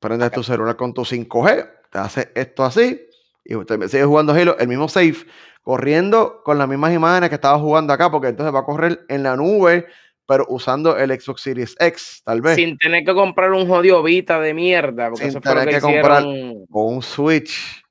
prendes 0.00 0.30
tu 0.30 0.42
celular 0.42 0.76
con 0.76 0.94
tu 0.94 1.02
5G, 1.02 1.70
te 1.90 1.98
hace 1.98 2.32
esto 2.34 2.64
así, 2.64 3.08
y 3.44 3.54
usted 3.56 3.80
sigue 3.88 4.04
jugando 4.04 4.32
Halo, 4.32 4.56
el 4.58 4.68
mismo 4.68 4.88
safe, 4.88 5.26
corriendo 5.62 6.42
con 6.44 6.58
las 6.58 6.68
mismas 6.68 6.92
imágenes 6.92 7.28
que 7.28 7.36
estaba 7.36 7.58
jugando 7.58 7.92
acá, 7.92 8.10
porque 8.10 8.28
entonces 8.28 8.54
va 8.54 8.60
a 8.60 8.64
correr 8.64 9.04
en 9.08 9.22
la 9.22 9.36
nube 9.36 9.86
pero 10.26 10.46
usando 10.48 10.96
el 10.96 11.10
Xbox 11.20 11.42
Series 11.42 11.76
X, 11.78 12.22
tal 12.24 12.40
vez. 12.40 12.56
Sin 12.56 12.78
tener 12.78 13.04
que 13.04 13.14
comprar 13.14 13.52
un 13.52 13.66
jodido 13.66 14.02
Vita 14.02 14.40
de 14.40 14.54
mierda. 14.54 15.08
Porque 15.10 15.24
Sin 15.24 15.30
eso 15.30 15.40
tener 15.40 15.68
que, 15.68 15.80
comprar 15.80 16.24
un 16.24 17.02
Switch. 17.02 17.82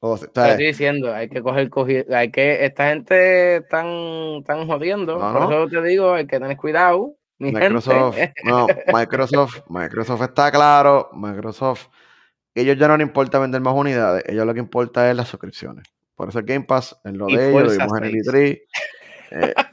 O 0.00 0.14
estoy 0.14 0.56
diciendo, 0.56 1.12
hay 1.12 1.28
que 1.28 1.42
coger, 1.42 1.70
hay 2.14 2.30
que, 2.30 2.64
esta 2.64 2.90
gente 2.90 3.56
están, 3.56 4.44
tan 4.44 4.66
jodiendo, 4.68 5.18
por 5.18 5.52
eso 5.52 5.66
te 5.68 5.82
digo, 5.82 6.14
hay 6.14 6.26
que 6.26 6.38
tener 6.38 6.56
cuidado. 6.56 7.16
Microsoft, 7.40 8.16
no, 8.44 8.66
Microsoft, 8.92 9.60
Microsoft 9.68 10.22
está 10.22 10.50
claro, 10.50 11.08
Microsoft, 11.12 11.86
ellos 12.54 12.76
ya 12.76 12.88
no 12.88 12.96
les 12.96 13.06
importa 13.06 13.38
vender 13.38 13.60
más 13.60 13.74
unidades, 13.74 14.24
ellos 14.26 14.44
lo 14.44 14.54
que 14.54 14.60
importa 14.60 15.08
es 15.08 15.16
las 15.16 15.28
suscripciones. 15.28 15.84
Por 16.16 16.28
eso 16.28 16.40
el 16.40 16.44
Game 16.44 16.64
Pass, 16.64 16.96
en 17.04 17.18
lo 17.18 17.26
de 17.26 17.50
ellos, 17.50 17.62
lo 17.62 17.70
vimos 17.70 17.98
en 17.98 18.04
el 18.04 18.14
E3, 18.14 18.60
eh, 19.30 19.54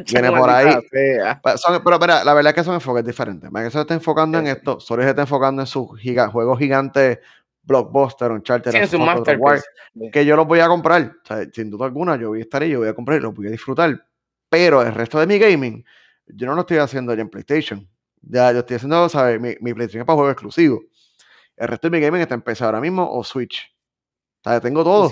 viene 0.00 0.30
por 0.30 0.50
ahí. 0.50 0.74
pero 0.92 1.98
mira, 1.98 2.24
la 2.24 2.34
verdad 2.34 2.50
es 2.50 2.54
que 2.54 2.64
son 2.64 2.74
enfoques 2.74 3.04
diferentes. 3.04 3.50
Microsoft 3.50 3.82
está 3.82 3.94
enfocando 3.94 4.38
en 4.38 4.46
esto, 4.48 4.80
Sony 4.80 5.02
se 5.02 5.10
está 5.10 5.22
enfocando 5.22 5.62
en 5.62 5.66
sus 5.66 5.88
juegos 6.32 6.58
gigantes, 6.58 7.18
blockbuster, 7.62 8.30
un 8.30 8.42
charter, 8.42 8.72
que 10.12 10.26
yo 10.26 10.36
los 10.36 10.46
voy 10.46 10.60
a 10.60 10.68
comprar. 10.68 11.12
sin 11.52 11.70
duda 11.70 11.86
alguna, 11.86 12.16
yo 12.16 12.28
voy 12.28 12.40
a 12.40 12.42
estar 12.42 12.62
ahí, 12.62 12.70
yo 12.70 12.80
voy 12.80 12.88
a 12.88 12.94
comprar 12.94 13.18
y 13.18 13.22
los 13.22 13.34
voy 13.34 13.48
a 13.48 13.50
disfrutar. 13.50 14.06
Pero 14.48 14.82
el 14.82 14.94
resto 14.94 15.18
de 15.18 15.26
mi 15.26 15.38
gaming, 15.38 15.84
yo 16.26 16.46
no 16.46 16.54
lo 16.54 16.60
estoy 16.62 16.78
haciendo 16.78 17.14
ya 17.14 17.22
en 17.22 17.28
PlayStation. 17.28 17.88
Ya 18.22 18.52
yo 18.52 18.60
estoy 18.60 18.76
haciendo, 18.76 19.08
¿sabes? 19.08 19.40
Mi, 19.40 19.56
mi 19.60 19.74
PlayStation 19.74 20.00
es 20.02 20.06
para 20.06 20.16
juegos 20.16 20.32
exclusivos. 20.32 20.80
El 21.56 21.68
resto 21.68 21.88
de 21.88 21.98
mi 21.98 22.04
gaming 22.04 22.22
está 22.22 22.34
empezado 22.34 22.68
ahora 22.68 22.80
mismo 22.80 23.08
o 23.10 23.22
Switch. 23.22 23.74
O 24.44 24.50
sea, 24.50 24.60
tengo 24.60 24.82
todo. 24.82 25.10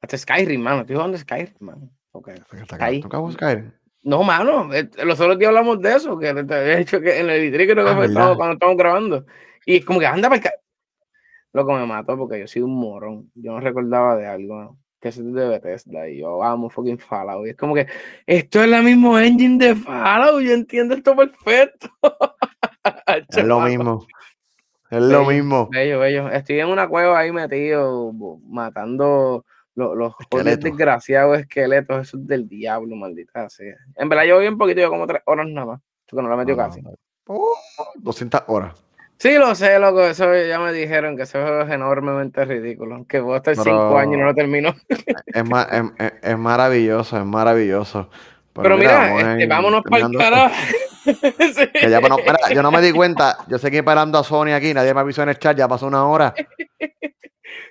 Hasta 0.00 0.18
Skyrim, 0.18 0.60
mano. 0.60 0.80
Estoy 0.82 0.96
jugando 0.96 1.18
Skyrim, 1.18 1.54
mano. 1.60 1.90
Okay. 2.12 2.34
Ahí. 2.78 3.02
Skyrim? 3.32 3.72
No, 4.02 4.22
mano, 4.22 4.72
eh, 4.72 4.88
los 5.04 5.20
otros 5.20 5.38
días 5.38 5.48
hablamos 5.48 5.80
de 5.80 5.96
eso, 5.96 6.18
que 6.18 6.32
de 6.32 6.80
hecho 6.80 7.00
que 7.00 7.18
en 7.18 7.30
el 7.30 7.52
creo 7.52 7.84
que 7.84 7.90
ah, 7.90 7.96
fue 7.96 8.36
cuando 8.36 8.52
estamos 8.52 8.76
grabando. 8.76 9.26
Y 9.66 9.76
es 9.76 9.84
como 9.84 10.00
que 10.00 10.06
anda 10.06 10.28
para 10.28 10.52
Loco, 11.52 11.72
me 11.72 11.86
mató 11.86 12.16
porque 12.16 12.40
yo 12.40 12.46
soy 12.46 12.62
un 12.62 12.78
morón. 12.78 13.30
Yo 13.34 13.52
no 13.52 13.60
recordaba 13.60 14.16
de 14.16 14.26
algo. 14.26 14.76
que 15.00 15.08
es 15.08 15.16
de 15.16 15.48
Bethesda, 15.48 16.08
y 16.08 16.18
yo 16.18 16.42
amo 16.42 16.70
fucking 16.70 16.98
Fallout. 16.98 17.46
Y 17.46 17.50
es 17.50 17.56
como 17.56 17.74
que 17.74 17.86
esto 18.26 18.62
es 18.62 18.68
la 18.68 18.82
mismo 18.82 19.18
engine 19.18 19.58
de 19.58 19.74
Fallout, 19.74 20.42
yo 20.42 20.52
entiendo 20.52 20.94
esto 20.94 21.16
perfecto. 21.16 21.88
es 23.28 23.44
lo 23.44 23.60
mismo. 23.60 24.06
Es 24.90 25.02
lo 25.02 25.24
mismo. 25.24 25.68
Bello, 25.70 25.98
bello. 25.98 26.30
Estoy 26.30 26.60
en 26.60 26.68
una 26.68 26.88
cueva 26.88 27.18
ahí 27.18 27.30
metido, 27.30 28.12
matando 28.46 29.44
los, 29.78 29.96
los 29.96 30.60
desgraciados 30.60 31.38
esqueletos 31.38 32.08
esos 32.08 32.26
del 32.26 32.48
diablo, 32.48 32.96
maldita 32.96 33.48
sea. 33.48 33.76
En 33.94 34.08
verdad, 34.08 34.24
yo 34.24 34.40
vi 34.40 34.48
un 34.48 34.58
poquito, 34.58 34.80
yo 34.80 34.90
como 34.90 35.06
tres 35.06 35.22
horas 35.24 35.46
nada 35.46 35.66
más, 35.66 35.80
porque 36.08 36.22
no 36.22 36.28
la 36.28 36.36
metió 36.36 36.56
casi. 36.56 36.82
200 37.96 38.42
horas. 38.48 38.84
Sí, 39.18 39.34
lo 39.34 39.54
sé, 39.54 39.78
loco, 39.78 40.02
eso 40.02 40.32
ya 40.36 40.58
me 40.60 40.72
dijeron 40.72 41.16
que 41.16 41.24
eso 41.24 41.62
es 41.62 41.70
enormemente 41.70 42.44
ridículo, 42.44 43.04
que 43.08 43.20
voy 43.20 43.34
a 43.34 43.36
estar 43.38 43.56
cinco 43.56 43.98
años 43.98 44.14
y 44.14 44.18
no 44.18 44.26
lo 44.26 44.34
termino. 44.34 44.74
es, 44.88 45.44
es, 46.22 46.38
maravilloso, 46.38 47.18
es 47.18 47.24
maravilloso. 47.24 48.10
Pero, 48.54 48.76
mira, 48.76 49.32
este, 49.34 49.46
vámonos 49.46 49.82
para 49.88 50.06
el 50.06 50.16
carajo. 50.16 50.54
yo 52.54 52.62
no 52.62 52.70
me 52.70 52.80
di 52.80 52.92
cuenta, 52.92 53.38
yo 53.48 53.58
seguí 53.58 53.82
parando 53.82 54.18
a 54.18 54.24
Sony 54.24 54.52
aquí, 54.54 54.74
nadie 54.74 54.94
me 54.94 55.00
avisó 55.00 55.22
en 55.22 55.30
el 55.30 55.38
chat, 55.38 55.56
ya 55.56 55.68
pasó 55.68 55.86
una 55.86 56.06
hora. 56.06 56.34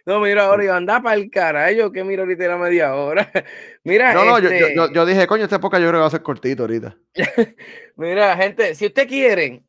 No, 0.08 0.22
mira, 0.22 0.46
ahora 0.46 0.64
yo 0.64 0.74
anda 0.74 1.02
para 1.02 1.18
el 1.18 1.30
carajo, 1.30 1.92
que 1.92 2.02
mira 2.02 2.24
ahorita 2.24 2.48
la 2.48 2.58
media 2.58 2.96
hora. 2.96 3.30
Mira, 3.84 4.14
no, 4.14 4.24
no, 4.24 4.38
este 4.38 4.74
yo, 4.74 4.90
yo, 4.90 5.06
dije, 5.06 5.28
coño, 5.28 5.44
esta 5.44 5.58
época 5.58 5.80
yo 5.80 5.90
creo 5.90 6.00
que 6.00 6.02
va 6.02 6.08
a 6.08 6.12
ser 6.12 6.24
cortito 6.24 6.64
ahorita. 6.64 6.98
mira, 7.98 8.38
gente, 8.38 8.74
si 8.76 8.86
usted 8.86 9.06
quiere 9.06 9.64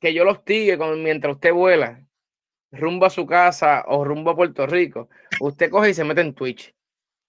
que 0.00 0.14
yo 0.14 0.24
los 0.24 0.42
tigue 0.46 0.78
mientras 0.96 1.34
usted 1.34 1.52
vuela 1.52 2.02
rumbo 2.70 3.04
a 3.04 3.10
su 3.10 3.26
casa 3.26 3.84
o 3.86 4.02
rumbo 4.02 4.30
a 4.30 4.36
Puerto 4.36 4.66
Rico, 4.66 5.10
usted 5.40 5.68
coge 5.68 5.90
y 5.90 5.94
se 5.94 6.04
mete 6.04 6.22
en 6.22 6.32
Twitch 6.32 6.74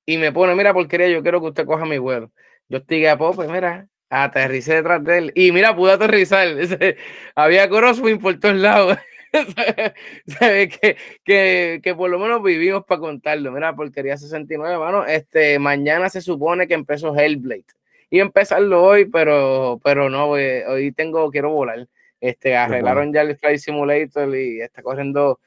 y 0.06 0.18
me 0.18 0.32
pone, 0.32 0.56
mira, 0.56 0.74
porquería, 0.74 1.10
yo 1.10 1.22
quiero 1.22 1.42
que 1.42 1.48
usted 1.48 1.66
coja 1.66 1.86
mi 1.86 1.98
vuelo. 1.98 2.32
Yo 2.70 2.78
estoy 2.78 3.06
a 3.08 3.18
Pope, 3.18 3.46
mira, 3.50 3.90
aterricé 4.10 4.76
detrás 4.76 5.04
de 5.04 5.18
él 5.18 5.32
y 5.36 5.52
mira, 5.52 5.76
pude 5.76 5.92
aterrizar. 5.92 6.48
Había 7.36 7.68
crosswind 7.68 8.22
por 8.22 8.40
todos 8.40 8.56
lados. 8.56 8.98
¿Sabes? 10.28 10.78
Que, 10.78 10.98
que, 11.24 11.80
que, 11.84 11.96
por 11.96 12.10
lo 12.10 12.20
menos 12.20 12.42
vivimos 12.42 12.84
para 12.86 13.02
contarlo. 13.02 13.52
Mira, 13.52 13.76
porquería 13.76 14.18
69, 14.18 14.78
mano. 14.78 15.06
Este, 15.06 15.60
mañana 15.60 16.10
se 16.10 16.22
supone 16.22 16.68
que 16.68 16.74
empezó 16.74 17.16
Hellblade. 17.16 17.66
Y 18.10 18.20
empezarlo 18.20 18.84
hoy, 18.84 19.06
pero, 19.06 19.82
pero 19.84 20.10
no, 20.10 20.30
hoy, 20.30 20.44
hoy 20.68 20.92
tengo, 20.92 21.30
quiero 21.30 21.52
volar. 21.52 21.88
Este, 22.22 22.56
arreglaron 22.56 23.14
ya 23.14 23.22
el 23.22 23.36
Flight 23.38 23.60
Simulator 23.60 24.36
y 24.36 24.62
está 24.62 24.82
corriendo. 24.82 25.40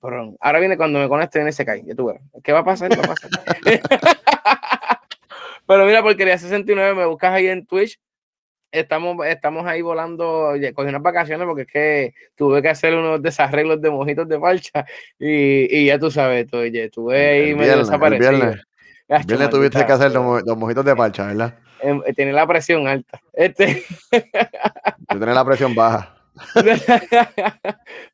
Ahora 0.00 0.60
viene 0.60 0.76
cuando 0.76 0.98
me 0.98 1.08
conecte, 1.08 1.38
viene 1.38 1.50
y 1.50 1.54
se 1.54 1.64
cae. 1.64 1.82
Ya 1.84 1.94
tú 1.94 2.06
verás. 2.06 2.22
¿Qué 2.44 2.52
va 2.52 2.60
a 2.60 2.64
pasar? 2.64 2.90
Va 2.92 3.02
a 3.02 3.08
pasar. 3.08 3.30
Pero 5.66 5.84
mira, 5.86 6.02
porquería 6.02 6.38
69, 6.38 6.94
me 6.94 7.06
buscas 7.06 7.32
ahí 7.32 7.46
en 7.46 7.66
Twitch. 7.66 7.98
Estamos, 8.70 9.26
estamos 9.26 9.66
ahí 9.66 9.80
volando, 9.80 10.52
cogí 10.74 10.88
unas 10.88 11.02
vacaciones 11.02 11.46
porque 11.46 11.62
es 11.62 11.68
que 11.68 12.14
tuve 12.36 12.60
que 12.60 12.68
hacer 12.68 12.94
unos 12.94 13.22
desarreglos 13.22 13.80
de 13.80 13.90
mojitos 13.90 14.28
de 14.28 14.38
falcha 14.38 14.84
y, 15.18 15.74
y 15.74 15.86
ya 15.86 15.98
tú 15.98 16.10
sabes, 16.10 16.46
tú, 16.46 16.58
estuve 16.58 17.28
ahí 17.28 17.54
medio 17.54 17.78
desaparecido. 17.78 18.30
El 18.30 18.36
viernes, 18.36 18.64
el 19.08 19.26
viernes 19.26 19.50
tuviste 19.50 19.86
que 19.86 19.92
hacer 19.92 20.12
los, 20.12 20.42
los 20.44 20.56
mojitos 20.56 20.84
de 20.84 20.94
falcha, 20.94 21.26
¿verdad? 21.26 21.54
Em, 21.80 22.02
tiene 22.14 22.32
la 22.32 22.46
presión 22.46 22.86
alta. 22.86 23.20
Este. 23.32 23.84
Tú 24.10 25.18
tienes 25.18 25.34
la 25.34 25.44
presión 25.44 25.74
baja. 25.74 26.14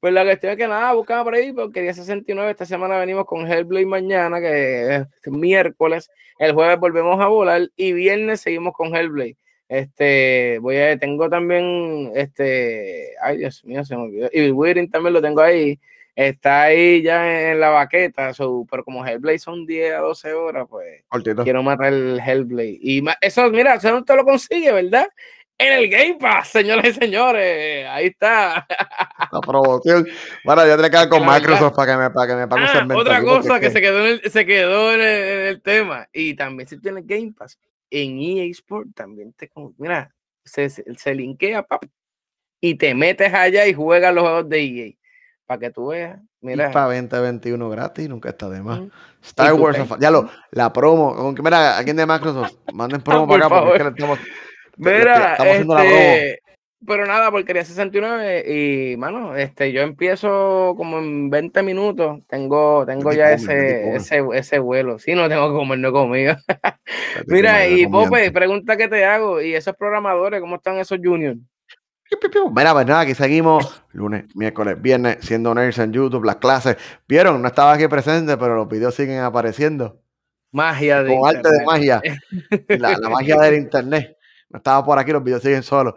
pues 0.00 0.14
la 0.14 0.24
cuestión 0.24 0.52
es 0.52 0.58
que 0.58 0.66
nada, 0.66 0.92
buscaba 0.94 1.24
por 1.24 1.34
ahí, 1.34 1.52
porque 1.52 1.82
día 1.82 1.92
69, 1.92 2.50
esta 2.50 2.64
semana 2.64 2.96
venimos 2.96 3.26
con 3.26 3.50
Hellblade 3.50 3.86
mañana, 3.86 4.40
que 4.40 4.96
es 4.96 5.06
miércoles, 5.26 6.10
el 6.38 6.52
jueves 6.52 6.78
volvemos 6.78 7.20
a 7.20 7.26
volar 7.26 7.68
y 7.76 7.92
viernes 7.92 8.40
seguimos 8.40 8.72
con 8.72 8.94
Hellblade. 8.94 9.36
Este, 9.68 10.58
voy 10.60 10.76
a, 10.76 10.98
tengo 10.98 11.28
también, 11.28 12.12
este, 12.14 13.14
ay 13.22 13.38
Dios 13.38 13.64
mío, 13.64 13.84
se 13.84 13.96
me 13.96 14.02
olvidó, 14.02 14.28
y 14.32 14.50
Waiting 14.50 14.90
también 14.90 15.14
lo 15.14 15.22
tengo 15.22 15.40
ahí, 15.40 15.80
está 16.14 16.62
ahí 16.62 17.02
ya 17.02 17.50
en 17.50 17.60
la 17.60 17.70
baqueta, 17.70 18.32
pero 18.70 18.84
como 18.84 19.04
Hellblade 19.04 19.38
son 19.38 19.66
10 19.66 19.94
a 19.94 19.98
12 19.98 20.32
horas, 20.34 20.66
pues 20.68 21.02
quiero 21.42 21.62
matar 21.62 21.92
el 21.92 22.20
Hellblade. 22.20 22.78
Y 22.80 23.02
eso, 23.20 23.50
mira, 23.50 23.74
eso 23.74 23.90
no 23.90 24.04
te 24.04 24.14
lo 24.14 24.24
consigue, 24.24 24.70
¿verdad? 24.70 25.08
En 25.56 25.72
el 25.72 25.88
Game 25.88 26.16
Pass, 26.16 26.48
señores 26.48 26.96
y 26.96 27.00
señores, 27.00 27.86
ahí 27.88 28.06
está. 28.06 28.66
La 29.32 29.40
promoción. 29.40 30.06
Bueno, 30.44 30.66
yo 30.66 30.72
tengo 30.72 30.82
que 30.82 30.90
quedar 30.90 31.08
con 31.08 31.24
Microsoft 31.24 31.76
para 31.76 31.92
que 31.92 31.98
me, 31.98 32.10
para 32.10 32.26
que 32.26 32.34
me 32.34 32.48
pague 32.48 32.66
ah, 32.66 32.86
Otra 32.96 33.22
cosa 33.22 33.60
que 33.60 33.70
se 33.70 33.80
quedó, 33.80 34.00
en 34.00 34.06
el, 34.06 34.30
se 34.30 34.44
quedó 34.44 34.92
en 34.92 35.00
el, 35.00 35.62
tema, 35.62 36.08
y 36.12 36.34
también 36.34 36.68
si 36.68 36.80
tienes 36.80 37.06
Game 37.06 37.32
Pass, 37.38 37.56
en 38.02 38.18
EA 38.18 38.44
Sport 38.50 38.88
también 38.94 39.32
te, 39.32 39.50
mira, 39.78 40.14
se, 40.44 40.68
se 40.68 41.14
linkea, 41.14 41.62
pap, 41.62 41.84
y 42.60 42.74
te 42.76 42.94
metes 42.94 43.32
allá 43.32 43.66
y 43.66 43.74
juegas 43.74 44.14
los 44.14 44.22
juegos 44.22 44.48
de 44.48 44.62
EA 44.62 44.92
para 45.46 45.60
que 45.60 45.70
tú 45.70 45.88
veas. 45.88 46.18
Mira. 46.40 46.70
Para 46.70 46.86
2021 46.86 47.70
gratis, 47.70 48.08
nunca 48.08 48.30
está 48.30 48.48
de 48.48 48.62
más. 48.62 48.80
Star 49.22 49.54
Wars, 49.54 49.78
ya 49.98 50.10
lo, 50.10 50.28
la 50.50 50.72
promo. 50.72 51.10
Aunque 51.10 51.42
mira, 51.42 51.78
alguien 51.78 51.96
de 51.96 52.06
Microsoft, 52.06 52.54
manden 52.72 53.00
promo 53.02 53.26
para 53.26 53.46
acá 53.46 53.60
porque 53.62 53.76
es 53.76 53.82
que 53.82 53.88
estamos, 53.88 54.18
mira, 54.76 55.32
estamos 55.32 55.52
haciendo 55.52 55.74
la 55.74 55.80
promo. 55.80 56.43
Pero 56.86 57.06
nada, 57.06 57.30
porquería 57.30 57.64
69 57.64 58.44
y, 58.46 58.96
mano, 58.96 59.36
este, 59.36 59.72
yo 59.72 59.82
empiezo 59.82 60.74
como 60.76 60.98
en 60.98 61.30
20 61.30 61.62
minutos, 61.62 62.20
tengo, 62.28 62.84
tengo 62.86 63.12
ya 63.12 63.32
ese, 63.32 63.94
ese, 63.96 64.22
ese 64.34 64.58
vuelo. 64.58 64.98
Sí, 64.98 65.14
no 65.14 65.28
tengo 65.28 65.48
que 65.48 65.56
comer, 65.56 65.78
no 65.78 65.88
he 65.88 65.92
comido. 65.92 66.36
Mira, 67.26 67.66
y 67.66 67.86
Pope, 67.86 68.30
pregunta 68.32 68.76
que 68.76 68.88
te 68.88 69.04
hago, 69.04 69.40
¿y 69.40 69.54
esos 69.54 69.74
programadores, 69.76 70.40
cómo 70.40 70.56
están 70.56 70.78
esos 70.78 70.98
juniors? 71.02 71.38
Mira, 72.54 72.72
pues 72.72 72.86
nada, 72.86 73.00
aquí 73.00 73.14
seguimos 73.14 73.82
lunes, 73.92 74.24
miércoles, 74.34 74.80
viernes, 74.80 75.18
siendo 75.20 75.54
nerds 75.54 75.78
en 75.78 75.92
YouTube, 75.92 76.24
las 76.24 76.36
clases. 76.36 76.76
Vieron, 77.08 77.40
no 77.40 77.48
estaba 77.48 77.72
aquí 77.72 77.88
presente, 77.88 78.36
pero 78.36 78.56
los 78.56 78.68
videos 78.68 78.94
siguen 78.94 79.20
apareciendo. 79.20 80.00
Magia 80.52 81.02
de 81.02 81.16
Con 81.16 81.36
arte 81.36 81.50
de 81.50 81.64
magia. 81.64 82.02
La, 82.68 82.98
magia 83.10 83.36
del 83.38 83.56
internet. 83.56 84.16
No 84.48 84.58
estaba 84.58 84.84
por 84.84 84.98
aquí, 84.98 85.10
los 85.10 85.24
videos 85.24 85.42
siguen 85.42 85.62
solos. 85.62 85.94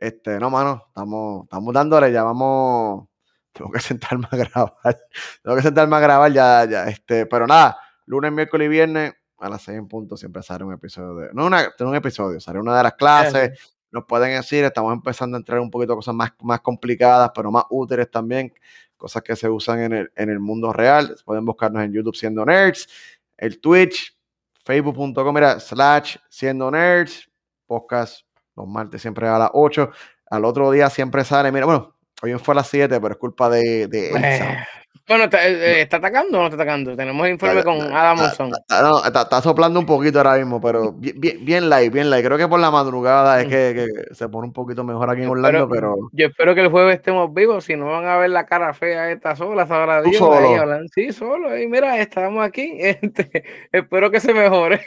Este, 0.00 0.40
no, 0.40 0.50
mano, 0.50 0.84
estamos, 0.88 1.44
estamos 1.44 1.74
dándole, 1.74 2.10
ya 2.10 2.24
vamos. 2.24 3.06
Tengo 3.52 3.70
que 3.70 3.80
sentarme 3.80 4.26
a 4.30 4.36
grabar. 4.36 4.98
Tengo 5.42 5.56
que 5.56 5.62
sentarme 5.62 5.96
a 5.96 6.00
grabar 6.00 6.32
ya, 6.32 6.64
ya. 6.64 6.88
Este, 6.88 7.26
pero 7.26 7.46
nada, 7.46 7.78
lunes, 8.06 8.32
miércoles 8.32 8.66
y 8.66 8.68
viernes 8.68 9.14
a 9.38 9.48
las 9.48 9.62
6 9.62 9.78
en 9.78 9.88
punto 9.88 10.16
siempre 10.16 10.42
sale 10.42 10.64
un 10.64 10.72
episodio 10.72 11.14
de. 11.14 11.28
No, 11.32 11.46
una, 11.46 11.68
un 11.78 11.94
episodio, 11.94 12.40
sale 12.40 12.58
una 12.58 12.76
de 12.76 12.82
las 12.82 12.94
clases 12.94 13.76
nos 13.90 14.04
pueden 14.04 14.36
decir, 14.36 14.64
estamos 14.64 14.92
empezando 14.92 15.36
a 15.36 15.40
entrar 15.40 15.60
un 15.60 15.70
poquito 15.70 15.96
cosas 15.96 16.14
más, 16.14 16.32
más 16.42 16.60
complicadas, 16.60 17.30
pero 17.34 17.50
más 17.50 17.64
útiles 17.70 18.10
también, 18.10 18.52
cosas 18.96 19.22
que 19.22 19.34
se 19.36 19.48
usan 19.48 19.80
en 19.80 19.92
el, 19.92 20.12
en 20.16 20.30
el 20.30 20.38
mundo 20.38 20.72
real. 20.72 21.16
Pueden 21.24 21.44
buscarnos 21.44 21.82
en 21.82 21.92
YouTube 21.92 22.16
siendo 22.16 22.44
nerds, 22.44 22.88
el 23.36 23.60
Twitch, 23.60 24.16
facebook.com, 24.64 25.34
mira, 25.34 25.58
slash 25.58 26.16
siendo 26.28 26.70
nerds, 26.70 27.28
podcast 27.66 28.24
los 28.56 28.66
martes 28.66 29.02
siempre 29.02 29.28
a 29.28 29.38
las 29.38 29.50
8, 29.52 29.90
al 30.30 30.44
otro 30.44 30.70
día 30.70 30.90
siempre 30.90 31.24
sale, 31.24 31.52
mira, 31.52 31.66
bueno, 31.66 31.94
hoy 32.22 32.32
fue 32.38 32.52
a 32.52 32.56
las 32.56 32.68
7, 32.68 33.00
pero 33.00 33.14
es 33.14 33.18
culpa 33.18 33.48
de, 33.48 33.86
de 33.86 34.10
Elsa. 34.10 34.66
Bueno, 35.10 35.24
¿está, 35.24 35.44
eh, 35.44 35.80
¿está 35.80 35.96
atacando 35.96 36.38
o 36.38 36.40
no 36.40 36.46
está 36.46 36.54
atacando? 36.54 36.96
Tenemos 36.96 37.28
informe 37.28 37.64
con 37.64 37.80
Adamson. 37.80 38.52
Está, 38.54 39.22
está, 39.22 39.42
soplando 39.42 39.80
un 39.80 39.86
poquito 39.86 40.18
ahora 40.18 40.36
mismo, 40.36 40.60
pero 40.60 40.92
bien, 40.92 41.44
bien 41.44 41.68
light, 41.68 41.92
bien 41.92 42.10
light. 42.10 42.24
Creo 42.24 42.38
que 42.38 42.46
por 42.46 42.60
la 42.60 42.70
madrugada 42.70 43.40
es 43.40 43.48
mm. 43.48 43.50
que, 43.50 43.88
se 44.12 44.28
pone 44.28 44.46
un 44.46 44.52
poquito 44.52 44.84
mejor 44.84 45.10
aquí 45.10 45.22
en 45.22 45.28
Orlando, 45.28 45.68
pero... 45.68 45.96
Yo 46.12 46.28
espero 46.28 46.54
que 46.54 46.60
el 46.60 46.68
jueves 46.68 46.94
estemos 46.94 47.34
vivos, 47.34 47.64
si 47.64 47.74
no 47.74 47.86
van 47.86 48.06
a 48.06 48.18
ver 48.18 48.30
la 48.30 48.46
cara 48.46 48.72
fea 48.72 49.10
esta 49.10 49.34
sola, 49.34 49.66
sabrá 49.66 50.00
Dios. 50.00 50.16
Solo. 50.16 50.80
Sí, 50.94 51.12
solo. 51.12 51.58
Y 51.58 51.66
mira, 51.66 51.98
estamos 51.98 52.44
aquí. 52.44 52.78
Este, 52.80 53.44
espero 53.72 54.12
que 54.12 54.20
se 54.20 54.32
mejore. 54.32 54.80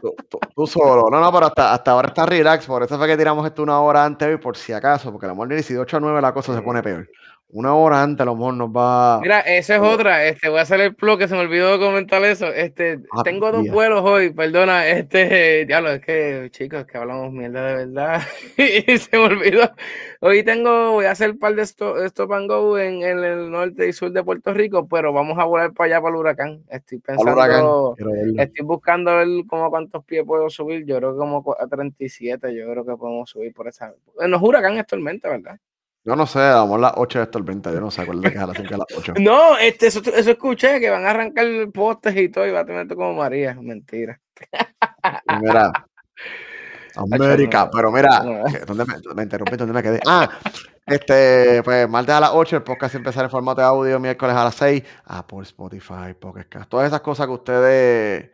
Tú, 0.00 0.66
solo. 0.66 1.08
No, 1.10 1.20
no, 1.20 1.32
pero 1.32 1.46
hasta, 1.46 1.72
hasta 1.72 1.90
ahora 1.90 2.08
está 2.08 2.26
relax. 2.26 2.66
Por 2.66 2.82
eso 2.82 2.96
fue 2.96 3.06
que 3.06 3.16
tiramos 3.16 3.46
esto 3.46 3.62
una 3.62 3.80
hora 3.80 4.04
antes 4.04 4.28
hoy, 4.28 4.38
por 4.38 4.56
si 4.56 4.72
acaso, 4.72 5.10
porque 5.10 5.26
la 5.26 5.32
amor 5.32 5.48
si 5.62 5.74
de 5.74 5.80
8 5.80 5.96
a 5.96 6.00
9 6.00 6.20
la 6.20 6.32
cosa 6.32 6.54
se 6.54 6.62
pone 6.62 6.82
peor 6.82 7.08
una 7.48 7.74
hora 7.74 8.02
antes 8.02 8.22
a 8.22 8.24
lo 8.24 8.34
mejor 8.34 8.54
nos 8.54 8.70
va. 8.70 9.20
Mira, 9.20 9.40
esa 9.40 9.76
es 9.76 9.80
otra. 9.80 10.24
Este, 10.24 10.48
voy 10.48 10.58
a 10.58 10.62
hacer 10.62 10.80
el 10.80 10.94
plug 10.94 11.18
que 11.18 11.28
se 11.28 11.34
me 11.34 11.40
olvidó 11.40 11.78
comentar 11.78 12.22
eso. 12.24 12.46
Este, 12.46 12.98
ah, 13.12 13.22
tengo 13.22 13.52
dos 13.52 13.68
vuelos 13.68 14.02
hoy, 14.02 14.30
perdona. 14.30 14.86
Este, 14.88 15.64
diablo, 15.66 15.92
es 15.92 16.00
que, 16.00 16.48
chicos, 16.50 16.80
es 16.80 16.86
que 16.86 16.98
hablamos 16.98 17.32
mierda 17.32 17.64
de 17.66 17.86
verdad. 17.86 18.22
y 18.58 18.98
se 18.98 19.16
me 19.16 19.24
olvidó. 19.24 19.70
Hoy 20.20 20.42
tengo, 20.42 20.92
voy 20.92 21.04
a 21.04 21.12
hacer 21.12 21.30
un 21.30 21.38
par 21.38 21.54
de 21.54 21.62
stop, 21.62 21.98
stop 22.06 22.32
and 22.32 22.50
go 22.50 22.78
en, 22.78 23.02
en, 23.02 23.22
el 23.22 23.50
norte 23.50 23.88
y 23.88 23.92
sur 23.92 24.10
de 24.10 24.24
Puerto 24.24 24.52
Rico, 24.52 24.88
pero 24.88 25.12
vamos 25.12 25.38
a 25.38 25.44
volar 25.44 25.72
para 25.72 25.86
allá 25.86 26.02
para 26.02 26.14
el 26.14 26.20
huracán. 26.20 26.64
Estoy 26.68 26.98
pensando, 26.98 27.94
estoy 28.38 28.66
buscando 28.66 29.14
ver 29.16 29.28
cómo 29.46 29.70
cuántos 29.70 30.04
pies 30.04 30.24
puedo 30.26 30.50
subir. 30.50 30.84
Yo 30.84 30.96
creo 30.96 31.12
que 31.12 31.18
como 31.18 31.56
a 31.58 31.66
37, 31.68 32.54
yo 32.54 32.70
creo 32.70 32.84
que 32.84 32.96
podemos 32.96 33.30
subir 33.30 33.54
por 33.54 33.68
esa. 33.68 33.94
No 34.26 34.36
es 34.36 34.42
huracán, 34.42 34.78
es 34.78 34.86
tormenta, 34.86 35.28
¿verdad? 35.28 35.58
Yo 36.06 36.14
no 36.14 36.24
sé, 36.24 36.38
vamos 36.38 36.78
a 36.78 36.82
las 36.82 36.92
8 36.98 37.18
de 37.18 37.24
esto 37.24 37.38
el 37.38 37.44
20, 37.44 37.72
yo 37.72 37.80
no 37.80 37.90
sé, 37.90 38.02
acuérdate 38.02 38.30
que 38.30 38.36
es 38.36 38.42
a 38.44 38.46
las 38.46 38.56
5 38.56 38.74
a 38.74 38.78
las 38.78 38.86
8. 38.96 39.14
No, 39.18 39.58
este, 39.58 39.88
eso, 39.88 40.00
eso 40.14 40.30
escuché, 40.30 40.78
que 40.78 40.88
van 40.88 41.04
a 41.04 41.10
arrancar 41.10 41.44
postes 41.74 42.16
y 42.16 42.28
todo, 42.28 42.46
y 42.46 42.52
va 42.52 42.60
a 42.60 42.64
tener 42.64 42.86
como 42.86 43.14
María. 43.14 43.58
Mentira. 43.60 44.20
Mira, 45.40 45.72
América, 46.94 47.68
pero 47.72 47.90
mira, 47.90 48.22
¿dónde 48.64 48.84
me, 48.84 48.94
me 49.16 49.22
interrumpí? 49.24 49.56
¿Dónde 49.56 49.74
me 49.74 49.82
quedé? 49.82 49.98
Ah, 50.06 50.30
este, 50.86 51.60
pues 51.64 51.88
martes 51.88 52.14
a 52.14 52.20
las 52.20 52.30
8, 52.32 52.58
el 52.58 52.62
podcast 52.62 52.94
empezar 52.94 53.24
en 53.24 53.30
formato 53.30 53.60
de 53.60 53.66
audio, 53.66 53.98
miércoles 53.98 54.36
a 54.36 54.44
las 54.44 54.54
6, 54.54 54.84
Apple, 55.06 55.42
Spotify, 55.42 56.14
Podcast 56.20 56.48
Cast, 56.48 56.70
todas 56.70 56.86
esas 56.86 57.00
cosas 57.00 57.26
que 57.26 57.32
ustedes, 57.32 58.30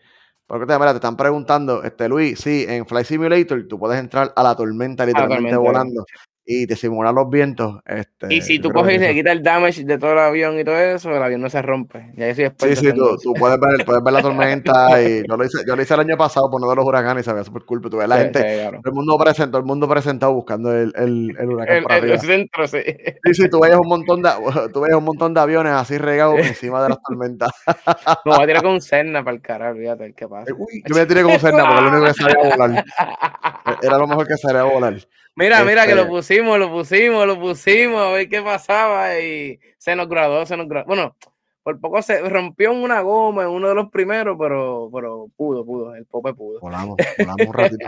porque 0.46 0.66
te, 0.66 0.78
mira, 0.78 0.90
te 0.90 0.96
están 0.96 1.16
preguntando, 1.16 1.82
este 1.82 2.06
Luis, 2.06 2.38
sí, 2.38 2.66
en 2.68 2.84
Flight 2.84 3.06
Simulator 3.06 3.66
tú 3.66 3.78
puedes 3.78 3.98
entrar 3.98 4.30
a 4.36 4.42
la 4.42 4.54
tormenta 4.54 5.06
literalmente 5.06 5.56
volando 5.56 6.04
y 6.44 6.66
te 6.66 6.74
simulan 6.76 7.14
los 7.14 7.30
vientos. 7.30 7.80
Este, 7.86 8.34
Y 8.34 8.40
si 8.42 8.58
tú 8.58 8.72
coges 8.72 8.96
y 8.96 8.98
le 8.98 9.14
quitas 9.14 9.32
el 9.32 9.42
damage 9.42 9.84
de 9.84 9.96
todo 9.98 10.12
el 10.12 10.18
avión 10.18 10.58
y 10.58 10.64
todo 10.64 10.76
eso, 10.76 11.10
el 11.10 11.22
avión 11.22 11.40
no 11.40 11.48
se 11.48 11.62
rompe. 11.62 12.12
Ya 12.16 12.34
Sí, 12.34 12.44
sí, 12.76 12.92
tú, 12.94 13.16
tú 13.22 13.32
puedes, 13.34 13.58
ver, 13.60 13.84
puedes 13.86 14.02
ver 14.02 14.12
la 14.12 14.22
tormenta 14.22 15.00
y 15.02 15.22
yo 15.26 15.36
lo 15.36 15.44
hice, 15.44 15.58
yo 15.66 15.76
lo 15.76 15.82
hice 15.82 15.94
el 15.94 16.00
año 16.00 16.16
pasado 16.16 16.50
por 16.50 16.60
uno 16.60 16.70
de 16.70 16.76
los 16.76 16.84
huracanes 16.84 17.22
y 17.22 17.24
se 17.26 17.32
veía 17.32 17.44
súper 17.44 17.62
cool, 17.64 17.80
pero 17.80 17.90
tú 17.90 17.96
ves 17.98 18.08
la 18.08 18.16
Sí, 18.16 18.22
gente, 18.24 18.38
sí, 18.40 18.44
claro. 18.44 18.80
todo 18.82 18.90
el 18.90 18.94
mundo 18.94 19.18
presentado, 19.18 19.58
el 19.58 19.64
mundo 19.66 19.88
presentado 19.88 20.34
buscando 20.34 20.72
el, 20.74 20.92
el, 20.96 21.36
el 21.38 21.48
huracán 21.48 21.76
El, 21.76 21.82
por 21.84 21.92
el- 21.92 21.98
arriba. 21.98 22.14
el 22.14 22.20
centro, 22.20 22.66
sí. 22.66 22.78
Sí, 23.24 23.34
sí, 23.34 23.48
tú 23.48 23.60
veías 23.60 23.78
un 23.78 23.88
montón 23.88 24.20
de, 24.22 24.30
tú 24.72 24.80
veías 24.80 24.98
un 24.98 25.04
montón 25.04 25.32
de 25.32 25.40
aviones 25.40 25.72
así 25.74 25.96
regados 25.96 26.40
encima 26.40 26.82
de 26.82 26.88
las 26.88 26.98
tormentas. 27.02 27.50
Me 28.24 28.32
voy 28.34 28.42
a 28.42 28.46
tirar 28.46 28.62
con 28.62 28.80
Cerna 28.80 29.22
para 29.22 29.36
el 29.36 29.42
carajo, 29.42 29.76
fíjate 29.78 30.12
qué 30.14 30.26
pasa. 30.26 30.52
Uy, 30.52 30.82
yo 30.86 30.94
me 30.96 31.06
tiré 31.06 31.22
con 31.22 31.38
Cerna 31.38 31.64
porque 31.66 31.82
lo 31.82 31.88
único 31.90 32.04
que 32.06 32.14
sabía 32.14 32.36
volar. 32.56 32.84
Era 33.82 33.98
lo 33.98 34.06
mejor 34.08 34.26
que 34.26 34.36
sabía 34.36 34.64
volar. 34.64 34.94
Mira, 35.34 35.64
mira, 35.64 35.86
que 35.86 35.94
lo 35.94 36.02
Este- 36.02 36.10
pusimos, 36.10 36.58
lo 36.58 36.70
pusimos, 36.70 37.26
lo 37.26 37.40
pusimos, 37.40 38.00
a 38.02 38.10
ver 38.12 38.28
qué 38.28 38.42
pasaba 38.42 39.18
y 39.18 39.58
se 39.78 39.96
nos 39.96 40.08
graduó, 40.08 40.44
se 40.44 40.56
nos 40.56 40.68
graduó. 40.68 40.86
Bueno, 40.88 41.16
por 41.62 41.80
poco 41.80 42.02
se 42.02 42.20
rompió 42.28 42.72
en 42.72 42.82
una 42.82 43.00
goma 43.00 43.44
en 43.44 43.48
uno 43.48 43.68
de 43.68 43.74
los 43.74 43.88
primeros, 43.90 44.36
pero, 44.38 44.90
pero 44.92 45.28
pudo, 45.36 45.64
pudo, 45.64 45.94
el 45.94 46.04
pope 46.06 46.34
pudo. 46.34 46.60
Volamos, 46.60 46.96
volamos 47.18 47.46
un 47.46 47.52
ratito. 47.54 47.86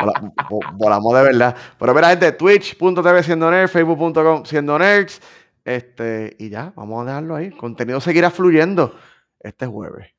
Vola- 0.00 0.32
vo- 0.48 0.72
volamos 0.74 1.14
de 1.16 1.22
verdad. 1.22 1.56
Pero 1.78 1.92
mira, 1.94 2.08
gente, 2.10 2.32
twitch.tv 2.32 3.22
siendo 3.22 3.50
nerds, 3.50 3.72
facebook.com 3.72 4.44
siendo 4.44 4.78
nerds. 4.78 5.20
Este, 5.64 6.34
y 6.38 6.48
ya, 6.48 6.72
vamos 6.76 7.02
a 7.02 7.04
dejarlo 7.06 7.36
ahí. 7.36 7.46
El 7.46 7.56
contenido 7.56 8.00
seguirá 8.00 8.30
fluyendo 8.30 8.94
este 9.40 9.66
jueves. 9.66 10.14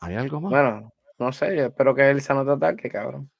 ¿Hay 0.00 0.14
algo 0.14 0.40
más? 0.40 0.50
Bueno, 0.52 0.92
no 1.18 1.32
sé, 1.32 1.54
yo 1.56 1.66
espero 1.66 1.94
que 1.94 2.08
él 2.08 2.22
se 2.22 2.32
anote 2.32 2.52
ataque, 2.52 2.88
cabrón. 2.88 3.30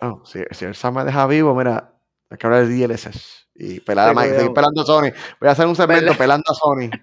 No, 0.00 0.22
si, 0.24 0.42
si 0.50 0.64
el 0.64 0.74
Sam 0.74 0.94
me 0.94 1.04
deja 1.04 1.26
vivo, 1.26 1.54
mira, 1.54 1.92
hay 2.30 2.38
que 2.38 2.46
hablar 2.46 2.66
de 2.66 2.86
DLSS. 2.86 3.48
Y 3.54 3.80
pelar 3.80 4.08
a 4.08 4.12
Sí, 4.12 4.16
Mike, 4.16 4.34
seguir 4.34 4.52
pelando 4.52 4.82
a 4.82 4.84
Sony. 4.84 5.12
Voy 5.40 5.48
a 5.48 5.52
hacer 5.52 5.66
un 5.66 5.76
segmento 5.76 6.14
pelando 6.14 6.44
a 6.50 6.54
Sony. 6.54 6.90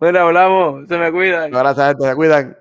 Bueno, 0.00 0.20
hablamos, 0.20 0.88
se 0.88 0.96
me 0.96 1.12
cuidan. 1.12 1.50
Gracias, 1.50 1.94
se 2.00 2.14
cuidan. 2.14 2.56